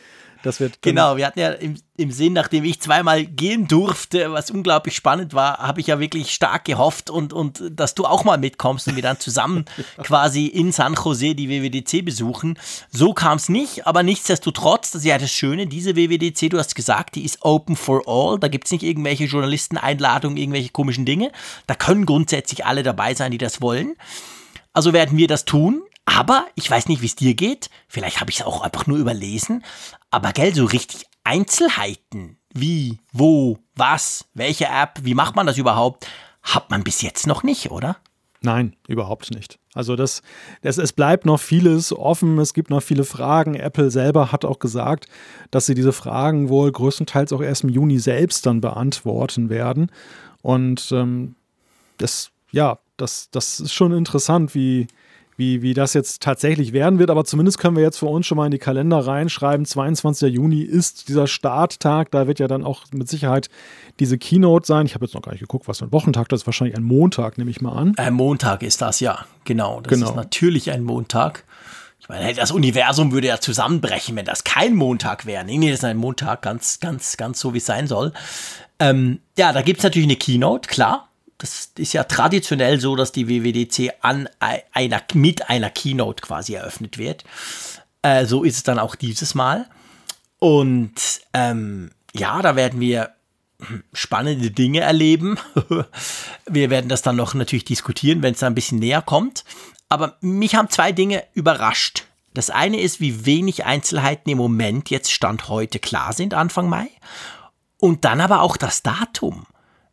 Dass 0.43 0.59
wir 0.59 0.69
dann- 0.69 0.77
Genau, 0.81 1.17
wir 1.17 1.25
hatten 1.27 1.39
ja 1.39 1.51
im, 1.51 1.75
im 1.97 2.11
Sinn, 2.11 2.33
nachdem 2.33 2.63
ich 2.63 2.81
zweimal 2.81 3.25
gehen 3.25 3.67
durfte, 3.67 4.31
was 4.31 4.49
unglaublich 4.49 4.95
spannend 4.95 5.33
war, 5.33 5.59
habe 5.59 5.81
ich 5.81 5.87
ja 5.87 5.99
wirklich 5.99 6.31
stark 6.31 6.65
gehofft 6.65 7.09
und, 7.09 7.31
und 7.31 7.61
dass 7.71 7.93
du 7.95 8.05
auch 8.05 8.23
mal 8.23 8.37
mitkommst 8.37 8.87
und 8.87 8.95
wir 8.95 9.03
dann 9.03 9.19
zusammen 9.19 9.65
quasi 10.03 10.47
in 10.47 10.71
San 10.71 10.95
Jose 10.95 11.35
die 11.35 11.49
WWDC 11.49 12.03
besuchen. 12.03 12.57
So 12.89 13.13
kam 13.13 13.37
es 13.37 13.49
nicht, 13.49 13.85
aber 13.85 14.01
nichtsdestotrotz, 14.03 14.91
das 14.91 15.01
ist 15.03 15.07
ja 15.07 15.17
das 15.17 15.31
Schöne, 15.31 15.67
diese 15.67 15.95
WWDC, 15.95 16.49
du 16.49 16.57
hast 16.57 16.73
gesagt, 16.75 17.15
die 17.15 17.23
ist 17.23 17.43
open 17.43 17.75
for 17.75 18.01
all, 18.07 18.39
da 18.39 18.47
gibt 18.47 18.65
es 18.65 18.71
nicht 18.71 18.83
irgendwelche 18.83 19.25
Journalisteneinladungen, 19.25 20.37
irgendwelche 20.37 20.69
komischen 20.69 21.05
Dinge, 21.05 21.31
da 21.67 21.75
können 21.75 22.05
grundsätzlich 22.05 22.65
alle 22.65 22.83
dabei 22.83 23.13
sein, 23.13 23.31
die 23.31 23.37
das 23.37 23.61
wollen. 23.61 23.95
Also 24.73 24.93
werden 24.93 25.17
wir 25.17 25.27
das 25.27 25.45
tun. 25.45 25.83
Aber 26.05 26.47
ich 26.55 26.69
weiß 26.69 26.87
nicht, 26.87 27.01
wie 27.01 27.07
es 27.07 27.15
dir 27.15 27.35
geht. 27.35 27.69
Vielleicht 27.87 28.19
habe 28.19 28.31
ich 28.31 28.39
es 28.39 28.45
auch 28.45 28.61
einfach 28.61 28.87
nur 28.87 28.97
überlesen. 28.97 29.63
Aber 30.09 30.31
gell, 30.33 30.53
so 30.53 30.65
richtig 30.65 31.05
Einzelheiten, 31.23 32.37
wie, 32.53 32.99
wo, 33.13 33.59
was, 33.75 34.25
welche 34.33 34.65
App, 34.65 34.99
wie 35.03 35.13
macht 35.13 35.35
man 35.35 35.45
das 35.45 35.57
überhaupt, 35.57 36.07
hat 36.41 36.69
man 36.69 36.83
bis 36.83 37.01
jetzt 37.01 37.27
noch 37.27 37.43
nicht, 37.43 37.71
oder? 37.71 37.97
Nein, 38.43 38.75
überhaupt 38.87 39.31
nicht. 39.31 39.59
Also 39.75 39.95
das, 39.95 40.23
das, 40.63 40.79
es 40.79 40.93
bleibt 40.93 41.27
noch 41.27 41.39
vieles 41.39 41.93
offen, 41.93 42.39
es 42.39 42.55
gibt 42.55 42.71
noch 42.71 42.81
viele 42.81 43.03
Fragen. 43.03 43.53
Apple 43.53 43.91
selber 43.91 44.31
hat 44.31 44.45
auch 44.45 44.57
gesagt, 44.57 45.05
dass 45.51 45.67
sie 45.67 45.75
diese 45.75 45.93
Fragen 45.93 46.49
wohl 46.49 46.71
größtenteils 46.71 47.31
auch 47.33 47.41
erst 47.41 47.63
im 47.63 47.69
Juni 47.69 47.99
selbst 47.99 48.47
dann 48.47 48.59
beantworten 48.59 49.49
werden. 49.49 49.91
Und 50.41 50.91
ähm, 50.91 51.35
das, 51.97 52.31
ja, 52.51 52.79
das, 52.97 53.29
das 53.29 53.59
ist 53.59 53.73
schon 53.73 53.91
interessant, 53.93 54.55
wie, 54.55 54.87
wie, 55.41 55.63
wie 55.63 55.73
das 55.73 55.95
jetzt 55.95 56.21
tatsächlich 56.21 56.71
werden 56.71 56.99
wird. 56.99 57.09
Aber 57.09 57.25
zumindest 57.25 57.57
können 57.57 57.75
wir 57.75 57.81
jetzt 57.81 57.97
für 57.97 58.05
uns 58.05 58.27
schon 58.27 58.37
mal 58.37 58.45
in 58.45 58.51
die 58.51 58.59
Kalender 58.59 58.99
reinschreiben. 58.99 59.65
22. 59.65 60.31
Juni 60.31 60.61
ist 60.61 61.09
dieser 61.09 61.25
Starttag. 61.25 62.11
Da 62.11 62.27
wird 62.27 62.37
ja 62.37 62.47
dann 62.47 62.63
auch 62.63 62.85
mit 62.93 63.09
Sicherheit 63.09 63.49
diese 63.99 64.19
Keynote 64.19 64.67
sein. 64.67 64.85
Ich 64.85 64.93
habe 64.93 65.03
jetzt 65.03 65.15
noch 65.15 65.23
gar 65.23 65.31
nicht 65.31 65.41
geguckt, 65.41 65.67
was 65.67 65.79
für 65.79 65.85
ein 65.85 65.91
Wochentag 65.91 66.29
das 66.29 66.41
ist. 66.41 66.45
Wahrscheinlich 66.45 66.77
ein 66.77 66.83
Montag, 66.83 67.39
nehme 67.39 67.49
ich 67.49 67.59
mal 67.59 67.75
an. 67.75 67.93
Ein 67.97 68.13
Montag 68.13 68.61
ist 68.61 68.83
das, 68.83 68.99
ja. 68.99 69.25
Genau. 69.43 69.81
Das 69.81 69.91
genau. 69.91 70.09
ist 70.09 70.15
natürlich 70.15 70.69
ein 70.69 70.83
Montag. 70.83 71.43
Ich 71.99 72.07
meine, 72.07 72.31
das 72.35 72.51
Universum 72.51 73.11
würde 73.11 73.27
ja 73.27 73.39
zusammenbrechen, 73.39 74.15
wenn 74.15 74.25
das 74.25 74.43
kein 74.43 74.75
Montag 74.75 75.25
wäre. 75.25 75.43
Nee, 75.43 75.57
nee, 75.57 75.71
das 75.71 75.79
ist 75.79 75.85
ein 75.85 75.97
Montag, 75.97 76.43
ganz, 76.43 76.79
ganz, 76.79 77.17
ganz 77.17 77.39
so, 77.39 77.55
wie 77.55 77.57
es 77.57 77.65
sein 77.65 77.87
soll. 77.87 78.13
Ähm, 78.79 79.19
ja, 79.39 79.53
da 79.53 79.63
gibt 79.63 79.79
es 79.79 79.83
natürlich 79.83 80.07
eine 80.07 80.17
Keynote, 80.17 80.69
klar. 80.69 81.09
Das 81.41 81.71
ist 81.75 81.93
ja 81.93 82.03
traditionell 82.03 82.79
so, 82.79 82.95
dass 82.95 83.11
die 83.11 83.27
WWDC 83.27 83.95
an 84.01 84.29
einer, 84.39 85.01
mit 85.15 85.49
einer 85.49 85.71
Keynote 85.71 86.21
quasi 86.21 86.53
eröffnet 86.53 86.99
wird. 86.99 87.23
Äh, 88.03 88.25
so 88.25 88.43
ist 88.43 88.57
es 88.57 88.63
dann 88.63 88.77
auch 88.77 88.93
dieses 88.95 89.33
Mal. 89.33 89.67
Und 90.37 90.93
ähm, 91.33 91.89
ja, 92.13 92.43
da 92.43 92.55
werden 92.55 92.79
wir 92.79 93.15
spannende 93.91 94.51
Dinge 94.51 94.81
erleben. 94.81 95.39
wir 96.45 96.69
werden 96.69 96.89
das 96.89 97.01
dann 97.01 97.15
noch 97.15 97.33
natürlich 97.33 97.65
diskutieren, 97.65 98.21
wenn 98.21 98.35
es 98.35 98.43
ein 98.43 98.55
bisschen 98.55 98.77
näher 98.77 99.01
kommt. 99.01 99.43
Aber 99.89 100.17
mich 100.21 100.53
haben 100.53 100.69
zwei 100.69 100.91
Dinge 100.91 101.23
überrascht. 101.33 102.05
Das 102.35 102.51
eine 102.51 102.79
ist, 102.79 103.01
wie 103.01 103.25
wenig 103.25 103.65
Einzelheiten 103.65 104.29
im 104.29 104.37
Moment 104.37 104.91
jetzt 104.91 105.11
Stand 105.11 105.49
heute 105.49 105.79
klar 105.79 106.13
sind, 106.13 106.35
Anfang 106.35 106.69
Mai. 106.69 106.87
Und 107.77 108.05
dann 108.05 108.21
aber 108.21 108.41
auch 108.41 108.57
das 108.57 108.83
Datum. 108.83 109.47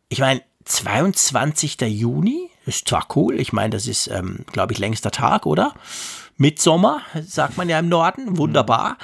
Ich 0.09 0.19
meine, 0.19 0.41
22. 0.69 1.81
Juni. 1.81 2.49
Ist 2.65 2.87
zwar 2.87 3.07
cool, 3.15 3.39
ich 3.39 3.51
meine, 3.51 3.71
das 3.71 3.87
ist, 3.87 4.07
ähm, 4.07 4.45
glaube 4.51 4.73
ich, 4.73 4.79
längster 4.79 5.11
Tag, 5.11 5.45
oder? 5.45 5.73
Mitsommer, 6.37 7.01
sagt 7.25 7.57
man 7.57 7.67
ja 7.67 7.79
im 7.79 7.89
Norden, 7.89 8.37
wunderbar. 8.37 8.97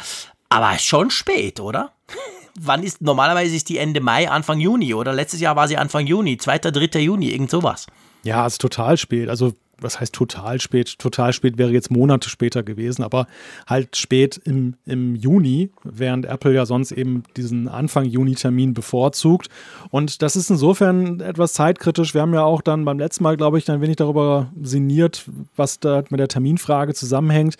Aber 0.47 0.77
schon 0.77 1.09
spät, 1.09 1.59
oder? 1.59 1.91
Wann 2.59 2.83
ist, 2.83 3.01
normalerweise 3.01 3.55
ist 3.55 3.67
die 3.67 3.79
Ende 3.79 3.99
Mai, 3.99 4.29
Anfang 4.29 4.59
Juni, 4.59 4.93
oder? 4.93 5.11
Letztes 5.11 5.41
Jahr 5.41 5.55
war 5.55 5.67
sie 5.67 5.77
Anfang 5.77 6.05
Juni, 6.05 6.37
2., 6.37 6.59
3. 6.59 6.99
Juni, 6.99 7.29
irgend 7.31 7.49
sowas. 7.49 7.87
Ja, 8.23 8.45
ist 8.45 8.61
total 8.61 8.97
spät. 8.97 9.29
Also 9.29 9.53
was 9.79 9.99
heißt 9.99 10.13
total 10.13 10.59
spät? 10.61 10.97
Total 10.99 11.33
spät 11.33 11.57
wäre 11.57 11.71
jetzt 11.71 11.91
Monate 11.91 12.29
später 12.29 12.63
gewesen, 12.63 13.03
aber 13.03 13.27
halt 13.67 13.95
spät 13.95 14.39
im, 14.43 14.75
im 14.85 15.15
Juni, 15.15 15.69
während 15.83 16.25
Apple 16.25 16.53
ja 16.53 16.65
sonst 16.65 16.91
eben 16.91 17.23
diesen 17.35 17.67
Anfang 17.67 18.05
Juni-Termin 18.05 18.73
bevorzugt. 18.73 19.49
Und 19.89 20.21
das 20.21 20.35
ist 20.35 20.49
insofern 20.49 21.19
etwas 21.19 21.53
zeitkritisch. 21.53 22.13
Wir 22.13 22.21
haben 22.21 22.33
ja 22.33 22.43
auch 22.43 22.61
dann 22.61 22.85
beim 22.85 22.99
letzten 22.99 23.23
Mal, 23.23 23.37
glaube 23.37 23.57
ich, 23.57 23.69
ein 23.69 23.81
wenig 23.81 23.97
darüber 23.97 24.51
sinniert, 24.61 25.25
was 25.55 25.79
da 25.79 26.03
mit 26.09 26.19
der 26.19 26.27
Terminfrage 26.27 26.93
zusammenhängt. 26.93 27.55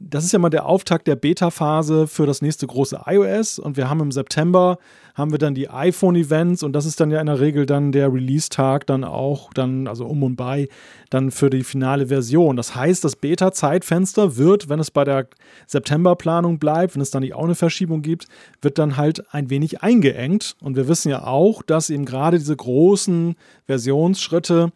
Das 0.00 0.24
ist 0.24 0.32
ja 0.32 0.38
mal 0.38 0.50
der 0.50 0.66
Auftakt 0.66 1.06
der 1.06 1.16
Beta-Phase 1.16 2.06
für 2.06 2.26
das 2.26 2.42
nächste 2.42 2.66
große 2.66 3.02
iOS 3.06 3.58
und 3.58 3.76
wir 3.76 3.88
haben 3.88 4.00
im 4.00 4.12
September 4.12 4.78
haben 5.14 5.30
wir 5.30 5.38
dann 5.38 5.54
die 5.54 5.68
iPhone-Events 5.68 6.62
und 6.62 6.72
das 6.72 6.86
ist 6.86 7.00
dann 7.00 7.10
ja 7.10 7.20
in 7.20 7.26
der 7.26 7.40
Regel 7.40 7.66
dann 7.66 7.92
der 7.92 8.12
Release-Tag 8.12 8.86
dann 8.86 9.04
auch, 9.04 9.52
dann, 9.52 9.86
also 9.86 10.06
um 10.06 10.22
und 10.22 10.36
bei, 10.36 10.68
dann 11.10 11.30
für 11.30 11.50
die 11.50 11.64
finale 11.64 12.06
Version. 12.06 12.56
Das 12.56 12.74
heißt, 12.74 13.04
das 13.04 13.16
Beta-Zeitfenster 13.16 14.36
wird, 14.36 14.68
wenn 14.68 14.80
es 14.80 14.90
bei 14.90 15.04
der 15.04 15.26
September-Planung 15.66 16.58
bleibt, 16.58 16.94
wenn 16.94 17.02
es 17.02 17.10
dann 17.10 17.22
nicht 17.22 17.34
auch 17.34 17.44
eine 17.44 17.54
Verschiebung 17.54 18.02
gibt, 18.02 18.26
wird 18.62 18.78
dann 18.78 18.96
halt 18.96 19.32
ein 19.34 19.50
wenig 19.50 19.82
eingeengt. 19.82 20.56
Und 20.60 20.76
wir 20.76 20.88
wissen 20.88 21.10
ja 21.10 21.24
auch, 21.24 21.62
dass 21.62 21.90
eben 21.90 22.04
gerade 22.04 22.38
diese 22.38 22.56
großen 22.56 23.34
Versionsschritte, 23.66 24.72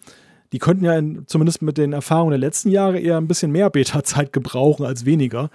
die 0.53 0.59
könnten 0.59 0.85
ja 0.85 0.97
in, 0.99 1.25
zumindest 1.27 1.63
mit 1.63 1.79
den 1.79 1.93
Erfahrungen 1.93 2.31
der 2.31 2.39
letzten 2.39 2.71
Jahre 2.71 2.99
eher 2.99 3.17
ein 3.17 3.29
bisschen 3.29 3.53
mehr 3.53 3.71
Beta-Zeit 3.71 4.33
gebrauchen 4.33 4.85
als 4.85 5.05
weniger. 5.07 5.51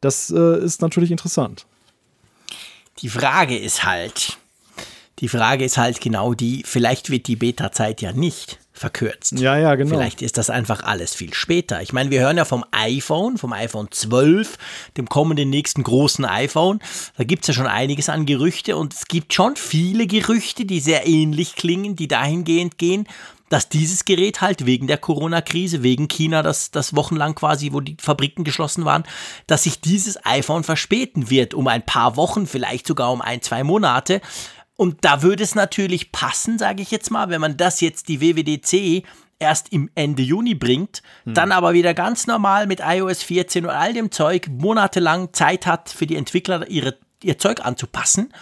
Das 0.00 0.30
äh, 0.30 0.58
ist 0.62 0.82
natürlich 0.82 1.10
interessant. 1.10 1.66
Die 3.00 3.08
Frage 3.08 3.58
ist 3.58 3.84
halt, 3.84 4.38
die 5.18 5.28
Frage 5.28 5.64
ist 5.64 5.78
halt 5.78 6.00
genau 6.00 6.34
die, 6.34 6.62
vielleicht 6.64 7.10
wird 7.10 7.26
die 7.26 7.36
Beta-Zeit 7.36 8.02
ja 8.02 8.12
nicht 8.12 8.58
verkürzt. 8.72 9.32
Ja, 9.38 9.56
ja, 9.56 9.76
genau. 9.76 9.94
Vielleicht 9.94 10.20
ist 10.20 10.36
das 10.36 10.50
einfach 10.50 10.82
alles 10.82 11.14
viel 11.14 11.32
später. 11.32 11.80
Ich 11.80 11.92
meine, 11.92 12.10
wir 12.10 12.20
hören 12.20 12.36
ja 12.36 12.44
vom 12.44 12.64
iPhone, 12.72 13.38
vom 13.38 13.52
iPhone 13.52 13.88
12, 13.90 14.58
dem 14.96 15.08
kommenden 15.08 15.48
nächsten 15.48 15.84
großen 15.84 16.24
iPhone. 16.24 16.80
Da 17.16 17.24
gibt 17.24 17.44
es 17.44 17.48
ja 17.48 17.54
schon 17.54 17.68
einiges 17.68 18.08
an 18.08 18.26
Gerüchte 18.26 18.76
und 18.76 18.92
es 18.92 19.06
gibt 19.06 19.32
schon 19.32 19.54
viele 19.54 20.08
Gerüchte, 20.08 20.64
die 20.64 20.80
sehr 20.80 21.06
ähnlich 21.06 21.54
klingen, 21.54 21.94
die 21.94 22.08
dahingehend 22.08 22.76
gehen, 22.76 23.06
dass 23.54 23.68
dieses 23.68 24.04
Gerät 24.04 24.40
halt 24.40 24.66
wegen 24.66 24.88
der 24.88 24.98
Corona-Krise, 24.98 25.84
wegen 25.84 26.08
China, 26.08 26.42
das, 26.42 26.72
das 26.72 26.96
wochenlang 26.96 27.36
quasi, 27.36 27.72
wo 27.72 27.80
die 27.80 27.96
Fabriken 28.00 28.42
geschlossen 28.42 28.84
waren, 28.84 29.04
dass 29.46 29.62
sich 29.62 29.80
dieses 29.80 30.18
iPhone 30.26 30.64
verspäten 30.64 31.30
wird 31.30 31.54
um 31.54 31.68
ein 31.68 31.86
paar 31.86 32.16
Wochen, 32.16 32.48
vielleicht 32.48 32.84
sogar 32.84 33.12
um 33.12 33.22
ein, 33.22 33.42
zwei 33.42 33.62
Monate. 33.62 34.20
Und 34.74 35.04
da 35.04 35.22
würde 35.22 35.44
es 35.44 35.54
natürlich 35.54 36.10
passen, 36.10 36.58
sage 36.58 36.82
ich 36.82 36.90
jetzt 36.90 37.12
mal, 37.12 37.28
wenn 37.28 37.40
man 37.40 37.56
das 37.56 37.80
jetzt 37.80 38.08
die 38.08 38.20
WWDC 38.20 39.06
erst 39.38 39.72
im 39.72 39.88
Ende 39.94 40.24
Juni 40.24 40.56
bringt, 40.56 41.04
hm. 41.22 41.34
dann 41.34 41.52
aber 41.52 41.74
wieder 41.74 41.94
ganz 41.94 42.26
normal 42.26 42.66
mit 42.66 42.80
iOS 42.84 43.22
14 43.22 43.66
und 43.66 43.70
all 43.70 43.92
dem 43.92 44.10
Zeug 44.10 44.48
monatelang 44.48 45.32
Zeit 45.32 45.64
hat 45.64 45.90
für 45.90 46.08
die 46.08 46.16
Entwickler 46.16 46.68
ihre, 46.68 46.98
ihr 47.22 47.38
Zeug 47.38 47.64
anzupassen. 47.64 48.32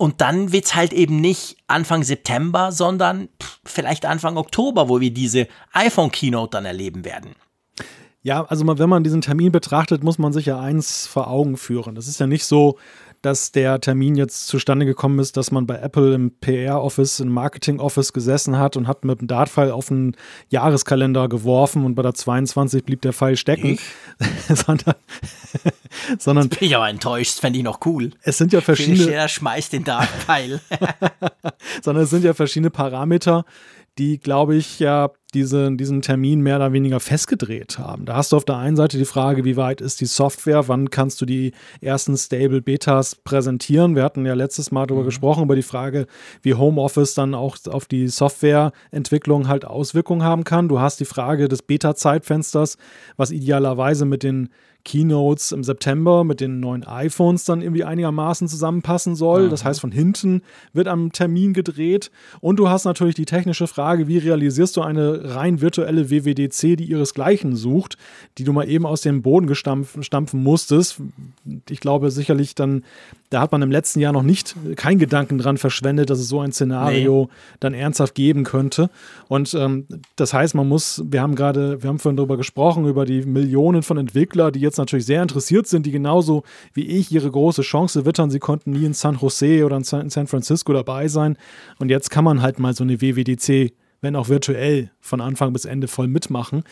Und 0.00 0.22
dann 0.22 0.50
wird 0.50 0.64
es 0.64 0.74
halt 0.74 0.94
eben 0.94 1.20
nicht 1.20 1.58
Anfang 1.66 2.04
September, 2.04 2.72
sondern 2.72 3.28
vielleicht 3.66 4.06
Anfang 4.06 4.38
Oktober, 4.38 4.88
wo 4.88 4.98
wir 4.98 5.10
diese 5.12 5.46
iPhone-Keynote 5.74 6.52
dann 6.52 6.64
erleben 6.64 7.04
werden. 7.04 7.34
Ja, 8.22 8.46
also 8.46 8.66
wenn 8.66 8.88
man 8.88 9.04
diesen 9.04 9.20
Termin 9.20 9.52
betrachtet, 9.52 10.02
muss 10.02 10.16
man 10.16 10.32
sich 10.32 10.46
ja 10.46 10.58
eins 10.58 11.06
vor 11.06 11.28
Augen 11.28 11.58
führen. 11.58 11.96
Das 11.96 12.08
ist 12.08 12.18
ja 12.18 12.26
nicht 12.26 12.46
so, 12.46 12.78
dass 13.22 13.52
der 13.52 13.80
Termin 13.80 14.14
jetzt 14.14 14.46
zustande 14.46 14.86
gekommen 14.86 15.18
ist, 15.18 15.36
dass 15.36 15.50
man 15.50 15.66
bei 15.66 15.76
Apple 15.76 16.14
im 16.14 16.30
PR-Office, 16.40 17.20
im 17.20 17.28
Marketing-Office 17.28 18.12
gesessen 18.12 18.58
hat 18.58 18.76
und 18.76 18.88
hat 18.88 19.04
mit 19.04 19.20
dem 19.20 19.28
Dartpfeil 19.28 19.70
auf 19.70 19.90
einen 19.90 20.16
Jahreskalender 20.48 21.28
geworfen 21.28 21.84
und 21.84 21.94
bei 21.94 22.02
der 22.02 22.14
22 22.14 22.84
blieb 22.84 23.02
der 23.02 23.12
Pfeil 23.12 23.36
stecken. 23.36 23.78
sondern, 24.48 24.94
sondern. 26.18 26.48
Bin 26.48 26.58
ich 26.60 26.76
aber 26.76 26.88
enttäuscht, 26.88 27.40
fände 27.40 27.58
ich 27.58 27.64
noch 27.64 27.80
cool. 27.84 28.10
Es 28.22 28.38
sind 28.38 28.52
ja 28.52 28.60
verschiedene. 28.60 29.06
Der 29.06 29.28
schmeißt 29.28 29.72
den 29.72 29.84
Dartpfeil. 29.84 30.60
sondern 31.82 32.04
es 32.04 32.10
sind 32.10 32.24
ja 32.24 32.32
verschiedene 32.32 32.70
Parameter, 32.70 33.44
die, 33.98 34.18
glaube 34.18 34.56
ich, 34.56 34.78
ja 34.78 35.10
diese, 35.30 35.70
diesen 35.72 36.02
Termin 36.02 36.40
mehr 36.40 36.56
oder 36.56 36.72
weniger 36.72 37.00
festgedreht 37.00 37.78
haben. 37.78 38.04
Da 38.04 38.16
hast 38.16 38.32
du 38.32 38.36
auf 38.36 38.44
der 38.44 38.56
einen 38.56 38.76
Seite 38.76 38.98
die 38.98 39.04
Frage, 39.04 39.44
wie 39.44 39.56
weit 39.56 39.80
ist 39.80 40.00
die 40.00 40.06
Software, 40.06 40.68
wann 40.68 40.90
kannst 40.90 41.20
du 41.20 41.26
die 41.26 41.52
ersten 41.80 42.16
Stable 42.16 42.62
Betas 42.62 43.14
präsentieren. 43.14 43.96
Wir 43.96 44.02
hatten 44.02 44.26
ja 44.26 44.34
letztes 44.34 44.70
Mal 44.70 44.86
darüber 44.86 45.02
mhm. 45.02 45.08
gesprochen, 45.08 45.44
über 45.44 45.56
die 45.56 45.62
Frage, 45.62 46.06
wie 46.42 46.54
Homeoffice 46.54 47.14
dann 47.14 47.34
auch 47.34 47.56
auf 47.68 47.86
die 47.86 48.08
Softwareentwicklung 48.08 49.48
halt 49.48 49.64
Auswirkungen 49.64 50.22
haben 50.22 50.44
kann. 50.44 50.68
Du 50.68 50.80
hast 50.80 51.00
die 51.00 51.04
Frage 51.04 51.48
des 51.48 51.62
Beta-Zeitfensters, 51.62 52.76
was 53.16 53.30
idealerweise 53.30 54.04
mit 54.04 54.22
den 54.22 54.50
Keynotes 54.84 55.52
im 55.52 55.62
September 55.62 56.24
mit 56.24 56.40
den 56.40 56.60
neuen 56.60 56.84
iPhones 56.84 57.44
dann 57.44 57.62
irgendwie 57.62 57.84
einigermaßen 57.84 58.48
zusammenpassen 58.48 59.14
soll. 59.14 59.46
Mhm. 59.46 59.50
Das 59.50 59.64
heißt, 59.64 59.80
von 59.80 59.92
hinten 59.92 60.42
wird 60.72 60.88
am 60.88 61.12
Termin 61.12 61.52
gedreht. 61.52 62.10
Und 62.40 62.56
du 62.56 62.68
hast 62.68 62.84
natürlich 62.84 63.14
die 63.14 63.26
technische 63.26 63.66
Frage, 63.66 64.08
wie 64.08 64.18
realisierst 64.18 64.76
du 64.76 64.82
eine 64.82 65.34
rein 65.34 65.60
virtuelle 65.60 66.10
WWDC, 66.10 66.76
die 66.76 66.84
ihresgleichen 66.84 67.56
sucht, 67.56 67.98
die 68.38 68.44
du 68.44 68.52
mal 68.52 68.68
eben 68.68 68.86
aus 68.86 69.02
dem 69.02 69.22
Boden 69.22 69.46
gestampfen 69.46 70.42
musstest. 70.42 71.00
Ich 71.68 71.80
glaube 71.80 72.10
sicherlich 72.10 72.54
dann 72.54 72.84
da 73.30 73.40
hat 73.40 73.52
man 73.52 73.62
im 73.62 73.70
letzten 73.70 74.00
Jahr 74.00 74.12
noch 74.12 74.24
nicht 74.24 74.56
kein 74.74 74.98
Gedanken 74.98 75.38
dran 75.38 75.56
verschwendet, 75.56 76.10
dass 76.10 76.18
es 76.18 76.28
so 76.28 76.40
ein 76.40 76.50
Szenario 76.50 77.28
nee. 77.30 77.56
dann 77.60 77.74
ernsthaft 77.74 78.16
geben 78.16 78.42
könnte. 78.42 78.90
Und 79.28 79.54
ähm, 79.54 79.86
das 80.16 80.34
heißt, 80.34 80.56
man 80.56 80.68
muss, 80.68 81.02
wir 81.06 81.22
haben 81.22 81.36
gerade, 81.36 81.80
wir 81.80 81.88
haben 81.88 82.00
vorhin 82.00 82.16
darüber 82.16 82.36
gesprochen, 82.36 82.86
über 82.86 83.04
die 83.04 83.22
Millionen 83.22 83.84
von 83.84 83.98
Entwicklern, 83.98 84.52
die 84.52 84.58
jetzt 84.58 84.78
natürlich 84.78 85.06
sehr 85.06 85.22
interessiert 85.22 85.68
sind, 85.68 85.86
die 85.86 85.92
genauso 85.92 86.42
wie 86.74 86.86
ich 86.86 87.12
ihre 87.12 87.30
große 87.30 87.62
Chance 87.62 88.04
wittern. 88.04 88.30
Sie 88.30 88.40
konnten 88.40 88.72
nie 88.72 88.84
in 88.84 88.94
San 88.94 89.16
Jose 89.16 89.64
oder 89.64 89.76
in 89.76 89.84
San 89.84 90.26
Francisco 90.26 90.72
dabei 90.72 91.06
sein. 91.06 91.36
Und 91.78 91.88
jetzt 91.88 92.10
kann 92.10 92.24
man 92.24 92.42
halt 92.42 92.58
mal 92.58 92.74
so 92.74 92.82
eine 92.82 93.00
WWDC, 93.00 93.72
wenn 94.00 94.16
auch 94.16 94.28
virtuell, 94.28 94.90
von 95.00 95.20
Anfang 95.20 95.52
bis 95.52 95.66
Ende 95.66 95.86
voll 95.86 96.08
mitmachen. 96.08 96.64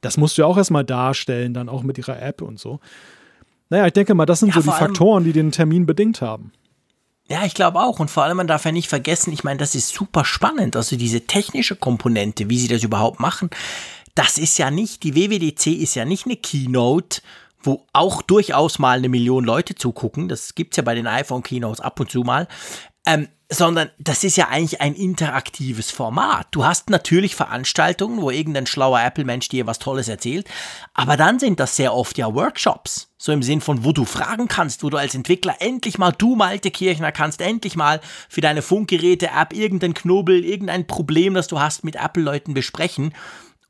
Das 0.00 0.16
musst 0.16 0.36
du 0.36 0.42
ja 0.42 0.48
auch 0.48 0.56
erstmal 0.56 0.84
darstellen, 0.84 1.54
dann 1.54 1.68
auch 1.68 1.84
mit 1.84 1.96
ihrer 1.96 2.20
App 2.20 2.42
und 2.42 2.58
so. 2.58 2.80
Naja, 3.72 3.86
ich 3.86 3.94
denke 3.94 4.12
mal, 4.12 4.26
das 4.26 4.40
sind 4.40 4.54
ja, 4.54 4.60
so 4.60 4.70
die 4.70 4.76
Faktoren, 4.76 5.24
die 5.24 5.32
den 5.32 5.50
Termin 5.50 5.86
bedingt 5.86 6.20
haben. 6.20 6.52
Ja, 7.30 7.46
ich 7.46 7.54
glaube 7.54 7.80
auch. 7.80 8.00
Und 8.00 8.10
vor 8.10 8.22
allem, 8.22 8.36
man 8.36 8.46
darf 8.46 8.66
ja 8.66 8.70
nicht 8.70 8.90
vergessen, 8.90 9.32
ich 9.32 9.44
meine, 9.44 9.56
das 9.56 9.74
ist 9.74 9.94
super 9.94 10.26
spannend. 10.26 10.76
Also 10.76 10.94
diese 10.96 11.22
technische 11.22 11.74
Komponente, 11.74 12.50
wie 12.50 12.58
sie 12.58 12.68
das 12.68 12.82
überhaupt 12.82 13.18
machen, 13.18 13.48
das 14.14 14.36
ist 14.36 14.58
ja 14.58 14.70
nicht, 14.70 15.04
die 15.04 15.14
WWDC 15.14 15.68
ist 15.68 15.94
ja 15.94 16.04
nicht 16.04 16.26
eine 16.26 16.36
Keynote, 16.36 17.22
wo 17.62 17.86
auch 17.94 18.20
durchaus 18.20 18.78
mal 18.78 18.98
eine 18.98 19.08
Million 19.08 19.42
Leute 19.42 19.74
zugucken. 19.74 20.28
Das 20.28 20.54
gibt's 20.54 20.76
ja 20.76 20.82
bei 20.82 20.94
den 20.94 21.06
iPhone-Keynotes 21.06 21.80
ab 21.80 21.98
und 21.98 22.10
zu 22.10 22.24
mal. 22.24 22.48
Ähm, 23.06 23.28
sondern 23.52 23.90
das 23.98 24.24
ist 24.24 24.36
ja 24.36 24.48
eigentlich 24.48 24.80
ein 24.80 24.94
interaktives 24.94 25.90
Format. 25.90 26.48
Du 26.50 26.64
hast 26.64 26.88
natürlich 26.90 27.36
Veranstaltungen, 27.36 28.20
wo 28.22 28.30
irgendein 28.30 28.66
schlauer 28.66 29.00
Apple-Mensch 29.02 29.48
dir 29.48 29.66
was 29.66 29.78
Tolles 29.78 30.08
erzählt, 30.08 30.48
aber 30.94 31.16
dann 31.16 31.38
sind 31.38 31.60
das 31.60 31.76
sehr 31.76 31.94
oft 31.94 32.16
ja 32.18 32.34
Workshops. 32.34 33.12
So 33.18 33.30
im 33.30 33.42
Sinn 33.42 33.60
von, 33.60 33.84
wo 33.84 33.92
du 33.92 34.04
fragen 34.04 34.48
kannst, 34.48 34.82
wo 34.82 34.90
du 34.90 34.96
als 34.96 35.14
Entwickler 35.14 35.56
endlich 35.60 35.98
mal, 35.98 36.12
du 36.12 36.34
Malte 36.34 36.70
Kirchner, 36.70 37.12
kannst 37.12 37.40
endlich 37.40 37.76
mal 37.76 38.00
für 38.28 38.40
deine 38.40 38.62
Funkgeräte-App 38.62 39.52
irgendein 39.52 39.94
Knobel, 39.94 40.44
irgendein 40.44 40.86
Problem, 40.86 41.34
das 41.34 41.46
du 41.46 41.60
hast, 41.60 41.84
mit 41.84 41.96
Apple-Leuten 41.96 42.54
besprechen. 42.54 43.14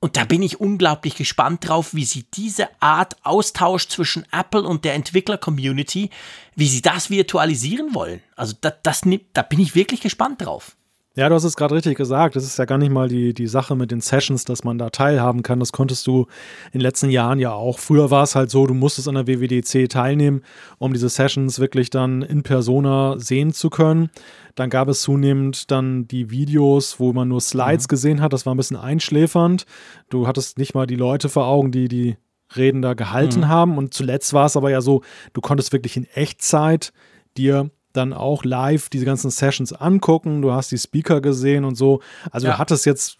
Und 0.02 0.16
da 0.16 0.24
bin 0.24 0.42
ich 0.42 0.58
unglaublich 0.58 1.14
gespannt 1.14 1.68
drauf, 1.68 1.94
wie 1.94 2.04
sie 2.04 2.24
diese 2.34 2.68
Art 2.82 3.14
Austausch 3.22 3.86
zwischen 3.86 4.26
Apple 4.32 4.64
und 4.64 4.84
der 4.84 4.94
Entwickler-Community, 4.94 6.10
wie 6.56 6.66
sie 6.66 6.82
das 6.82 7.08
virtualisieren 7.08 7.94
wollen. 7.94 8.20
Also 8.34 8.56
das, 8.60 8.74
das, 8.82 9.02
da 9.32 9.42
bin 9.42 9.60
ich 9.60 9.76
wirklich 9.76 10.00
gespannt 10.00 10.44
drauf. 10.44 10.76
Ja, 11.14 11.28
du 11.28 11.34
hast 11.34 11.44
es 11.44 11.56
gerade 11.56 11.74
richtig 11.74 11.98
gesagt. 11.98 12.36
Das 12.36 12.44
ist 12.44 12.58
ja 12.58 12.64
gar 12.64 12.78
nicht 12.78 12.90
mal 12.90 13.06
die, 13.06 13.34
die 13.34 13.46
Sache 13.46 13.76
mit 13.76 13.90
den 13.90 14.00
Sessions, 14.00 14.46
dass 14.46 14.64
man 14.64 14.78
da 14.78 14.88
teilhaben 14.88 15.42
kann. 15.42 15.60
Das 15.60 15.70
konntest 15.70 16.06
du 16.06 16.26
in 16.72 16.78
den 16.78 16.80
letzten 16.80 17.10
Jahren 17.10 17.38
ja 17.38 17.52
auch. 17.52 17.78
Früher 17.78 18.10
war 18.10 18.22
es 18.22 18.34
halt 18.34 18.50
so, 18.50 18.66
du 18.66 18.72
musstest 18.72 19.08
an 19.08 19.16
der 19.16 19.26
WWDC 19.26 19.90
teilnehmen, 19.90 20.42
um 20.78 20.94
diese 20.94 21.10
Sessions 21.10 21.58
wirklich 21.58 21.90
dann 21.90 22.22
in 22.22 22.42
Persona 22.42 23.18
sehen 23.18 23.52
zu 23.52 23.68
können. 23.68 24.08
Dann 24.54 24.70
gab 24.70 24.88
es 24.88 25.02
zunehmend 25.02 25.70
dann 25.70 26.08
die 26.08 26.30
Videos, 26.30 26.98
wo 26.98 27.12
man 27.12 27.28
nur 27.28 27.42
Slides 27.42 27.84
mhm. 27.84 27.88
gesehen 27.88 28.20
hat. 28.22 28.32
Das 28.32 28.46
war 28.46 28.54
ein 28.54 28.58
bisschen 28.58 28.78
einschläfernd. 28.78 29.66
Du 30.08 30.26
hattest 30.26 30.56
nicht 30.56 30.74
mal 30.74 30.86
die 30.86 30.96
Leute 30.96 31.28
vor 31.28 31.46
Augen, 31.46 31.72
die 31.72 31.88
die 31.88 32.16
Reden 32.56 32.80
da 32.80 32.94
gehalten 32.94 33.40
mhm. 33.40 33.48
haben. 33.48 33.76
Und 33.76 33.92
zuletzt 33.92 34.32
war 34.32 34.46
es 34.46 34.56
aber 34.56 34.70
ja 34.70 34.80
so, 34.80 35.02
du 35.34 35.42
konntest 35.42 35.74
wirklich 35.74 35.98
in 35.98 36.06
Echtzeit 36.14 36.94
dir 37.36 37.70
dann 37.92 38.12
auch 38.12 38.44
live 38.44 38.88
diese 38.88 39.04
ganzen 39.04 39.30
Sessions 39.30 39.72
angucken. 39.72 40.42
Du 40.42 40.52
hast 40.52 40.72
die 40.72 40.78
Speaker 40.78 41.20
gesehen 41.20 41.64
und 41.64 41.76
so. 41.76 42.00
Also 42.30 42.46
ja. 42.46 42.54
du 42.54 42.58
hattest 42.58 42.86
jetzt 42.86 43.18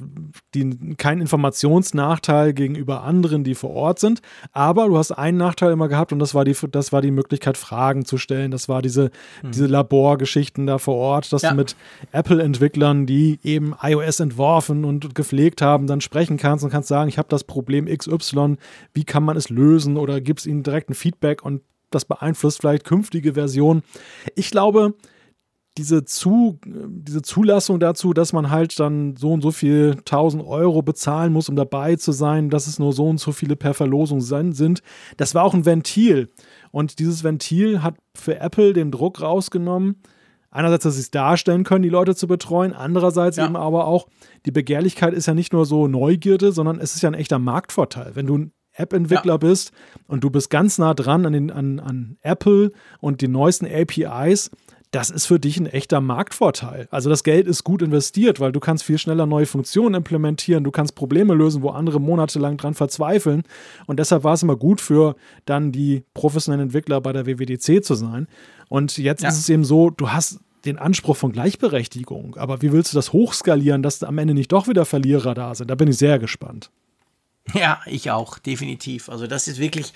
die, 0.54 0.94
keinen 0.96 1.20
Informationsnachteil 1.20 2.52
gegenüber 2.52 3.02
anderen, 3.02 3.44
die 3.44 3.54
vor 3.54 3.70
Ort 3.70 3.98
sind. 3.98 4.20
Aber 4.52 4.86
du 4.88 4.96
hast 4.96 5.12
einen 5.12 5.38
Nachteil 5.38 5.72
immer 5.72 5.88
gehabt 5.88 6.12
und 6.12 6.18
das 6.18 6.34
war 6.34 6.44
die, 6.44 6.56
das 6.70 6.92
war 6.92 7.02
die 7.02 7.10
Möglichkeit, 7.10 7.56
Fragen 7.56 8.04
zu 8.04 8.18
stellen. 8.18 8.50
Das 8.50 8.68
war 8.68 8.82
diese, 8.82 9.10
mhm. 9.42 9.52
diese 9.52 9.66
Laborgeschichten 9.66 10.66
da 10.66 10.78
vor 10.78 10.96
Ort, 10.96 11.32
dass 11.32 11.42
ja. 11.42 11.50
du 11.50 11.56
mit 11.56 11.76
Apple-Entwicklern, 12.12 13.06
die 13.06 13.38
eben 13.42 13.74
iOS 13.80 14.20
entworfen 14.20 14.84
und 14.84 15.14
gepflegt 15.14 15.62
haben, 15.62 15.86
dann 15.86 16.00
sprechen 16.00 16.36
kannst 16.36 16.64
und 16.64 16.70
kannst 16.70 16.88
sagen, 16.88 17.08
ich 17.08 17.18
habe 17.18 17.28
das 17.28 17.44
Problem 17.44 17.86
XY, 17.86 18.56
wie 18.94 19.04
kann 19.04 19.24
man 19.24 19.36
es 19.36 19.48
lösen 19.48 19.96
oder 19.96 20.20
gibst 20.20 20.46
ihnen 20.46 20.62
direkt 20.62 20.90
ein 20.90 20.94
Feedback 20.94 21.44
und 21.44 21.62
das 21.95 22.05
beeinflusst 22.05 22.61
vielleicht 22.61 22.84
künftige 22.84 23.34
Versionen. 23.34 23.82
Ich 24.34 24.51
glaube, 24.51 24.95
diese, 25.78 26.05
Zu, 26.05 26.59
diese 26.64 27.22
Zulassung 27.22 27.80
dazu, 27.80 28.12
dass 28.12 28.32
man 28.32 28.51
halt 28.51 28.78
dann 28.78 29.16
so 29.16 29.32
und 29.32 29.40
so 29.40 29.51
viel 29.51 29.93
1000 29.99 30.45
Euro 30.45 30.82
bezahlen 30.82 31.32
muss, 31.32 31.49
um 31.49 31.57
dabei 31.57 31.97
zu 31.97 32.12
sein, 32.12 32.51
dass 32.51 32.66
es 32.66 32.78
nur 32.78 32.93
so 32.93 33.09
und 33.09 33.18
so 33.18 33.32
viele 33.32 33.57
per 33.57 33.72
Verlosung 33.72 34.20
sind, 34.20 34.82
das 35.16 35.34
war 35.34 35.45
auch 35.45 35.55
ein 35.55 35.64
Ventil. 35.64 36.30
Und 36.72 36.99
dieses 36.99 37.24
Ventil 37.24 37.82
hat 37.82 37.95
für 38.14 38.38
Apple 38.38 38.74
den 38.74 38.90
Druck 38.90 39.22
rausgenommen, 39.22 40.03
einerseits, 40.51 40.84
dass 40.84 40.95
sie 40.97 41.01
es 41.01 41.11
darstellen 41.11 41.64
können, 41.64 41.82
die 41.82 41.88
Leute 41.88 42.14
zu 42.14 42.26
betreuen, 42.26 42.74
andererseits 42.74 43.38
ja. 43.38 43.47
eben 43.47 43.57
aber 43.57 43.86
auch, 43.86 44.09
die 44.45 44.51
Begehrlichkeit 44.51 45.14
ist 45.14 45.26
ja 45.26 45.32
nicht 45.32 45.55
nur 45.55 45.64
so 45.64 45.88
Neugierde, 45.88 46.53
sondern 46.53 46.78
es 46.78 46.95
ist 46.95 47.03
ja 47.03 47.09
ein 47.09 47.14
echter 47.14 47.38
Marktvorteil. 47.38 48.14
Wenn 48.14 48.26
du 48.26 48.51
App-Entwickler 48.74 49.34
ja. 49.34 49.38
bist 49.38 49.72
und 50.06 50.24
du 50.24 50.30
bist 50.30 50.50
ganz 50.50 50.78
nah 50.78 50.94
dran 50.94 51.26
an, 51.26 51.32
den, 51.32 51.50
an, 51.50 51.80
an 51.80 52.16
Apple 52.22 52.72
und 53.00 53.20
den 53.20 53.32
neuesten 53.32 53.66
APIs, 53.66 54.50
das 54.92 55.08
ist 55.08 55.24
für 55.24 55.40
dich 55.40 55.58
ein 55.58 55.66
echter 55.66 56.02
Marktvorteil. 56.02 56.86
Also 56.90 57.08
das 57.08 57.24
Geld 57.24 57.46
ist 57.46 57.64
gut 57.64 57.80
investiert, 57.80 58.40
weil 58.40 58.52
du 58.52 58.60
kannst 58.60 58.84
viel 58.84 58.98
schneller 58.98 59.24
neue 59.24 59.46
Funktionen 59.46 59.94
implementieren, 59.94 60.64
du 60.64 60.70
kannst 60.70 60.94
Probleme 60.94 61.32
lösen, 61.32 61.62
wo 61.62 61.70
andere 61.70 61.98
monatelang 61.98 62.58
dran 62.58 62.74
verzweifeln. 62.74 63.42
Und 63.86 63.98
deshalb 63.98 64.22
war 64.22 64.34
es 64.34 64.42
immer 64.42 64.56
gut 64.56 64.82
für 64.82 65.16
dann 65.46 65.72
die 65.72 66.04
professionellen 66.12 66.66
Entwickler 66.66 67.00
bei 67.00 67.14
der 67.14 67.26
WWDC 67.26 67.82
zu 67.82 67.94
sein. 67.94 68.28
Und 68.68 68.98
jetzt 68.98 69.22
ja. 69.22 69.30
ist 69.30 69.38
es 69.38 69.48
eben 69.48 69.64
so, 69.64 69.88
du 69.88 70.10
hast 70.10 70.40
den 70.66 70.78
Anspruch 70.78 71.16
von 71.16 71.32
Gleichberechtigung. 71.32 72.36
Aber 72.36 72.60
wie 72.60 72.72
willst 72.72 72.92
du 72.92 72.96
das 72.96 73.14
hochskalieren, 73.14 73.82
dass 73.82 74.02
am 74.02 74.18
Ende 74.18 74.34
nicht 74.34 74.52
doch 74.52 74.68
wieder 74.68 74.84
Verlierer 74.84 75.32
da 75.32 75.54
sind? 75.54 75.70
Da 75.70 75.74
bin 75.74 75.88
ich 75.88 75.96
sehr 75.96 76.18
gespannt. 76.18 76.70
Ja, 77.55 77.80
ich 77.86 78.11
auch, 78.11 78.38
definitiv. 78.38 79.09
Also 79.09 79.26
das 79.26 79.49
ist 79.49 79.59
wirklich, 79.59 79.93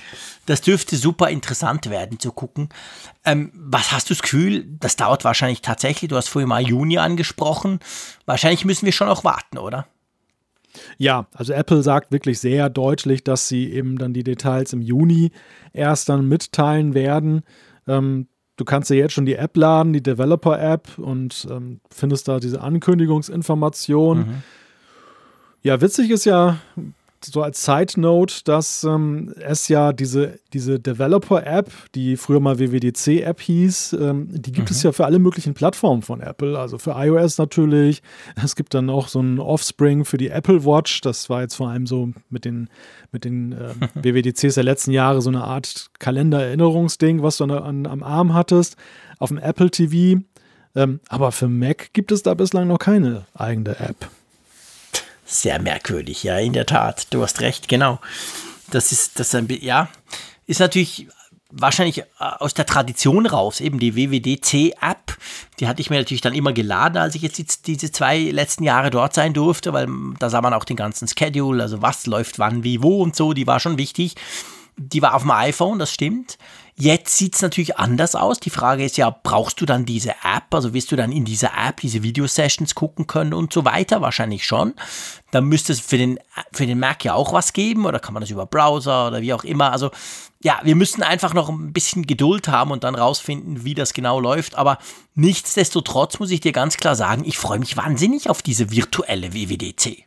das 0.46 0.60
dürfte 0.62 0.96
super 0.96 1.30
interessant 1.30 1.88
werden 1.88 2.18
zu 2.18 2.32
gucken. 2.32 2.68
Ähm, 3.24 3.52
was 3.54 3.92
hast 3.92 4.10
du 4.10 4.14
das 4.14 4.22
Gefühl, 4.22 4.66
das 4.80 4.96
dauert 4.96 5.24
wahrscheinlich 5.24 5.62
tatsächlich, 5.62 6.08
du 6.08 6.16
hast 6.16 6.28
vorhin 6.28 6.48
mal 6.48 6.62
Juni 6.62 6.98
angesprochen, 6.98 7.78
wahrscheinlich 8.26 8.64
müssen 8.64 8.84
wir 8.84 8.92
schon 8.92 9.06
noch 9.06 9.22
warten, 9.22 9.58
oder? 9.58 9.86
Ja, 10.98 11.26
also 11.32 11.52
Apple 11.52 11.82
sagt 11.82 12.12
wirklich 12.12 12.38
sehr 12.40 12.68
deutlich, 12.68 13.24
dass 13.24 13.48
sie 13.48 13.72
eben 13.72 13.96
dann 13.96 14.12
die 14.12 14.24
Details 14.24 14.72
im 14.72 14.82
Juni 14.82 15.30
erst 15.72 16.08
dann 16.08 16.28
mitteilen 16.28 16.94
werden. 16.94 17.42
Ähm, 17.86 18.28
du 18.56 18.64
kannst 18.64 18.90
ja 18.90 18.96
jetzt 18.96 19.12
schon 19.12 19.26
die 19.26 19.36
App 19.36 19.56
laden, 19.56 19.92
die 19.92 20.02
Developer-App 20.02 20.98
und 20.98 21.46
ähm, 21.50 21.80
findest 21.90 22.28
da 22.28 22.40
diese 22.40 22.60
Ankündigungsinformation. 22.60 24.18
Mhm. 24.18 24.42
Ja, 25.62 25.80
witzig 25.80 26.10
ist 26.10 26.24
ja, 26.26 26.58
so 27.32 27.42
als 27.42 27.64
Side 27.64 28.00
Note, 28.00 28.36
dass 28.44 28.84
ähm, 28.84 29.34
es 29.40 29.68
ja 29.68 29.92
diese, 29.92 30.38
diese 30.52 30.78
Developer-App, 30.80 31.70
die 31.94 32.16
früher 32.16 32.40
mal 32.40 32.58
WWDC-App 32.58 33.40
hieß, 33.40 33.94
ähm, 33.94 34.28
die 34.30 34.52
gibt 34.52 34.70
mhm. 34.70 34.74
es 34.74 34.82
ja 34.82 34.92
für 34.92 35.04
alle 35.04 35.18
möglichen 35.18 35.54
Plattformen 35.54 36.02
von 36.02 36.20
Apple. 36.20 36.58
Also 36.58 36.78
für 36.78 36.92
iOS 36.92 37.38
natürlich. 37.38 38.02
Es 38.42 38.56
gibt 38.56 38.74
dann 38.74 38.90
auch 38.90 39.08
so 39.08 39.20
ein 39.20 39.38
Offspring 39.38 40.04
für 40.04 40.16
die 40.16 40.28
Apple 40.28 40.64
Watch. 40.64 41.00
Das 41.00 41.28
war 41.28 41.42
jetzt 41.42 41.54
vor 41.54 41.68
allem 41.68 41.86
so 41.86 42.10
mit 42.30 42.44
den, 42.44 42.68
mit 43.12 43.24
den 43.24 43.52
äh, 43.52 43.74
WWDCs 43.94 44.54
der 44.54 44.64
letzten 44.64 44.92
Jahre 44.92 45.20
so 45.22 45.30
eine 45.30 45.44
Art 45.44 45.90
Kalendererinnerungsding, 45.98 47.22
was 47.22 47.38
du 47.38 47.44
an, 47.44 47.50
an, 47.50 47.86
am 47.86 48.02
Arm 48.02 48.34
hattest. 48.34 48.76
Auf 49.18 49.28
dem 49.30 49.38
Apple 49.38 49.70
TV. 49.70 50.22
Ähm, 50.74 51.00
aber 51.08 51.32
für 51.32 51.48
Mac 51.48 51.92
gibt 51.94 52.12
es 52.12 52.22
da 52.22 52.34
bislang 52.34 52.68
noch 52.68 52.78
keine 52.78 53.26
eigene 53.34 53.80
App. 53.80 54.10
Sehr 55.26 55.60
merkwürdig, 55.60 56.22
ja, 56.22 56.38
in 56.38 56.52
der 56.52 56.66
Tat. 56.66 57.08
Du 57.10 57.22
hast 57.22 57.40
recht, 57.40 57.68
genau. 57.68 57.98
Das 58.70 58.92
ist, 58.92 59.18
das 59.18 59.34
ein, 59.34 59.48
ja, 59.60 59.88
ist 60.46 60.60
natürlich 60.60 61.08
wahrscheinlich 61.50 61.98
äh, 61.98 62.04
aus 62.18 62.54
der 62.54 62.66
Tradition 62.66 63.26
raus, 63.26 63.60
eben 63.60 63.78
die 63.78 63.96
WWDC-App, 63.96 65.16
die 65.58 65.68
hatte 65.68 65.80
ich 65.80 65.90
mir 65.90 65.98
natürlich 65.98 66.20
dann 66.20 66.34
immer 66.34 66.52
geladen, 66.52 66.98
als 66.98 67.14
ich 67.14 67.22
jetzt 67.22 67.66
diese 67.66 67.90
zwei 67.90 68.18
letzten 68.18 68.64
Jahre 68.64 68.90
dort 68.90 69.14
sein 69.14 69.32
durfte, 69.32 69.72
weil 69.72 69.88
da 70.18 70.30
sah 70.30 70.40
man 70.42 70.54
auch 70.54 70.64
den 70.64 70.76
ganzen 70.76 71.08
Schedule, 71.08 71.62
also 71.62 71.82
was 71.82 72.06
läuft 72.06 72.38
wann, 72.38 72.64
wie, 72.64 72.82
wo 72.82 73.02
und 73.02 73.16
so, 73.16 73.32
die 73.32 73.46
war 73.46 73.60
schon 73.60 73.78
wichtig. 73.78 74.14
Die 74.78 75.00
war 75.02 75.14
auf 75.14 75.22
dem 75.22 75.30
iPhone, 75.30 75.78
das 75.78 75.90
stimmt. 75.90 76.38
Jetzt 76.78 77.16
sieht 77.16 77.34
es 77.34 77.40
natürlich 77.40 77.78
anders 77.78 78.14
aus. 78.14 78.38
Die 78.38 78.50
Frage 78.50 78.84
ist 78.84 78.98
ja, 78.98 79.08
brauchst 79.08 79.58
du 79.62 79.64
dann 79.64 79.86
diese 79.86 80.10
App? 80.10 80.52
Also 80.54 80.74
wirst 80.74 80.92
du 80.92 80.96
dann 80.96 81.10
in 81.10 81.24
dieser 81.24 81.52
App 81.56 81.80
diese 81.80 82.02
Video-Sessions 82.02 82.74
gucken 82.74 83.06
können 83.06 83.32
und 83.32 83.50
so 83.50 83.64
weiter? 83.64 84.02
Wahrscheinlich 84.02 84.44
schon. 84.44 84.74
Dann 85.30 85.46
müsste 85.46 85.72
es 85.72 85.80
für 85.80 85.96
den, 85.96 86.18
für 86.52 86.66
den 86.66 86.78
Mac 86.78 87.02
ja 87.02 87.14
auch 87.14 87.32
was 87.32 87.54
geben 87.54 87.86
oder 87.86 87.98
kann 87.98 88.12
man 88.12 88.20
das 88.20 88.30
über 88.30 88.44
Browser 88.44 89.08
oder 89.08 89.22
wie 89.22 89.32
auch 89.32 89.44
immer. 89.44 89.72
Also 89.72 89.90
ja, 90.42 90.60
wir 90.64 90.76
müssen 90.76 91.02
einfach 91.02 91.32
noch 91.32 91.48
ein 91.48 91.72
bisschen 91.72 92.06
Geduld 92.06 92.48
haben 92.48 92.70
und 92.70 92.84
dann 92.84 92.94
rausfinden, 92.94 93.64
wie 93.64 93.74
das 93.74 93.94
genau 93.94 94.20
läuft. 94.20 94.54
Aber 94.56 94.76
nichtsdestotrotz 95.14 96.18
muss 96.18 96.30
ich 96.30 96.40
dir 96.40 96.52
ganz 96.52 96.76
klar 96.76 96.94
sagen, 96.94 97.24
ich 97.24 97.38
freue 97.38 97.58
mich 97.58 97.78
wahnsinnig 97.78 98.28
auf 98.28 98.42
diese 98.42 98.70
virtuelle 98.70 99.32
WWDC. 99.32 100.05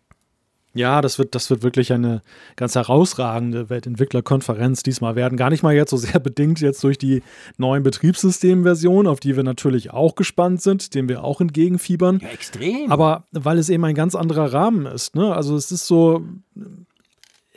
Ja, 0.79 1.01
das 1.01 1.19
wird, 1.19 1.35
das 1.35 1.49
wird 1.49 1.61
wirklich 1.61 1.91
eine 1.91 2.21
ganz 2.55 2.73
herausragende 2.73 3.69
Weltentwicklerkonferenz 3.69 4.81
diesmal 4.81 5.17
werden. 5.17 5.37
Gar 5.37 5.49
nicht 5.49 5.61
mal 5.61 5.75
jetzt 5.75 5.89
so 5.89 5.97
sehr 5.97 6.19
bedingt 6.21 6.61
jetzt 6.61 6.81
durch 6.85 6.97
die 6.97 7.21
neuen 7.57 7.83
Betriebssystemversionen, 7.83 9.05
auf 9.05 9.19
die 9.19 9.35
wir 9.35 9.43
natürlich 9.43 9.91
auch 9.91 10.15
gespannt 10.15 10.61
sind, 10.61 10.95
dem 10.95 11.09
wir 11.09 11.25
auch 11.25 11.41
entgegenfiebern. 11.41 12.19
Ja, 12.21 12.29
extrem. 12.29 12.89
Aber 12.89 13.25
weil 13.33 13.57
es 13.57 13.67
eben 13.67 13.83
ein 13.83 13.93
ganz 13.93 14.15
anderer 14.15 14.53
Rahmen 14.53 14.85
ist. 14.85 15.15
Ne? 15.15 15.35
Also 15.35 15.57
es 15.57 15.69
ist 15.69 15.85
so, 15.85 16.23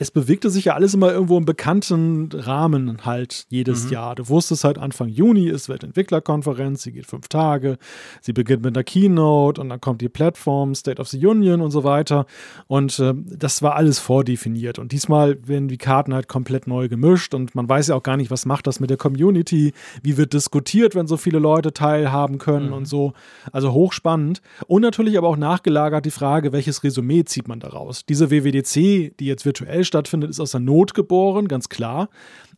es 0.03 0.11
bewegte 0.11 0.49
sich 0.49 0.65
ja 0.65 0.73
alles 0.73 0.93
immer 0.93 1.13
irgendwo 1.13 1.37
im 1.37 1.45
bekannten 1.45 2.29
Rahmen 2.33 3.05
halt 3.05 3.45
jedes 3.47 3.85
mhm. 3.85 3.91
Jahr. 3.91 4.15
Du 4.15 4.27
wusstest 4.27 4.65
halt 4.65 4.77
Anfang 4.77 5.07
Juni 5.07 5.47
ist 5.47 5.69
Weltentwicklerkonferenz, 5.69 6.83
sie 6.83 6.91
geht 6.91 7.05
fünf 7.05 7.29
Tage, 7.29 7.77
sie 8.19 8.33
beginnt 8.33 8.63
mit 8.63 8.75
einer 8.75 8.83
Keynote 8.83 9.61
und 9.61 9.69
dann 9.69 9.79
kommt 9.79 10.01
die 10.01 10.09
Plattform 10.09 10.75
State 10.75 11.01
of 11.01 11.07
the 11.07 11.25
Union 11.25 11.61
und 11.61 11.71
so 11.71 11.85
weiter. 11.85 12.25
Und 12.67 12.99
äh, 12.99 13.13
das 13.15 13.61
war 13.61 13.75
alles 13.75 13.99
vordefiniert. 13.99 14.77
Und 14.77 14.91
diesmal 14.91 15.37
werden 15.47 15.69
die 15.69 15.77
Karten 15.77 16.13
halt 16.13 16.27
komplett 16.27 16.67
neu 16.67 16.89
gemischt 16.89 17.33
und 17.33 17.55
man 17.55 17.69
weiß 17.69 17.87
ja 17.87 17.95
auch 17.95 18.03
gar 18.03 18.17
nicht, 18.17 18.29
was 18.29 18.45
macht 18.45 18.67
das 18.67 18.81
mit 18.81 18.89
der 18.89 18.97
Community, 18.97 19.71
wie 20.01 20.17
wird 20.17 20.33
diskutiert, 20.33 20.95
wenn 20.95 21.07
so 21.07 21.15
viele 21.15 21.39
Leute 21.39 21.71
teilhaben 21.71 22.39
können 22.39 22.67
mhm. 22.67 22.73
und 22.73 22.85
so. 22.89 23.13
Also 23.53 23.71
hochspannend. 23.71 24.41
Und 24.67 24.81
natürlich 24.81 25.17
aber 25.17 25.29
auch 25.29 25.37
nachgelagert 25.37 26.05
die 26.05 26.11
Frage, 26.11 26.51
welches 26.51 26.83
Resümee 26.83 27.23
zieht 27.23 27.47
man 27.47 27.61
daraus? 27.61 28.05
Diese 28.05 28.29
WWDC, 28.29 29.15
die 29.17 29.25
jetzt 29.27 29.45
virtuell 29.45 29.85
stattfindet, 29.93 30.29
ist 30.29 30.39
aus 30.39 30.51
der 30.51 30.59
Not 30.59 30.93
geboren, 30.93 31.47
ganz 31.47 31.69
klar. 31.69 32.09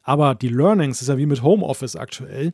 Aber 0.04 0.36
die 0.36 0.50
Learnings 0.50 1.02
ist 1.02 1.08
ja 1.08 1.18
wie 1.18 1.26
mit 1.26 1.44
Homeoffice 1.44 1.96
aktuell 1.96 2.52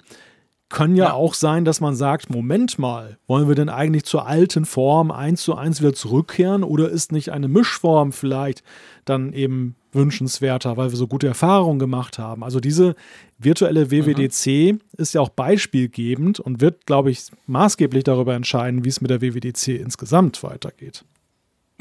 können 0.72 0.96
ja, 0.96 1.06
ja, 1.06 1.14
auch 1.14 1.34
sein, 1.34 1.66
dass 1.66 1.82
man 1.82 1.96
sagt, 1.96 2.30
Moment 2.30 2.80
mal, 2.80 3.18
wollen 3.28 3.48
wir 3.48 3.56
denn 3.56 3.70
eigentlich 3.70 4.06
zur 4.06 4.26
alten 4.26 4.66
Form 4.66 5.12
eins 5.12 5.44
zu 5.44 5.56
eins 5.56 5.82
wieder 5.82 5.94
zurückkehren 5.94 6.64
oder 6.64 6.90
ist 6.90 7.12
nicht 7.12 7.30
eine 7.30 7.48
Mischform 7.48 8.12
vielleicht 8.12 8.64
dann 9.06 9.34
eben 9.34 9.76
wünschenswerter, 9.92 10.78
weil 10.78 10.90
wir 10.90 10.98
so 10.98 11.08
gute 11.08 11.28
Erfahrungen 11.28 11.80
gemacht 11.80 12.18
haben? 12.18 12.44
Also 12.44 12.60
diese 12.60 12.96
virtuelle 13.38 13.92
WWDC 13.92 14.74
mhm. 14.74 14.80
ist 14.98 15.14
ja 15.14 15.22
auch 15.22 15.30
beispielgebend 15.30 16.40
und 16.40 16.62
wird, 16.62 16.86
glaube 16.86 17.12
ich, 17.12 17.26
maßgeblich 17.48 18.06
darüber 18.06 18.34
entscheiden, 18.34 18.86
wie 18.86 18.90
es 18.90 19.02
mit 19.02 19.12
der 19.12 19.22
WWDC 19.22 19.80
insgesamt 19.80 20.42
weitergeht. 20.42 21.04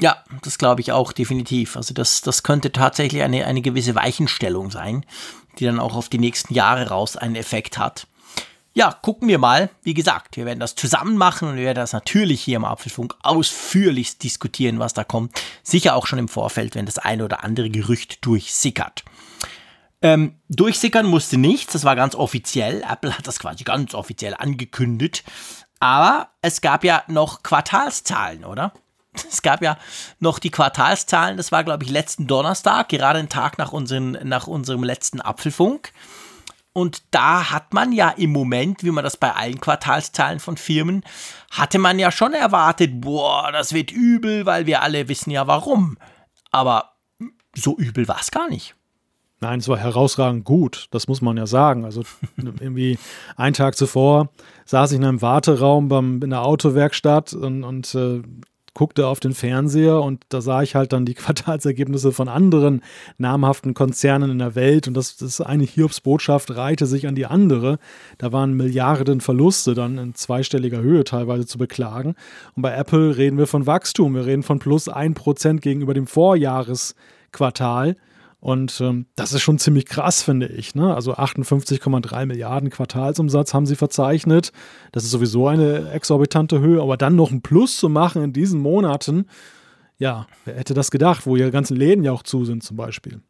Ja, 0.01 0.23
das 0.41 0.57
glaube 0.57 0.81
ich 0.81 0.91
auch 0.91 1.13
definitiv. 1.13 1.77
Also 1.77 1.93
das, 1.93 2.21
das 2.21 2.41
könnte 2.41 2.71
tatsächlich 2.71 3.21
eine, 3.21 3.45
eine 3.45 3.61
gewisse 3.61 3.93
Weichenstellung 3.93 4.71
sein, 4.71 5.05
die 5.59 5.65
dann 5.65 5.79
auch 5.79 5.95
auf 5.95 6.09
die 6.09 6.17
nächsten 6.17 6.55
Jahre 6.55 6.89
raus 6.89 7.15
einen 7.17 7.35
Effekt 7.35 7.77
hat. 7.77 8.07
Ja, 8.73 8.91
gucken 8.91 9.27
wir 9.27 9.37
mal. 9.37 9.69
Wie 9.83 9.93
gesagt, 9.93 10.37
wir 10.37 10.45
werden 10.45 10.59
das 10.59 10.75
zusammen 10.75 11.17
machen 11.17 11.49
und 11.49 11.57
wir 11.57 11.65
werden 11.65 11.75
das 11.75 11.93
natürlich 11.93 12.41
hier 12.41 12.55
im 12.55 12.65
Apfelfunk 12.65 13.15
ausführlich 13.21 14.17
diskutieren, 14.17 14.79
was 14.79 14.93
da 14.93 15.03
kommt. 15.03 15.39
Sicher 15.61 15.95
auch 15.95 16.07
schon 16.07 16.19
im 16.19 16.29
Vorfeld, 16.29 16.73
wenn 16.73 16.85
das 16.87 16.97
eine 16.97 17.23
oder 17.23 17.43
andere 17.43 17.69
Gerücht 17.69 18.25
durchsickert. 18.25 19.03
Ähm, 20.01 20.39
durchsickern 20.49 21.05
musste 21.05 21.37
nichts, 21.37 21.73
das 21.73 21.83
war 21.83 21.95
ganz 21.95 22.15
offiziell. 22.15 22.81
Apple 22.89 23.15
hat 23.15 23.27
das 23.27 23.37
quasi 23.37 23.63
ganz 23.65 23.93
offiziell 23.93 24.33
angekündigt. 24.33 25.23
Aber 25.79 26.29
es 26.41 26.61
gab 26.61 26.83
ja 26.83 27.03
noch 27.07 27.43
Quartalszahlen, 27.43 28.45
oder? 28.45 28.73
es 29.29 29.41
gab 29.41 29.61
ja 29.61 29.77
noch 30.19 30.39
die 30.39 30.51
Quartalszahlen, 30.51 31.37
das 31.37 31.51
war, 31.51 31.63
glaube 31.63 31.83
ich, 31.83 31.89
letzten 31.89 32.27
Donnerstag, 32.27 32.89
gerade 32.89 33.19
einen 33.19 33.29
Tag 33.29 33.57
nach, 33.57 33.71
unseren, 33.71 34.17
nach 34.23 34.47
unserem 34.47 34.83
letzten 34.83 35.21
Apfelfunk. 35.21 35.91
Und 36.73 37.03
da 37.11 37.51
hat 37.51 37.73
man 37.73 37.91
ja 37.91 38.09
im 38.09 38.31
Moment, 38.31 38.83
wie 38.83 38.91
man 38.91 39.03
das 39.03 39.17
bei 39.17 39.33
allen 39.33 39.59
Quartalszahlen 39.59 40.39
von 40.39 40.55
Firmen, 40.55 41.03
hatte 41.51 41.79
man 41.79 41.99
ja 41.99 42.11
schon 42.11 42.33
erwartet, 42.33 43.01
boah, 43.01 43.51
das 43.51 43.73
wird 43.73 43.91
übel, 43.91 44.45
weil 44.45 44.65
wir 44.67 44.81
alle 44.81 45.09
wissen 45.09 45.31
ja 45.31 45.47
warum. 45.47 45.97
Aber 46.49 46.93
so 47.53 47.77
übel 47.77 48.07
war 48.07 48.21
es 48.21 48.31
gar 48.31 48.47
nicht. 48.47 48.75
Nein, 49.41 49.59
es 49.59 49.67
war 49.67 49.77
herausragend 49.77 50.45
gut, 50.45 50.87
das 50.91 51.07
muss 51.07 51.19
man 51.19 51.35
ja 51.35 51.47
sagen. 51.47 51.83
Also 51.83 52.03
irgendwie 52.37 52.99
einen 53.35 53.55
Tag 53.55 53.75
zuvor 53.75 54.29
saß 54.65 54.91
ich 54.91 54.99
in 54.99 55.03
einem 55.03 55.21
Warteraum 55.21 55.89
beim, 55.89 56.21
in 56.21 56.29
der 56.29 56.43
Autowerkstatt 56.43 57.33
und, 57.33 57.63
und 57.63 57.93
äh, 57.95 58.21
guckte 58.73 59.07
auf 59.07 59.19
den 59.19 59.33
Fernseher 59.33 60.01
und 60.01 60.23
da 60.29 60.41
sah 60.41 60.61
ich 60.61 60.75
halt 60.75 60.93
dann 60.93 61.05
die 61.05 61.13
Quartalsergebnisse 61.15 62.11
von 62.11 62.27
anderen 62.27 62.81
namhaften 63.17 63.73
Konzernen 63.73 64.31
in 64.31 64.39
der 64.39 64.55
Welt 64.55 64.87
und 64.87 64.95
das, 64.95 65.17
das 65.17 65.41
eine 65.41 65.63
Hiobs-Botschaft 65.63 66.55
reihte 66.55 66.85
sich 66.85 67.07
an 67.07 67.15
die 67.15 67.25
andere. 67.25 67.79
Da 68.17 68.31
waren 68.31 68.53
Milliarden 68.53 69.21
Verluste 69.21 69.73
dann 69.73 69.97
in 69.97 70.15
zweistelliger 70.15 70.81
Höhe 70.81 71.03
teilweise 71.03 71.45
zu 71.45 71.57
beklagen. 71.57 72.15
Und 72.55 72.61
bei 72.61 72.73
Apple 72.73 73.17
reden 73.17 73.37
wir 73.37 73.47
von 73.47 73.65
Wachstum. 73.65 74.15
Wir 74.15 74.25
reden 74.25 74.43
von 74.43 74.59
plus 74.59 74.89
1% 74.89 75.59
gegenüber 75.59 75.93
dem 75.93 76.07
Vorjahresquartal. 76.07 77.95
Und 78.41 78.81
ähm, 78.81 79.05
das 79.15 79.33
ist 79.33 79.43
schon 79.43 79.59
ziemlich 79.59 79.85
krass, 79.85 80.23
finde 80.23 80.47
ich. 80.47 80.73
Ne? 80.73 80.93
Also 80.95 81.13
58,3 81.13 82.25
Milliarden 82.25 82.71
Quartalsumsatz 82.71 83.53
haben 83.53 83.67
sie 83.67 83.75
verzeichnet. 83.75 84.51
Das 84.91 85.03
ist 85.03 85.11
sowieso 85.11 85.47
eine 85.47 85.91
exorbitante 85.91 86.59
Höhe. 86.59 86.81
Aber 86.81 86.97
dann 86.97 87.15
noch 87.15 87.31
ein 87.31 87.43
Plus 87.43 87.77
zu 87.77 87.87
machen 87.87 88.23
in 88.23 88.33
diesen 88.33 88.59
Monaten, 88.59 89.27
ja, 89.99 90.25
wer 90.45 90.55
hätte 90.55 90.73
das 90.73 90.89
gedacht, 90.89 91.27
wo 91.27 91.35
ihre 91.35 91.51
ganzen 91.51 91.77
Läden 91.77 92.03
ja 92.03 92.11
auch 92.11 92.23
zu 92.23 92.43
sind 92.43 92.63
zum 92.63 92.77
Beispiel. 92.77 93.21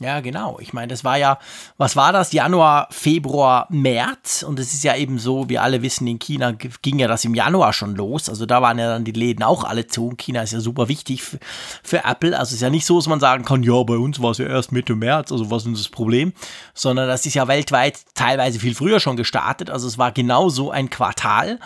Ja, 0.00 0.20
genau. 0.20 0.58
Ich 0.60 0.72
meine, 0.72 0.88
das 0.88 1.04
war 1.04 1.18
ja, 1.18 1.38
was 1.76 1.94
war 1.94 2.14
das? 2.14 2.32
Januar, 2.32 2.88
Februar, 2.90 3.66
März. 3.68 4.42
Und 4.42 4.58
es 4.58 4.72
ist 4.72 4.82
ja 4.82 4.96
eben 4.96 5.18
so, 5.18 5.50
wie 5.50 5.58
alle 5.58 5.82
wissen, 5.82 6.06
in 6.06 6.18
China 6.18 6.52
ging 6.52 6.98
ja 6.98 7.06
das 7.06 7.26
im 7.26 7.34
Januar 7.34 7.74
schon 7.74 7.94
los. 7.94 8.30
Also 8.30 8.46
da 8.46 8.62
waren 8.62 8.78
ja 8.78 8.88
dann 8.88 9.04
die 9.04 9.12
Läden 9.12 9.42
auch 9.42 9.62
alle 9.62 9.86
zu. 9.88 10.08
Und 10.08 10.18
China 10.18 10.40
ist 10.40 10.54
ja 10.54 10.60
super 10.60 10.88
wichtig 10.88 11.22
für, 11.22 11.38
für 11.82 12.04
Apple. 12.04 12.38
Also 12.38 12.50
es 12.50 12.54
ist 12.54 12.62
ja 12.62 12.70
nicht 12.70 12.86
so, 12.86 12.96
dass 12.96 13.08
man 13.08 13.20
sagen 13.20 13.44
kann, 13.44 13.62
ja, 13.62 13.82
bei 13.82 13.96
uns 13.96 14.22
war 14.22 14.30
es 14.30 14.38
ja 14.38 14.46
erst 14.46 14.72
Mitte 14.72 14.96
März, 14.96 15.32
also 15.32 15.50
was 15.50 15.66
ist 15.66 15.78
das 15.78 15.88
Problem? 15.90 16.32
Sondern 16.72 17.06
das 17.06 17.26
ist 17.26 17.34
ja 17.34 17.46
weltweit 17.46 18.00
teilweise 18.14 18.58
viel 18.58 18.74
früher 18.74 19.00
schon 19.00 19.16
gestartet. 19.16 19.68
Also 19.68 19.86
es 19.86 19.98
war 19.98 20.12
genau 20.12 20.48
so 20.48 20.70
ein 20.70 20.88
Quartal. 20.88 21.58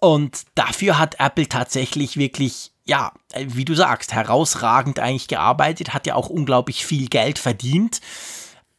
Und 0.00 0.44
dafür 0.54 0.98
hat 0.98 1.16
Apple 1.20 1.48
tatsächlich 1.48 2.16
wirklich 2.16 2.73
ja, 2.84 3.12
äh, 3.32 3.46
wie 3.48 3.64
du 3.64 3.74
sagst, 3.74 4.12
herausragend 4.12 4.98
eigentlich 4.98 5.28
gearbeitet, 5.28 5.94
hat 5.94 6.06
ja 6.06 6.14
auch 6.14 6.28
unglaublich 6.28 6.84
viel 6.84 7.08
Geld 7.08 7.38
verdient. 7.38 8.00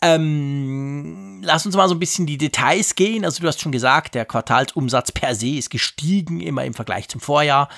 Ähm, 0.02 1.41
lass 1.44 1.65
uns 1.65 1.76
mal 1.76 1.88
so 1.88 1.95
ein 1.95 1.99
bisschen 1.99 2.26
die 2.26 2.38
Details 2.38 2.95
gehen. 2.95 3.26
Also 3.26 3.41
du 3.41 3.48
hast 3.48 3.61
schon 3.61 3.72
gesagt, 3.72 4.14
der 4.14 4.26
Quartalsumsatz 4.26 5.11
per 5.11 5.36
se 5.36 5.49
ist 5.49 5.69
gestiegen, 5.69 6.41
immer 6.41 6.65
im 6.65 6.73
Vergleich 6.73 7.07
zum 7.07 7.22
Vorjahr. 7.22 7.69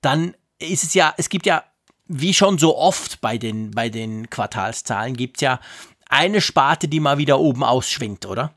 Dann 0.00 0.34
ist 0.58 0.84
es 0.84 0.94
ja, 0.94 1.14
es 1.16 1.28
gibt 1.28 1.46
ja, 1.46 1.64
wie 2.06 2.34
schon 2.34 2.58
so 2.58 2.76
oft 2.76 3.20
bei 3.20 3.38
den, 3.38 3.70
bei 3.72 3.88
den 3.88 4.28
Quartalszahlen, 4.30 5.16
gibt 5.16 5.38
es 5.38 5.42
ja 5.42 5.60
eine 6.08 6.40
Sparte, 6.40 6.88
die 6.88 7.00
mal 7.00 7.18
wieder 7.18 7.40
oben 7.40 7.64
ausschwingt, 7.64 8.26
oder? 8.26 8.54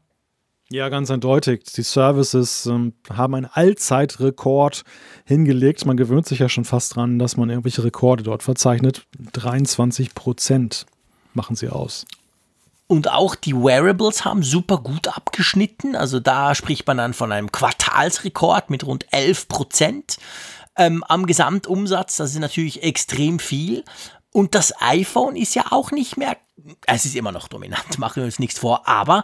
Ja, 0.71 0.89
ganz 0.89 1.11
eindeutig. 1.11 1.63
Die 1.75 1.83
Services 1.83 2.65
ähm, 2.65 2.93
haben 3.11 3.35
einen 3.35 3.45
Allzeitrekord 3.45 4.83
hingelegt. 5.23 5.85
Man 5.85 5.95
gewöhnt 5.95 6.27
sich 6.27 6.39
ja 6.39 6.49
schon 6.49 6.65
fast 6.65 6.95
dran, 6.95 7.19
dass 7.19 7.37
man 7.37 7.49
irgendwelche 7.49 7.83
Rekorde 7.83 8.23
dort 8.23 8.41
verzeichnet. 8.41 9.05
23 9.33 10.15
Prozent 10.15 10.87
machen 11.35 11.55
sie 11.55 11.69
aus. 11.69 12.05
Und 12.87 13.11
auch 13.11 13.35
die 13.35 13.55
Wearables 13.55 14.25
haben 14.25 14.43
super 14.43 14.77
gut 14.77 15.07
abgeschnitten. 15.07 15.95
Also 15.95 16.19
da 16.19 16.55
spricht 16.55 16.87
man 16.87 16.97
dann 16.97 17.13
von 17.13 17.31
einem 17.31 17.51
Quartalsrekord 17.51 18.69
mit 18.69 18.85
rund 18.85 19.05
11 19.11 19.47
Prozent 19.47 20.17
ähm, 20.77 21.03
am 21.03 21.27
Gesamtumsatz. 21.27 22.17
Das 22.17 22.31
ist 22.31 22.39
natürlich 22.39 22.83
extrem 22.83 23.37
viel. 23.39 23.83
Und 24.31 24.53
das 24.53 24.73
iPhone 24.81 25.35
ist 25.35 25.55
ja 25.55 25.65
auch 25.71 25.91
nicht 25.91 26.17
mehr, 26.17 26.37
es 26.87 27.05
ist 27.05 27.15
immer 27.15 27.31
noch 27.31 27.47
dominant, 27.47 27.97
machen 27.97 28.17
wir 28.17 28.25
uns 28.25 28.39
nichts 28.39 28.59
vor, 28.59 28.87
aber 28.87 29.23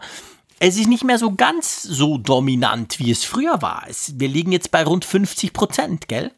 es 0.63 0.77
ist 0.77 0.87
nicht 0.87 1.03
mehr 1.03 1.17
so 1.17 1.33
ganz 1.33 1.81
so 1.81 2.19
dominant, 2.19 2.99
wie 2.99 3.09
es 3.09 3.23
früher 3.23 3.63
war. 3.63 3.85
Es, 3.89 4.19
wir 4.19 4.27
liegen 4.27 4.51
jetzt 4.51 4.69
bei 4.69 4.83
rund 4.83 5.05
50 5.05 5.53
Prozent, 5.53 6.07
gell? 6.07 6.31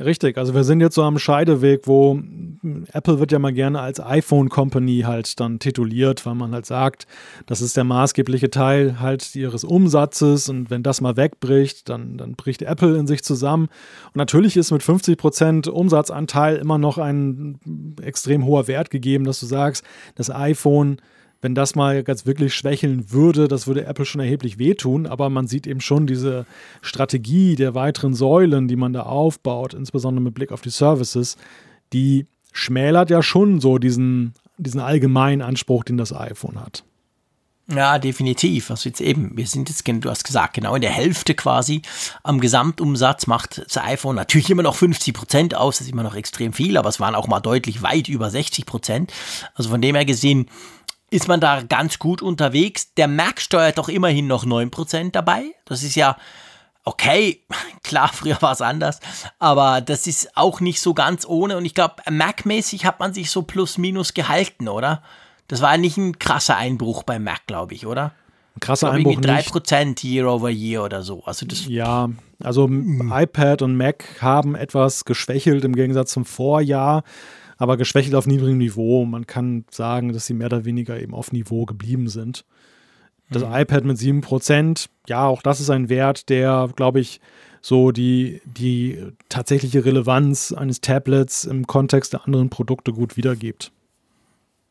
Richtig, 0.00 0.38
also 0.38 0.54
wir 0.54 0.64
sind 0.64 0.80
jetzt 0.80 0.96
so 0.96 1.04
am 1.04 1.20
Scheideweg, 1.20 1.86
wo 1.86 2.20
Apple 2.92 3.20
wird 3.20 3.30
ja 3.30 3.38
mal 3.38 3.52
gerne 3.52 3.80
als 3.80 4.00
iPhone 4.00 4.48
Company 4.48 5.02
halt 5.06 5.38
dann 5.38 5.60
tituliert, 5.60 6.26
weil 6.26 6.34
man 6.34 6.52
halt 6.52 6.66
sagt, 6.66 7.06
das 7.46 7.60
ist 7.60 7.76
der 7.76 7.84
maßgebliche 7.84 8.50
Teil 8.50 8.98
halt 8.98 9.34
ihres 9.36 9.62
Umsatzes 9.62 10.48
und 10.48 10.70
wenn 10.70 10.82
das 10.82 11.00
mal 11.00 11.16
wegbricht, 11.16 11.88
dann, 11.88 12.16
dann 12.16 12.34
bricht 12.34 12.62
Apple 12.62 12.96
in 12.96 13.06
sich 13.06 13.22
zusammen. 13.22 13.68
Und 14.06 14.16
natürlich 14.16 14.56
ist 14.56 14.72
mit 14.72 14.82
50 14.82 15.16
Prozent 15.16 15.68
Umsatzanteil 15.68 16.56
immer 16.56 16.78
noch 16.78 16.98
ein 16.98 17.60
extrem 18.02 18.44
hoher 18.44 18.66
Wert 18.66 18.90
gegeben, 18.90 19.24
dass 19.24 19.38
du 19.38 19.46
sagst, 19.46 19.84
das 20.16 20.28
iPhone 20.28 21.00
wenn 21.40 21.54
das 21.54 21.74
mal 21.74 22.02
ganz 22.02 22.26
wirklich 22.26 22.54
schwächeln 22.54 23.12
würde, 23.12 23.46
das 23.46 23.66
würde 23.66 23.84
Apple 23.84 24.04
schon 24.04 24.20
erheblich 24.20 24.58
wehtun, 24.58 25.06
aber 25.06 25.30
man 25.30 25.46
sieht 25.46 25.66
eben 25.66 25.80
schon 25.80 26.06
diese 26.06 26.46
Strategie 26.82 27.54
der 27.54 27.74
weiteren 27.74 28.14
Säulen, 28.14 28.66
die 28.66 28.76
man 28.76 28.92
da 28.92 29.02
aufbaut, 29.02 29.74
insbesondere 29.74 30.22
mit 30.22 30.34
Blick 30.34 30.50
auf 30.50 30.62
die 30.62 30.70
Services, 30.70 31.36
die 31.92 32.26
schmälert 32.52 33.10
ja 33.10 33.22
schon 33.22 33.60
so 33.60 33.78
diesen, 33.78 34.34
diesen 34.56 34.80
allgemeinen 34.80 35.42
Anspruch, 35.42 35.84
den 35.84 35.96
das 35.96 36.12
iPhone 36.12 36.60
hat. 36.60 36.82
Ja, 37.70 37.98
definitiv. 37.98 38.70
Also 38.70 38.88
jetzt 38.88 39.00
eben, 39.02 39.36
wir 39.36 39.46
sind 39.46 39.68
jetzt, 39.68 39.86
du 39.86 40.08
hast 40.08 40.24
gesagt, 40.24 40.54
genau 40.54 40.74
in 40.74 40.80
der 40.80 40.90
Hälfte 40.90 41.34
quasi 41.34 41.82
am 42.22 42.40
Gesamtumsatz 42.40 43.26
macht 43.26 43.58
das 43.62 43.76
iPhone 43.76 44.16
natürlich 44.16 44.48
immer 44.48 44.62
noch 44.62 44.74
50 44.74 45.12
Prozent 45.12 45.54
aus. 45.54 45.76
Das 45.76 45.86
ist 45.86 45.92
immer 45.92 46.02
noch 46.02 46.14
extrem 46.14 46.54
viel, 46.54 46.78
aber 46.78 46.88
es 46.88 46.98
waren 46.98 47.14
auch 47.14 47.28
mal 47.28 47.40
deutlich 47.40 47.82
weit 47.82 48.08
über 48.08 48.30
60 48.30 48.64
Prozent. 48.64 49.12
Also 49.54 49.68
von 49.68 49.82
dem 49.82 49.96
her 49.96 50.06
gesehen, 50.06 50.48
ist 51.10 51.28
man 51.28 51.40
da 51.40 51.62
ganz 51.62 51.98
gut 51.98 52.22
unterwegs. 52.22 52.94
Der 52.94 53.08
Mac 53.08 53.40
steuert 53.40 53.78
doch 53.78 53.88
immerhin 53.88 54.26
noch 54.26 54.44
9% 54.44 55.10
dabei. 55.12 55.54
Das 55.64 55.82
ist 55.82 55.94
ja 55.94 56.16
okay, 56.88 57.42
klar, 57.82 58.10
früher 58.12 58.40
war 58.40 58.52
es 58.52 58.62
anders, 58.62 59.00
aber 59.38 59.80
das 59.80 60.06
ist 60.06 60.36
auch 60.36 60.60
nicht 60.60 60.80
so 60.80 60.94
ganz 60.94 61.26
ohne. 61.26 61.56
Und 61.56 61.64
ich 61.64 61.74
glaube, 61.74 61.96
Mac-mäßig 62.10 62.84
hat 62.84 62.98
man 62.98 63.14
sich 63.14 63.30
so 63.30 63.42
plus 63.42 63.78
minus 63.78 64.14
gehalten, 64.14 64.68
oder? 64.68 65.02
Das 65.46 65.62
war 65.62 65.76
nicht 65.78 65.96
ein 65.96 66.18
krasser 66.18 66.56
Einbruch 66.56 67.02
bei 67.04 67.18
Mac, 67.18 67.46
glaube 67.46 67.74
ich, 67.74 67.86
oder? 67.86 68.12
Ein 68.56 68.60
krasser 68.60 68.90
Einbruch 68.90 69.12
irgendwie 69.12 69.30
3% 69.30 69.84
nicht. 69.84 70.04
Year 70.04 70.30
over 70.30 70.50
Year 70.50 70.82
oder 70.82 71.02
so. 71.02 71.22
Also 71.24 71.46
das 71.46 71.66
ja, 71.66 72.10
also 72.42 72.66
hm. 72.66 73.12
iPad 73.14 73.62
und 73.62 73.76
Mac 73.76 74.04
haben 74.20 74.54
etwas 74.54 75.04
geschwächelt 75.04 75.64
im 75.64 75.74
Gegensatz 75.74 76.10
zum 76.10 76.24
Vorjahr, 76.24 77.02
aber 77.58 77.76
geschwächelt 77.76 78.14
auf 78.14 78.26
niedrigem 78.26 78.58
Niveau. 78.58 79.04
Man 79.04 79.26
kann 79.26 79.64
sagen, 79.70 80.12
dass 80.12 80.26
sie 80.26 80.34
mehr 80.34 80.46
oder 80.46 80.64
weniger 80.64 80.98
eben 81.00 81.12
auf 81.12 81.32
Niveau 81.32 81.66
geblieben 81.66 82.08
sind. 82.08 82.44
Das 83.30 83.44
mhm. 83.44 83.52
iPad 83.52 83.84
mit 83.84 83.98
7%, 83.98 84.88
ja, 85.06 85.26
auch 85.26 85.42
das 85.42 85.60
ist 85.60 85.68
ein 85.68 85.90
Wert, 85.90 86.30
der, 86.30 86.70
glaube 86.74 87.00
ich, 87.00 87.20
so 87.60 87.90
die, 87.90 88.40
die 88.44 89.04
tatsächliche 89.28 89.84
Relevanz 89.84 90.52
eines 90.52 90.80
Tablets 90.80 91.44
im 91.44 91.66
Kontext 91.66 92.12
der 92.12 92.24
anderen 92.24 92.48
Produkte 92.48 92.92
gut 92.92 93.16
wiedergibt. 93.16 93.72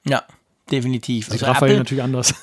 Ja, 0.05 0.23
definitiv. 0.71 1.29
Also 1.29 1.45
Raphael 1.45 1.71
Apple, 1.71 1.79
natürlich 1.79 2.03
anders. 2.03 2.33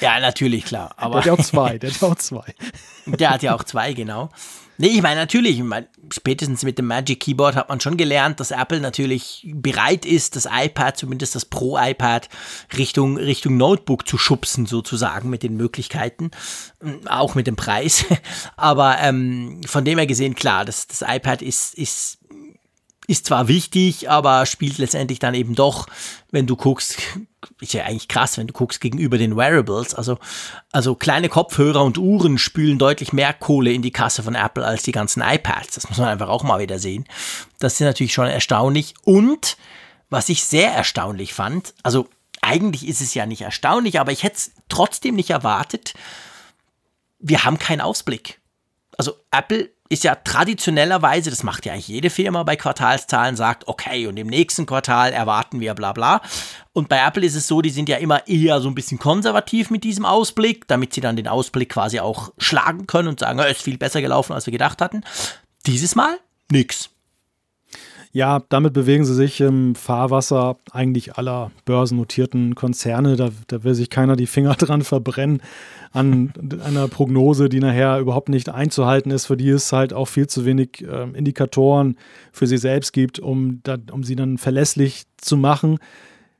ja, 0.00 0.20
natürlich, 0.20 0.64
klar. 0.66 0.94
Aber 0.96 1.20
der 1.20 1.20
hat 1.20 1.26
ja 1.26 1.32
auch 1.32 1.46
zwei, 1.46 1.78
der 1.78 1.90
hat 1.90 2.00
ja 2.00 2.08
auch 2.08 2.16
zwei. 2.16 2.54
der 3.06 3.30
hat 3.30 3.42
ja 3.42 3.54
auch 3.54 3.64
zwei, 3.64 3.94
genau. 3.94 4.28
Nee, 4.78 4.88
ich 4.88 5.02
meine 5.02 5.20
natürlich, 5.20 5.58
ich 5.58 5.64
mein, 5.64 5.86
spätestens 6.12 6.62
mit 6.62 6.78
dem 6.78 6.86
Magic 6.86 7.20
Keyboard 7.20 7.56
hat 7.56 7.68
man 7.68 7.80
schon 7.80 7.96
gelernt, 7.96 8.40
dass 8.40 8.50
Apple 8.50 8.80
natürlich 8.80 9.46
bereit 9.50 10.04
ist, 10.04 10.36
das 10.36 10.46
iPad, 10.50 10.96
zumindest 10.96 11.34
das 11.34 11.44
Pro-iPad, 11.44 12.28
Richtung, 12.76 13.16
Richtung 13.16 13.56
Notebook 13.56 14.06
zu 14.06 14.18
schubsen, 14.18 14.66
sozusagen, 14.66 15.30
mit 15.30 15.42
den 15.42 15.56
Möglichkeiten, 15.56 16.30
auch 17.08 17.34
mit 17.34 17.46
dem 17.46 17.56
Preis. 17.56 18.04
Aber 18.56 18.98
ähm, 19.00 19.60
von 19.66 19.84
dem 19.84 19.98
her 19.98 20.06
gesehen, 20.06 20.34
klar, 20.34 20.64
das, 20.64 20.86
das 20.86 21.02
iPad 21.06 21.42
ist, 21.42 21.74
ist 21.74 22.18
ist 23.06 23.26
zwar 23.26 23.48
wichtig, 23.48 24.10
aber 24.10 24.46
spielt 24.46 24.78
letztendlich 24.78 25.18
dann 25.18 25.34
eben 25.34 25.54
doch, 25.54 25.86
wenn 26.30 26.46
du 26.46 26.56
guckst, 26.56 26.98
ist 27.60 27.72
ja 27.72 27.84
eigentlich 27.84 28.08
krass, 28.08 28.36
wenn 28.36 28.46
du 28.46 28.52
guckst 28.52 28.80
gegenüber 28.80 29.18
den 29.18 29.36
Wearables. 29.36 29.94
Also, 29.94 30.18
also 30.72 30.94
kleine 30.94 31.28
Kopfhörer 31.28 31.84
und 31.84 31.98
Uhren 31.98 32.38
spülen 32.38 32.78
deutlich 32.78 33.12
mehr 33.12 33.32
Kohle 33.32 33.72
in 33.72 33.82
die 33.82 33.92
Kasse 33.92 34.22
von 34.22 34.34
Apple 34.34 34.64
als 34.64 34.82
die 34.82 34.92
ganzen 34.92 35.22
iPads. 35.22 35.74
Das 35.74 35.88
muss 35.88 35.98
man 35.98 36.08
einfach 36.08 36.28
auch 36.28 36.42
mal 36.42 36.60
wieder 36.60 36.78
sehen. 36.78 37.06
Das 37.58 37.74
ist 37.74 37.80
natürlich 37.80 38.12
schon 38.12 38.26
erstaunlich. 38.26 38.94
Und 39.04 39.56
was 40.10 40.28
ich 40.28 40.44
sehr 40.44 40.72
erstaunlich 40.72 41.34
fand, 41.34 41.74
also 41.82 42.08
eigentlich 42.42 42.86
ist 42.86 43.00
es 43.00 43.14
ja 43.14 43.26
nicht 43.26 43.42
erstaunlich, 43.42 43.98
aber 44.00 44.12
ich 44.12 44.22
hätte 44.22 44.36
es 44.36 44.52
trotzdem 44.68 45.14
nicht 45.14 45.30
erwartet. 45.30 45.94
Wir 47.18 47.44
haben 47.44 47.58
keinen 47.58 47.80
Ausblick. 47.80 48.40
Also 48.98 49.14
Apple 49.30 49.70
ist 49.88 50.04
ja 50.04 50.14
traditionellerweise, 50.14 51.30
das 51.30 51.42
macht 51.42 51.66
ja 51.66 51.72
eigentlich 51.72 51.88
jede 51.88 52.10
Firma 52.10 52.42
bei 52.42 52.56
Quartalszahlen, 52.56 53.36
sagt, 53.36 53.68
okay, 53.68 54.06
und 54.06 54.16
im 54.16 54.26
nächsten 54.26 54.66
Quartal 54.66 55.12
erwarten 55.12 55.60
wir 55.60 55.74
bla 55.74 55.92
bla. 55.92 56.20
Und 56.72 56.88
bei 56.88 56.98
Apple 56.98 57.24
ist 57.24 57.34
es 57.34 57.46
so, 57.46 57.62
die 57.62 57.70
sind 57.70 57.88
ja 57.88 57.96
immer 57.96 58.26
eher 58.28 58.60
so 58.60 58.68
ein 58.68 58.74
bisschen 58.74 58.98
konservativ 58.98 59.70
mit 59.70 59.84
diesem 59.84 60.04
Ausblick, 60.04 60.66
damit 60.68 60.92
sie 60.92 61.00
dann 61.00 61.16
den 61.16 61.28
Ausblick 61.28 61.70
quasi 61.70 62.00
auch 62.00 62.32
schlagen 62.38 62.86
können 62.86 63.08
und 63.08 63.20
sagen, 63.20 63.38
es 63.38 63.58
ist 63.58 63.62
viel 63.62 63.78
besser 63.78 64.00
gelaufen, 64.00 64.32
als 64.32 64.46
wir 64.46 64.52
gedacht 64.52 64.80
hatten. 64.80 65.02
Dieses 65.66 65.94
Mal 65.94 66.18
nix. 66.50 66.90
Ja, 68.16 68.42
damit 68.48 68.72
bewegen 68.72 69.04
sie 69.04 69.12
sich 69.12 69.42
im 69.42 69.74
Fahrwasser 69.74 70.56
eigentlich 70.72 71.18
aller 71.18 71.50
börsennotierten 71.66 72.54
Konzerne. 72.54 73.14
Da, 73.14 73.28
da 73.46 73.62
will 73.62 73.74
sich 73.74 73.90
keiner 73.90 74.16
die 74.16 74.26
Finger 74.26 74.54
dran 74.58 74.80
verbrennen 74.80 75.42
an 75.92 76.32
einer 76.64 76.88
Prognose, 76.88 77.50
die 77.50 77.60
nachher 77.60 77.98
überhaupt 77.98 78.30
nicht 78.30 78.48
einzuhalten 78.48 79.10
ist, 79.10 79.26
für 79.26 79.36
die 79.36 79.50
es 79.50 79.70
halt 79.70 79.92
auch 79.92 80.06
viel 80.06 80.28
zu 80.28 80.46
wenig 80.46 80.82
äh, 80.82 81.10
Indikatoren 81.12 81.98
für 82.32 82.46
sie 82.46 82.56
selbst 82.56 82.94
gibt, 82.94 83.18
um, 83.18 83.60
da, 83.64 83.76
um 83.92 84.02
sie 84.02 84.16
dann 84.16 84.38
verlässlich 84.38 85.02
zu 85.18 85.36
machen. 85.36 85.76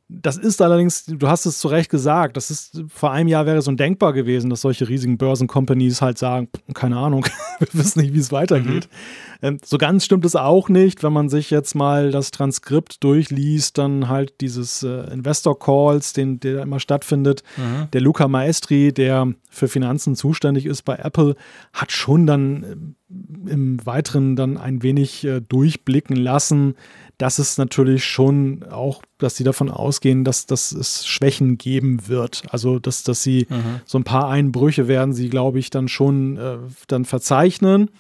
Das 0.09 0.37
ist 0.37 0.63
allerdings, 0.63 1.05
du 1.07 1.27
hast 1.27 1.47
es 1.47 1.59
zu 1.59 1.67
Recht 1.67 1.91
gesagt, 1.91 2.37
das 2.37 2.53
ist 2.53 2.85
vor 2.89 3.11
einem 3.11 3.29
Jahr 3.29 3.45
wäre 3.45 3.57
es 3.57 3.67
undenkbar 3.67 4.13
gewesen, 4.13 4.51
dass 4.51 4.61
solche 4.61 4.89
riesigen 4.89 5.19
Börsencompanies 5.19 6.01
halt 6.01 6.17
sagen, 6.17 6.49
keine 6.75 6.97
Ahnung, 6.97 7.27
wir 7.59 7.69
wissen 7.73 8.03
nicht, 8.03 8.15
wie 8.15 8.21
es 8.21 8.31
weitergeht. 8.31 8.89
Mhm. 8.89 9.37
Ähm, 9.43 9.59
so 9.65 9.79
ganz 9.79 10.05
stimmt 10.05 10.25
es 10.25 10.37
auch 10.37 10.69
nicht, 10.69 11.03
wenn 11.03 11.13
man 11.13 11.29
sich 11.29 11.51
jetzt 11.51 11.75
mal 11.75 12.13
das 12.13 12.31
Transkript 12.31 13.03
durchliest, 13.03 13.79
dann 13.79 14.09
halt 14.09 14.41
dieses 14.41 14.85
äh, 14.85 15.13
Investor 15.13 15.59
Calls, 15.59 16.13
den, 16.13 16.39
der 16.39 16.63
immer 16.63 16.79
stattfindet. 16.79 17.43
Mhm. 17.57 17.89
Der 17.93 18.01
Luca 18.01 18.29
Maestri, 18.29 18.93
der 18.93 19.35
für 19.51 19.67
Finanzen 19.67 20.15
zuständig 20.15 20.67
ist 20.67 20.83
bei 20.83 20.97
Apple, 20.97 21.35
hat 21.73 21.91
schon 21.91 22.27
dann 22.27 22.63
äh, 22.63 23.51
im 23.51 23.85
Weiteren 23.85 24.37
dann 24.37 24.57
ein 24.57 24.83
wenig 24.83 25.25
äh, 25.25 25.41
durchblicken 25.41 26.17
lassen, 26.17 26.77
dass 27.19 27.39
es 27.39 27.57
natürlich 27.57 28.05
schon 28.05 28.63
auch, 28.65 29.03
dass 29.19 29.37
sie 29.37 29.45
davon 29.45 29.71
ausgehen, 29.71 30.25
dass, 30.25 30.47
dass 30.47 30.73
es 30.73 31.07
Schwächen 31.07 31.57
geben 31.57 32.09
wird. 32.09 32.43
Also, 32.51 32.79
dass, 32.79 33.05
dass 33.05 33.23
sie 33.23 33.47
mhm. 33.49 33.81
so 33.87 33.99
ein 33.99 34.05
paar 34.05 34.29
Einbrüche 34.29 34.87
werden 34.87 35.15
sie, 35.15 35.31
glaube 35.31 35.59
ich, 35.59 35.71
dann 35.71 35.89
schon 35.89 36.37
äh, 36.37 36.59
dann 36.89 37.05
verzeichnen. 37.07 37.91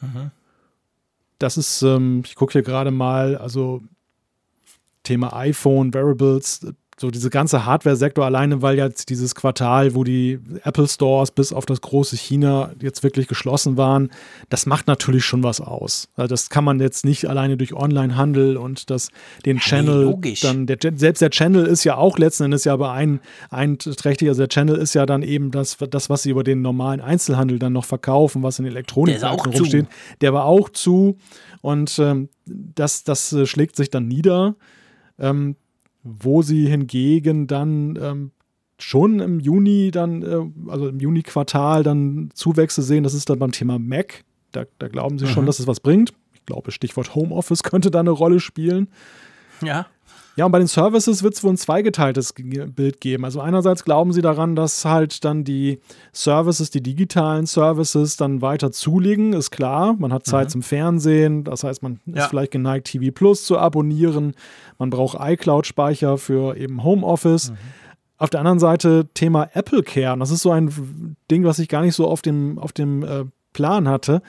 Mhm. 0.00 0.30
Das 1.38 1.58
ist, 1.58 1.82
ähm, 1.82 2.22
ich 2.24 2.34
gucke 2.34 2.52
hier 2.52 2.62
gerade 2.62 2.90
mal, 2.90 3.36
also 3.36 3.82
Thema 5.02 5.34
iPhone, 5.36 5.92
Wearables, 5.92 6.66
so 7.00 7.10
diese 7.10 7.30
ganze 7.30 7.64
Hardware-Sektor 7.64 8.26
alleine, 8.26 8.60
weil 8.60 8.76
jetzt 8.76 9.08
dieses 9.08 9.34
Quartal, 9.34 9.94
wo 9.94 10.04
die 10.04 10.38
Apple 10.64 10.86
Stores 10.86 11.30
bis 11.30 11.50
auf 11.50 11.64
das 11.64 11.80
große 11.80 12.14
China 12.14 12.72
jetzt 12.78 13.02
wirklich 13.02 13.26
geschlossen 13.26 13.78
waren, 13.78 14.10
das 14.50 14.66
macht 14.66 14.86
natürlich 14.86 15.24
schon 15.24 15.42
was 15.42 15.62
aus. 15.62 16.10
Also 16.14 16.28
das 16.28 16.50
kann 16.50 16.62
man 16.62 16.78
jetzt 16.78 17.06
nicht 17.06 17.24
alleine 17.24 17.56
durch 17.56 17.72
Online-Handel 17.72 18.58
und 18.58 18.90
das 18.90 19.08
den 19.46 19.56
ja, 19.56 19.62
Channel 19.62 20.14
nee, 20.22 20.34
dann 20.42 20.66
der, 20.66 20.76
selbst 20.94 21.22
der 21.22 21.30
Channel 21.30 21.64
ist 21.64 21.84
ja 21.84 21.96
auch 21.96 22.18
letzten 22.18 22.44
Endes 22.44 22.64
ja 22.64 22.74
aber 22.74 22.92
ein, 22.92 23.20
einträchtig. 23.48 24.28
Also 24.28 24.42
der 24.42 24.50
Channel 24.50 24.76
ist 24.76 24.92
ja 24.92 25.06
dann 25.06 25.22
eben 25.22 25.52
das, 25.52 25.78
das, 25.78 26.10
was 26.10 26.24
sie 26.24 26.30
über 26.30 26.44
den 26.44 26.60
normalen 26.60 27.00
Einzelhandel 27.00 27.58
dann 27.58 27.72
noch 27.72 27.86
verkaufen, 27.86 28.42
was 28.42 28.58
in 28.58 28.66
Elektronik 28.66 29.22
rumsteht. 29.22 29.86
Der 30.20 30.34
war 30.34 30.44
auch 30.44 30.68
zu 30.68 31.16
und 31.62 31.98
ähm, 31.98 32.28
das, 32.44 33.04
das 33.04 33.32
äh, 33.32 33.46
schlägt 33.46 33.76
sich 33.76 33.88
dann 33.88 34.06
nieder. 34.06 34.54
Ähm, 35.18 35.56
wo 36.02 36.42
sie 36.42 36.66
hingegen 36.66 37.46
dann 37.46 37.98
ähm, 38.00 38.30
schon 38.78 39.20
im 39.20 39.40
Juni 39.40 39.90
dann, 39.90 40.22
äh, 40.22 40.70
also 40.70 40.88
im 40.88 41.00
Juni-Quartal 41.00 41.82
dann 41.82 42.30
Zuwächse 42.34 42.82
sehen. 42.82 43.04
Das 43.04 43.14
ist 43.14 43.28
dann 43.30 43.38
beim 43.38 43.52
Thema 43.52 43.78
Mac. 43.78 44.24
Da, 44.52 44.64
da 44.78 44.88
glauben 44.88 45.18
sie 45.18 45.26
mhm. 45.26 45.30
schon, 45.30 45.46
dass 45.46 45.60
es 45.60 45.66
was 45.66 45.80
bringt. 45.80 46.12
Ich 46.34 46.46
glaube, 46.46 46.70
Stichwort 46.70 47.14
Homeoffice 47.14 47.62
könnte 47.64 47.90
da 47.90 48.00
eine 48.00 48.10
Rolle 48.10 48.40
spielen. 48.40 48.88
Ja. 49.62 49.86
Ja, 50.36 50.46
und 50.46 50.52
bei 50.52 50.58
den 50.58 50.68
Services 50.68 51.22
wird 51.22 51.34
es 51.34 51.42
wohl 51.42 51.52
ein 51.52 51.56
zweigeteiltes 51.56 52.34
Bild 52.34 53.00
geben. 53.00 53.24
Also 53.24 53.40
einerseits 53.40 53.84
glauben 53.84 54.12
sie 54.12 54.22
daran, 54.22 54.56
dass 54.56 54.84
halt 54.84 55.24
dann 55.24 55.44
die 55.44 55.80
Services, 56.12 56.70
die 56.70 56.82
digitalen 56.82 57.46
Services 57.46 58.16
dann 58.16 58.40
weiter 58.40 58.70
zulegen, 58.72 59.32
ist 59.32 59.50
klar. 59.50 59.94
Man 59.98 60.12
hat 60.12 60.26
Zeit 60.26 60.46
mhm. 60.46 60.50
zum 60.50 60.62
Fernsehen, 60.62 61.44
das 61.44 61.64
heißt, 61.64 61.82
man 61.82 62.00
ja. 62.06 62.22
ist 62.22 62.30
vielleicht 62.30 62.52
geneigt, 62.52 62.86
TV 62.86 63.12
Plus 63.12 63.44
zu 63.44 63.58
abonnieren. 63.58 64.34
Man 64.78 64.90
braucht 64.90 65.18
iCloud-Speicher 65.20 66.16
für 66.16 66.56
eben 66.56 66.84
Homeoffice. 66.84 67.50
Mhm. 67.50 67.56
Auf 68.18 68.30
der 68.30 68.40
anderen 68.40 68.60
Seite 68.60 69.08
Thema 69.14 69.48
Apple 69.54 69.82
Care. 69.82 70.12
Und 70.12 70.20
das 70.20 70.30
ist 70.30 70.42
so 70.42 70.52
ein 70.52 71.16
Ding, 71.30 71.44
was 71.44 71.58
ich 71.58 71.68
gar 71.68 71.82
nicht 71.82 71.94
so 71.94 72.06
auf 72.06 72.22
dem, 72.22 72.58
auf 72.58 72.72
dem 72.72 73.02
äh, 73.02 73.24
Plan 73.52 73.88
hatte. 73.88 74.22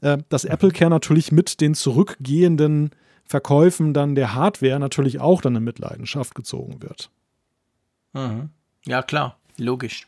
Äh, 0.00 0.18
dass 0.28 0.44
mhm. 0.44 0.50
Apple 0.50 0.70
Care 0.70 0.90
natürlich 0.90 1.30
mit 1.30 1.60
den 1.60 1.74
zurückgehenden 1.74 2.90
Verkäufen 3.32 3.94
dann 3.94 4.14
der 4.14 4.34
Hardware 4.34 4.78
natürlich 4.78 5.18
auch 5.18 5.40
dann 5.40 5.56
in 5.56 5.64
Mitleidenschaft 5.64 6.34
gezogen 6.34 6.82
wird. 6.82 7.08
Mhm. 8.12 8.50
Ja, 8.84 9.00
klar, 9.00 9.38
logisch. 9.56 10.06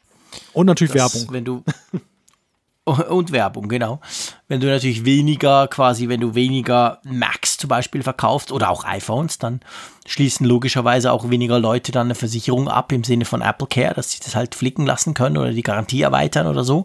Und 0.52 0.66
natürlich 0.66 0.92
das, 0.92 1.14
Werbung. 1.14 1.32
Wenn 1.32 1.44
du 1.46 1.64
und 2.84 3.32
Werbung, 3.32 3.68
genau. 3.68 4.02
Wenn 4.46 4.60
du 4.60 4.66
natürlich 4.66 5.06
weniger, 5.06 5.68
quasi, 5.68 6.10
wenn 6.10 6.20
du 6.20 6.34
weniger 6.34 7.00
Macs 7.02 7.56
zum 7.56 7.68
Beispiel 7.68 8.02
verkaufst 8.02 8.52
oder 8.52 8.68
auch 8.68 8.84
iPhones, 8.84 9.38
dann 9.38 9.60
schließen 10.04 10.44
logischerweise 10.44 11.10
auch 11.10 11.30
weniger 11.30 11.58
Leute 11.58 11.92
dann 11.92 12.08
eine 12.08 12.14
Versicherung 12.14 12.68
ab 12.68 12.92
im 12.92 13.04
Sinne 13.04 13.24
von 13.24 13.40
Apple 13.40 13.68
Care, 13.68 13.94
dass 13.94 14.10
sie 14.10 14.20
das 14.22 14.36
halt 14.36 14.54
flicken 14.54 14.84
lassen 14.84 15.14
können 15.14 15.38
oder 15.38 15.52
die 15.52 15.62
Garantie 15.62 16.02
erweitern 16.02 16.46
oder 16.46 16.62
so 16.62 16.84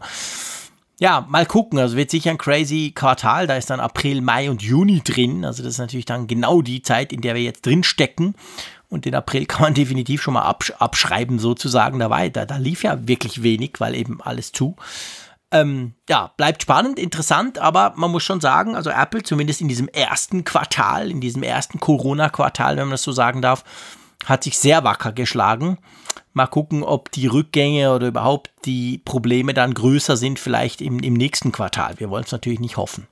ja, 1.00 1.26
mal 1.30 1.46
gucken. 1.46 1.80
Also 1.80 1.96
wird 1.96 2.12
sicher 2.12 2.30
ein 2.30 2.38
crazy 2.38 2.92
Quartal. 2.94 3.48
Da 3.48 3.56
ist 3.56 3.70
dann 3.70 3.80
April, 3.80 4.22
Mai 4.22 4.50
und 4.50 4.62
Juni 4.62 5.02
drin. 5.02 5.46
Also 5.46 5.64
das 5.64 5.74
ist 5.74 5.80
natürlich 5.80 6.06
dann 6.06 6.28
genau 6.28 6.62
die 6.62 6.82
Zeit, 6.82 7.14
in 7.14 7.22
der 7.22 7.36
wir 7.36 7.42
jetzt 7.42 7.66
drin 7.66 7.84
stecken. 7.84 8.36
Und 8.90 9.06
den 9.06 9.16
April 9.16 9.46
kann 9.48 9.62
man 9.62 9.74
definitiv 9.74 10.22
schon 10.22 10.34
mal 10.34 10.44
absch 10.44 10.72
abschreiben, 10.78 11.40
sozusagen. 11.40 12.00
Da, 12.00 12.30
da, 12.30 12.46
da 12.46 12.58
lief 12.58 12.84
ja 12.84 13.08
wirklich 13.08 13.42
wenig, 13.44 13.76
weil 13.80 13.96
eben 13.96 14.22
alles 14.22 14.52
zu. 14.52 14.76
Ähm, 15.52 15.94
ja, 16.08 16.32
bleibt 16.38 16.62
spannend, 16.62 17.00
interessant, 17.00 17.58
aber 17.58 17.94
man 17.96 18.12
muss 18.12 18.24
schon 18.24 18.40
sagen, 18.40 18.76
also 18.76 18.92
Apple 18.92 19.24
zumindest 19.24 19.62
in 19.62 19.68
diesem 19.68 19.88
ersten 19.88 20.44
Quartal, 20.44 21.10
in 21.10 21.22
diesem 21.22 21.42
ersten 21.42 21.80
Corona-Quartal, 21.80 22.78
wenn 22.78 22.84
man 22.84 22.92
das 22.92 23.02
so 23.02 23.12
sagen 23.12 23.42
darf, 23.42 23.64
hat 24.26 24.44
sich 24.44 24.58
sehr 24.58 24.84
wacker 24.84 25.12
geschlagen. 25.12 25.78
Mal 26.34 26.48
gucken, 26.48 26.84
ob 26.84 27.12
die 27.12 27.28
Rückgänge 27.28 27.94
oder 27.94 28.08
überhaupt 28.08 28.52
die 28.66 29.00
Probleme 29.04 29.54
dann 29.54 29.74
größer 29.74 30.18
sind, 30.18 30.40
vielleicht 30.40 30.82
im, 30.82 31.00
im 31.00 31.14
nächsten 31.14 31.52
Quartal. 31.52 31.96
Wir 31.98 32.10
wollen 32.10 32.24
es 32.24 32.32
natürlich 32.32 32.60
nicht 32.60 32.78
hoffen. 32.78 33.08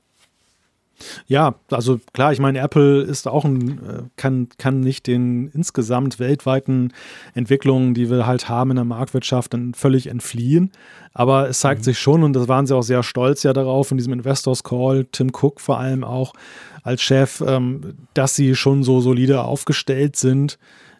Ja, 1.27 1.55
also 1.69 1.99
klar, 2.13 2.33
ich 2.33 2.39
meine, 2.39 2.59
Apple 2.59 3.01
ist 3.01 3.27
auch 3.27 3.45
ein, 3.45 3.79
äh, 3.87 4.03
kann, 4.15 4.47
kann 4.57 4.79
nicht 4.79 5.05
den 5.05 5.49
insgesamt 5.49 6.19
weltweiten 6.19 6.91
Entwicklungen, 7.35 7.93
die 7.93 8.09
wir 8.09 8.25
halt 8.25 8.49
haben 8.49 8.71
in 8.71 8.77
der 8.77 8.85
Marktwirtschaft, 8.85 9.53
dann 9.53 9.73
völlig 9.73 10.07
entfliehen. 10.07 10.71
Aber 11.13 11.49
es 11.49 11.59
zeigt 11.59 11.81
mhm. 11.81 11.85
sich 11.85 11.99
schon, 11.99 12.23
und 12.23 12.33
das 12.33 12.47
waren 12.47 12.65
sie 12.65 12.75
auch 12.75 12.81
sehr 12.81 13.03
stolz 13.03 13.43
ja 13.43 13.53
darauf, 13.53 13.91
in 13.91 13.97
diesem 13.97 14.13
Investors 14.13 14.63
Call, 14.63 15.05
Tim 15.11 15.29
Cook 15.29 15.61
vor 15.61 15.79
allem 15.79 16.03
auch 16.03 16.33
als 16.83 17.01
Chef, 17.01 17.41
ähm, 17.45 17.93
dass 18.13 18.35
sie 18.35 18.55
schon 18.55 18.83
so 18.83 18.99
solide 18.99 19.43
aufgestellt 19.43 20.15
sind, 20.15 20.57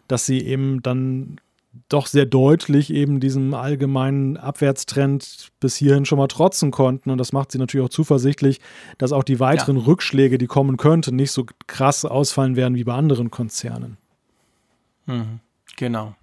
dass 0.08 0.26
sie 0.26 0.40
eben 0.40 0.82
dann 0.82 1.40
doch 1.88 2.06
sehr 2.06 2.26
deutlich 2.26 2.92
eben 2.92 3.20
diesem 3.20 3.54
allgemeinen 3.54 4.36
Abwärtstrend 4.36 5.48
bis 5.60 5.76
hierhin 5.76 6.04
schon 6.04 6.18
mal 6.18 6.28
trotzen 6.28 6.70
konnten. 6.70 7.10
Und 7.10 7.18
das 7.18 7.32
macht 7.32 7.52
sie 7.52 7.58
natürlich 7.58 7.86
auch 7.86 7.90
zuversichtlich, 7.90 8.60
dass 8.96 9.12
auch 9.12 9.22
die 9.22 9.38
weiteren 9.38 9.76
ja. 9.76 9.84
Rückschläge, 9.84 10.38
die 10.38 10.46
kommen 10.46 10.76
könnten, 10.76 11.16
nicht 11.16 11.30
so 11.30 11.46
krass 11.66 12.04
ausfallen 12.04 12.56
werden 12.56 12.74
wie 12.74 12.84
bei 12.84 12.94
anderen 12.94 13.30
Konzernen. 13.30 13.96
Mhm. 15.06 15.40
Genau. 15.76 16.14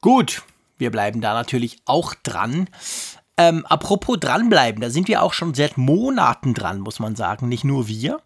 Gut, 0.00 0.42
wir 0.78 0.90
bleiben 0.90 1.20
da 1.20 1.34
natürlich 1.34 1.78
auch 1.84 2.14
dran. 2.14 2.68
Ähm, 3.36 3.66
apropos 3.66 4.18
dranbleiben, 4.20 4.80
da 4.80 4.90
sind 4.90 5.08
wir 5.08 5.22
auch 5.22 5.32
schon 5.32 5.54
seit 5.54 5.76
Monaten 5.76 6.54
dran, 6.54 6.80
muss 6.80 7.00
man 7.00 7.16
sagen. 7.16 7.48
Nicht 7.48 7.64
nur 7.64 7.88
wir. 7.88 8.20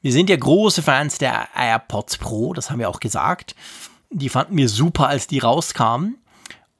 Wir 0.00 0.12
sind 0.12 0.30
ja 0.30 0.36
große 0.36 0.82
Fans 0.82 1.18
der 1.18 1.48
AirPods 1.54 2.18
Pro, 2.18 2.52
das 2.52 2.70
haben 2.70 2.78
wir 2.78 2.88
auch 2.88 3.00
gesagt. 3.00 3.54
Die 4.12 4.28
fanden 4.28 4.56
wir 4.56 4.68
super, 4.68 5.08
als 5.08 5.26
die 5.26 5.38
rauskamen. 5.38 6.21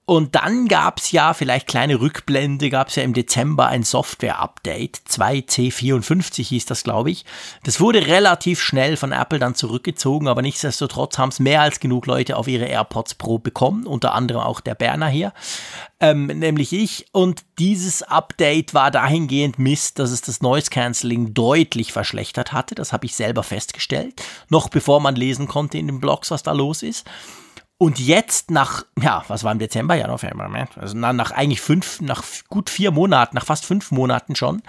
Und 0.04 0.34
dann 0.34 0.66
gab 0.66 0.98
es 0.98 1.12
ja, 1.12 1.32
vielleicht 1.32 1.68
kleine 1.68 2.00
Rückblende, 2.00 2.70
gab 2.70 2.88
es 2.88 2.96
ja 2.96 3.04
im 3.04 3.12
Dezember 3.12 3.68
ein 3.68 3.84
Software-Update. 3.84 5.00
2C54 5.08 6.42
hieß 6.42 6.66
das, 6.66 6.82
glaube 6.82 7.12
ich. 7.12 7.24
Das 7.62 7.78
wurde 7.78 8.08
relativ 8.08 8.60
schnell 8.60 8.96
von 8.96 9.12
Apple 9.12 9.38
dann 9.38 9.54
zurückgezogen, 9.54 10.26
aber 10.26 10.42
nichtsdestotrotz 10.42 11.18
haben 11.18 11.28
es 11.28 11.38
mehr 11.38 11.60
als 11.60 11.78
genug 11.78 12.06
Leute 12.06 12.36
auf 12.36 12.48
ihre 12.48 12.64
AirPods 12.64 13.14
Pro 13.14 13.38
bekommen, 13.38 13.86
unter 13.86 14.12
anderem 14.12 14.40
auch 14.40 14.60
der 14.60 14.74
Berner 14.74 15.06
hier, 15.06 15.32
ähm, 16.00 16.26
nämlich 16.26 16.72
ich. 16.72 17.06
Und 17.12 17.42
dieses 17.60 18.02
Update 18.02 18.74
war 18.74 18.90
dahingehend 18.90 19.60
Mist, 19.60 20.00
dass 20.00 20.10
es 20.10 20.20
das 20.20 20.42
Noise 20.42 20.70
Cancelling 20.70 21.32
deutlich 21.32 21.92
verschlechtert 21.92 22.52
hatte. 22.52 22.74
Das 22.74 22.92
habe 22.92 23.06
ich 23.06 23.14
selber 23.14 23.44
festgestellt, 23.44 24.20
noch 24.48 24.68
bevor 24.68 24.98
man 24.98 25.14
lesen 25.14 25.46
konnte 25.46 25.78
in 25.78 25.86
den 25.86 26.00
Blogs, 26.00 26.32
was 26.32 26.42
da 26.42 26.50
los 26.50 26.82
ist. 26.82 27.06
Und 27.82 27.98
jetzt 27.98 28.52
nach, 28.52 28.86
ja, 29.02 29.24
was 29.26 29.42
war 29.42 29.50
im 29.50 29.58
Dezember? 29.58 29.96
Ja, 29.96 30.06
November, 30.06 30.48
also 30.76 30.96
nach, 30.96 31.12
nach 31.12 31.32
eigentlich 31.32 31.60
fünf, 31.60 32.00
nach 32.00 32.22
gut 32.48 32.70
vier 32.70 32.92
Monaten, 32.92 33.34
nach 33.34 33.44
fast 33.44 33.66
fünf 33.66 33.90
Monaten 33.90 34.36
schon, 34.36 34.62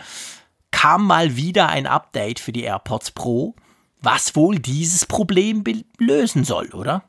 kam 0.71 1.05
mal 1.05 1.35
wieder 1.35 1.69
ein 1.69 1.85
Update 1.85 2.39
für 2.39 2.51
die 2.51 2.63
AirPods 2.63 3.11
Pro, 3.11 3.53
was 4.01 4.35
wohl 4.35 4.57
dieses 4.57 5.05
Problem 5.05 5.63
lösen 5.99 6.43
soll, 6.43 6.69
oder? 6.69 7.03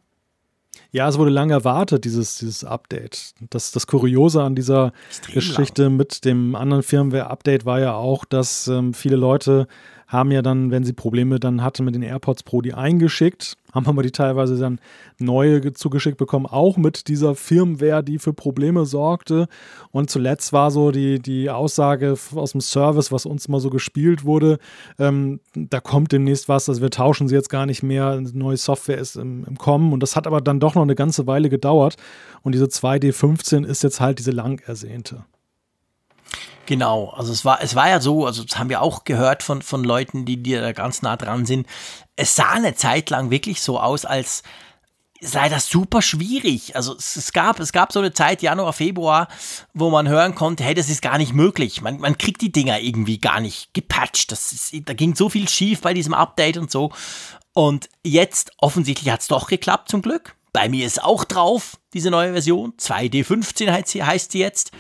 Ja, 0.93 1.09
es 1.09 1.17
wurde 1.17 1.31
lange 1.31 1.55
erwartet, 1.55 2.05
dieses, 2.05 2.37
dieses 2.37 2.65
Update. 2.65 3.33
Das, 3.49 3.73
das 3.73 3.87
Kuriose 3.87 4.43
an 4.43 4.55
dieser 4.55 4.93
Extrem 5.09 5.35
Geschichte 5.37 5.85
lang. 5.85 5.97
mit 5.97 6.27
dem 6.27 6.55
anderen 6.55 6.83
Firmware-Update 6.83 7.65
war 7.65 7.81
ja 7.81 7.95
auch, 7.95 8.27
dass 8.27 8.69
ähm, 8.69 8.93
viele 8.93 9.17
Leute 9.17 9.69
haben 10.15 10.31
ja 10.31 10.41
dann, 10.41 10.71
wenn 10.71 10.85
sie 10.85 10.95
Probleme 10.95 11.39
dann 11.39 11.63
hatten 11.63 11.85
mit 11.85 11.95
den 11.95 12.03
AirPods 12.03 12.45
Pro, 12.45 12.63
die 12.63 12.73
eingeschickt, 12.73 13.57
haben 13.75 13.87
aber 13.87 14.03
die 14.03 14.13
teilweise 14.13 14.57
dann 14.57 14.81
neue 15.19 15.73
zugeschickt 15.75 16.17
bekommen, 16.17 16.47
auch 16.47 16.77
mit 16.77 17.09
dieser 17.09 17.35
Firmware, 17.35 18.03
die 18.03 18.19
für 18.19 18.33
Probleme 18.33 18.87
sorgte. 18.87 19.49
Und 19.91 20.11
zuletzt 20.11 20.53
war 20.53 20.71
so 20.71 20.93
die, 20.93 21.19
die 21.19 21.51
Aussage 21.51 22.15
aus 22.35 22.53
dem 22.53 22.61
Service, 22.61 23.13
was 23.13 23.27
uns 23.27 23.49
mal 23.49 23.61
so 23.61 23.69
gespielt 23.69 24.25
wurde, 24.25 24.59
ähm, 24.99 25.41
da 25.55 25.81
kommt 25.81 26.13
demnächst 26.13 26.49
was, 26.49 26.69
also 26.69 26.81
wir 26.81 26.91
tauschen 26.91 27.29
sie 27.29 27.35
jetzt 27.35 27.51
gar 27.51 27.67
nicht 27.67 27.83
mehr, 27.83 28.23
neue 28.33 28.57
Software 28.57 28.99
ist 28.99 29.17
im, 29.17 29.45
im 29.45 29.59
Kommen. 29.59 29.93
Und 29.93 30.01
das 30.01 30.17
hat 30.17 30.27
aber 30.27 30.41
dann 30.41 30.61
doch 30.61 30.75
noch 30.75 30.83
eine 30.83 30.95
ganze 30.95 31.27
Weile 31.27 31.51
gedauert. 31.51 31.97
Und 32.43 32.55
diese 32.55 32.67
2D15 32.67 33.65
ist 33.67 33.83
jetzt 33.83 34.01
halt 34.01 34.19
diese 34.19 34.31
lang 34.31 34.61
ersehnte. 34.67 35.25
Genau, 36.67 37.11
also 37.11 37.33
es 37.33 37.45
war, 37.45 37.61
es 37.61 37.75
war 37.75 37.89
ja 37.89 38.01
so, 38.01 38.27
also 38.27 38.45
das 38.45 38.59
haben 38.59 38.71
wir 38.71 38.81
auch 38.81 39.05
gehört 39.05 39.43
von, 39.43 39.63
von 39.63 39.85
Leuten, 39.85 40.25
die, 40.25 40.43
die 40.43 40.55
da 40.55 40.73
ganz 40.73 41.03
nah 41.03 41.17
dran 41.17 41.47
sind. 41.47 41.67
Es 42.17 42.37
sah 42.37 42.51
eine 42.53 42.75
Zeit 42.75 43.11
lang 43.11 43.31
wirklich 43.31 43.61
so 43.61 43.79
aus, 43.79 44.05
als 44.05 44.43
sei 45.21 45.49
das 45.49 45.69
super 45.69 46.03
schwierig. 46.03 46.77
Also 46.77 46.97
es, 46.97 47.17
es, 47.17 47.33
gab, 47.33 47.61
es 47.61 47.73
gab 47.73 47.93
so 47.93 48.01
eine 48.01 48.13
Zeit, 48.13 48.43
Januar, 48.43 48.73
Februar, 48.73 49.29
wo 49.73 49.91
man 49.91 50.09
hören 50.09 50.35
konnte, 50.35 50.65
hey, 50.65 50.75
das 50.75 50.89
ist 50.89 51.03
gar 51.03 51.19
nicht 51.19 51.33
möglich. 51.33 51.83
Man, 51.83 51.99
man 51.99 52.19
kriegt 52.19 52.41
die 52.41 52.53
Dinger 52.53 52.81
irgendwie 52.81 53.19
gar 53.19 53.41
nicht 53.41 53.73
gepatcht. 53.75 54.33
Das 54.33 54.53
ist, 54.53 54.75
da 54.89 54.93
ging 54.93 55.15
so 55.15 55.29
viel 55.29 55.49
schief 55.49 55.81
bei 55.81 55.95
diesem 55.95 56.15
Update 56.15 56.57
und 56.57 56.71
so. 56.71 56.93
Und 57.55 57.89
jetzt 58.03 58.53
offensichtlich 58.59 59.11
hat 59.11 59.21
es 59.21 59.29
doch 59.29 59.49
geklappt, 59.49 59.91
zum 59.91 60.03
Glück. 60.03 60.37
Bei 60.53 60.69
mir 60.69 60.87
ist 60.87 61.03
auch 61.03 61.25
drauf, 61.25 61.79
diese 61.95 62.11
neue 62.11 62.33
Version. 62.33 62.75
2D15 62.79 63.71
heißt 63.71 63.89
sie, 63.89 64.05
heißt 64.05 64.33
sie 64.33 64.39
jetzt. 64.41 64.73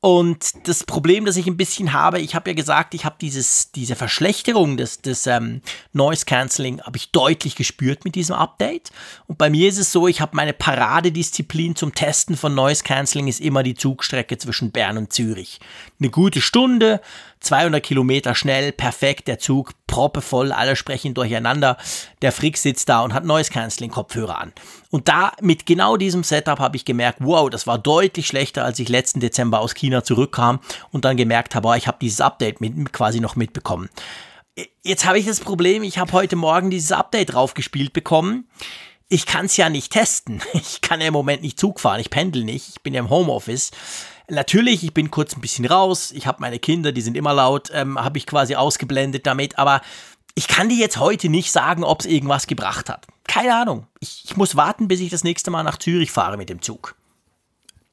Und 0.00 0.68
das 0.68 0.84
Problem, 0.84 1.24
das 1.24 1.36
ich 1.36 1.46
ein 1.46 1.56
bisschen 1.56 1.92
habe, 1.92 2.20
ich 2.20 2.34
habe 2.34 2.50
ja 2.50 2.54
gesagt, 2.54 2.94
ich 2.94 3.04
habe 3.04 3.16
dieses, 3.20 3.72
diese 3.72 3.96
Verschlechterung 3.96 4.76
des, 4.76 5.00
des 5.00 5.26
ähm, 5.26 5.62
Noise 5.92 6.26
Cancelling 6.26 6.82
habe 6.82 6.96
ich 6.96 7.12
deutlich 7.12 7.56
gespürt 7.56 8.04
mit 8.04 8.14
diesem 8.14 8.36
Update. 8.36 8.90
Und 9.26 9.38
bei 9.38 9.48
mir 9.50 9.68
ist 9.68 9.78
es 9.78 9.92
so, 9.92 10.06
ich 10.06 10.20
habe 10.20 10.36
meine 10.36 10.52
Paradedisziplin 10.52 11.76
zum 11.76 11.94
Testen 11.94 12.36
von 12.36 12.54
Noise 12.54 12.84
Cancelling 12.84 13.26
ist 13.26 13.40
immer 13.40 13.62
die 13.62 13.74
Zugstrecke 13.74 14.36
zwischen 14.38 14.70
Bern 14.70 14.98
und 14.98 15.12
Zürich. 15.12 15.60
Eine 15.98 16.10
gute 16.10 16.40
Stunde, 16.40 17.00
200 17.46 17.82
Kilometer 17.82 18.34
schnell, 18.34 18.72
perfekt, 18.72 19.28
der 19.28 19.38
Zug 19.38 19.72
proppevoll, 19.86 20.52
alle 20.52 20.76
sprechen 20.76 21.14
durcheinander. 21.14 21.76
Der 22.20 22.32
Frick 22.32 22.58
sitzt 22.58 22.88
da 22.88 23.02
und 23.02 23.14
hat 23.14 23.24
Noise 23.24 23.50
Cancelling 23.50 23.90
Kopfhörer 23.90 24.38
an. 24.38 24.52
Und 24.90 25.08
da 25.08 25.32
mit 25.40 25.64
genau 25.64 25.96
diesem 25.96 26.24
Setup 26.24 26.58
habe 26.58 26.76
ich 26.76 26.84
gemerkt, 26.84 27.18
wow, 27.22 27.48
das 27.48 27.66
war 27.66 27.78
deutlich 27.78 28.26
schlechter, 28.26 28.64
als 28.64 28.78
ich 28.78 28.88
letzten 28.88 29.20
Dezember 29.20 29.60
aus 29.60 29.74
China 29.74 30.04
zurückkam 30.04 30.60
und 30.90 31.04
dann 31.04 31.16
gemerkt 31.16 31.54
habe, 31.54 31.62
boah, 31.62 31.76
ich 31.76 31.86
habe 31.86 31.98
dieses 32.00 32.20
Update 32.20 32.60
mit, 32.60 32.92
quasi 32.92 33.20
noch 33.20 33.36
mitbekommen. 33.36 33.88
Jetzt 34.82 35.04
habe 35.04 35.18
ich 35.18 35.26
das 35.26 35.40
Problem, 35.40 35.82
ich 35.82 35.98
habe 35.98 36.12
heute 36.12 36.36
Morgen 36.36 36.70
dieses 36.70 36.92
Update 36.92 37.32
draufgespielt 37.34 37.92
bekommen. 37.92 38.48
Ich 39.08 39.26
kann 39.26 39.46
es 39.46 39.56
ja 39.56 39.68
nicht 39.68 39.92
testen. 39.92 40.42
Ich 40.54 40.80
kann 40.80 41.00
ja 41.00 41.08
im 41.08 41.12
Moment 41.12 41.42
nicht 41.42 41.60
Zug 41.60 41.80
fahren, 41.80 42.00
ich 42.00 42.10
pendel 42.10 42.44
nicht, 42.44 42.68
ich 42.68 42.82
bin 42.82 42.94
ja 42.94 43.00
im 43.00 43.10
Homeoffice. 43.10 43.70
Natürlich, 44.28 44.82
ich 44.82 44.92
bin 44.92 45.10
kurz 45.10 45.36
ein 45.36 45.40
bisschen 45.40 45.66
raus, 45.66 46.12
ich 46.12 46.26
habe 46.26 46.40
meine 46.40 46.58
Kinder, 46.58 46.92
die 46.92 47.00
sind 47.00 47.16
immer 47.16 47.32
laut, 47.32 47.70
ähm, 47.72 47.98
habe 47.98 48.18
ich 48.18 48.26
quasi 48.26 48.56
ausgeblendet 48.56 49.26
damit, 49.26 49.58
aber 49.58 49.82
ich 50.34 50.48
kann 50.48 50.68
dir 50.68 50.76
jetzt 50.76 50.98
heute 50.98 51.28
nicht 51.28 51.52
sagen, 51.52 51.84
ob 51.84 52.00
es 52.00 52.06
irgendwas 52.06 52.46
gebracht 52.46 52.90
hat. 52.90 53.06
Keine 53.26 53.54
Ahnung. 53.54 53.86
Ich, 54.00 54.22
ich 54.24 54.36
muss 54.36 54.56
warten, 54.56 54.88
bis 54.88 55.00
ich 55.00 55.10
das 55.10 55.24
nächste 55.24 55.50
Mal 55.50 55.62
nach 55.62 55.78
Zürich 55.78 56.10
fahre 56.10 56.36
mit 56.36 56.48
dem 56.48 56.60
Zug. 56.60 56.94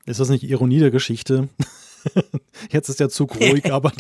Ist 0.05 0.19
das 0.19 0.29
nicht 0.29 0.43
Ironie 0.43 0.79
der 0.79 0.91
Geschichte? 0.91 1.49
Jetzt 2.69 2.89
ist 2.89 2.99
der 2.99 3.09
Zug 3.09 3.35
ruhig, 3.35 3.65
aber, 3.71 3.91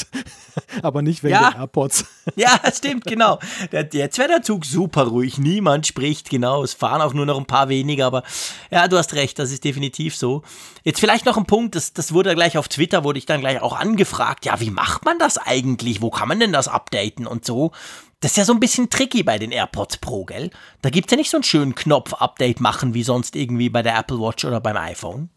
aber 0.81 1.01
nicht 1.01 1.23
wegen 1.23 1.33
ja. 1.33 1.51
der 1.51 1.61
AirPods. 1.61 2.05
ja, 2.35 2.59
stimmt, 2.73 3.05
genau. 3.05 3.39
jetzt 3.71 4.17
wäre 4.17 4.29
der 4.29 4.41
Zug 4.41 4.65
super 4.65 5.03
ruhig. 5.03 5.37
Niemand 5.37 5.87
spricht, 5.87 6.29
genau. 6.29 6.63
Es 6.63 6.73
fahren 6.73 7.01
auch 7.01 7.13
nur 7.13 7.25
noch 7.25 7.37
ein 7.37 7.45
paar 7.45 7.69
weniger, 7.69 8.05
aber 8.05 8.23
ja, 8.71 8.87
du 8.87 8.97
hast 8.97 9.13
recht, 9.13 9.39
das 9.39 9.51
ist 9.51 9.63
definitiv 9.63 10.15
so. 10.15 10.43
Jetzt 10.83 10.99
vielleicht 10.99 11.25
noch 11.25 11.37
ein 11.37 11.45
Punkt, 11.45 11.75
das, 11.75 11.93
das 11.93 12.13
wurde 12.13 12.35
gleich 12.35 12.57
auf 12.57 12.67
Twitter, 12.67 13.03
wurde 13.03 13.19
ich 13.19 13.25
dann 13.25 13.41
gleich 13.41 13.61
auch 13.61 13.73
angefragt. 13.77 14.45
Ja, 14.45 14.59
wie 14.59 14.71
macht 14.71 15.05
man 15.05 15.19
das 15.19 15.37
eigentlich? 15.37 16.01
Wo 16.01 16.09
kann 16.09 16.27
man 16.27 16.39
denn 16.39 16.53
das 16.53 16.67
updaten 16.67 17.27
und 17.27 17.45
so? 17.45 17.71
Das 18.19 18.31
ist 18.31 18.37
ja 18.37 18.45
so 18.45 18.53
ein 18.53 18.61
bisschen 18.61 18.89
tricky 18.89 19.21
bei 19.23 19.37
den 19.37 19.51
AirPods 19.51 19.97
Pro, 19.97 20.23
gell? 20.23 20.49
Da 20.81 20.89
gibt 20.89 21.07
es 21.07 21.11
ja 21.11 21.17
nicht 21.17 21.29
so 21.29 21.37
einen 21.37 21.43
schönen 21.43 21.75
Knopf-Update 21.75 22.61
machen 22.61 22.93
wie 22.93 23.03
sonst 23.03 23.35
irgendwie 23.35 23.69
bei 23.69 23.81
der 23.81 23.97
Apple 23.97 24.19
Watch 24.19 24.45
oder 24.45 24.61
beim 24.61 24.77
iPhone. 24.77 25.29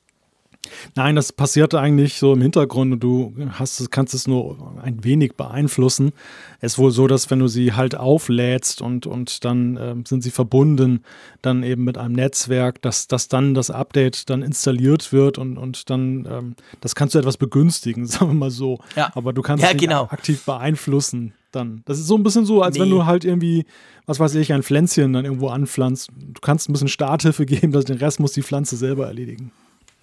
Nein, 0.95 1.17
das 1.17 1.33
passiert 1.33 1.75
eigentlich 1.75 2.19
so 2.19 2.33
im 2.33 2.43
Hintergrund 2.43 2.93
und 2.93 3.01
du 3.01 3.35
hast, 3.53 3.91
kannst 3.91 4.15
es 4.15 4.27
nur 4.27 4.75
ein 4.83 5.05
wenig 5.05 5.35
beeinflussen. 5.35 6.13
Es 6.61 6.73
ist 6.73 6.79
wohl 6.79 6.91
so, 6.91 7.07
dass 7.07 7.31
wenn 7.31 7.39
du 7.39 7.49
sie 7.49 7.73
halt 7.73 7.97
auflädst 7.97 8.83
und, 8.83 9.07
und 9.07 9.45
dann 9.45 9.77
äh, 9.77 9.95
sind 10.07 10.23
sie 10.23 10.31
verbunden, 10.31 11.01
dann 11.43 11.63
eben 11.63 11.85
mit 11.85 11.99
einem 11.99 12.15
Netzwerk, 12.15 12.83
dass, 12.83 13.09
dass 13.09 13.29
dann 13.29 13.55
das 13.55 13.71
Update 13.71 14.31
dann 14.31 14.43
installiert 14.43 15.13
wird 15.13 15.39
und, 15.39 15.59
und 15.59 15.91
dann, 15.91 16.27
ähm, 16.31 16.57
das 16.81 16.95
kannst 16.95 17.15
du 17.15 17.19
etwas 17.19 17.37
begünstigen, 17.37 18.07
sagen 18.07 18.31
wir 18.33 18.35
mal 18.35 18.51
so. 18.51 18.79
Ja. 18.97 19.11
Aber 19.15 19.33
du 19.33 19.43
kannst 19.43 19.65
ja, 19.65 19.71
es 19.71 19.77
genau. 19.77 20.05
aktiv 20.05 20.45
beeinflussen 20.45 21.33
dann. 21.57 21.83
Das 21.87 21.99
ist 21.99 22.07
so 22.07 22.17
ein 22.17 22.23
bisschen 22.23 22.47
so, 22.47 22.63
als 22.63 22.77
nee. 22.77 22.83
wenn 22.83 22.91
du 22.91 23.07
halt 23.07 23.25
irgendwie, 23.25 23.65
was 24.07 24.21
weiß 24.21 24.35
ich, 24.37 24.53
ein 24.53 24.63
Pflänzchen 24.63 25.13
dann 25.13 25.25
irgendwo 25.25 25.49
anpflanzt. 25.49 26.11
Du 26.17 26.41
kannst 26.41 26.69
ein 26.69 26.73
bisschen 26.73 26.89
Starthilfe 26.89 27.47
geben, 27.47 27.73
dass 27.73 27.87
den 27.87 27.99
Rest 27.99 28.21
muss 28.21 28.33
die 28.33 28.43
Pflanze 28.43 28.77
selber 28.77 29.07
erledigen. 29.07 29.51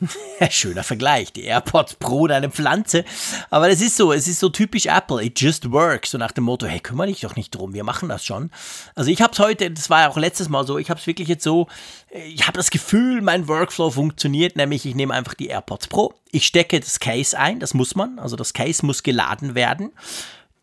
Schöner 0.50 0.84
Vergleich. 0.84 1.34
Die 1.34 1.44
AirPods 1.44 1.96
Pro 1.96 2.28
deine 2.28 2.50
Pflanze. 2.50 3.06
Aber 3.50 3.70
das 3.70 3.82
ist 3.82 3.98
so, 3.98 4.12
es 4.12 4.28
ist 4.28 4.40
so 4.40 4.50
typisch 4.50 4.86
Apple. 4.86 5.24
It 5.24 5.40
just 5.40 5.72
works. 5.72 6.12
So 6.12 6.18
nach 6.18 6.32
dem 6.32 6.46
Motto, 6.46 6.66
hey, 6.66 6.80
kümmere 6.80 7.08
dich 7.08 7.22
doch 7.22 7.36
nicht 7.36 7.54
drum, 7.56 7.74
wir 7.74 7.84
machen 7.84 8.10
das 8.10 8.26
schon. 8.26 8.52
Also 8.96 9.10
ich 9.12 9.22
habe 9.22 9.34
es 9.34 9.40
heute, 9.40 9.72
das 9.72 9.90
war 9.90 10.02
ja 10.02 10.10
auch 10.10 10.18
letztes 10.18 10.50
Mal 10.50 10.66
so, 10.66 10.78
ich 10.78 10.90
habe 10.90 11.00
es 11.00 11.08
wirklich 11.08 11.28
jetzt 11.28 11.44
so, 11.44 11.68
ich 12.10 12.44
habe 12.48 12.58
das 12.58 12.70
Gefühl, 12.70 13.22
mein 13.22 13.48
Workflow 13.48 13.92
funktioniert, 13.92 14.56
nämlich 14.56 14.86
ich 14.86 14.96
nehme 14.96 15.14
einfach 15.14 15.34
die 15.34 15.48
AirPods 15.48 15.88
Pro, 15.88 16.14
ich 16.32 16.46
stecke 16.46 16.80
das 16.80 17.00
Case 17.00 17.38
ein, 17.38 17.60
das 17.60 17.74
muss 17.74 17.96
man, 17.96 18.20
also 18.20 18.36
das 18.36 18.54
Case 18.54 18.86
muss 18.86 19.04
geladen 19.04 19.56
werden. 19.56 19.92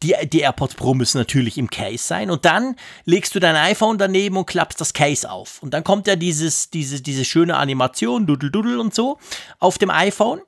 Die, 0.02 0.14
die 0.32 0.40
AirPods 0.40 0.74
Pro 0.74 0.94
müssen 0.94 1.18
natürlich 1.18 1.58
im 1.58 1.68
Case 1.68 2.04
sein. 2.04 2.30
Und 2.30 2.44
dann 2.44 2.76
legst 3.04 3.34
du 3.34 3.40
dein 3.40 3.56
iPhone 3.56 3.98
daneben 3.98 4.36
und 4.36 4.46
klappst 4.46 4.80
das 4.80 4.94
Case 4.94 5.30
auf. 5.30 5.62
Und 5.62 5.74
dann 5.74 5.84
kommt 5.84 6.06
ja 6.06 6.16
dieses, 6.16 6.70
diese, 6.70 7.02
diese 7.02 7.24
schöne 7.24 7.56
Animation, 7.56 8.26
Dudel 8.26 8.50
Dudel 8.50 8.78
und 8.78 8.94
so, 8.94 9.18
auf 9.58 9.76
dem 9.76 9.90
iPhone. 9.90 10.40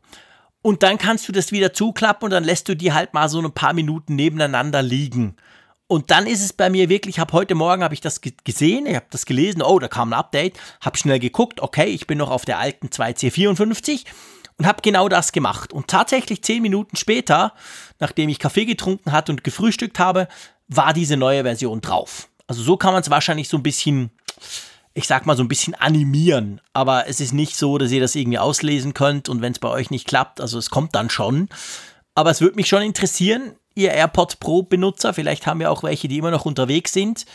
Und 0.62 0.82
dann 0.82 0.96
kannst 0.96 1.28
du 1.28 1.32
das 1.32 1.52
wieder 1.52 1.72
zuklappen 1.72 2.26
und 2.26 2.30
dann 2.30 2.44
lässt 2.44 2.68
du 2.68 2.76
die 2.76 2.92
halt 2.92 3.14
mal 3.14 3.28
so 3.28 3.40
ein 3.40 3.52
paar 3.52 3.72
Minuten 3.72 4.14
nebeneinander 4.14 4.80
liegen. 4.80 5.36
Und 5.88 6.10
dann 6.10 6.26
ist 6.26 6.42
es 6.42 6.54
bei 6.54 6.70
mir 6.70 6.88
wirklich, 6.88 7.18
habe 7.18 7.34
heute 7.34 7.54
Morgen 7.54 7.82
habe 7.84 7.92
ich 7.92 8.00
das 8.00 8.22
gesehen, 8.22 8.86
ich 8.86 8.94
habe 8.94 9.06
das 9.10 9.26
gelesen, 9.26 9.60
oh, 9.60 9.78
da 9.78 9.88
kam 9.88 10.10
ein 10.10 10.18
Update, 10.18 10.58
habe 10.80 10.96
schnell 10.96 11.18
geguckt, 11.18 11.60
okay, 11.60 11.84
ich 11.84 12.06
bin 12.06 12.16
noch 12.16 12.30
auf 12.30 12.46
der 12.46 12.58
alten 12.58 12.86
2C54 12.86 14.04
und 14.62 14.68
habe 14.68 14.80
genau 14.80 15.08
das 15.08 15.32
gemacht. 15.32 15.72
Und 15.72 15.88
tatsächlich 15.88 16.44
zehn 16.44 16.62
Minuten 16.62 16.94
später, 16.94 17.52
nachdem 17.98 18.28
ich 18.28 18.38
Kaffee 18.38 18.64
getrunken 18.64 19.10
hatte 19.10 19.32
und 19.32 19.42
gefrühstückt 19.42 19.98
habe, 19.98 20.28
war 20.68 20.92
diese 20.92 21.16
neue 21.16 21.42
Version 21.42 21.80
drauf. 21.80 22.28
Also 22.46 22.62
so 22.62 22.76
kann 22.76 22.92
man 22.92 23.02
es 23.02 23.10
wahrscheinlich 23.10 23.48
so 23.48 23.56
ein 23.56 23.64
bisschen, 23.64 24.12
ich 24.94 25.08
sag 25.08 25.26
mal 25.26 25.36
so 25.36 25.42
ein 25.42 25.48
bisschen 25.48 25.74
animieren. 25.74 26.60
Aber 26.74 27.08
es 27.08 27.18
ist 27.18 27.32
nicht 27.32 27.56
so, 27.56 27.76
dass 27.76 27.90
ihr 27.90 28.00
das 28.00 28.14
irgendwie 28.14 28.38
auslesen 28.38 28.94
könnt 28.94 29.28
und 29.28 29.42
wenn 29.42 29.50
es 29.50 29.58
bei 29.58 29.68
euch 29.68 29.90
nicht 29.90 30.06
klappt, 30.06 30.40
also 30.40 30.58
es 30.58 30.70
kommt 30.70 30.94
dann 30.94 31.10
schon. 31.10 31.48
Aber 32.14 32.30
es 32.30 32.40
würde 32.40 32.54
mich 32.54 32.68
schon 32.68 32.82
interessieren, 32.82 33.56
ihr 33.74 33.90
AirPods 33.90 34.36
Pro 34.36 34.62
Benutzer, 34.62 35.12
vielleicht 35.12 35.44
haben 35.48 35.58
wir 35.58 35.72
auch 35.72 35.82
welche, 35.82 36.06
die 36.06 36.18
immer 36.18 36.30
noch 36.30 36.44
unterwegs 36.44 36.92
sind 36.92 37.26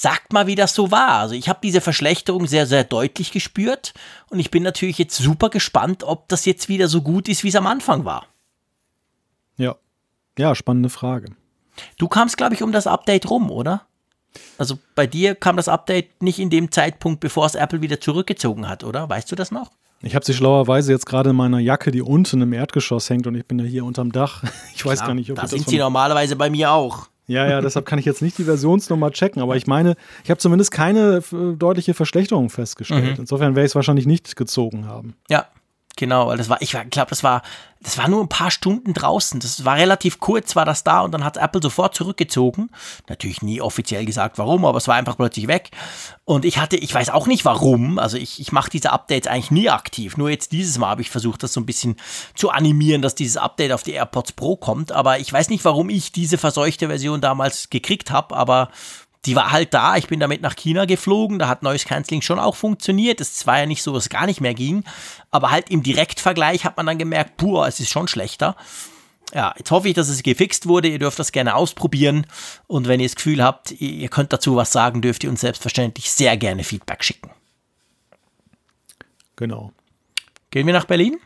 Sagt 0.00 0.32
mal, 0.32 0.46
wie 0.46 0.54
das 0.54 0.74
so 0.74 0.90
war. 0.90 1.18
Also 1.18 1.34
ich 1.34 1.50
habe 1.50 1.58
diese 1.62 1.82
Verschlechterung 1.82 2.46
sehr, 2.46 2.66
sehr 2.66 2.84
deutlich 2.84 3.32
gespürt 3.32 3.92
und 4.30 4.40
ich 4.40 4.50
bin 4.50 4.62
natürlich 4.62 4.96
jetzt 4.96 5.14
super 5.14 5.50
gespannt, 5.50 6.04
ob 6.04 6.26
das 6.28 6.46
jetzt 6.46 6.70
wieder 6.70 6.88
so 6.88 7.02
gut 7.02 7.28
ist, 7.28 7.44
wie 7.44 7.48
es 7.48 7.54
am 7.54 7.66
Anfang 7.66 8.06
war. 8.06 8.26
Ja, 9.58 9.76
ja, 10.38 10.54
spannende 10.54 10.88
Frage. 10.88 11.32
Du 11.98 12.08
kamst, 12.08 12.38
glaube 12.38 12.54
ich, 12.54 12.62
um 12.62 12.72
das 12.72 12.86
Update 12.86 13.28
rum, 13.28 13.50
oder? 13.50 13.82
Also 14.56 14.78
bei 14.94 15.06
dir 15.06 15.34
kam 15.34 15.58
das 15.58 15.68
Update 15.68 16.22
nicht 16.22 16.38
in 16.38 16.48
dem 16.48 16.72
Zeitpunkt, 16.72 17.20
bevor 17.20 17.44
es 17.44 17.54
Apple 17.54 17.82
wieder 17.82 18.00
zurückgezogen 18.00 18.70
hat, 18.70 18.84
oder? 18.84 19.06
Weißt 19.06 19.30
du 19.30 19.36
das 19.36 19.50
noch? 19.50 19.70
Ich 20.00 20.14
habe 20.14 20.24
sie 20.24 20.32
schlauerweise 20.32 20.92
jetzt 20.92 21.04
gerade 21.04 21.28
in 21.28 21.36
meiner 21.36 21.58
Jacke, 21.58 21.90
die 21.90 22.00
unten 22.00 22.40
im 22.40 22.54
Erdgeschoss 22.54 23.10
hängt 23.10 23.26
und 23.26 23.34
ich 23.34 23.44
bin 23.44 23.58
ja 23.58 23.66
hier 23.66 23.84
unterm 23.84 24.12
Dach. 24.12 24.44
Ich 24.74 24.86
weiß 24.86 25.00
Klar, 25.00 25.08
gar 25.08 25.14
nicht, 25.14 25.30
ob 25.30 25.36
da 25.36 25.42
ich 25.42 25.50
sind 25.50 25.66
das 25.66 25.70
sie 25.70 25.76
normalerweise 25.76 26.36
bei 26.36 26.48
mir 26.48 26.72
auch. 26.72 27.09
Ja, 27.30 27.48
ja, 27.48 27.60
deshalb 27.60 27.86
kann 27.86 28.00
ich 28.00 28.04
jetzt 28.04 28.22
nicht 28.22 28.38
die 28.38 28.44
Versionsnummer 28.44 29.12
checken, 29.12 29.40
aber 29.40 29.54
ich 29.54 29.68
meine, 29.68 29.94
ich 30.24 30.30
habe 30.30 30.38
zumindest 30.38 30.72
keine 30.72 31.22
äh, 31.32 31.54
deutliche 31.56 31.94
Verschlechterung 31.94 32.50
festgestellt. 32.50 33.18
Mhm. 33.18 33.20
Insofern 33.20 33.54
werde 33.54 33.66
ich 33.66 33.70
es 33.70 33.74
wahrscheinlich 33.76 34.04
nicht 34.06 34.34
gezogen 34.34 34.86
haben. 34.86 35.14
Ja, 35.30 35.46
genau, 36.00 36.26
weil 36.26 36.38
das 36.38 36.48
war, 36.48 36.60
ich 36.60 36.70
glaube, 36.70 37.10
das 37.10 37.22
war, 37.22 37.42
das 37.80 37.96
war 37.96 38.08
nur 38.08 38.20
ein 38.22 38.28
paar 38.28 38.50
Stunden 38.50 38.92
draußen. 38.92 39.38
Das 39.38 39.64
war 39.64 39.76
relativ 39.76 40.18
kurz, 40.18 40.56
war 40.56 40.64
das 40.64 40.82
da 40.82 41.02
und 41.02 41.12
dann 41.12 41.24
hat 41.24 41.36
Apple 41.36 41.62
sofort 41.62 41.94
zurückgezogen. 41.94 42.70
Natürlich 43.08 43.42
nie 43.42 43.60
offiziell 43.60 44.04
gesagt, 44.04 44.38
warum, 44.38 44.64
aber 44.64 44.78
es 44.78 44.88
war 44.88 44.96
einfach 44.96 45.16
plötzlich 45.16 45.46
weg. 45.46 45.70
Und 46.24 46.44
ich 46.44 46.58
hatte, 46.58 46.76
ich 46.76 46.92
weiß 46.92 47.10
auch 47.10 47.28
nicht 47.28 47.44
warum, 47.44 47.98
also 47.98 48.16
ich, 48.16 48.40
ich 48.40 48.50
mache 48.50 48.70
diese 48.70 48.90
Updates 48.90 49.30
eigentlich 49.30 49.50
nie 49.52 49.70
aktiv. 49.70 50.16
Nur 50.16 50.30
jetzt 50.30 50.52
dieses 50.52 50.78
Mal 50.78 50.88
habe 50.88 51.02
ich 51.02 51.10
versucht, 51.10 51.42
das 51.42 51.52
so 51.52 51.60
ein 51.60 51.66
bisschen 51.66 51.96
zu 52.34 52.50
animieren, 52.50 53.02
dass 53.02 53.14
dieses 53.14 53.36
Update 53.36 53.72
auf 53.72 53.82
die 53.82 53.92
AirPods 53.92 54.32
Pro 54.32 54.56
kommt. 54.56 54.90
Aber 54.90 55.20
ich 55.20 55.32
weiß 55.32 55.50
nicht, 55.50 55.64
warum 55.64 55.90
ich 55.90 56.10
diese 56.10 56.38
verseuchte 56.38 56.88
Version 56.88 57.20
damals 57.20 57.70
gekriegt 57.70 58.10
habe, 58.10 58.34
aber 58.34 58.70
die 59.26 59.36
war 59.36 59.52
halt 59.52 59.74
da. 59.74 59.96
Ich 59.96 60.06
bin 60.06 60.20
damit 60.20 60.40
nach 60.40 60.56
China 60.56 60.86
geflogen. 60.86 61.38
Da 61.38 61.48
hat 61.48 61.62
Noise 61.62 61.86
Cancelling 61.86 62.22
schon 62.22 62.38
auch 62.38 62.56
funktioniert. 62.56 63.20
Es 63.20 63.46
war 63.46 63.58
ja 63.58 63.66
nicht 63.66 63.82
so, 63.82 63.92
dass 63.92 64.04
es 64.04 64.08
gar 64.08 64.26
nicht 64.26 64.40
mehr 64.40 64.54
ging. 64.54 64.84
Aber 65.30 65.50
halt 65.50 65.70
im 65.70 65.82
Direktvergleich 65.82 66.64
hat 66.64 66.76
man 66.76 66.86
dann 66.86 66.98
gemerkt, 66.98 67.36
puh, 67.36 67.62
es 67.64 67.80
ist 67.80 67.90
schon 67.90 68.08
schlechter. 68.08 68.56
Ja, 69.34 69.54
jetzt 69.58 69.70
hoffe 69.70 69.88
ich, 69.88 69.94
dass 69.94 70.08
es 70.08 70.22
gefixt 70.22 70.66
wurde. 70.66 70.88
Ihr 70.88 70.98
dürft 70.98 71.18
das 71.18 71.32
gerne 71.32 71.54
ausprobieren. 71.54 72.26
Und 72.66 72.88
wenn 72.88 72.98
ihr 72.98 73.06
das 73.06 73.14
Gefühl 73.14 73.44
habt, 73.44 73.72
ihr 73.72 74.08
könnt 74.08 74.32
dazu 74.32 74.56
was 74.56 74.72
sagen, 74.72 75.02
dürft 75.02 75.22
ihr 75.22 75.30
uns 75.30 75.42
selbstverständlich 75.42 76.10
sehr 76.10 76.36
gerne 76.36 76.64
Feedback 76.64 77.04
schicken. 77.04 77.30
Genau. 79.36 79.72
Gehen 80.50 80.66
wir 80.66 80.74
nach 80.74 80.86
Berlin? 80.86 81.18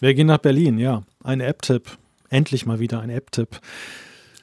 Wir 0.00 0.14
gehen 0.14 0.26
nach 0.26 0.38
Berlin, 0.38 0.78
ja. 0.78 1.04
Ein 1.24 1.40
App-Tipp. 1.40 1.96
Endlich 2.28 2.66
mal 2.66 2.80
wieder 2.80 3.00
ein 3.00 3.10
App-Tipp. 3.10 3.60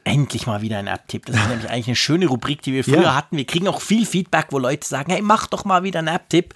Endlich 0.04 0.48
mal 0.48 0.62
wieder 0.62 0.78
ein 0.80 0.88
App-Tipp. 0.88 1.26
Das 1.26 1.36
ist 1.36 1.48
nämlich 1.50 1.70
eigentlich 1.70 1.88
eine 1.88 1.96
schöne 1.96 2.28
Rubrik, 2.28 2.62
die 2.62 2.74
wir 2.74 2.84
früher 2.84 3.02
Ja. 3.04 3.16
hatten. 3.16 3.38
Wir 3.38 3.46
kriegen 3.46 3.68
auch 3.68 3.82
viel 3.82 4.06
Feedback, 4.06 4.48
wo 4.52 4.60
Leute 4.60 4.88
sagen, 4.88 5.12
hey, 5.12 5.22
mach 5.22 5.48
doch 5.48 5.66
mal 5.66 5.84
wieder 5.84 6.00
einen 6.00 6.08
App-Tipp. 6.08 6.54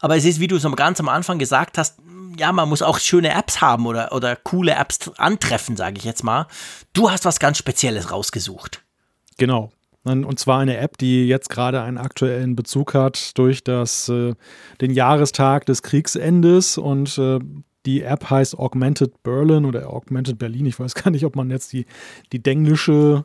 Aber 0.00 0.16
es 0.16 0.24
ist, 0.24 0.40
wie 0.40 0.48
du 0.48 0.56
es 0.56 0.64
am- 0.64 0.76
ganz 0.76 0.98
am 1.00 1.08
Anfang 1.08 1.38
gesagt 1.38 1.78
hast, 1.78 1.98
ja, 2.38 2.52
man 2.52 2.68
muss 2.68 2.82
auch 2.82 2.98
schöne 2.98 3.30
Apps 3.34 3.60
haben 3.62 3.86
oder, 3.86 4.12
oder 4.12 4.36
coole 4.36 4.74
Apps 4.74 5.10
antreffen, 5.16 5.76
sage 5.76 5.96
ich 5.98 6.04
jetzt 6.04 6.22
mal. 6.24 6.46
Du 6.92 7.10
hast 7.10 7.24
was 7.24 7.38
ganz 7.38 7.56
Spezielles 7.58 8.10
rausgesucht. 8.10 8.82
Genau. 9.38 9.70
Und 10.04 10.24
und 10.24 10.38
zwar 10.38 10.60
eine 10.60 10.76
App, 10.76 10.98
die 10.98 11.26
jetzt 11.26 11.48
gerade 11.48 11.82
einen 11.82 11.98
aktuellen 11.98 12.54
Bezug 12.54 12.94
hat 12.94 13.36
durch 13.38 13.64
das, 13.64 14.08
äh, 14.08 14.34
den 14.80 14.90
Jahrestag 14.92 15.66
des 15.66 15.82
Kriegsendes 15.82 16.78
und 16.78 17.18
äh, 17.18 17.40
die 17.86 18.02
App 18.02 18.28
heißt 18.28 18.58
Augmented 18.58 19.22
Berlin 19.22 19.64
oder 19.64 19.88
Augmented 19.90 20.38
Berlin. 20.38 20.66
Ich 20.66 20.78
weiß 20.78 20.94
gar 20.94 21.10
nicht, 21.10 21.24
ob 21.24 21.36
man 21.36 21.50
jetzt 21.50 21.72
die, 21.72 21.86
die 22.32 22.42
denglische 22.42 23.24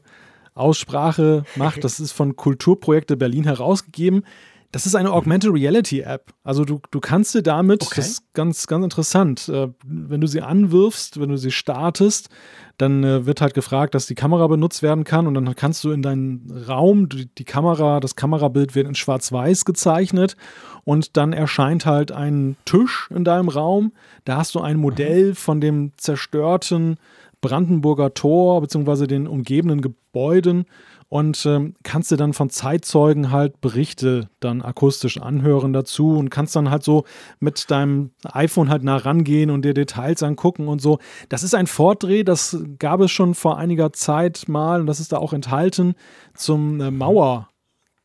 Aussprache 0.53 1.43
macht. 1.55 1.71
Das 1.83 1.99
ist 1.99 2.11
von 2.11 2.35
Kulturprojekte 2.35 3.17
Berlin 3.17 3.43
herausgegeben. 3.43 4.23
Das 4.71 4.85
ist 4.85 4.95
eine 4.95 5.11
Augmented 5.11 5.53
Reality 5.53 5.99
App. 5.99 6.33
Also 6.43 6.63
du, 6.63 6.79
du 6.91 6.99
kannst 7.01 7.35
dir 7.35 7.43
damit, 7.43 7.83
Okay. 7.83 7.95
das 7.97 8.07
ist 8.07 8.33
ganz, 8.33 8.67
ganz 8.67 8.83
interessant, 8.83 9.49
äh, 9.49 9.67
wenn 9.85 10.21
du 10.21 10.27
sie 10.27 10.41
anwirfst, 10.41 11.19
wenn 11.19 11.29
du 11.29 11.37
sie 11.37 11.51
startest, 11.51 12.29
dann 12.77 13.03
äh, 13.03 13.25
wird 13.25 13.41
halt 13.41 13.53
gefragt, 13.53 13.93
dass 13.95 14.05
die 14.07 14.15
Kamera 14.15 14.47
benutzt 14.47 14.81
werden 14.81 15.03
kann 15.03 15.27
und 15.27 15.33
dann 15.33 15.53
kannst 15.55 15.83
du 15.83 15.91
in 15.91 16.01
deinen 16.01 16.63
Raum, 16.67 17.09
die, 17.09 17.27
die 17.35 17.43
Kamera, 17.43 17.99
das 17.99 18.15
Kamerabild 18.15 18.73
wird 18.73 18.87
in 18.87 18.95
schwarz-weiß 18.95 19.65
gezeichnet 19.65 20.37
und 20.85 21.17
dann 21.17 21.33
erscheint 21.33 21.85
halt 21.85 22.11
ein 22.11 22.55
Tisch 22.65 23.09
in 23.13 23.23
deinem 23.23 23.49
Raum. 23.49 23.91
Da 24.25 24.37
hast 24.37 24.55
du 24.55 24.61
ein 24.61 24.77
Modell 24.77 25.35
von 25.35 25.59
dem 25.59 25.91
zerstörten 25.97 26.97
Brandenburger 27.41 28.13
Tor 28.13 28.61
beziehungsweise 28.61 29.07
den 29.07 29.27
umgebenden 29.27 29.81
Gebäuden 29.81 30.65
und 31.11 31.45
ähm, 31.45 31.75
kannst 31.83 32.09
dir 32.09 32.15
dann 32.15 32.31
von 32.31 32.49
Zeitzeugen 32.49 33.31
halt 33.31 33.59
Berichte 33.59 34.29
dann 34.39 34.61
akustisch 34.61 35.17
anhören 35.17 35.73
dazu 35.73 36.15
und 36.15 36.29
kannst 36.29 36.55
dann 36.55 36.69
halt 36.69 36.83
so 36.83 37.03
mit 37.41 37.69
deinem 37.69 38.11
iPhone 38.23 38.69
halt 38.69 38.85
nah 38.85 38.95
rangehen 38.95 39.49
und 39.49 39.65
dir 39.65 39.73
Details 39.73 40.23
angucken 40.23 40.69
und 40.69 40.81
so. 40.81 40.99
Das 41.27 41.43
ist 41.43 41.53
ein 41.53 41.67
Fortdreh, 41.67 42.23
das 42.23 42.57
gab 42.79 43.01
es 43.01 43.11
schon 43.11 43.35
vor 43.35 43.57
einiger 43.57 43.91
Zeit 43.91 44.47
mal 44.47 44.79
und 44.79 44.87
das 44.87 45.01
ist 45.01 45.11
da 45.11 45.17
auch 45.17 45.33
enthalten 45.33 45.95
zum 46.33 46.79
äh, 46.79 46.91
Mauer, 46.91 47.49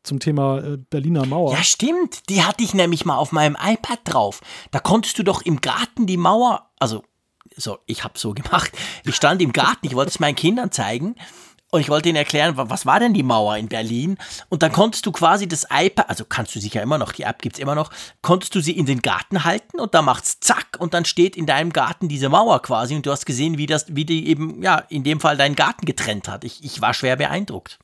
zum 0.03 0.19
Thema 0.19 0.59
äh, 0.59 0.77
Berliner 0.77 1.27
Mauer. 1.27 1.53
Ja, 1.53 1.63
stimmt. 1.63 2.29
Die 2.29 2.43
hatte 2.43 2.65
ich 2.65 2.75
nämlich 2.75 3.05
mal 3.05 3.19
auf 3.19 3.31
meinem 3.31 3.57
iPad 3.65 4.01
drauf. 4.03 4.41
Da 4.73 4.81
konntest 4.81 5.17
du 5.17 5.23
doch 5.23 5.43
im 5.43 5.61
Garten 5.61 6.09
die 6.09 6.17
Mauer, 6.17 6.71
also 6.81 7.05
so, 7.57 7.79
ich 7.87 8.03
habe 8.03 8.19
so 8.19 8.35
gemacht. 8.35 8.73
Ich 9.05 9.15
stand 9.15 9.41
im 9.43 9.53
Garten, 9.53 9.87
ich 9.87 9.95
wollte 9.95 10.09
es 10.09 10.19
meinen 10.19 10.35
Kindern 10.35 10.73
zeigen 10.73 11.15
und 11.73 11.81
ich 11.81 11.89
wollte 11.89 12.09
ihnen 12.09 12.17
erklären, 12.17 12.57
wa- 12.57 12.67
was 12.69 12.87
war 12.87 13.01
denn 13.01 13.13
die 13.13 13.23
Mauer 13.23 13.57
in 13.57 13.69
Berlin? 13.69 14.17
Und 14.49 14.63
dann 14.63 14.73
konntest 14.73 15.05
du 15.07 15.13
quasi 15.13 15.49
das 15.49 15.67
iPad, 15.71 16.09
also 16.09 16.25
kannst 16.25 16.55
du 16.55 16.61
sicher 16.61 16.81
immer 16.83 16.97
noch, 16.99 17.13
die 17.13 17.25
App 17.25 17.43
gibt's 17.43 17.59
immer 17.59 17.75
noch, 17.75 17.91
konntest 18.23 18.55
du 18.55 18.61
sie 18.61 18.73
in 18.73 18.87
den 18.87 19.03
Garten 19.03 19.45
halten 19.45 19.81
und 19.81 19.95
da 19.95 20.01
macht's 20.03 20.39
zack 20.41 20.77
und 20.79 20.95
dann 20.95 21.05
steht 21.05 21.37
in 21.37 21.47
deinem 21.47 21.73
Garten 21.73 22.09
diese 22.09 22.29
Mauer 22.29 22.63
quasi 22.63 22.95
und 22.95 23.05
du 23.05 23.11
hast 23.11 23.27
gesehen, 23.27 23.59
wie 23.59 23.67
das, 23.67 23.87
wie 23.95 24.05
die 24.05 24.29
eben, 24.29 24.63
ja, 24.63 24.83
in 24.89 25.03
dem 25.05 25.21
Fall 25.21 25.37
deinen 25.37 25.57
Garten 25.57 25.85
getrennt 25.87 26.29
hat. 26.29 26.45
Ich, 26.45 26.63
ich 26.65 26.81
war 26.81 26.95
schwer 26.95 27.17
beeindruckt. 27.17 27.79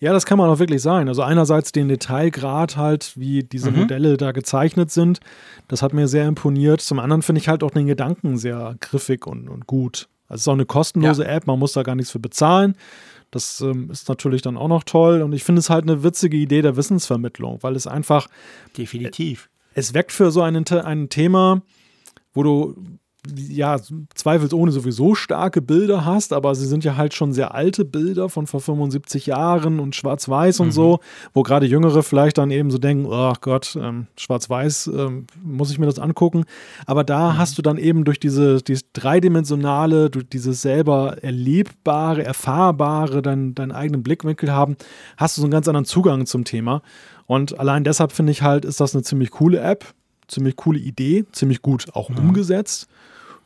Ja, 0.00 0.12
das 0.12 0.26
kann 0.26 0.36
man 0.36 0.50
auch 0.50 0.58
wirklich 0.58 0.82
sein. 0.82 1.08
Also 1.08 1.22
einerseits 1.22 1.72
den 1.72 1.88
Detailgrad 1.88 2.76
halt, 2.76 3.12
wie 3.16 3.42
diese 3.42 3.70
Modelle 3.70 4.18
da 4.18 4.32
gezeichnet 4.32 4.90
sind, 4.90 5.20
das 5.68 5.80
hat 5.80 5.94
mir 5.94 6.08
sehr 6.08 6.26
imponiert. 6.28 6.82
Zum 6.82 6.98
anderen 6.98 7.22
finde 7.22 7.40
ich 7.40 7.48
halt 7.48 7.62
auch 7.62 7.70
den 7.70 7.86
Gedanken 7.86 8.36
sehr 8.36 8.76
griffig 8.80 9.26
und, 9.26 9.48
und 9.48 9.66
gut. 9.66 10.08
Also 10.32 10.36
es 10.36 10.40
ist 10.44 10.48
auch 10.48 10.54
eine 10.54 10.64
kostenlose 10.64 11.26
App, 11.26 11.46
man 11.46 11.58
muss 11.58 11.74
da 11.74 11.82
gar 11.82 11.94
nichts 11.94 12.10
für 12.10 12.18
bezahlen. 12.18 12.74
Das 13.30 13.60
ähm, 13.60 13.90
ist 13.90 14.08
natürlich 14.08 14.40
dann 14.40 14.56
auch 14.56 14.68
noch 14.68 14.82
toll. 14.82 15.20
Und 15.20 15.34
ich 15.34 15.44
finde 15.44 15.60
es 15.60 15.68
halt 15.68 15.84
eine 15.84 16.02
witzige 16.02 16.38
Idee 16.38 16.62
der 16.62 16.76
Wissensvermittlung, 16.76 17.62
weil 17.62 17.76
es 17.76 17.86
einfach, 17.86 18.28
Definitiv. 18.76 19.50
es 19.74 19.92
weckt 19.92 20.10
für 20.10 20.30
so 20.30 20.40
ein, 20.40 20.56
ein 20.56 21.08
Thema, 21.10 21.60
wo 22.32 22.42
du 22.42 22.76
ja, 23.36 23.76
zweifelsohne 24.14 24.72
sowieso 24.72 25.14
starke 25.14 25.62
Bilder 25.62 26.04
hast, 26.04 26.32
aber 26.32 26.56
sie 26.56 26.66
sind 26.66 26.82
ja 26.82 26.96
halt 26.96 27.14
schon 27.14 27.32
sehr 27.32 27.54
alte 27.54 27.84
Bilder 27.84 28.28
von 28.28 28.48
vor 28.48 28.60
75 28.60 29.26
Jahren 29.26 29.78
und 29.78 29.94
schwarz-weiß 29.94 30.58
und 30.58 30.68
mhm. 30.68 30.72
so, 30.72 31.00
wo 31.32 31.44
gerade 31.44 31.66
Jüngere 31.66 32.02
vielleicht 32.02 32.38
dann 32.38 32.50
eben 32.50 32.72
so 32.72 32.78
denken, 32.78 33.06
oh 33.08 33.32
Gott, 33.40 33.78
ähm, 33.80 34.08
schwarz-weiß, 34.18 34.88
ähm, 34.88 35.26
muss 35.40 35.70
ich 35.70 35.78
mir 35.78 35.86
das 35.86 36.00
angucken. 36.00 36.44
Aber 36.84 37.04
da 37.04 37.32
mhm. 37.32 37.38
hast 37.38 37.56
du 37.58 37.62
dann 37.62 37.78
eben 37.78 38.04
durch 38.04 38.18
diese, 38.18 38.60
dieses 38.60 38.90
dreidimensionale, 38.92 40.10
durch 40.10 40.28
dieses 40.28 40.60
selber 40.60 41.18
erlebbare, 41.22 42.24
erfahrbare, 42.24 43.22
dein, 43.22 43.54
deinen 43.54 43.70
eigenen 43.70 44.02
Blickwinkel 44.02 44.50
haben, 44.50 44.76
hast 45.16 45.36
du 45.36 45.42
so 45.42 45.46
einen 45.46 45.52
ganz 45.52 45.68
anderen 45.68 45.84
Zugang 45.84 46.26
zum 46.26 46.44
Thema. 46.44 46.82
Und 47.26 47.56
allein 47.56 47.84
deshalb 47.84 48.10
finde 48.10 48.32
ich 48.32 48.42
halt, 48.42 48.64
ist 48.64 48.80
das 48.80 48.96
eine 48.96 49.04
ziemlich 49.04 49.30
coole 49.30 49.60
App, 49.60 49.86
ziemlich 50.26 50.56
coole 50.56 50.80
Idee, 50.80 51.24
ziemlich 51.30 51.62
gut 51.62 51.86
auch 51.94 52.08
mhm. 52.08 52.18
umgesetzt 52.18 52.88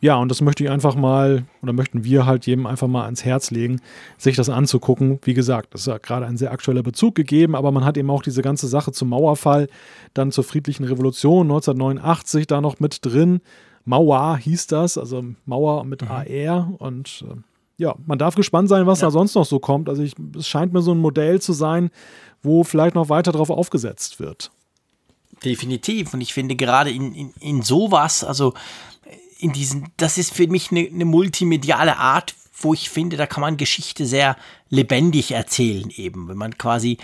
ja, 0.01 0.17
und 0.17 0.31
das 0.31 0.41
möchte 0.43 0.63
ich 0.63 0.71
einfach 0.71 0.95
mal, 0.95 1.45
oder 1.63 1.73
möchten 1.73 2.05
wir 2.05 2.27
halt 2.27 2.47
jedem 2.47 2.67
einfach 2.67 2.87
mal 2.87 3.05
ans 3.05 3.25
Herz 3.25 3.51
legen, 3.51 3.81
sich 4.19 4.37
das 4.37 4.51
anzugucken. 4.51 5.19
Wie 5.23 5.35
gesagt, 5.35 5.73
das 5.73 5.83
ist 5.83 5.87
ja 5.87 5.99
gerade 5.99 6.27
ein 6.27 6.37
sehr 6.37 6.53
aktueller 6.53 6.83
Bezug 6.83 7.15
gegeben, 7.15 7.55
aber 7.55 7.73
man 7.73 7.85
hat 7.85 7.97
eben 7.97 8.11
auch 8.11 8.23
diese 8.23 8.43
ganze 8.43 8.69
Sache 8.69 8.93
zum 8.93 9.09
Mauerfall, 9.09 9.69
dann 10.13 10.33
zur 10.33 10.45
friedlichen 10.45 10.85
Revolution 10.85 11.47
1989 11.47 12.47
da 12.47 12.61
noch 12.61 12.79
mit 12.79 13.05
drin. 13.05 13.41
Mauer 13.85 14.37
hieß 14.37 14.67
das, 14.67 14.99
also 14.99 15.25
Mauer 15.47 15.85
mit 15.85 16.03
mhm. 16.03 16.09
AR 16.11 16.73
und 16.79 17.25
äh, 17.31 17.37
ja, 17.79 17.95
man 18.07 18.19
darf 18.19 18.35
gespannt 18.35 18.69
sein, 18.69 18.87
was 18.87 19.01
ja. 19.01 19.07
da 19.07 19.11
sonst 19.11 19.35
noch 19.35 19.45
so 19.45 19.59
kommt. 19.59 19.89
Also 19.89 20.03
ich, 20.03 20.15
es 20.37 20.49
scheint 20.49 20.73
mir 20.73 20.83
so 20.83 20.93
ein 20.93 20.99
Modell 20.99 21.41
zu 21.41 21.53
sein, 21.53 21.91
wo 22.43 22.65
vielleicht 22.65 22.95
noch 22.95 23.09
weiter 23.09 23.33
drauf 23.33 23.51
aufgesetzt 23.51 24.19
wird. 24.19 24.51
Definitiv. 25.45 26.15
Und 26.15 26.21
ich 26.21 26.33
finde 26.33 26.57
gerade 26.57 26.91
in, 26.91 27.15
in, 27.15 27.31
in 27.41 27.63
sowas, 27.63 28.25
also 28.25 28.55
in 29.39 29.53
diesen, 29.53 29.93
das 29.97 30.19
ist 30.19 30.33
für 30.33 30.47
mich 30.47 30.71
eine, 30.71 30.81
eine 30.87 31.05
multimediale 31.05 31.97
Art, 31.99 32.35
wo 32.59 32.73
ich 32.73 32.89
finde, 32.89 33.17
da 33.17 33.27
kann 33.27 33.43
man 33.43 33.57
Geschichte 33.57 34.07
sehr 34.07 34.37
lebendig 34.71 35.33
erzählen, 35.33 35.91
eben, 35.91 36.29
wenn 36.29 36.39
man 36.39 36.57
quasi 36.57 36.99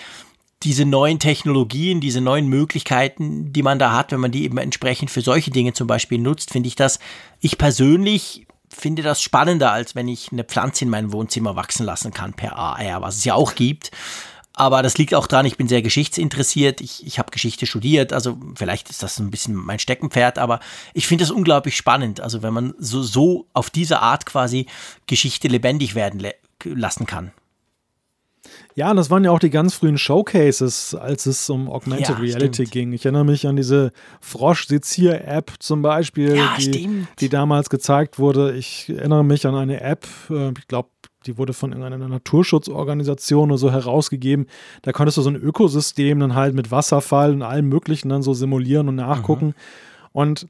diese 0.63 0.87
neuen 0.87 1.19
Technologien, 1.19 2.01
diese 2.01 2.21
neuen 2.21 2.47
Möglichkeiten, 2.47 3.53
die 3.53 3.63
man 3.63 3.79
da 3.79 3.93
hat, 3.93 4.13
wenn 4.13 4.21
man 4.21 4.31
die 4.31 4.45
eben 4.45 4.59
entsprechend 4.59 5.11
für 5.11 5.21
solche 5.21 5.51
Dinge 5.51 5.73
zum 5.73 5.87
Beispiel 5.87 6.19
nutzt, 6.19 6.53
finde 6.53 6.69
ich 6.69 6.77
das, 6.77 7.01
ich 7.41 7.59
persönlich 7.59 8.47
finde 8.69 9.03
das 9.03 9.21
spannender, 9.21 9.73
als 9.73 9.95
wenn 9.95 10.09
ich 10.09 10.33
eine 10.33 10.45
Pflanze 10.45 10.85
in 10.85 10.91
mein 10.91 11.13
Wohnzimmer 11.13 11.57
wachsen 11.57 11.85
lassen 11.85 12.13
kann 12.13 12.33
per 12.33 12.57
AR, 12.57 13.03
was 13.03 13.17
es 13.17 13.25
ja 13.25 13.35
auch 13.35 13.55
gibt. 13.55 13.91
Aber 14.55 14.83
das 14.83 14.99
liegt 14.99 15.15
auch 15.15 15.27
daran, 15.27 15.47
ich 15.47 15.57
bin 15.57 15.69
sehr 15.69 15.83
geschichtsinteressiert. 15.83 16.81
Ich, 16.81 17.07
ich 17.07 17.19
habe 17.19 17.31
Geschichte 17.31 17.67
studiert, 17.67 18.13
also 18.13 18.39
vielleicht 18.55 18.91
ist 18.91 19.03
das 19.03 19.19
ein 19.19 19.31
bisschen 19.31 19.55
mein 19.55 19.79
Steckenpferd, 19.79 20.39
aber 20.39 20.61
ich 20.93 21.07
finde 21.07 21.25
das 21.25 21.31
unglaublich 21.31 21.77
spannend. 21.77 22.21
Also 22.21 22.43
wenn 22.43 22.53
man 22.53 22.75
so, 22.79 23.03
so 23.03 23.47
auf 23.55 23.71
diese 23.71 24.01
Art 24.01 24.27
quasi 24.27 24.67
Geschichte 25.07 25.49
lebendig 25.49 25.95
werden 25.95 26.23
lassen 26.65 27.07
kann. 27.07 27.33
Ja, 28.75 28.91
und 28.91 28.97
das 28.97 29.11
waren 29.11 29.25
ja 29.25 29.31
auch 29.31 29.39
die 29.39 29.51
ganz 29.51 29.75
frühen 29.75 29.99
Showcases, 29.99 30.95
als 30.95 31.27
es 31.27 31.49
um 31.51 31.71
Augmented 31.71 32.09
ja, 32.09 32.15
Reality 32.17 32.55
stimmt. 32.55 32.71
ging. 32.71 32.93
Ich 32.93 33.05
erinnere 33.05 33.25
mich 33.25 33.47
an 33.47 33.57
diese 33.57 33.93
Frosch-Sezier-App 34.21 35.53
zum 35.59 35.83
Beispiel, 35.83 36.37
ja, 36.37 36.55
die, 36.59 37.07
die, 37.21 37.29
damals 37.29 37.69
gezeigt 37.69 38.19
wurde. 38.19 38.55
Ich 38.57 38.89
erinnere 38.89 39.25
mich 39.25 39.47
an 39.47 39.55
eine 39.55 39.81
App, 39.83 40.07
äh, 40.31 40.53
ich 40.59 40.69
glaube, 40.69 40.89
die 41.27 41.39
wurde 41.39 41.53
von 41.53 41.73
irgendeiner 41.73 42.09
Naturschutzorganisation 42.09 43.51
oder 43.51 43.59
so 43.59 43.71
herausgegeben. 43.71 44.47
Da 44.83 44.93
konntest 44.93 45.19
du 45.19 45.23
so 45.23 45.31
ein 45.31 45.37
Ökosystem 45.37 46.21
dann 46.21 46.35
halt 46.35 46.55
mit 46.55 46.71
Wasserfall 46.71 47.33
und 47.33 47.43
allem 47.43 47.69
Möglichen 47.69 48.09
dann 48.09 48.23
so 48.23 48.35
simulieren 48.35 48.89
und 48.89 48.97
nachgucken. 48.97 49.47
Mhm. 49.47 49.55
Und 50.13 50.47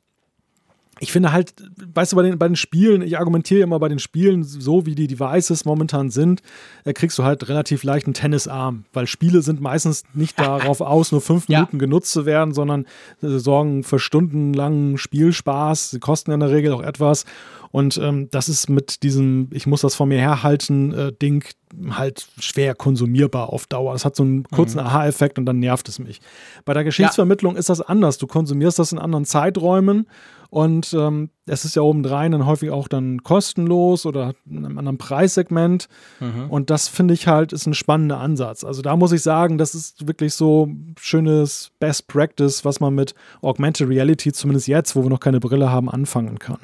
ich 1.03 1.11
finde 1.11 1.33
halt, 1.33 1.55
weißt 1.95 2.13
du, 2.13 2.17
bei 2.17 2.23
den, 2.23 2.39
bei 2.39 2.47
den 2.47 2.55
Spielen, 2.55 3.03
ich 3.03 3.19
argumentiere 3.19 3.63
immer 3.63 3.81
bei 3.81 3.89
den 3.89 3.99
Spielen, 3.99 4.45
so 4.45 4.87
wie 4.87 4.95
die 4.95 5.09
Devices 5.09 5.65
momentan 5.65 6.11
sind, 6.11 6.43
äh, 6.85 6.93
kriegst 6.93 7.19
du 7.19 7.25
halt 7.25 7.49
relativ 7.49 7.83
leicht 7.83 8.07
einen 8.07 8.15
Tennisarm, 8.15 8.85
weil 8.93 9.09
Spiele 9.09 9.43
sind 9.43 9.61
meistens 9.61 10.05
nicht 10.15 10.39
darauf 10.41 10.81
aus, 10.81 11.11
nur 11.11 11.21
fünf 11.21 11.49
ja. 11.49 11.59
Minuten 11.59 11.81
genutzt 11.81 12.13
zu 12.13 12.25
werden, 12.25 12.55
sondern 12.55 12.87
äh, 13.21 13.39
sorgen 13.39 13.83
für 13.83 13.99
stundenlangen 13.99 14.97
Spielspaß. 14.97 15.91
Sie 15.91 15.99
kosten 15.99 16.31
in 16.31 16.39
der 16.39 16.51
Regel 16.51 16.73
auch 16.73 16.83
etwas. 16.83 17.25
Und 17.73 17.99
ähm, 17.99 18.29
das 18.31 18.49
ist 18.49 18.69
mit 18.69 19.03
diesem, 19.03 19.49
ich 19.53 19.67
muss 19.67 19.81
das 19.81 19.95
vor 19.95 20.07
mir 20.07 20.19
herhalten, 20.19 20.93
äh, 20.93 21.13
Ding 21.13 21.45
halt 21.91 22.29
schwer 22.39 22.75
konsumierbar 22.75 23.49
auf 23.51 23.67
Dauer. 23.67 23.95
Es 23.95 24.05
hat 24.05 24.15
so 24.15 24.23
einen 24.23 24.45
kurzen 24.45 24.79
mhm. 24.79 24.87
Aha-Effekt 24.87 25.39
und 25.39 25.47
dann 25.47 25.59
nervt 25.59 25.89
es 25.89 25.99
mich. 25.99 26.21
Bei 26.67 26.75
der 26.75 26.85
Geschichtsvermittlung 26.85 27.55
ja. 27.55 27.59
ist 27.59 27.71
das 27.71 27.81
anders. 27.81 28.19
Du 28.19 28.27
konsumierst 28.27 28.79
das 28.79 28.93
in 28.93 28.99
anderen 28.99 29.25
Zeiträumen 29.25 30.07
und 30.51 30.93
ähm, 30.93 31.31
es 31.47 31.65
ist 31.65 31.77
ja 31.77 31.81
obendrein 31.81 32.33
dann 32.33 32.45
häufig 32.45 32.71
auch 32.71 32.89
dann 32.89 33.23
kostenlos 33.23 34.05
oder 34.05 34.35
in 34.45 34.67
einem 34.67 34.77
anderen 34.77 34.99
Preissegment. 34.99 35.89
Mhm. 36.21 36.51
Und 36.51 36.69
das 36.69 36.89
finde 36.89 37.15
ich 37.15 37.27
halt 37.27 37.55
ist 37.55 37.67
ein 37.67 37.73
spannender 37.73 38.19
Ansatz. 38.21 38.63
Also 38.63 38.83
da 38.83 38.95
muss 38.95 39.13
ich 39.13 39.23
sagen, 39.23 39.57
das 39.57 39.75
ist 39.75 40.07
wirklich 40.07 40.35
so 40.35 40.69
schönes 41.01 41.71
Best 41.81 42.07
Practice, 42.07 42.67
was 42.67 42.81
man 42.81 42.95
mit 42.95 43.15
Augmented 43.41 43.89
Reality, 43.89 44.31
zumindest 44.33 44.69
jetzt, 44.69 44.95
wo 44.95 45.03
wir 45.03 45.09
noch 45.09 45.21
keine 45.21 45.41
Brille 45.41 45.71
haben, 45.71 45.89
anfangen 45.89 46.39
kann. 46.39 46.59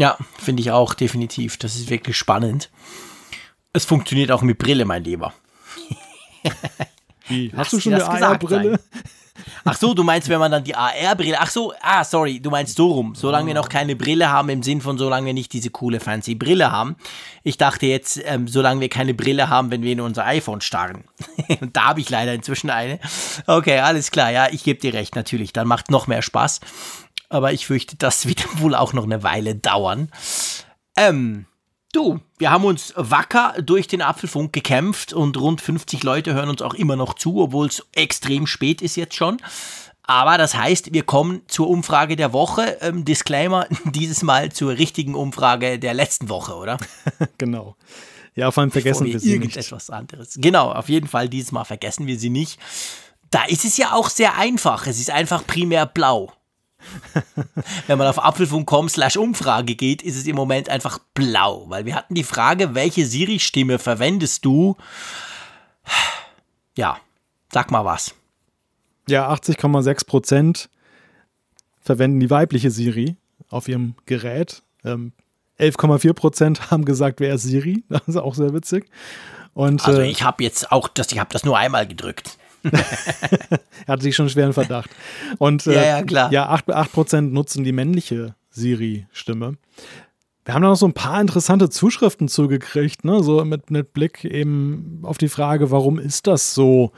Ja, 0.00 0.16
finde 0.38 0.62
ich 0.62 0.70
auch 0.70 0.94
definitiv. 0.94 1.58
Das 1.58 1.76
ist 1.76 1.90
wirklich 1.90 2.16
spannend. 2.16 2.70
Es 3.74 3.84
funktioniert 3.84 4.32
auch 4.32 4.40
mit 4.40 4.56
Brille, 4.56 4.86
mein 4.86 5.04
Lieber. 5.04 5.34
Wie? 7.28 7.52
Hast 7.54 7.74
du 7.74 7.80
schon 7.80 7.92
eine 7.92 8.08
AR-Brille? 8.08 8.80
Ach 9.62 9.76
so, 9.76 9.92
du 9.92 10.02
meinst, 10.02 10.30
wenn 10.30 10.38
man 10.38 10.50
dann 10.50 10.64
die 10.64 10.74
AR-Brille. 10.74 11.36
Ach 11.38 11.50
so, 11.50 11.74
ah, 11.82 12.02
sorry, 12.02 12.40
du 12.40 12.48
meinst 12.48 12.76
so 12.76 12.86
rum. 12.92 13.14
Solange 13.14 13.48
wir 13.48 13.54
noch 13.54 13.68
keine 13.68 13.94
Brille 13.94 14.30
haben, 14.30 14.48
im 14.48 14.62
Sinn 14.62 14.80
von, 14.80 14.96
solange 14.96 15.26
wir 15.26 15.34
nicht 15.34 15.52
diese 15.52 15.68
coole, 15.68 16.00
fancy 16.00 16.34
Brille 16.34 16.72
haben. 16.72 16.96
Ich 17.42 17.58
dachte 17.58 17.84
jetzt, 17.84 18.22
ähm, 18.24 18.48
solange 18.48 18.80
wir 18.80 18.88
keine 18.88 19.12
Brille 19.12 19.50
haben, 19.50 19.70
wenn 19.70 19.82
wir 19.82 19.92
in 19.92 20.00
unser 20.00 20.24
iPhone 20.24 20.62
starren. 20.62 21.04
Und 21.60 21.76
da 21.76 21.88
habe 21.88 22.00
ich 22.00 22.08
leider 22.08 22.32
inzwischen 22.32 22.70
eine. 22.70 23.00
Okay, 23.46 23.80
alles 23.80 24.10
klar, 24.10 24.30
ja, 24.30 24.48
ich 24.50 24.64
gebe 24.64 24.80
dir 24.80 24.94
recht, 24.94 25.14
natürlich. 25.14 25.52
Dann 25.52 25.68
macht 25.68 25.90
noch 25.90 26.06
mehr 26.06 26.22
Spaß 26.22 26.60
aber 27.30 27.52
ich 27.52 27.66
fürchte, 27.66 27.96
das 27.96 28.26
wird 28.26 28.44
wohl 28.60 28.74
auch 28.74 28.92
noch 28.92 29.04
eine 29.04 29.22
Weile 29.22 29.54
dauern. 29.54 30.10
Ähm, 30.96 31.46
du, 31.92 32.20
wir 32.36 32.50
haben 32.50 32.64
uns 32.64 32.92
wacker 32.96 33.54
durch 33.62 33.86
den 33.86 34.02
Apfelfunk 34.02 34.52
gekämpft 34.52 35.14
und 35.14 35.38
rund 35.38 35.62
50 35.62 36.02
Leute 36.02 36.34
hören 36.34 36.50
uns 36.50 36.60
auch 36.60 36.74
immer 36.74 36.96
noch 36.96 37.14
zu, 37.14 37.40
obwohl 37.40 37.68
es 37.68 37.86
extrem 37.92 38.46
spät 38.46 38.82
ist 38.82 38.96
jetzt 38.96 39.14
schon. 39.14 39.38
Aber 40.02 40.38
das 40.38 40.56
heißt, 40.56 40.92
wir 40.92 41.04
kommen 41.04 41.42
zur 41.46 41.68
Umfrage 41.68 42.16
der 42.16 42.32
Woche. 42.32 42.78
Ähm, 42.80 43.04
Disclaimer, 43.04 43.66
dieses 43.84 44.22
Mal 44.22 44.50
zur 44.50 44.76
richtigen 44.76 45.14
Umfrage 45.14 45.78
der 45.78 45.94
letzten 45.94 46.28
Woche, 46.28 46.56
oder? 46.56 46.78
genau. 47.38 47.76
Ja, 48.34 48.50
vor 48.50 48.62
allem 48.62 48.70
vergessen 48.70 49.06
wir, 49.06 49.14
wir 49.14 49.20
sie 49.20 49.32
irgendetwas 49.32 49.88
nicht. 49.88 49.96
anderes. 49.96 50.34
Genau, 50.36 50.72
auf 50.72 50.88
jeden 50.88 51.06
Fall 51.06 51.28
dieses 51.28 51.52
Mal 51.52 51.64
vergessen 51.64 52.06
wir 52.06 52.18
sie 52.18 52.30
nicht. 52.30 52.58
Da 53.30 53.44
ist 53.44 53.64
es 53.64 53.76
ja 53.76 53.92
auch 53.92 54.08
sehr 54.08 54.36
einfach. 54.36 54.86
Es 54.86 54.98
ist 54.98 55.10
einfach 55.10 55.46
primär 55.46 55.86
blau. 55.86 56.32
Wenn 57.86 57.98
man 57.98 58.06
auf 58.06 58.22
apfelfunk.com 58.22 58.88
slash 58.88 59.16
Umfrage 59.16 59.74
geht, 59.74 60.02
ist 60.02 60.16
es 60.16 60.26
im 60.26 60.36
Moment 60.36 60.68
einfach 60.68 60.98
blau, 61.14 61.66
weil 61.68 61.84
wir 61.84 61.94
hatten 61.94 62.14
die 62.14 62.24
Frage, 62.24 62.74
welche 62.74 63.06
Siri-Stimme 63.06 63.78
verwendest 63.78 64.44
du? 64.44 64.76
Ja, 66.76 66.98
sag 67.52 67.70
mal 67.70 67.84
was. 67.84 68.14
Ja, 69.08 69.32
80,6 69.32 70.06
Prozent 70.06 70.70
verwenden 71.80 72.20
die 72.20 72.30
weibliche 72.30 72.70
Siri 72.70 73.16
auf 73.48 73.68
ihrem 73.68 73.94
Gerät. 74.06 74.62
Ähm, 74.84 75.12
11,4 75.58 76.12
Prozent 76.12 76.70
haben 76.70 76.84
gesagt, 76.84 77.20
wer 77.20 77.34
ist 77.34 77.42
Siri. 77.42 77.84
Das 77.88 78.02
ist 78.06 78.16
auch 78.16 78.34
sehr 78.34 78.54
witzig. 78.54 78.86
Und, 79.54 79.86
also 79.86 80.00
äh, 80.00 80.08
ich 80.08 80.22
habe 80.22 80.42
jetzt 80.42 80.70
auch, 80.72 80.88
das, 80.88 81.10
ich 81.12 81.18
habe 81.18 81.32
das 81.32 81.44
nur 81.44 81.58
einmal 81.58 81.86
gedrückt. 81.86 82.38
er 83.86 83.88
hatte 83.88 84.02
sich 84.02 84.16
schon 84.16 84.28
schweren 84.28 84.52
Verdacht. 84.52 84.90
Und 85.38 85.66
äh, 85.66 85.74
ja, 85.74 85.82
ja, 85.82 86.02
klar. 86.02 86.32
Ja, 86.32 86.52
8%, 86.52 86.72
8 86.72 87.22
nutzen 87.32 87.64
die 87.64 87.72
männliche 87.72 88.34
Siri-Stimme. 88.50 89.56
Wir 90.44 90.54
haben 90.54 90.62
da 90.62 90.68
noch 90.68 90.76
so 90.76 90.86
ein 90.86 90.94
paar 90.94 91.20
interessante 91.20 91.68
Zuschriften 91.68 92.28
zugekriegt, 92.28 93.04
ne? 93.04 93.22
so 93.22 93.44
mit, 93.44 93.70
mit 93.70 93.92
Blick 93.92 94.24
eben 94.24 95.00
auf 95.02 95.18
die 95.18 95.28
Frage, 95.28 95.70
warum 95.70 95.98
ist 95.98 96.26
das 96.26 96.54
so, 96.54 96.92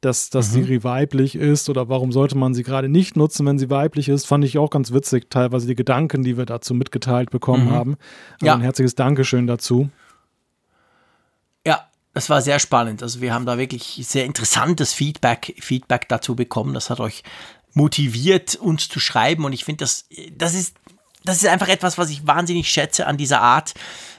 dass, 0.00 0.30
dass 0.30 0.48
mhm. 0.48 0.52
Siri 0.64 0.84
weiblich 0.84 1.34
ist 1.34 1.68
oder 1.68 1.88
warum 1.88 2.12
sollte 2.12 2.36
man 2.36 2.54
sie 2.54 2.62
gerade 2.62 2.88
nicht 2.88 3.16
nutzen, 3.16 3.46
wenn 3.46 3.58
sie 3.58 3.70
weiblich 3.70 4.08
ist, 4.08 4.26
fand 4.26 4.44
ich 4.44 4.58
auch 4.58 4.70
ganz 4.70 4.92
witzig, 4.92 5.30
teilweise 5.30 5.66
die 5.66 5.74
Gedanken, 5.74 6.22
die 6.22 6.36
wir 6.36 6.46
dazu 6.46 6.74
mitgeteilt 6.74 7.30
bekommen 7.30 7.66
mhm. 7.66 7.70
haben. 7.70 7.96
Also 8.34 8.46
ja. 8.46 8.54
Ein 8.54 8.60
herzliches 8.62 8.94
Dankeschön 8.94 9.46
dazu. 9.46 9.90
Das 12.18 12.28
war 12.28 12.42
sehr 12.42 12.58
spannend. 12.58 13.00
Also 13.04 13.20
wir 13.20 13.32
haben 13.32 13.46
da 13.46 13.58
wirklich 13.58 14.00
sehr 14.02 14.24
interessantes 14.24 14.92
Feedback, 14.92 15.54
Feedback 15.60 16.08
dazu 16.08 16.34
bekommen. 16.34 16.74
Das 16.74 16.90
hat 16.90 16.98
euch 16.98 17.22
motiviert, 17.74 18.56
uns 18.56 18.88
zu 18.88 18.98
schreiben. 18.98 19.44
Und 19.44 19.52
ich 19.52 19.64
finde, 19.64 19.84
das, 19.84 20.08
das, 20.32 20.54
ist, 20.54 20.74
das 21.22 21.36
ist 21.36 21.46
einfach 21.46 21.68
etwas, 21.68 21.96
was 21.96 22.10
ich 22.10 22.26
wahnsinnig 22.26 22.68
schätze 22.70 23.06
an 23.06 23.18
dieser 23.18 23.40
Art, 23.40 23.74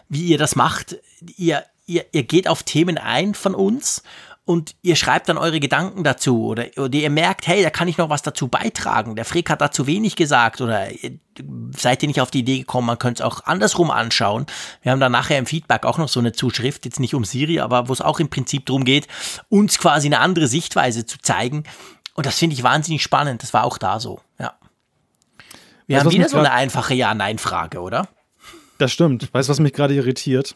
wie 0.07 0.27
ihr 0.27 0.37
das 0.37 0.55
macht. 0.55 0.95
Ihr, 1.35 1.65
ihr, 1.87 2.05
ihr 2.13 2.23
geht 2.23 2.47
auf 2.47 2.63
Themen 2.63 2.97
ein 2.97 3.33
von 3.33 3.53
uns 3.53 4.01
und 4.49 4.75
ihr 4.81 4.95
schreibt 4.95 5.29
dann 5.29 5.37
eure 5.37 5.59
Gedanken 5.59 6.03
dazu 6.03 6.47
oder, 6.47 6.65
oder 6.77 6.97
ihr 6.97 7.11
merkt, 7.11 7.45
hey, 7.45 7.61
da 7.61 7.69
kann 7.69 7.87
ich 7.87 7.99
noch 7.99 8.09
was 8.09 8.23
dazu 8.23 8.47
beitragen. 8.47 9.15
Der 9.15 9.23
Frick 9.23 9.47
hat 9.51 9.61
da 9.61 9.69
zu 9.69 9.85
wenig 9.85 10.15
gesagt 10.15 10.59
oder 10.59 10.87
seid 11.77 12.01
ihr 12.01 12.07
nicht 12.07 12.19
auf 12.19 12.31
die 12.31 12.39
Idee 12.39 12.57
gekommen, 12.57 12.87
man 12.87 12.97
könnte 12.97 13.21
es 13.21 13.27
auch 13.27 13.45
andersrum 13.45 13.91
anschauen. 13.91 14.47
Wir 14.81 14.91
haben 14.91 14.99
dann 14.99 15.11
nachher 15.11 15.37
im 15.37 15.45
Feedback 15.45 15.85
auch 15.85 15.99
noch 15.99 16.09
so 16.09 16.19
eine 16.19 16.31
Zuschrift, 16.31 16.85
jetzt 16.85 16.99
nicht 16.99 17.13
um 17.13 17.25
Siri, 17.25 17.59
aber 17.59 17.89
wo 17.89 17.93
es 17.93 18.01
auch 18.01 18.19
im 18.19 18.31
Prinzip 18.31 18.65
darum 18.65 18.85
geht, 18.85 19.07
uns 19.49 19.77
quasi 19.77 20.07
eine 20.07 20.19
andere 20.19 20.47
Sichtweise 20.47 21.05
zu 21.05 21.19
zeigen. 21.19 21.65
Und 22.15 22.25
das 22.25 22.39
finde 22.39 22.55
ich 22.55 22.63
wahnsinnig 22.63 23.03
spannend. 23.03 23.43
Das 23.43 23.53
war 23.53 23.65
auch 23.65 23.77
da 23.77 23.99
so, 23.99 24.19
ja. 24.39 24.55
Wir 25.85 25.97
weißt, 25.97 26.05
haben 26.07 26.11
wieder 26.11 26.27
so 26.27 26.39
eine 26.39 26.53
einfache 26.53 26.95
Ja-Nein-Frage, 26.95 27.81
oder? 27.81 28.07
Das 28.79 28.91
stimmt. 28.91 29.31
Weißt 29.31 29.47
du, 29.47 29.51
was 29.51 29.59
mich 29.59 29.73
gerade 29.73 29.93
irritiert? 29.93 30.55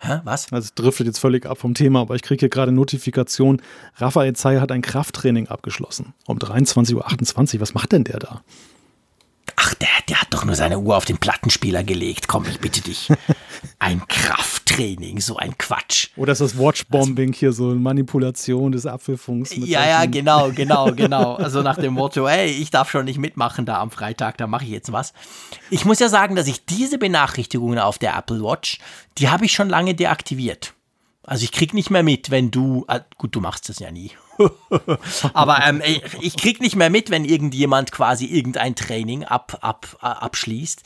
Hä, 0.00 0.20
was? 0.24 0.52
Also 0.52 0.70
driftet 0.74 1.06
jetzt 1.06 1.18
völlig 1.18 1.46
ab 1.46 1.58
vom 1.58 1.74
Thema, 1.74 2.00
aber 2.00 2.14
ich 2.14 2.22
kriege 2.22 2.40
hier 2.40 2.48
gerade 2.48 2.72
Notifikation, 2.72 3.62
Raphael 3.96 4.34
Zay 4.34 4.58
hat 4.58 4.70
ein 4.72 4.82
Krafttraining 4.82 5.48
abgeschlossen. 5.48 6.14
Um 6.26 6.38
23.28 6.38 7.54
Uhr. 7.54 7.60
Was 7.60 7.74
macht 7.74 7.92
denn 7.92 8.04
der 8.04 8.18
da? 8.18 8.42
Ach, 9.66 9.74
der, 9.74 9.88
der 10.08 10.20
hat 10.20 10.28
doch 10.30 10.44
nur 10.44 10.54
seine 10.54 10.78
Uhr 10.78 10.96
auf 10.96 11.06
den 11.06 11.18
Plattenspieler 11.18 11.82
gelegt. 11.82 12.28
Komm, 12.28 12.44
ich 12.48 12.60
bitte 12.60 12.82
dich. 12.82 13.08
Ein 13.80 14.06
Krafttraining, 14.06 15.20
so 15.20 15.36
ein 15.38 15.58
Quatsch. 15.58 16.10
Oder 16.16 16.32
ist 16.32 16.40
das 16.40 16.56
Watchbombing 16.56 17.30
also, 17.30 17.38
hier 17.38 17.52
so 17.52 17.70
eine 17.70 17.80
Manipulation 17.80 18.70
des 18.70 18.86
Apfelfunks? 18.86 19.56
ja, 19.56 19.84
ja, 19.84 20.06
genau, 20.06 20.50
genau, 20.54 20.92
genau. 20.92 21.34
Also 21.34 21.62
nach 21.62 21.76
dem 21.76 21.94
Motto, 21.94 22.28
hey, 22.28 22.48
ich 22.48 22.70
darf 22.70 22.90
schon 22.90 23.06
nicht 23.06 23.18
mitmachen 23.18 23.66
da 23.66 23.80
am 23.80 23.90
Freitag, 23.90 24.38
da 24.38 24.46
mache 24.46 24.64
ich 24.64 24.70
jetzt 24.70 24.92
was. 24.92 25.12
Ich 25.70 25.84
muss 25.84 25.98
ja 25.98 26.08
sagen, 26.08 26.36
dass 26.36 26.46
ich 26.46 26.64
diese 26.64 26.98
Benachrichtigungen 26.98 27.80
auf 27.80 27.98
der 27.98 28.16
Apple 28.16 28.42
Watch, 28.42 28.78
die 29.18 29.28
habe 29.28 29.46
ich 29.46 29.52
schon 29.52 29.68
lange 29.68 29.94
deaktiviert. 29.94 30.74
Also 31.24 31.42
ich 31.42 31.50
krieg 31.50 31.74
nicht 31.74 31.90
mehr 31.90 32.04
mit, 32.04 32.30
wenn 32.30 32.52
du, 32.52 32.84
ah, 32.86 33.00
gut, 33.18 33.34
du 33.34 33.40
machst 33.40 33.68
das 33.68 33.80
ja 33.80 33.90
nie. 33.90 34.12
Aber 35.34 35.60
ähm, 35.66 35.82
ich 36.20 36.36
krieg 36.36 36.60
nicht 36.60 36.76
mehr 36.76 36.90
mit, 36.90 37.10
wenn 37.10 37.24
irgendjemand 37.24 37.92
quasi 37.92 38.26
irgendein 38.26 38.74
Training 38.74 39.24
ab, 39.24 39.58
ab, 39.60 39.96
äh, 40.02 40.06
abschließt. 40.06 40.82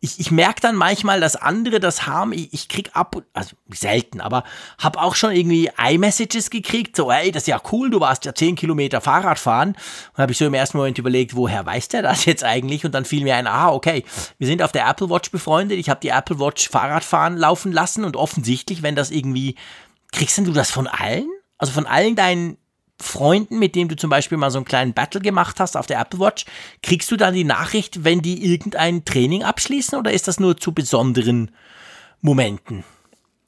Ich, 0.00 0.20
ich 0.20 0.30
merke 0.30 0.60
dann 0.60 0.76
manchmal, 0.76 1.18
dass 1.20 1.34
andere 1.34 1.80
das 1.80 2.06
haben. 2.06 2.34
Ich, 2.34 2.52
ich 2.52 2.68
krieg 2.68 2.90
ab, 2.92 3.22
also 3.32 3.56
selten, 3.72 4.20
aber 4.20 4.44
habe 4.78 5.00
auch 5.00 5.14
schon 5.14 5.32
irgendwie 5.32 5.70
iMessages 5.78 6.50
gekriegt. 6.50 6.94
So, 6.94 7.10
hey, 7.10 7.32
das 7.32 7.44
ist 7.44 7.46
ja 7.46 7.58
cool, 7.72 7.88
du 7.88 8.00
warst 8.00 8.26
ja 8.26 8.34
10 8.34 8.54
Kilometer 8.54 9.00
Fahrrad 9.00 9.38
fahren. 9.38 9.70
Und 10.12 10.18
habe 10.18 10.32
ich 10.32 10.36
so 10.36 10.44
im 10.44 10.52
ersten 10.52 10.76
Moment 10.76 10.98
überlegt, 10.98 11.34
woher 11.34 11.64
weiß 11.64 11.88
der 11.88 12.02
das 12.02 12.26
jetzt 12.26 12.44
eigentlich? 12.44 12.84
Und 12.84 12.92
dann 12.92 13.06
fiel 13.06 13.24
mir 13.24 13.36
ein, 13.36 13.46
ah, 13.46 13.70
okay, 13.70 14.04
wir 14.36 14.46
sind 14.46 14.60
auf 14.60 14.72
der 14.72 14.86
Apple 14.86 15.08
Watch 15.08 15.30
befreundet. 15.30 15.78
Ich 15.78 15.88
habe 15.88 16.00
die 16.00 16.10
Apple 16.10 16.38
Watch 16.38 16.68
Fahrradfahren 16.68 17.38
laufen 17.38 17.72
lassen 17.72 18.04
und 18.04 18.16
offensichtlich, 18.16 18.82
wenn 18.82 18.96
das 18.96 19.10
irgendwie, 19.10 19.54
kriegst 20.12 20.36
denn 20.36 20.44
du 20.44 20.52
das 20.52 20.70
von 20.70 20.86
allen? 20.86 21.30
Also 21.56 21.72
von 21.72 21.86
allen 21.86 22.14
deinen 22.14 22.58
Freunden, 23.04 23.58
mit 23.58 23.74
denen 23.74 23.88
du 23.88 23.96
zum 23.96 24.10
Beispiel 24.10 24.38
mal 24.38 24.50
so 24.50 24.58
einen 24.58 24.64
kleinen 24.64 24.94
Battle 24.94 25.20
gemacht 25.20 25.60
hast 25.60 25.76
auf 25.76 25.86
der 25.86 26.00
Apple 26.00 26.20
Watch, 26.20 26.44
kriegst 26.82 27.10
du 27.10 27.16
dann 27.16 27.34
die 27.34 27.44
Nachricht, 27.44 28.04
wenn 28.04 28.20
die 28.20 28.44
irgendein 28.44 29.04
Training 29.04 29.42
abschließen 29.42 29.98
oder 29.98 30.12
ist 30.12 30.28
das 30.28 30.40
nur 30.40 30.56
zu 30.56 30.72
besonderen 30.72 31.50
Momenten? 32.20 32.84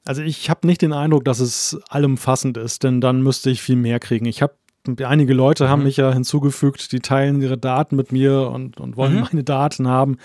Also 0.05 0.21
ich 0.21 0.49
habe 0.49 0.65
nicht 0.65 0.81
den 0.81 0.93
Eindruck, 0.93 1.25
dass 1.25 1.39
es 1.39 1.77
allumfassend 1.89 2.55
ist, 2.57 2.83
denn 2.83 3.01
dann 3.01 3.21
müsste 3.21 3.49
ich 3.49 3.61
viel 3.61 3.75
mehr 3.75 3.99
kriegen. 3.99 4.25
Ich 4.25 4.41
habe 4.41 4.55
einige 5.03 5.33
Leute 5.33 5.67
haben 5.67 5.79
mhm. 5.79 5.85
mich 5.85 5.97
ja 5.97 6.13
hinzugefügt, 6.13 6.91
die 6.93 7.01
teilen 7.01 7.41
ihre 7.41 7.57
Daten 7.57 7.95
mit 7.97 8.11
mir 8.11 8.49
und, 8.49 8.79
und 8.79 8.95
wollen 8.95 9.15
mhm. 9.15 9.27
meine 9.31 9.43
Daten 9.43 9.87
haben. 9.87 10.17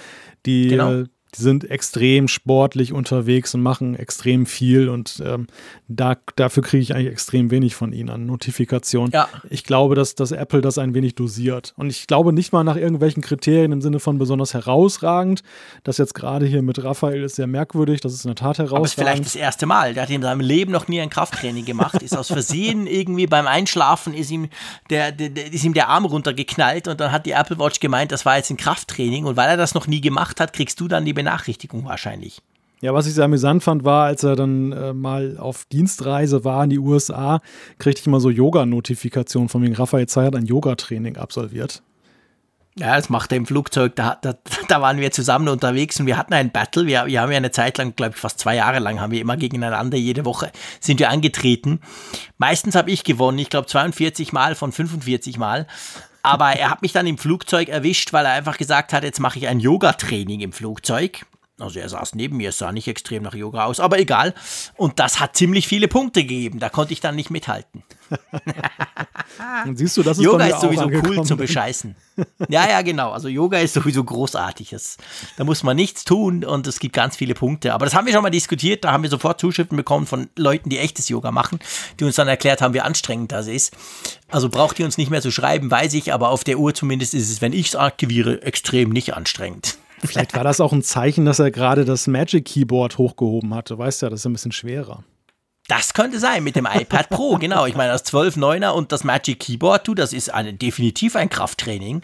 Die 0.46 0.68
genau. 0.68 0.92
äh, 0.92 1.04
die 1.34 1.42
sind 1.42 1.70
extrem 1.70 2.28
sportlich 2.28 2.92
unterwegs 2.92 3.54
und 3.54 3.62
machen 3.62 3.94
extrem 3.94 4.46
viel 4.46 4.88
und 4.88 5.22
ähm, 5.24 5.46
da, 5.88 6.16
dafür 6.36 6.62
kriege 6.62 6.82
ich 6.82 6.94
eigentlich 6.94 7.12
extrem 7.12 7.50
wenig 7.50 7.74
von 7.74 7.92
ihnen 7.92 8.10
an 8.10 8.26
Notifikationen. 8.26 9.12
Ja. 9.12 9.28
Ich 9.48 9.64
glaube, 9.64 9.94
dass, 9.94 10.14
dass 10.14 10.32
Apple 10.32 10.60
das 10.60 10.78
ein 10.78 10.94
wenig 10.94 11.14
dosiert. 11.14 11.74
Und 11.76 11.90
ich 11.90 12.06
glaube 12.06 12.32
nicht 12.32 12.52
mal 12.52 12.64
nach 12.64 12.76
irgendwelchen 12.76 13.22
Kriterien 13.22 13.72
im 13.72 13.80
Sinne 13.80 14.00
von 14.00 14.18
besonders 14.18 14.54
herausragend. 14.54 15.42
Das 15.84 15.98
jetzt 15.98 16.14
gerade 16.14 16.46
hier 16.46 16.62
mit 16.62 16.82
Raphael 16.82 17.22
ist 17.22 17.36
sehr 17.36 17.46
merkwürdig, 17.46 18.00
das 18.00 18.12
ist 18.12 18.24
in 18.24 18.30
der 18.30 18.36
Tat 18.36 18.58
herausragend. 18.58 18.76
Aber 18.76 18.84
ist 18.84 18.94
vielleicht 18.94 19.24
das 19.24 19.36
erste 19.36 19.66
Mal. 19.66 19.94
Der 19.94 20.04
hat 20.04 20.10
in 20.10 20.22
seinem 20.22 20.40
Leben 20.40 20.72
noch 20.72 20.88
nie 20.88 21.00
ein 21.00 21.10
Krafttraining 21.10 21.64
gemacht, 21.64 22.02
ist 22.02 22.16
aus 22.16 22.28
Versehen 22.28 22.86
irgendwie 22.92 23.26
beim 23.26 23.46
Einschlafen 23.46 24.14
ist 24.14 24.30
ihm 24.30 24.48
der, 24.90 25.12
der, 25.12 25.30
der, 25.30 25.52
ist 25.52 25.64
ihm 25.64 25.74
der 25.74 25.88
Arm 25.88 26.04
runtergeknallt 26.04 26.88
und 26.88 27.00
dann 27.00 27.12
hat 27.12 27.26
die 27.26 27.32
Apple 27.32 27.58
Watch 27.58 27.80
gemeint, 27.80 28.12
das 28.12 28.24
war 28.24 28.36
jetzt 28.36 28.50
ein 28.50 28.56
Krafttraining 28.56 29.24
und 29.24 29.36
weil 29.36 29.48
er 29.48 29.56
das 29.56 29.74
noch 29.74 29.86
nie 29.86 30.00
gemacht 30.00 30.40
hat, 30.40 30.52
kriegst 30.52 30.80
du 30.80 30.88
dann 30.88 31.04
die 31.04 31.12
Benachrichtigung 31.24 31.84
wahrscheinlich. 31.84 32.42
Ja, 32.82 32.92
was 32.92 33.06
ich 33.06 33.14
sehr 33.14 33.26
amüsant 33.26 33.62
fand, 33.62 33.84
war, 33.84 34.06
als 34.06 34.24
er 34.24 34.34
dann 34.34 34.72
äh, 34.72 34.92
mal 34.92 35.38
auf 35.38 35.64
Dienstreise 35.66 36.44
war 36.44 36.64
in 36.64 36.70
die 36.70 36.80
USA, 36.80 37.40
kriegte 37.78 38.00
ich 38.00 38.06
immer 38.08 38.18
so 38.18 38.28
Yoga-Notifikationen 38.28 39.48
von 39.48 39.62
wegen 39.62 39.74
Raphael 39.74 40.08
Zay 40.08 40.26
hat 40.26 40.34
ein 40.34 40.46
Yoga-Training 40.46 41.16
absolviert. 41.16 41.82
Ja, 42.76 42.96
das 42.96 43.10
macht 43.10 43.30
er 43.32 43.36
im 43.36 43.46
Flugzeug. 43.46 43.94
Da, 43.94 44.18
da, 44.20 44.34
da 44.68 44.80
waren 44.80 44.98
wir 44.98 45.12
zusammen 45.12 45.48
unterwegs 45.48 46.00
und 46.00 46.06
wir 46.06 46.16
hatten 46.16 46.34
ein 46.34 46.50
Battle. 46.50 46.86
Wir, 46.86 47.06
wir 47.06 47.20
haben 47.20 47.30
ja 47.30 47.36
eine 47.36 47.52
Zeit 47.52 47.78
lang, 47.78 47.94
glaube 47.94 48.14
ich, 48.14 48.20
fast 48.20 48.40
zwei 48.40 48.56
Jahre 48.56 48.78
lang, 48.78 49.00
haben 49.00 49.12
wir 49.12 49.20
immer 49.20 49.36
gegeneinander, 49.36 49.96
jede 49.96 50.24
Woche 50.24 50.50
sind 50.80 50.98
wir 50.98 51.10
angetreten. 51.10 51.80
Meistens 52.38 52.74
habe 52.74 52.90
ich 52.90 53.04
gewonnen, 53.04 53.38
ich 53.38 53.50
glaube 53.50 53.68
42 53.68 54.32
Mal 54.32 54.54
von 54.54 54.72
45 54.72 55.38
Mal. 55.38 55.68
Aber 56.22 56.52
er 56.52 56.70
hat 56.70 56.82
mich 56.82 56.92
dann 56.92 57.06
im 57.06 57.18
Flugzeug 57.18 57.68
erwischt, 57.68 58.12
weil 58.12 58.26
er 58.26 58.32
einfach 58.32 58.56
gesagt 58.56 58.92
hat, 58.92 59.02
jetzt 59.02 59.18
mache 59.18 59.38
ich 59.38 59.48
ein 59.48 59.58
Yoga-Training 59.58 60.40
im 60.40 60.52
Flugzeug. 60.52 61.26
Also 61.62 61.78
er 61.78 61.88
saß 61.88 62.14
neben 62.14 62.36
mir, 62.36 62.50
es 62.50 62.58
sah 62.58 62.72
nicht 62.72 62.88
extrem 62.88 63.22
nach 63.22 63.34
Yoga 63.34 63.64
aus, 63.64 63.80
aber 63.80 63.98
egal. 63.98 64.34
Und 64.76 64.98
das 64.98 65.20
hat 65.20 65.36
ziemlich 65.36 65.68
viele 65.68 65.88
Punkte 65.88 66.22
gegeben. 66.22 66.58
Da 66.58 66.68
konnte 66.68 66.92
ich 66.92 67.00
dann 67.00 67.16
nicht 67.16 67.30
mithalten. 67.30 67.82
Und 69.64 69.76
siehst 69.76 69.96
du, 69.96 70.02
das 70.02 70.18
ist 70.18 70.24
Yoga 70.24 70.46
ist 70.46 70.60
sowieso 70.60 70.86
cool 70.86 71.24
zum 71.24 71.38
Bescheißen. 71.38 71.96
Ja, 72.48 72.68
ja, 72.68 72.82
genau. 72.82 73.12
Also 73.12 73.28
Yoga 73.28 73.58
ist 73.58 73.74
sowieso 73.74 74.04
großartig. 74.04 74.70
Das, 74.70 74.98
da 75.36 75.44
muss 75.44 75.62
man 75.62 75.76
nichts 75.76 76.04
tun 76.04 76.44
und 76.44 76.66
es 76.66 76.78
gibt 76.78 76.94
ganz 76.94 77.16
viele 77.16 77.34
Punkte. 77.34 77.72
Aber 77.72 77.86
das 77.86 77.94
haben 77.94 78.06
wir 78.06 78.12
schon 78.12 78.22
mal 78.22 78.30
diskutiert. 78.30 78.84
Da 78.84 78.92
haben 78.92 79.02
wir 79.02 79.10
sofort 79.10 79.40
Zuschriften 79.40 79.76
bekommen 79.76 80.06
von 80.06 80.28
Leuten, 80.36 80.68
die 80.68 80.78
echtes 80.78 81.08
Yoga 81.08 81.30
machen, 81.30 81.58
die 81.98 82.04
uns 82.04 82.16
dann 82.16 82.28
erklärt 82.28 82.60
haben, 82.60 82.74
wie 82.74 82.80
anstrengend 82.80 83.32
das 83.32 83.46
ist. 83.46 83.74
Also 84.28 84.48
braucht 84.48 84.78
ihr 84.78 84.84
uns 84.84 84.98
nicht 84.98 85.10
mehr 85.10 85.22
zu 85.22 85.30
schreiben, 85.30 85.70
weiß 85.70 85.94
ich, 85.94 86.12
aber 86.12 86.30
auf 86.30 86.44
der 86.44 86.58
Uhr 86.58 86.74
zumindest 86.74 87.14
ist 87.14 87.30
es, 87.30 87.40
wenn 87.40 87.52
ich 87.52 87.68
es 87.68 87.76
aktiviere, 87.76 88.42
extrem 88.42 88.90
nicht 88.90 89.14
anstrengend. 89.14 89.78
Vielleicht 90.04 90.34
war 90.34 90.44
das 90.44 90.60
auch 90.60 90.72
ein 90.72 90.82
Zeichen, 90.82 91.24
dass 91.24 91.38
er 91.38 91.50
gerade 91.50 91.84
das 91.84 92.06
Magic 92.06 92.44
Keyboard 92.44 92.98
hochgehoben 92.98 93.54
hatte. 93.54 93.78
Weißt 93.78 94.02
ja, 94.02 94.10
das 94.10 94.20
ist 94.20 94.26
ein 94.26 94.32
bisschen 94.32 94.52
schwerer. 94.52 95.04
Das 95.68 95.94
könnte 95.94 96.18
sein 96.18 96.42
mit 96.42 96.56
dem 96.56 96.66
iPad 96.66 97.08
Pro, 97.08 97.36
genau. 97.40 97.66
Ich 97.66 97.74
meine, 97.74 97.92
das 97.92 98.04
12.9er 98.06 98.70
und 98.70 98.92
das 98.92 99.04
Magic 99.04 99.40
Keyboard, 99.40 99.86
du, 99.86 99.94
das 99.94 100.12
ist 100.12 100.32
eine, 100.32 100.54
definitiv 100.54 101.16
ein 101.16 101.28
Krafttraining. 101.28 102.02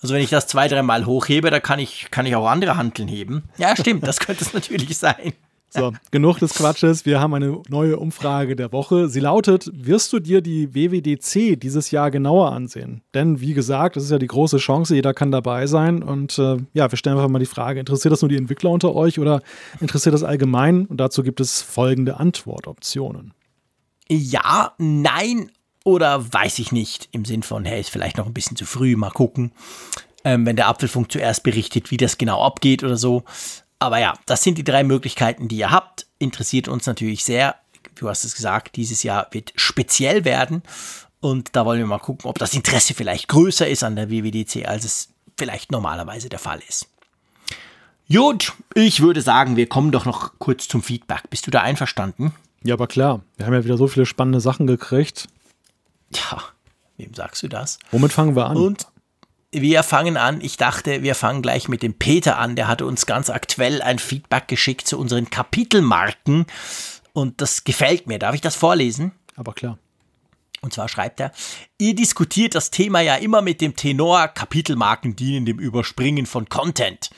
Also 0.00 0.14
wenn 0.14 0.22
ich 0.22 0.30
das 0.30 0.46
zwei, 0.46 0.68
dreimal 0.68 1.04
hochhebe, 1.04 1.50
da 1.50 1.60
kann 1.60 1.78
ich, 1.78 2.10
kann 2.10 2.24
ich 2.24 2.34
auch 2.34 2.48
andere 2.48 2.76
Handeln 2.76 3.08
heben. 3.08 3.50
Ja, 3.58 3.76
stimmt, 3.76 4.06
das 4.06 4.20
könnte 4.20 4.44
es 4.44 4.52
natürlich 4.54 4.96
sein. 4.96 5.34
So, 5.72 5.92
genug 6.10 6.38
des 6.38 6.54
Quatsches. 6.54 7.06
Wir 7.06 7.20
haben 7.20 7.32
eine 7.32 7.62
neue 7.68 7.96
Umfrage 7.96 8.56
der 8.56 8.72
Woche. 8.72 9.08
Sie 9.08 9.20
lautet: 9.20 9.70
Wirst 9.72 10.12
du 10.12 10.18
dir 10.18 10.40
die 10.40 10.74
WWDC 10.74 11.60
dieses 11.60 11.92
Jahr 11.92 12.10
genauer 12.10 12.52
ansehen? 12.52 13.02
Denn, 13.14 13.40
wie 13.40 13.54
gesagt, 13.54 13.94
das 13.94 14.02
ist 14.02 14.10
ja 14.10 14.18
die 14.18 14.26
große 14.26 14.58
Chance, 14.58 14.96
jeder 14.96 15.14
kann 15.14 15.30
dabei 15.30 15.68
sein. 15.68 16.02
Und 16.02 16.38
äh, 16.40 16.56
ja, 16.72 16.90
wir 16.90 16.98
stellen 16.98 17.16
einfach 17.16 17.28
mal 17.28 17.38
die 17.38 17.46
Frage: 17.46 17.78
Interessiert 17.78 18.10
das 18.10 18.20
nur 18.20 18.28
die 18.28 18.36
Entwickler 18.36 18.70
unter 18.70 18.96
euch 18.96 19.20
oder 19.20 19.42
interessiert 19.80 20.12
das 20.12 20.24
allgemein? 20.24 20.86
Und 20.86 20.98
dazu 20.98 21.22
gibt 21.22 21.40
es 21.40 21.62
folgende 21.62 22.18
Antwortoptionen: 22.18 23.32
Ja, 24.08 24.74
nein 24.78 25.52
oder 25.84 26.32
weiß 26.32 26.58
ich 26.58 26.72
nicht. 26.72 27.08
Im 27.12 27.24
Sinn 27.24 27.44
von: 27.44 27.64
Hey, 27.64 27.80
ist 27.80 27.90
vielleicht 27.90 28.18
noch 28.18 28.26
ein 28.26 28.34
bisschen 28.34 28.56
zu 28.56 28.66
früh, 28.66 28.96
mal 28.96 29.10
gucken. 29.10 29.52
Ähm, 30.24 30.44
wenn 30.44 30.56
der 30.56 30.68
Apfelfunk 30.68 31.12
zuerst 31.12 31.44
berichtet, 31.44 31.90
wie 31.90 31.96
das 31.96 32.18
genau 32.18 32.42
abgeht 32.42 32.82
oder 32.82 32.96
so. 32.96 33.22
Aber 33.80 33.98
ja, 33.98 34.14
das 34.26 34.44
sind 34.44 34.58
die 34.58 34.64
drei 34.64 34.84
Möglichkeiten, 34.84 35.48
die 35.48 35.56
ihr 35.56 35.70
habt. 35.70 36.06
Interessiert 36.18 36.68
uns 36.68 36.86
natürlich 36.86 37.24
sehr. 37.24 37.56
Du 37.96 38.08
hast 38.08 38.24
es 38.24 38.34
gesagt, 38.34 38.76
dieses 38.76 39.02
Jahr 39.02 39.26
wird 39.32 39.52
speziell 39.56 40.24
werden. 40.24 40.62
Und 41.20 41.56
da 41.56 41.64
wollen 41.64 41.80
wir 41.80 41.86
mal 41.86 41.98
gucken, 41.98 42.28
ob 42.28 42.38
das 42.38 42.54
Interesse 42.54 42.94
vielleicht 42.94 43.28
größer 43.28 43.66
ist 43.66 43.82
an 43.82 43.96
der 43.96 44.10
WWDC, 44.10 44.66
als 44.66 44.84
es 44.84 45.08
vielleicht 45.36 45.72
normalerweise 45.72 46.28
der 46.28 46.38
Fall 46.38 46.60
ist. 46.68 46.88
Gut, 48.12 48.52
ich 48.74 49.00
würde 49.00 49.22
sagen, 49.22 49.56
wir 49.56 49.68
kommen 49.68 49.92
doch 49.92 50.04
noch 50.04 50.32
kurz 50.38 50.68
zum 50.68 50.82
Feedback. 50.82 51.30
Bist 51.30 51.46
du 51.46 51.50
da 51.50 51.62
einverstanden? 51.62 52.34
Ja, 52.62 52.74
aber 52.74 52.86
klar. 52.86 53.22
Wir 53.36 53.46
haben 53.46 53.54
ja 53.54 53.64
wieder 53.64 53.78
so 53.78 53.86
viele 53.86 54.04
spannende 54.04 54.40
Sachen 54.40 54.66
gekriegt. 54.66 55.28
Ja, 56.12 56.42
wem 56.98 57.14
sagst 57.14 57.42
du 57.42 57.48
das? 57.48 57.78
Womit 57.92 58.12
fangen 58.12 58.36
wir 58.36 58.46
an? 58.46 58.56
Und 58.56 58.86
wir 59.52 59.82
fangen 59.82 60.16
an, 60.16 60.40
ich 60.40 60.56
dachte, 60.56 61.02
wir 61.02 61.14
fangen 61.14 61.42
gleich 61.42 61.68
mit 61.68 61.82
dem 61.82 61.94
Peter 61.94 62.38
an, 62.38 62.56
der 62.56 62.68
hatte 62.68 62.86
uns 62.86 63.06
ganz 63.06 63.30
aktuell 63.30 63.82
ein 63.82 63.98
Feedback 63.98 64.48
geschickt 64.48 64.86
zu 64.86 64.98
unseren 64.98 65.30
Kapitelmarken 65.30 66.46
und 67.12 67.40
das 67.40 67.64
gefällt 67.64 68.06
mir. 68.06 68.18
Darf 68.18 68.34
ich 68.34 68.40
das 68.40 68.56
vorlesen? 68.56 69.12
Aber 69.36 69.52
klar. 69.52 69.78
Und 70.60 70.74
zwar 70.74 70.88
schreibt 70.88 71.20
er, 71.20 71.32
ihr 71.78 71.94
diskutiert 71.94 72.54
das 72.54 72.70
Thema 72.70 73.00
ja 73.00 73.16
immer 73.16 73.40
mit 73.42 73.60
dem 73.60 73.76
Tenor, 73.76 74.28
Kapitelmarken 74.28 75.16
dienen 75.16 75.46
dem 75.46 75.58
Überspringen 75.58 76.26
von 76.26 76.48
Content. 76.48 77.10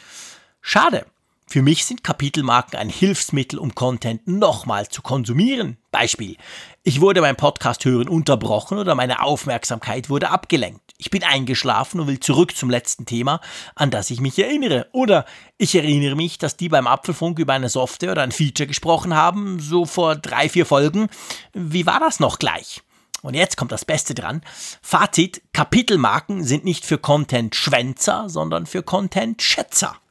Schade. 0.61 1.07
Für 1.49 1.61
mich 1.61 1.85
sind 1.85 2.03
Kapitelmarken 2.03 2.79
ein 2.79 2.89
Hilfsmittel, 2.89 3.59
um 3.59 3.75
Content 3.75 4.27
nochmal 4.27 4.89
zu 4.89 5.03
konsumieren. 5.03 5.77
Beispiel. 5.91 6.37
Ich 6.85 7.01
wurde 7.01 7.21
beim 7.21 7.37
Podcast 7.37 7.85
hören 7.85 8.09
unterbrochen 8.09 8.77
oder 8.77 8.97
meine 8.97 9.23
Aufmerksamkeit 9.23 10.11
wurde 10.11 10.31
abgelenkt. 10.31 10.83
Ich 10.99 11.11
bin 11.11 11.23
eingeschlafen 11.23 12.01
und 12.01 12.09
will 12.09 12.19
zurück 12.19 12.57
zum 12.57 12.71
letzten 12.71 13.07
Thema, 13.07 13.41
an 13.77 13.93
das 13.93 14.11
ich 14.11 14.21
mich 14.21 14.37
erinnere. 14.37 14.89
Oder 14.91 15.25
ich 15.59 15.77
erinnere 15.77 16.17
mich, 16.17 16.39
dass 16.39 16.57
die 16.57 16.69
beim 16.69 16.89
Apfelfunk 16.89 17.39
über 17.39 17.53
eine 17.53 17.69
Software 17.69 18.11
oder 18.11 18.23
ein 18.23 18.33
Feature 18.33 18.67
gesprochen 18.67 19.15
haben, 19.15 19.61
so 19.61 19.85
vor 19.85 20.17
drei, 20.17 20.49
vier 20.49 20.67
Folgen. 20.67 21.09
Wie 21.53 21.87
war 21.87 22.01
das 22.01 22.19
noch 22.19 22.41
gleich? 22.41 22.83
Und 23.23 23.35
jetzt 23.35 23.57
kommt 23.57 23.71
das 23.71 23.85
Beste 23.85 24.15
dran. 24.15 24.43
Fazit, 24.83 25.41
Kapitelmarken 25.53 26.43
sind 26.43 26.65
nicht 26.65 26.85
für 26.85 26.99
Content-Schwänzer, 26.99 28.29
sondern 28.29 28.67
für 28.67 28.83
Content-Schätzer. 28.83 30.02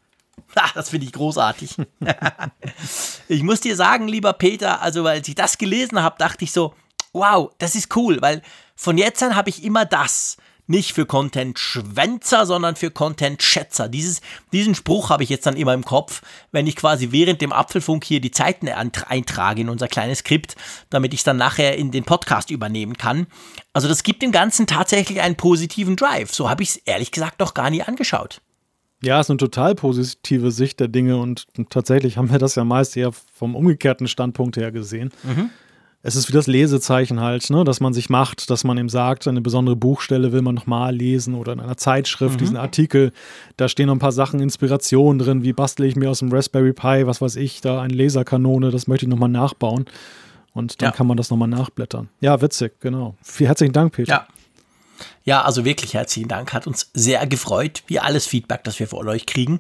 Das 0.76 0.90
finde 0.90 1.06
ich 1.06 1.14
großartig. 1.14 1.76
ich 3.28 3.44
muss 3.44 3.61
dir 3.61 3.76
sagen, 3.76 4.07
lieber 4.07 4.34
Peter, 4.34 4.82
also 4.82 5.06
als 5.06 5.28
ich 5.28 5.36
das 5.36 5.57
gelesen 5.57 6.02
habe, 6.02 6.18
dachte 6.18 6.44
ich 6.44 6.52
so, 6.52 6.73
wow, 7.14 7.52
das 7.57 7.76
ist 7.76 7.95
cool, 7.95 8.22
weil 8.22 8.41
von 8.76 8.98
jetzt 8.98 9.22
an 9.23 9.36
habe 9.36 9.49
ich 9.49 9.64
immer 9.64 9.86
das. 9.86 10.38
Nicht 10.68 10.94
für 10.94 11.06
Content-Schwänzer, 11.06 12.45
sondern 12.45 12.78
für 12.78 12.91
Content-Schätzer. 12.91 13.90
diesen 13.90 14.76
Spruch 14.76 15.10
habe 15.10 15.23
ich 15.23 15.30
jetzt 15.30 15.45
dann 15.45 15.57
immer 15.57 15.73
im 15.73 15.84
Kopf, 15.84 16.22
wenn 16.52 16.65
ich 16.65 16.78
quasi 16.78 17.11
während 17.11 17.41
dem 17.41 17.52
Apfelfunk 17.52 18.06
hier 18.06 18.22
die 18.22 18.32
Zeiten 18.32 18.69
eintrage 18.69 19.61
in 19.61 19.69
unser 19.69 19.90
kleines 19.90 20.19
Skript, 20.19 20.56
damit 20.90 21.14
ich 21.14 21.22
es 21.22 21.23
dann 21.26 21.36
nachher 21.36 21.78
in 21.78 21.91
den 21.91 22.06
Podcast 22.06 22.52
übernehmen 22.52 22.95
kann. 22.95 23.28
Also 23.73 23.90
das 23.90 24.03
gibt 24.03 24.22
dem 24.22 24.32
Ganzen 24.32 24.65
tatsächlich 24.65 25.19
einen 25.19 25.36
positiven 25.36 25.98
Drive. 25.98 26.34
So 26.34 26.49
habe 26.49 26.64
ich 26.64 26.69
es 26.69 26.78
ehrlich 26.78 27.11
gesagt 27.11 27.40
noch 27.40 27.53
gar 27.53 27.69
nie 27.69 27.82
angeschaut. 27.82 28.40
Ja, 29.03 29.19
ist 29.19 29.30
eine 29.30 29.38
total 29.38 29.76
positive 29.76 30.52
Sicht 30.52 30.80
der 30.80 30.88
Dinge 30.88 31.18
und 31.18 31.45
tatsächlich 31.69 32.18
haben 32.18 32.32
wir 32.32 32.40
das 32.40 32.56
ja 32.56 32.64
meist 32.64 32.95
eher 32.95 33.11
vom 33.11 33.56
umgekehrten 33.56 34.07
Standpunkt 34.07 34.57
her 34.57 34.72
gesehen. 34.72 35.11
Mhm. 35.23 35.49
Es 36.03 36.15
ist 36.15 36.30
wie 36.30 36.34
das 36.34 36.48
Lesezeichen 36.48 37.19
halt, 37.19 37.49
ne, 37.52 37.64
dass 37.64 37.80
man 37.80 37.94
sich 37.94 38.10
macht, 38.10 38.49
dass 38.49 38.64
man 38.64 38.78
eben 38.78 38.90
sagt, 38.90 39.28
eine 39.28 39.41
besondere 39.41 39.76
Buchstelle 39.76 40.32
will 40.32 40.41
man 40.41 40.56
nochmal 40.56 40.95
lesen 40.95 41.36
oder 41.36 41.53
in 41.53 41.60
einer 41.60 41.78
Zeitschrift, 41.78 42.36
mhm. 42.36 42.40
diesen 42.40 42.57
Artikel, 42.57 43.11
da 43.57 43.68
stehen 43.68 43.86
noch 43.88 43.95
ein 43.95 43.99
paar 43.99 44.11
Sachen, 44.11 44.40
Inspirationen 44.40 45.19
drin, 45.19 45.44
wie 45.44 45.53
bastle 45.53 45.86
ich 45.86 45.95
mir 45.95 46.10
aus 46.10 46.19
dem 46.19 46.32
Raspberry 46.32 46.73
Pi, 46.73 47.06
was 47.06 47.22
weiß 47.22 47.36
ich, 47.36 47.61
da 47.61 47.82
eine 47.82 47.94
Laserkanone, 47.94 48.72
das 48.72 48.88
möchte 48.88 49.06
ich 49.06 49.10
nochmal 49.10 49.30
nachbauen. 49.30 49.86
Und 50.53 50.82
dann 50.82 50.88
ja. 50.88 50.91
kann 50.91 51.07
man 51.07 51.18
das 51.18 51.30
nochmal 51.30 51.48
nachblättern. 51.48 52.10
Ja, 52.19 52.41
witzig, 52.41 52.73
genau. 52.82 53.15
Vielen 53.22 53.48
herzlichen 53.48 53.73
Dank, 53.73 53.94
Peter. 53.94 54.11
Ja. 54.11 54.28
Ja, 55.23 55.41
also 55.41 55.65
wirklich 55.65 55.94
herzlichen 55.94 56.28
Dank. 56.28 56.53
Hat 56.53 56.68
uns 56.68 56.90
sehr 56.94 57.26
gefreut, 57.28 57.84
wie 57.88 57.99
alles 57.99 58.26
Feedback, 58.28 58.64
das 58.64 58.80
wir 58.80 58.88
von 58.88 59.07
euch 59.07 59.26
kriegen. 59.26 59.60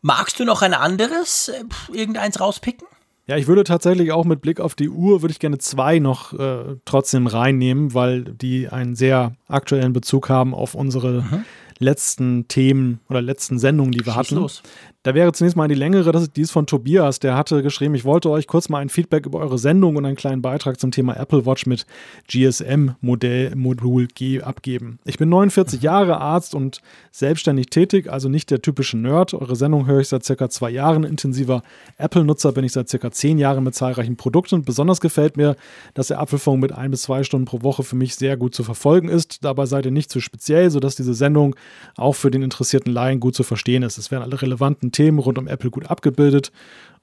Magst 0.00 0.38
du 0.38 0.44
noch 0.44 0.62
ein 0.62 0.74
anderes, 0.74 1.48
äh, 1.48 1.64
irgendeins 1.92 2.40
rauspicken? 2.40 2.86
Ja, 3.28 3.36
ich 3.36 3.46
würde 3.46 3.62
tatsächlich 3.62 4.10
auch 4.10 4.24
mit 4.24 4.40
Blick 4.40 4.58
auf 4.58 4.74
die 4.74 4.88
Uhr, 4.88 5.20
würde 5.22 5.32
ich 5.32 5.38
gerne 5.38 5.58
zwei 5.58 5.98
noch 5.98 6.32
äh, 6.32 6.76
trotzdem 6.86 7.26
reinnehmen, 7.26 7.92
weil 7.92 8.24
die 8.24 8.68
einen 8.68 8.96
sehr 8.96 9.32
aktuellen 9.48 9.92
Bezug 9.92 10.30
haben 10.30 10.54
auf 10.54 10.74
unsere 10.74 11.20
mhm. 11.22 11.44
letzten 11.78 12.48
Themen 12.48 13.00
oder 13.10 13.20
letzten 13.20 13.58
Sendungen, 13.58 13.92
die 13.92 13.98
wir 13.98 14.12
Schieß 14.12 14.16
hatten. 14.16 14.36
Los. 14.36 14.62
Da 15.04 15.14
wäre 15.14 15.32
zunächst 15.32 15.56
mal 15.56 15.68
die 15.68 15.76
längere, 15.76 16.10
das 16.10 16.22
ist 16.22 16.36
dies 16.36 16.50
von 16.50 16.66
Tobias, 16.66 17.20
der 17.20 17.36
hatte 17.36 17.62
geschrieben, 17.62 17.94
ich 17.94 18.04
wollte 18.04 18.30
euch 18.30 18.48
kurz 18.48 18.68
mal 18.68 18.80
ein 18.80 18.88
Feedback 18.88 19.26
über 19.26 19.38
eure 19.38 19.56
Sendung 19.56 19.94
und 19.94 20.04
einen 20.04 20.16
kleinen 20.16 20.42
Beitrag 20.42 20.80
zum 20.80 20.90
Thema 20.90 21.16
Apple 21.16 21.46
Watch 21.46 21.66
mit 21.66 21.86
GSM-Modell 22.26 23.54
Modul 23.54 24.08
G 24.08 24.42
abgeben. 24.42 24.98
Ich 25.04 25.16
bin 25.16 25.28
49 25.28 25.82
Jahre 25.82 26.18
Arzt 26.18 26.52
und 26.52 26.82
selbstständig 27.12 27.66
tätig, 27.66 28.10
also 28.10 28.28
nicht 28.28 28.50
der 28.50 28.60
typische 28.60 28.98
Nerd. 28.98 29.34
Eure 29.34 29.54
Sendung 29.54 29.86
höre 29.86 30.00
ich 30.00 30.08
seit 30.08 30.24
circa 30.24 30.50
zwei 30.50 30.70
Jahren. 30.70 31.04
Intensiver 31.04 31.62
Apple-Nutzer 31.96 32.50
bin 32.50 32.64
ich 32.64 32.72
seit 32.72 32.88
circa 32.88 33.12
zehn 33.12 33.38
Jahren 33.38 33.62
mit 33.62 33.76
zahlreichen 33.76 34.16
Produkten. 34.16 34.64
Besonders 34.64 35.00
gefällt 35.00 35.36
mir, 35.36 35.54
dass 35.94 36.08
der 36.08 36.18
Apfelfunk 36.18 36.60
mit 36.60 36.72
ein 36.72 36.90
bis 36.90 37.02
zwei 37.02 37.22
Stunden 37.22 37.44
pro 37.46 37.62
Woche 37.62 37.84
für 37.84 37.94
mich 37.94 38.16
sehr 38.16 38.36
gut 38.36 38.52
zu 38.52 38.64
verfolgen 38.64 39.08
ist. 39.08 39.44
Dabei 39.44 39.66
seid 39.66 39.86
ihr 39.86 39.92
nicht 39.92 40.10
zu 40.10 40.18
speziell, 40.18 40.70
sodass 40.70 40.96
diese 40.96 41.14
Sendung 41.14 41.54
auch 41.96 42.16
für 42.16 42.32
den 42.32 42.42
interessierten 42.42 42.92
Laien 42.92 43.20
gut 43.20 43.36
zu 43.36 43.44
verstehen 43.44 43.84
ist. 43.84 43.96
Es 43.96 44.10
werden 44.10 44.24
alle 44.24 44.42
relevanten 44.42 44.87
Themen 44.92 45.18
rund 45.18 45.38
um 45.38 45.48
Apple 45.48 45.70
gut 45.70 45.90
abgebildet 45.90 46.52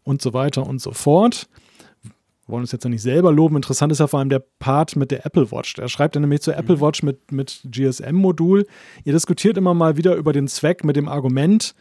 und 0.03 0.21
so 0.21 0.33
weiter 0.33 0.65
und 0.65 0.79
so 0.79 0.91
fort. 0.91 1.47
Wir 2.03 2.53
wollen 2.53 2.61
uns 2.61 2.71
jetzt 2.71 2.83
ja 2.83 2.89
nicht 2.89 3.01
selber 3.01 3.31
loben. 3.31 3.55
Interessant 3.55 3.91
ist 3.91 3.99
ja 3.99 4.07
vor 4.07 4.19
allem 4.19 4.29
der 4.29 4.43
Part 4.59 4.95
mit 4.95 5.09
der 5.09 5.25
Apple 5.25 5.51
Watch. 5.51 5.79
Er 5.79 5.89
schreibt 5.89 6.15
ja 6.15 6.21
nämlich 6.21 6.41
zur 6.41 6.55
Apple 6.55 6.77
mhm. 6.77 6.81
Watch 6.81 7.01
mit, 7.01 7.31
mit 7.31 7.61
GSM-Modul. 7.65 8.67
Ihr 9.03 9.13
diskutiert 9.13 9.57
immer 9.57 9.73
mal 9.73 9.97
wieder 9.97 10.15
über 10.15 10.31
den 10.31 10.47
Zweck 10.47 10.83
mit 10.83 10.95
dem 10.95 11.07
Argument, 11.07 11.73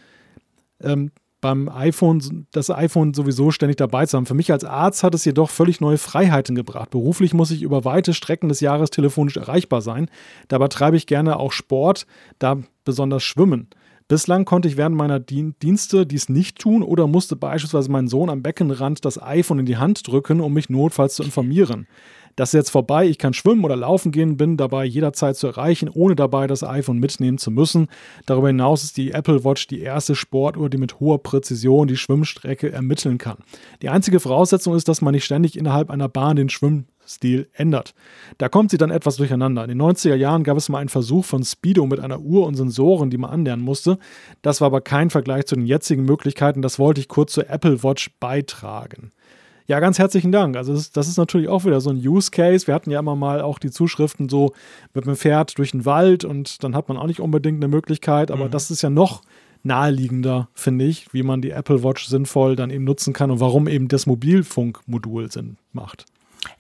ähm, 0.83 1.11
beim 1.45 1.69
iPhone, 1.69 2.47
das 2.53 2.71
iPhone 2.71 3.13
sowieso 3.13 3.51
ständig 3.51 3.77
dabei 3.77 4.07
zu 4.07 4.17
haben. 4.17 4.25
Für 4.25 4.33
mich 4.33 4.51
als 4.51 4.65
Arzt 4.65 5.03
hat 5.03 5.15
es 5.15 5.27
jedoch 5.27 5.51
völlig 5.51 5.79
neue 5.79 5.99
Freiheiten 5.99 6.55
gebracht. 6.55 6.89
Beruflich 6.89 7.35
muss 7.35 7.51
ich 7.51 7.61
über 7.61 7.85
weite 7.85 8.15
Strecken 8.15 8.49
des 8.49 8.61
Jahres 8.61 8.89
telefonisch 8.89 9.37
erreichbar 9.37 9.83
sein. 9.83 10.09
Dabei 10.49 10.69
treibe 10.69 10.97
ich 10.97 11.07
gerne 11.07 11.39
auch 11.39 11.53
Sport, 11.53 12.07
da 12.39 12.57
besonders 12.87 13.25
Schwimmen. 13.25 13.69
Bislang 14.07 14.45
konnte 14.45 14.69
ich 14.69 14.77
während 14.77 14.97
meiner 14.97 15.19
Dienste 15.19 16.07
dies 16.07 16.29
nicht 16.29 16.59
tun 16.59 16.83
oder 16.83 17.07
musste 17.07 17.37
beispielsweise 17.37 17.91
meinen 17.91 18.09
Sohn 18.09 18.29
am 18.29 18.43
Beckenrand 18.43 19.03
das 19.07 19.23
iPhone 19.23 19.61
in 19.61 19.67
die 19.67 19.79
Hand 19.79 20.07
drücken, 20.07 20.43
um 20.43 20.53
mich 20.53 20.69
notfalls 20.69 21.15
zu 21.15 21.23
informieren. 21.23 21.87
Das 22.37 22.51
ist 22.51 22.55
jetzt 22.55 22.71
vorbei, 22.71 23.07
ich 23.07 23.19
kann 23.19 23.33
schwimmen 23.33 23.65
oder 23.65 23.77
laufen 23.77 24.13
gehen, 24.13 24.37
bin 24.37 24.57
dabei 24.57 24.85
jederzeit 24.85 25.37
zu 25.37 25.47
erreichen, 25.47 25.89
ohne 25.89 26.17
dabei 26.17 26.47
das 26.47 26.65
iPhone 26.65 26.99
mitnehmen 26.99 27.39
zu 27.39 27.51
müssen. 27.51 27.87
Darüber 28.27 28.49
hinaus 28.49 28.83
ist 28.85 28.97
die 28.97 29.13
Apple 29.13 29.45
Watch 29.45 29.69
die 29.69 29.81
erste 29.81 30.15
Sportuhr, 30.17 30.69
die 30.69 30.79
mit 30.79 31.01
hoher 31.01 31.23
Präzision 31.23 31.87
die 31.87 31.97
Schwimmstrecke 31.97 32.73
ermitteln 32.73 33.19
kann. 33.19 33.39
Die 33.83 33.89
einzige 33.89 34.21
Voraussetzung 34.21 34.75
ist, 34.75 34.89
dass 34.89 35.01
man 35.01 35.15
nicht 35.15 35.25
ständig 35.25 35.57
innerhalb 35.57 35.91
einer 35.91 36.09
Bahn 36.09 36.37
den 36.37 36.49
Schwimm 36.49 36.87
Stil 37.07 37.49
ändert. 37.53 37.95
Da 38.39 38.49
kommt 38.49 38.71
sie 38.71 38.79
dann 38.79 38.91
etwas 38.91 39.17
durcheinander. 39.17 39.63
In 39.63 39.69
den 39.69 39.83
90er 39.83 40.15
Jahren 40.15 40.45
gab 40.45 40.57
es 40.57 40.69
mal 40.69 40.79
einen 40.79 40.89
Versuch 40.89 41.25
von 41.25 41.45
Speedo 41.45 41.87
mit 41.87 42.01
einer 42.01 42.21
Uhr 42.21 42.47
und 42.47 42.55
Sensoren, 42.55 43.11
die 43.11 43.19
man 43.19 43.31
anlernen 43.31 43.65
musste. 43.65 43.99
Das 44.43 44.61
war 44.61 44.67
aber 44.67 44.81
kein 44.81 45.11
Vergleich 45.11 45.47
zu 45.47 45.55
den 45.55 45.67
jetzigen 45.67 46.05
Möglichkeiten. 46.05 46.63
Das 46.63 46.79
wollte 46.79 47.01
ich 47.01 47.09
kurz 47.09 47.33
zur 47.33 47.49
Apple 47.51 47.83
Watch 47.83 48.11
beitragen. 48.21 49.13
Ja, 49.67 49.81
ganz 49.81 49.99
herzlichen 49.99 50.31
Dank. 50.31 50.57
Also 50.57 50.75
das, 50.75 50.91
das, 50.93 51.09
ist 51.09 51.17
natürlich 51.17 51.49
auch 51.49 51.65
wieder 51.65 51.81
so 51.81 51.89
ein 51.89 51.97
Use 51.97 52.31
Case. 52.31 52.67
Wir 52.67 52.75
hatten 52.75 52.91
ja 52.91 52.99
immer 52.99 53.17
mal 53.17 53.41
auch 53.41 53.59
die 53.59 53.71
Zuschriften 53.71 54.29
so, 54.29 54.53
man 54.93 55.17
fährt 55.17 55.57
durch 55.57 55.71
den 55.71 55.87
Wald 55.87 56.25
und 56.25 56.63
dann 56.63 56.77
hat 56.77 56.89
man 56.89 56.99
auch 56.99 57.07
nicht 57.07 57.21
unbedingt 57.21 57.65
eine 57.65 57.69
Möglichkeit, 57.69 58.31
aber 58.31 58.47
mhm. 58.47 58.51
das 58.51 58.71
ist 58.71 58.83
ja 58.83 58.91
noch 58.91 59.23
naheliegender, 59.63 60.49
finde 60.53 60.85
ich, 60.85 61.13
wie 61.15 61.23
man 61.23 61.41
die 61.41 61.51
Apple 61.51 61.83
Watch 61.83 62.07
sinnvoll 62.07 62.57
dann 62.57 62.69
eben 62.69 62.85
nutzen 62.85 63.15
kann 63.15 63.31
und 63.31 63.41
warum 63.41 63.67
eben 63.67 63.89
das 63.89 64.05
Mobilfunkmodul 64.05 65.33
Sinn 65.33 65.57
macht. 65.73 66.05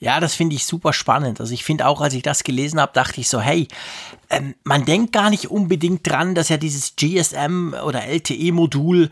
Ja, 0.00 0.20
das 0.20 0.34
finde 0.34 0.56
ich 0.56 0.66
super 0.66 0.92
spannend. 0.92 1.40
Also 1.40 1.52
ich 1.52 1.64
finde 1.64 1.86
auch, 1.86 2.00
als 2.00 2.14
ich 2.14 2.22
das 2.22 2.44
gelesen 2.44 2.80
habe, 2.80 2.92
dachte 2.92 3.20
ich 3.20 3.28
so, 3.28 3.40
hey, 3.40 3.68
ähm, 4.30 4.54
man 4.64 4.84
denkt 4.84 5.12
gar 5.12 5.30
nicht 5.30 5.50
unbedingt 5.50 6.08
dran, 6.08 6.34
dass 6.34 6.48
ja 6.48 6.56
dieses 6.56 6.96
GSM 6.96 7.74
oder 7.84 8.04
LTE-Modul 8.04 9.10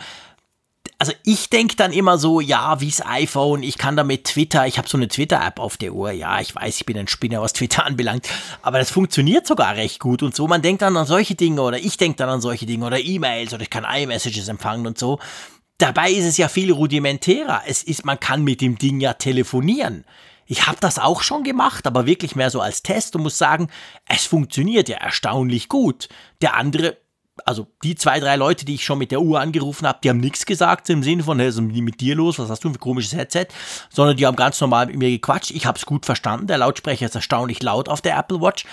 also 1.03 1.15
ich 1.25 1.51
denke 1.51 1.75
dann 1.75 1.93
immer 1.93 2.17
so, 2.17 2.41
ja, 2.41 2.81
wie's 2.81 3.05
iPhone, 3.05 3.65
ich 3.65 3.77
kann 3.77 3.97
damit 3.97 4.23
Twitter, 4.23 4.69
ich 4.69 4.79
habe 4.79 4.89
so 4.89 4.97
eine 4.97 5.09
Twitter-App 5.09 5.59
auf 5.59 5.77
der 5.77 5.95
Uhr, 5.95 6.13
ja, 6.13 6.41
ich 6.41 6.55
weiß, 6.55 6.77
ich 6.77 6.87
bin 6.87 6.97
ein 6.97 7.09
Spinner, 7.09 7.43
was 7.43 7.55
Twitter 7.55 7.85
anbelangt, 7.87 8.29
aber 8.63 8.79
das 8.79 8.93
funktioniert 8.93 9.45
sogar 9.45 9.75
recht 9.75 9.99
gut 9.99 10.23
und 10.23 10.37
so. 10.37 10.47
Man 10.47 10.63
denkt 10.63 10.81
dann 10.81 10.97
an 10.97 11.07
solche 11.07 11.35
Dinge 11.35 11.61
oder 11.61 11.77
ich 11.79 11.97
denke 11.97 12.19
dann 12.19 12.29
an 12.29 12.41
solche 12.41 12.67
Dinge 12.67 12.87
oder 12.87 13.01
E-Mails 13.01 13.53
oder 13.53 13.65
ich 13.65 13.71
kann 13.71 13.85
iMessages 13.85 14.47
empfangen 14.47 14.87
und 14.87 14.97
so. 14.97 15.19
Dabei 15.79 16.13
ist 16.13 16.25
es 16.25 16.37
ja 16.37 16.47
viel 16.47 16.71
rudimentärer. 16.71 17.63
Es 17.67 17.83
ist, 17.83 18.05
man 18.05 18.21
kann 18.21 18.45
mit 18.45 18.61
dem 18.61 18.79
Ding 18.79 19.01
ja 19.01 19.15
telefonieren. 19.15 20.05
Ich 20.47 20.67
habe 20.67 20.79
das 20.81 20.99
auch 20.99 21.23
schon 21.23 21.45
gemacht, 21.45 21.87
aber 21.87 22.07
wirklich 22.07 22.37
mehr 22.37 22.51
so 22.51 22.61
als 22.61 22.83
Test 22.83 23.17
und 23.17 23.23
muss 23.23 23.39
sagen, 23.39 23.69
es 24.09 24.27
funktioniert 24.27 24.89
ja 24.89 24.97
erstaunlich 24.99 25.69
gut. 25.69 26.09
Der 26.41 26.57
andere, 26.57 26.99
also 27.45 27.69
die 27.83 27.95
zwei, 27.95 28.21
drei 28.21 28.37
Leute, 28.37 28.65
die 28.65 28.75
ich 28.75 28.85
schon 28.85 28.99
mit 28.99 29.11
der 29.11 29.21
Uhr 29.21 29.41
angerufen 29.41 29.87
habe, 29.87 30.01
die 30.03 30.11
haben 30.11 30.19
nichts 30.19 30.45
gesagt 30.45 30.91
im 30.91 31.03
Sinne 31.03 31.23
von, 31.23 31.39
hey, 31.39 31.49
was 31.49 31.57
ist 31.57 31.61
mit 31.61 32.01
dir 32.01 32.15
los, 32.15 32.39
was 32.39 32.51
hast 32.51 32.65
du 32.65 32.69
für 32.69 32.75
ein 32.75 32.81
komisches 32.81 33.15
Headset, 33.15 33.47
sondern 33.91 34.17
die 34.17 34.27
haben 34.27 34.37
ganz 34.37 34.61
normal 34.61 34.87
mit 34.87 34.97
mir 34.97 35.11
gequatscht. 35.11 35.51
Ich 35.53 35.67
habe 35.67 35.79
es 35.79 35.87
gut 35.87 36.07
verstanden, 36.07 36.47
der 36.47 36.59
Lautsprecher 36.59 37.07
ist 37.07 37.15
erstaunlich 37.15 37.63
laut 37.63 37.89
auf 37.89 38.01
der 38.01 38.17
Apple 38.19 38.41
Watch. 38.41 38.65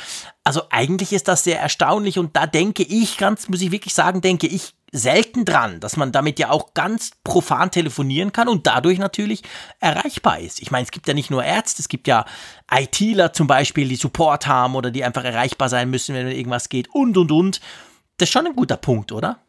Also 0.44 0.64
eigentlich 0.72 1.14
ist 1.14 1.28
das 1.28 1.44
sehr 1.44 1.60
erstaunlich 1.60 2.18
und 2.18 2.36
da 2.36 2.48
denke 2.48 2.84
ich, 2.84 3.18
ganz, 3.18 3.48
muss 3.48 3.62
ich 3.62 3.72
wirklich 3.72 3.94
sagen, 3.94 4.22
denke 4.22 4.48
ich 4.48 4.74
selten 4.92 5.46
dran, 5.46 5.80
dass 5.80 5.98
man 5.98 6.12
damit 6.12 6.40
ja 6.40 6.50
auch 6.50 6.74
ganz 6.74 7.12
profan 7.24 7.72
telefonieren 7.72 8.32
kann 8.32 8.48
und 8.48 8.68
dadurch 8.68 9.00
natürlich 9.00 9.44
erreichbar 9.80 10.40
ist. 10.40 10.62
Ich 10.62 10.72
meine, 10.72 10.84
es 10.84 10.92
gibt 10.92 11.08
ja 11.08 11.14
nicht 11.14 11.30
nur 11.30 11.44
Ärzte, 11.44 11.82
es 11.82 11.88
gibt 11.88 12.08
ja 12.08 12.26
ITler 12.72 13.34
zum 13.34 13.48
Beispiel, 13.48 13.88
die 13.88 13.96
Support 13.96 14.48
haben 14.48 14.76
oder 14.76 14.92
die 14.92 15.04
einfach 15.04 15.24
erreichbar 15.24 15.70
sein 15.70 15.90
müssen, 15.90 16.16
wenn 16.16 16.28
irgendwas 16.28 16.70
geht 16.70 16.90
und 16.94 17.18
und 17.18 17.32
und. 17.32 17.60
Das 18.18 18.28
ist 18.28 18.34
schon 18.34 18.48
ein 18.48 18.56
guter 18.56 18.78
Punkt, 18.78 19.12
oder? 19.12 19.40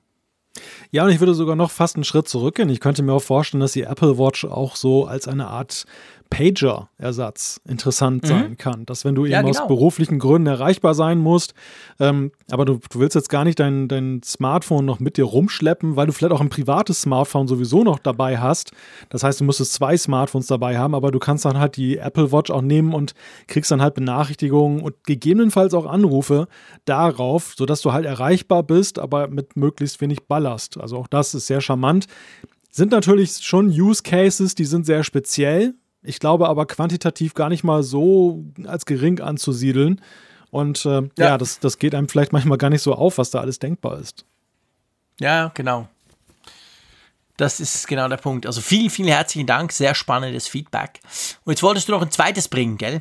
Ja, 0.91 1.05
und 1.05 1.11
ich 1.11 1.21
würde 1.21 1.35
sogar 1.35 1.57
noch 1.57 1.71
fast 1.71 1.97
einen 1.97 2.05
Schritt 2.05 2.29
zurückgehen. 2.29 2.69
Ich 2.69 2.81
könnte 2.81 3.03
mir 3.03 3.13
auch 3.13 3.23
vorstellen, 3.23 3.61
dass 3.61 3.73
die 3.73 3.83
Apple 3.83 4.19
Watch 4.19 4.45
auch 4.45 4.77
so 4.77 5.07
als 5.07 5.29
eine 5.29 5.47
Art 5.47 5.87
Pager-Ersatz 6.31 7.61
interessant 7.69 8.23
mhm. 8.23 8.29
sein 8.29 8.57
kann. 8.57 8.87
Dass 8.87 9.05
wenn 9.05 9.15
du 9.15 9.25
eben 9.25 9.33
ja, 9.33 9.43
genau. 9.43 9.51
aus 9.51 9.67
beruflichen 9.67 10.19
Gründen 10.19 10.47
erreichbar 10.47 10.95
sein 10.95 11.19
musst, 11.19 11.55
ähm, 11.99 12.31
aber 12.51 12.65
du, 12.65 12.81
du, 12.89 13.01
willst 13.01 13.17
jetzt 13.17 13.29
gar 13.29 13.45
nicht 13.45 13.59
dein, 13.59 13.89
dein 13.89 14.23
Smartphone 14.25 14.85
noch 14.85 15.01
mit 15.01 15.17
dir 15.17 15.25
rumschleppen, 15.25 15.97
weil 15.97 16.07
du 16.07 16.13
vielleicht 16.13 16.33
auch 16.33 16.41
ein 16.41 16.49
privates 16.49 17.03
Smartphone 17.03 17.49
sowieso 17.49 17.83
noch 17.83 17.99
dabei 17.99 18.39
hast. 18.39 18.71
Das 19.11 19.25
heißt, 19.25 19.41
du 19.41 19.45
müsstest 19.45 19.73
zwei 19.75 19.97
Smartphones 19.97 20.47
dabei 20.47 20.79
haben, 20.79 20.95
aber 20.95 21.11
du 21.11 21.19
kannst 21.19 21.45
dann 21.45 21.59
halt 21.59 21.77
die 21.77 21.99
Apple 21.99 22.33
Watch 22.33 22.51
auch 22.51 22.63
nehmen 22.63 22.95
und 22.95 23.15
kriegst 23.49 23.71
dann 23.71 23.83
halt 23.83 23.95
Benachrichtigungen 23.95 24.81
und 24.81 24.95
gegebenenfalls 25.05 25.75
auch 25.75 25.87
Anrufe 25.87 26.47
darauf, 26.85 27.55
sodass 27.57 27.83
du 27.83 27.93
halt 27.93 28.07
erreichbar 28.07 28.63
bist, 28.63 28.99
aber 28.99 29.29
mit 29.29 29.57
möglichst 29.57 30.01
wenig 30.01 30.23
Ballast. 30.29 30.79
Also 30.79 30.97
auch 30.97 31.09
das 31.09 31.35
ist 31.35 31.49
sehr 31.49 31.61
charmant. 31.61 32.07
Sind 32.71 32.93
natürlich 32.93 33.39
schon 33.39 33.67
Use 33.69 34.03
Cases, 34.03 34.55
die 34.55 34.65
sind 34.65 34.87
sehr 34.87 35.03
speziell. 35.03 35.75
Ich 36.03 36.19
glaube 36.19 36.49
aber 36.49 36.67
quantitativ 36.67 37.35
gar 37.35 37.49
nicht 37.49 37.65
mal 37.65 37.83
so 37.83 38.45
als 38.67 38.87
gering 38.87 39.21
anzusiedeln. 39.21 40.01
Und 40.51 40.85
äh, 40.87 41.03
ja, 41.03 41.09
ja 41.19 41.39
das, 41.39 41.61
das 41.61 41.79
geht 41.79 41.95
einem 41.95 42.09
vielleicht 42.09 42.33
manchmal 42.33 42.59
gar 42.59 42.71
nicht 42.71 42.83
so 42.83 42.95
auf, 42.95 43.19
was 43.19 43.31
da 43.31 43.41
alles 43.41 43.59
denkbar 43.59 43.99
ist. 43.99 44.25
Ja, 45.21 45.51
genau. 45.55 45.89
Das 47.37 47.61
ist 47.61 47.87
genau 47.87 48.09
der 48.09 48.17
Punkt. 48.17 48.47
Also 48.47 48.61
vielen, 48.61 48.91
vielen 48.91 49.09
herzlichen 49.09 49.47
Dank. 49.47 49.73
Sehr 49.73 49.95
spannendes 49.95 50.49
Feedback. 50.49 51.01
Und 51.45 51.53
jetzt 51.53 51.63
wolltest 51.63 51.89
du 51.89 51.93
noch 51.93 52.03
ein 52.03 52.11
zweites 52.11 52.49
bringen, 52.49 52.77
gell? 52.77 53.01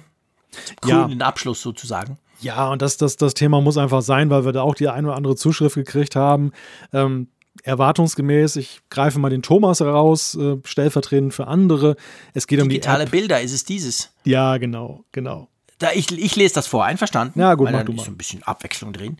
Coolen 0.81 1.19
ja. 1.19 1.25
Abschluss 1.25 1.61
sozusagen. 1.61 2.17
Ja, 2.41 2.69
und 2.69 2.81
das, 2.81 2.97
das, 2.97 3.17
das 3.17 3.33
Thema 3.33 3.59
muss 3.59 3.77
einfach 3.77 4.01
sein, 4.01 4.29
weil 4.29 4.45
wir 4.45 4.53
da 4.53 4.61
auch 4.61 4.75
die 4.75 4.87
eine 4.87 5.07
oder 5.07 5.17
andere 5.17 5.35
Zuschrift 5.35 5.75
gekriegt 5.75 6.15
haben. 6.15 6.53
Ähm, 6.93 7.27
erwartungsgemäß, 7.63 8.55
ich 8.55 8.81
greife 8.89 9.19
mal 9.19 9.29
den 9.29 9.41
Thomas 9.41 9.81
raus, 9.81 10.35
äh, 10.35 10.57
stellvertretend 10.63 11.33
für 11.33 11.47
andere. 11.47 11.95
Es 12.33 12.47
geht 12.47 12.61
um 12.61 12.69
Digitale 12.69 13.05
die 13.05 13.11
Digitale 13.11 13.27
Bilder, 13.27 13.41
ist 13.41 13.53
es 13.53 13.63
dieses? 13.63 14.11
Ja, 14.23 14.57
genau, 14.57 15.03
genau. 15.11 15.49
Da, 15.79 15.91
ich, 15.93 16.11
ich 16.11 16.35
lese 16.35 16.55
das 16.55 16.67
vor, 16.67 16.85
einverstanden? 16.85 17.39
Ja, 17.39 17.55
gut, 17.55 17.67
weil 17.67 17.73
mach 17.73 17.83
du 17.83 17.93
ist 17.93 17.97
mal. 17.97 18.05
so 18.05 18.11
ein 18.11 18.17
bisschen 18.17 18.43
Abwechslung 18.43 18.93
drin. 18.93 19.17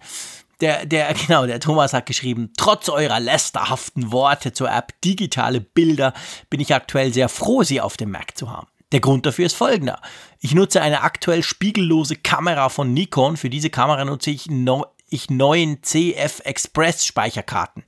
Der, 0.62 0.86
der, 0.86 1.14
genau, 1.28 1.46
der 1.46 1.60
Thomas 1.60 1.94
hat 1.94 2.06
geschrieben, 2.06 2.52
trotz 2.58 2.90
eurer 2.90 3.20
lästerhaften 3.20 4.12
Worte 4.12 4.54
zur 4.54 4.70
App 4.70 5.00
digitale 5.02 5.62
Bilder 5.62 6.14
bin 6.50 6.60
ich 6.60 6.74
aktuell 6.74 7.14
sehr 7.14 7.30
froh, 7.30 7.64
sie 7.64 7.82
auf 7.82 7.98
dem 7.98 8.12
Mac 8.12 8.38
zu 8.38 8.52
haben. 8.52 8.68
Der 8.92 9.02
Grund 9.02 9.26
dafür 9.26 9.46
ist 9.46 9.56
folgender. 9.56 10.02
Ich 10.40 10.56
nutze 10.56 10.82
eine 10.82 11.04
aktuell 11.04 11.44
spiegellose 11.44 12.16
Kamera 12.16 12.70
von 12.70 12.92
Nikon. 12.92 13.38
Für 13.38 13.50
diese 13.50 13.70
Kamera 13.70 14.04
nutze 14.04 14.32
ich, 14.32 14.48
no, 14.50 14.86
ich 15.12 15.30
neuen 15.30 15.82
CF 15.82 16.42
Express 16.44 17.06
Speicherkarten. 17.06 17.84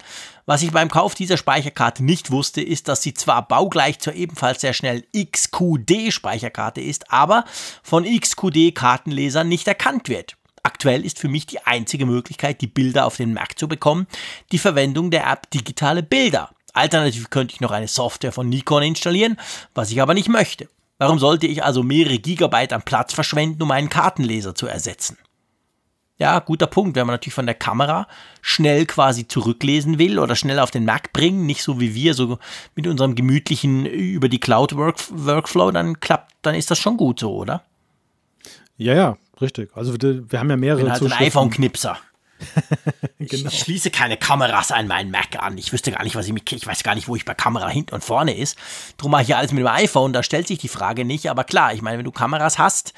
Was 0.46 0.62
ich 0.62 0.72
beim 0.72 0.90
Kauf 0.90 1.16
dieser 1.16 1.38
Speicherkarte 1.38 2.04
nicht 2.04 2.32
wusste, 2.32 2.62
ist, 2.62 2.88
dass 2.88 3.02
sie 3.02 3.14
zwar 3.14 3.48
baugleich 3.48 4.00
zur 4.00 4.14
ebenfalls 4.14 4.62
sehr 4.62 4.74
schnellen 4.74 5.04
XQD 5.16 6.12
Speicherkarte 6.12 6.82
ist, 6.82 7.12
aber 7.12 7.46
von 7.84 8.04
XQD 8.04 8.76
Kartenlesern 8.76 9.48
nicht 9.48 9.68
erkannt 9.68 10.10
wird. 10.10 10.38
Aktuell 10.64 11.06
ist 11.06 11.20
für 11.20 11.28
mich 11.28 11.46
die 11.48 11.66
einzige 11.66 12.06
Möglichkeit, 12.06 12.62
die 12.62 12.68
Bilder 12.68 13.06
auf 13.06 13.18
den 13.18 13.34
Mac 13.34 13.58
zu 13.58 13.68
bekommen, 13.68 14.08
die 14.52 14.60
Verwendung 14.60 15.10
der 15.10 15.26
App 15.28 15.50
Digitale 15.50 16.04
Bilder. 16.04 16.52
Alternativ 16.74 17.30
könnte 17.30 17.54
ich 17.54 17.62
noch 17.62 17.72
eine 17.72 17.88
Software 17.88 18.32
von 18.32 18.48
Nikon 18.48 18.84
installieren, 18.84 19.38
was 19.74 19.92
ich 19.92 20.02
aber 20.02 20.14
nicht 20.14 20.30
möchte. 20.30 20.70
Warum 20.98 21.18
sollte 21.18 21.48
ich 21.48 21.64
also 21.64 21.82
mehrere 21.82 22.20
Gigabyte 22.20 22.74
an 22.74 22.84
Platz 22.84 23.14
verschwenden, 23.14 23.64
um 23.64 23.72
einen 23.72 23.90
Kartenleser 23.90 24.54
zu 24.54 24.68
ersetzen? 24.68 25.18
Ja, 26.22 26.38
guter 26.38 26.68
Punkt, 26.68 26.96
wenn 26.96 27.08
man 27.08 27.16
natürlich 27.16 27.34
von 27.34 27.48
der 27.48 27.56
Kamera 27.56 28.08
schnell 28.44 28.86
quasi 28.86 29.28
zurücklesen 29.28 29.98
will 29.98 30.20
oder 30.20 30.36
schnell 30.36 30.60
auf 30.60 30.70
den 30.70 30.86
Mac 30.86 31.14
bringen, 31.14 31.48
nicht 31.48 31.64
so 31.64 31.80
wie 31.80 31.96
wir, 31.96 32.14
so 32.14 32.38
mit 32.76 32.86
unserem 32.86 33.16
gemütlichen 33.16 33.88
über 33.88 34.30
die 34.30 34.40
Cloud 34.40 34.74
-Work 34.74 35.00
Workflow, 35.10 35.72
dann 35.72 36.00
klappt, 36.00 36.36
dann 36.44 36.54
ist 36.54 36.70
das 36.70 36.78
schon 36.78 36.96
gut 36.96 37.20
so, 37.20 37.36
oder? 37.36 37.64
Ja, 38.78 38.94
ja, 38.94 39.18
richtig. 39.42 39.72
Also 39.76 40.00
wir, 40.00 40.32
wir 40.32 40.38
haben 40.38 40.52
ja 40.52 40.58
mehrere. 40.58 40.82
Ich 40.82 41.00
bin 41.00 41.10
halt 41.10 41.22
ein 41.22 41.26
iPhone-Knipser. 41.26 41.98
genau. 43.18 43.50
Ich 43.50 43.60
schließe 43.60 43.90
keine 43.90 44.16
Kameras 44.16 44.72
an 44.72 44.86
meinen 44.86 45.10
Mac 45.10 45.42
an. 45.42 45.58
Ich 45.58 45.74
wüsste 45.74 45.92
gar 45.92 46.04
nicht, 46.04 46.16
was 46.16 46.28
ich 46.28 46.34
mit, 46.34 46.52
ich 46.52 46.68
weiß 46.68 46.84
gar 46.84 46.94
nicht, 46.94 47.08
wo 47.08 47.16
ich 47.16 47.26
bei 47.26 47.34
Kamera 47.34 47.68
hinten 47.68 47.96
und 47.96 48.04
vorne 48.04 48.38
ist. 48.38 48.60
Drum 48.98 49.10
mache 49.10 49.24
ich 49.24 49.30
ja 49.30 49.38
alles 49.38 49.54
mit 49.54 49.62
dem 49.62 49.68
iPhone, 49.68 50.14
da 50.14 50.22
stellt 50.22 50.48
sich 50.48 50.60
die 50.60 50.68
Frage 50.68 51.04
nicht. 51.04 51.32
Aber 51.32 51.46
klar, 51.46 51.74
ich 51.74 51.82
meine, 51.82 51.98
wenn 51.98 52.06
du 52.06 52.12
Kameras 52.12 52.60
hast, 52.60 52.94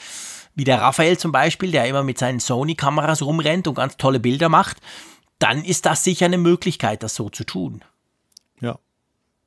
wie 0.56 0.64
der 0.64 0.82
Raphael 0.82 1.18
zum 1.18 1.32
Beispiel, 1.32 1.72
der 1.72 1.88
immer 1.88 2.04
mit 2.04 2.18
seinen 2.18 2.40
Sony-Kameras 2.40 3.22
rumrennt 3.22 3.68
und 3.68 3.76
ganz 3.76 3.98
tolle 3.98 4.20
Bilder 4.20 4.50
macht, 4.50 4.78
dann 5.40 5.64
ist 5.64 5.86
das 5.86 6.04
sicher 6.04 6.26
eine 6.26 6.38
Möglichkeit, 6.38 7.04
das 7.04 7.16
so 7.16 7.30
zu 7.30 7.44
tun. 7.44 7.84
Ja. 8.62 8.80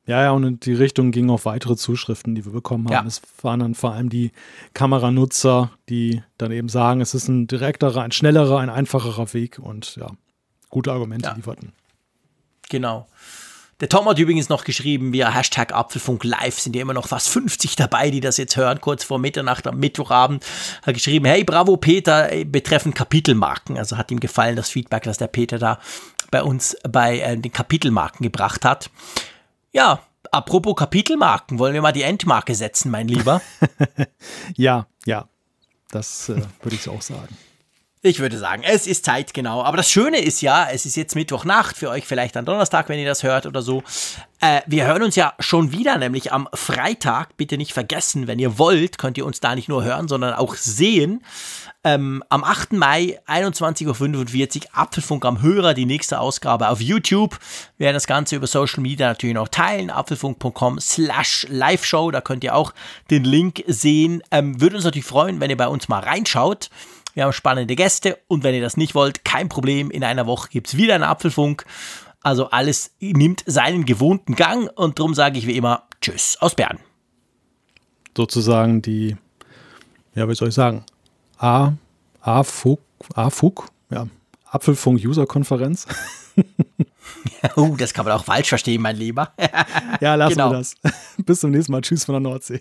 Ja, 0.07 0.23
ja, 0.23 0.31
und 0.31 0.45
in 0.45 0.61
die 0.61 0.75
Richtung 0.75 1.11
gingen 1.11 1.31
auch 1.31 1.45
weitere 1.45 1.75
Zuschriften, 1.77 2.35
die 2.35 2.45
wir 2.45 2.53
bekommen 2.53 2.87
haben. 2.87 2.93
Ja. 2.93 3.07
Es 3.07 3.23
waren 3.43 3.61
dann 3.61 3.75
vor 3.75 3.93
allem 3.93 4.09
die 4.09 4.31
Kameranutzer, 4.73 5.71
die 5.89 6.23
dann 6.39 6.53
eben 6.53 6.69
sagen, 6.69 7.01
es 7.01 7.15
ist 7.15 7.29
ein 7.29 7.49
direkterer, 7.49 8.03
ein 8.03 8.13
schnellerer, 8.13 8.59
ein 8.59 8.71
einfacherer 8.71 9.33
Weg 9.33 9.59
und 9.59 9.97
ja, 9.97 10.09
gute 10.71 10.93
Argumente 10.93 11.29
ja. 11.29 11.35
lieferten. 11.35 11.73
Genau. 12.69 13.09
Der 13.81 13.91
Tom 13.91 14.09
hat 14.09 14.19
übrigens 14.19 14.49
noch 14.49 14.65
geschrieben, 14.65 15.13
via 15.13 15.31
Hashtag 15.31 15.75
Apfelfunk 15.75 16.25
Live 16.25 16.59
sind 16.59 16.75
ja 16.75 16.81
immer 16.81 16.95
noch 16.95 17.09
fast 17.09 17.29
50 17.29 17.77
dabei, 17.77 18.11
die 18.11 18.21
das 18.21 18.39
jetzt 18.39 18.57
hören, 18.57 18.81
kurz 18.81 19.05
vor 19.05 19.19
Mitternacht 19.19 19.67
am 19.67 19.77
Mittwochabend. 19.77 20.47
Hat 20.83 20.95
geschrieben, 20.95 21.27
hey, 21.27 21.45
bravo 21.45 21.77
Peter, 21.77 22.31
betreffend 22.47 22.95
Kapitelmarken. 22.95 23.77
Also 23.77 23.99
hat 23.99 24.11
ihm 24.11 24.21
gefallen 24.21 24.57
das 24.57 24.71
Feedback, 24.71 25.03
das 25.03 25.19
der 25.19 25.27
Peter 25.27 25.59
da 25.59 25.79
bei 26.31 26.43
uns 26.43 26.75
bei 26.89 27.21
äh, 27.21 27.37
den 27.37 27.53
Kapitelmarken 27.53 28.25
gebracht 28.25 28.65
hat. 28.65 28.91
Ja, 29.73 30.01
apropos 30.33 30.75
Kapitelmarken, 30.75 31.59
wollen 31.59 31.75
wir 31.75 31.83
mal 31.83 31.93
die 31.93 32.03
Endmarke 32.03 32.55
setzen, 32.55 32.91
mein 32.91 33.09
Lieber? 33.09 33.43
ja, 34.57 34.87
ja, 35.05 35.29
das 35.91 36.31
äh, 36.31 36.41
würde 36.63 36.77
ich 36.77 36.83
so 36.83 36.93
auch 36.93 37.03
sagen. 37.03 37.37
Ich 38.07 38.21
würde 38.21 38.39
sagen, 38.39 38.63
es 38.65 38.87
ist 38.87 39.05
Zeit, 39.05 39.35
genau. 39.35 39.65
Aber 39.65 39.77
das 39.77 39.91
Schöne 39.91 40.21
ist 40.21 40.41
ja, 40.41 40.69
es 40.71 40.87
ist 40.87 40.95
jetzt 40.95 41.17
Mittwochnacht, 41.17 41.77
für 41.77 41.91
euch 41.91 42.07
vielleicht 42.07 42.37
am 42.37 42.45
Donnerstag, 42.45 42.89
wenn 42.89 43.01
ihr 43.01 43.07
das 43.07 43.25
hört 43.25 43.47
oder 43.47 43.63
so. 43.63 43.83
Äh, 44.41 44.61
wir 44.67 44.87
hören 44.87 45.03
uns 45.03 45.17
ja 45.17 45.35
schon 45.41 45.73
wieder, 45.73 45.99
nämlich 45.99 46.33
am 46.33 46.49
Freitag. 46.55 47.37
Bitte 47.37 47.57
nicht 47.57 47.73
vergessen, 47.73 48.29
wenn 48.29 48.39
ihr 48.39 48.59
wollt, 48.59 48.99
könnt 48.99 49.19
ihr 49.19 49.27
uns 49.27 49.41
da 49.41 49.57
nicht 49.57 49.69
nur 49.69 49.83
hören, 49.83 50.07
sondern 50.07 50.35
auch 50.35 50.55
sehen. 50.55 51.25
Ähm, 51.83 52.23
am 52.29 52.45
8. 52.45 52.75
Mai, 52.75 53.19
21.45 53.27 54.57
Uhr, 54.57 54.63
Apfelfunk 54.73 55.25
am 55.25 55.43
Hörer, 55.43 55.75
die 55.75 55.85
nächste 55.85 56.21
Ausgabe 56.21 56.69
auf 56.69 56.81
YouTube. 56.81 57.37
Wir 57.77 57.87
werden 57.87 57.95
das 57.95 58.07
Ganze 58.07 58.37
über 58.37 58.47
Social 58.47 58.83
Media 58.83 59.09
natürlich 59.09 59.35
noch 59.35 59.49
teilen. 59.49 59.91
Apfelfunk.com 59.91 60.79
slash 60.79 61.45
Live-Show, 61.51 62.13
da 62.13 62.21
könnt 62.21 62.45
ihr 62.45 62.55
auch 62.55 62.73
den 63.11 63.25
Link 63.25 63.65
sehen. 63.67 64.23
Ähm, 64.31 64.61
würde 64.61 64.77
uns 64.77 64.85
natürlich 64.85 65.07
freuen, 65.07 65.41
wenn 65.41 65.51
ihr 65.51 65.57
bei 65.57 65.67
uns 65.67 65.89
mal 65.89 66.05
reinschaut. 66.05 66.71
Wir 67.17 67.25
haben 67.25 67.33
spannende 67.33 67.77
Gäste 67.77 68.19
und 68.29 68.45
wenn 68.45 68.55
ihr 68.55 68.61
das 68.61 68.77
nicht 68.77 68.95
wollt, 68.95 69.25
kein 69.25 69.49
Problem. 69.49 69.91
In 69.91 70.05
einer 70.05 70.27
Woche 70.27 70.51
gibt 70.51 70.69
es 70.69 70.77
wieder 70.77 70.95
einen 70.95 71.03
Apfelfunk. 71.03 71.65
Also 72.21 72.51
alles 72.51 72.91
nimmt 73.01 73.43
seinen 73.47 73.87
gewohnten 73.87 74.37
Gang 74.37 74.71
und 74.77 74.99
darum 74.99 75.15
sage 75.15 75.39
ich 75.39 75.47
wie 75.47 75.57
immer 75.57 75.85
Tschüss 76.03 76.37
aus 76.41 76.55
Bern. 76.55 76.79
Sozusagen 78.15 78.83
die, 78.83 79.17
ja, 80.15 80.29
wie 80.29 80.35
soll 80.35 80.49
ich 80.49 80.55
sagen, 80.55 80.85
A, 81.39 81.73
A, 82.21 82.43
Fug, 82.43 82.81
A, 83.15 83.31
Fug, 83.31 83.71
ja, 83.89 84.09
Apfelfunk-User-Konferenz. 84.51 85.87
oh, 87.57 87.77
das 87.79 87.95
kann 87.95 88.05
man 88.05 88.13
auch 88.13 88.25
falsch 88.25 88.51
verstehen, 88.51 88.83
mein 88.83 88.97
Lieber. 88.97 89.33
ja, 90.03 90.17
lassen 90.17 90.35
genau. 90.35 90.51
wir 90.51 90.59
das. 90.59 90.75
Bis 91.25 91.41
zum 91.41 91.51
nächsten 91.51 91.73
Mal. 91.73 91.81
Tschüss 91.81 92.05
von 92.05 92.13
der 92.13 92.21
Nordsee. 92.21 92.61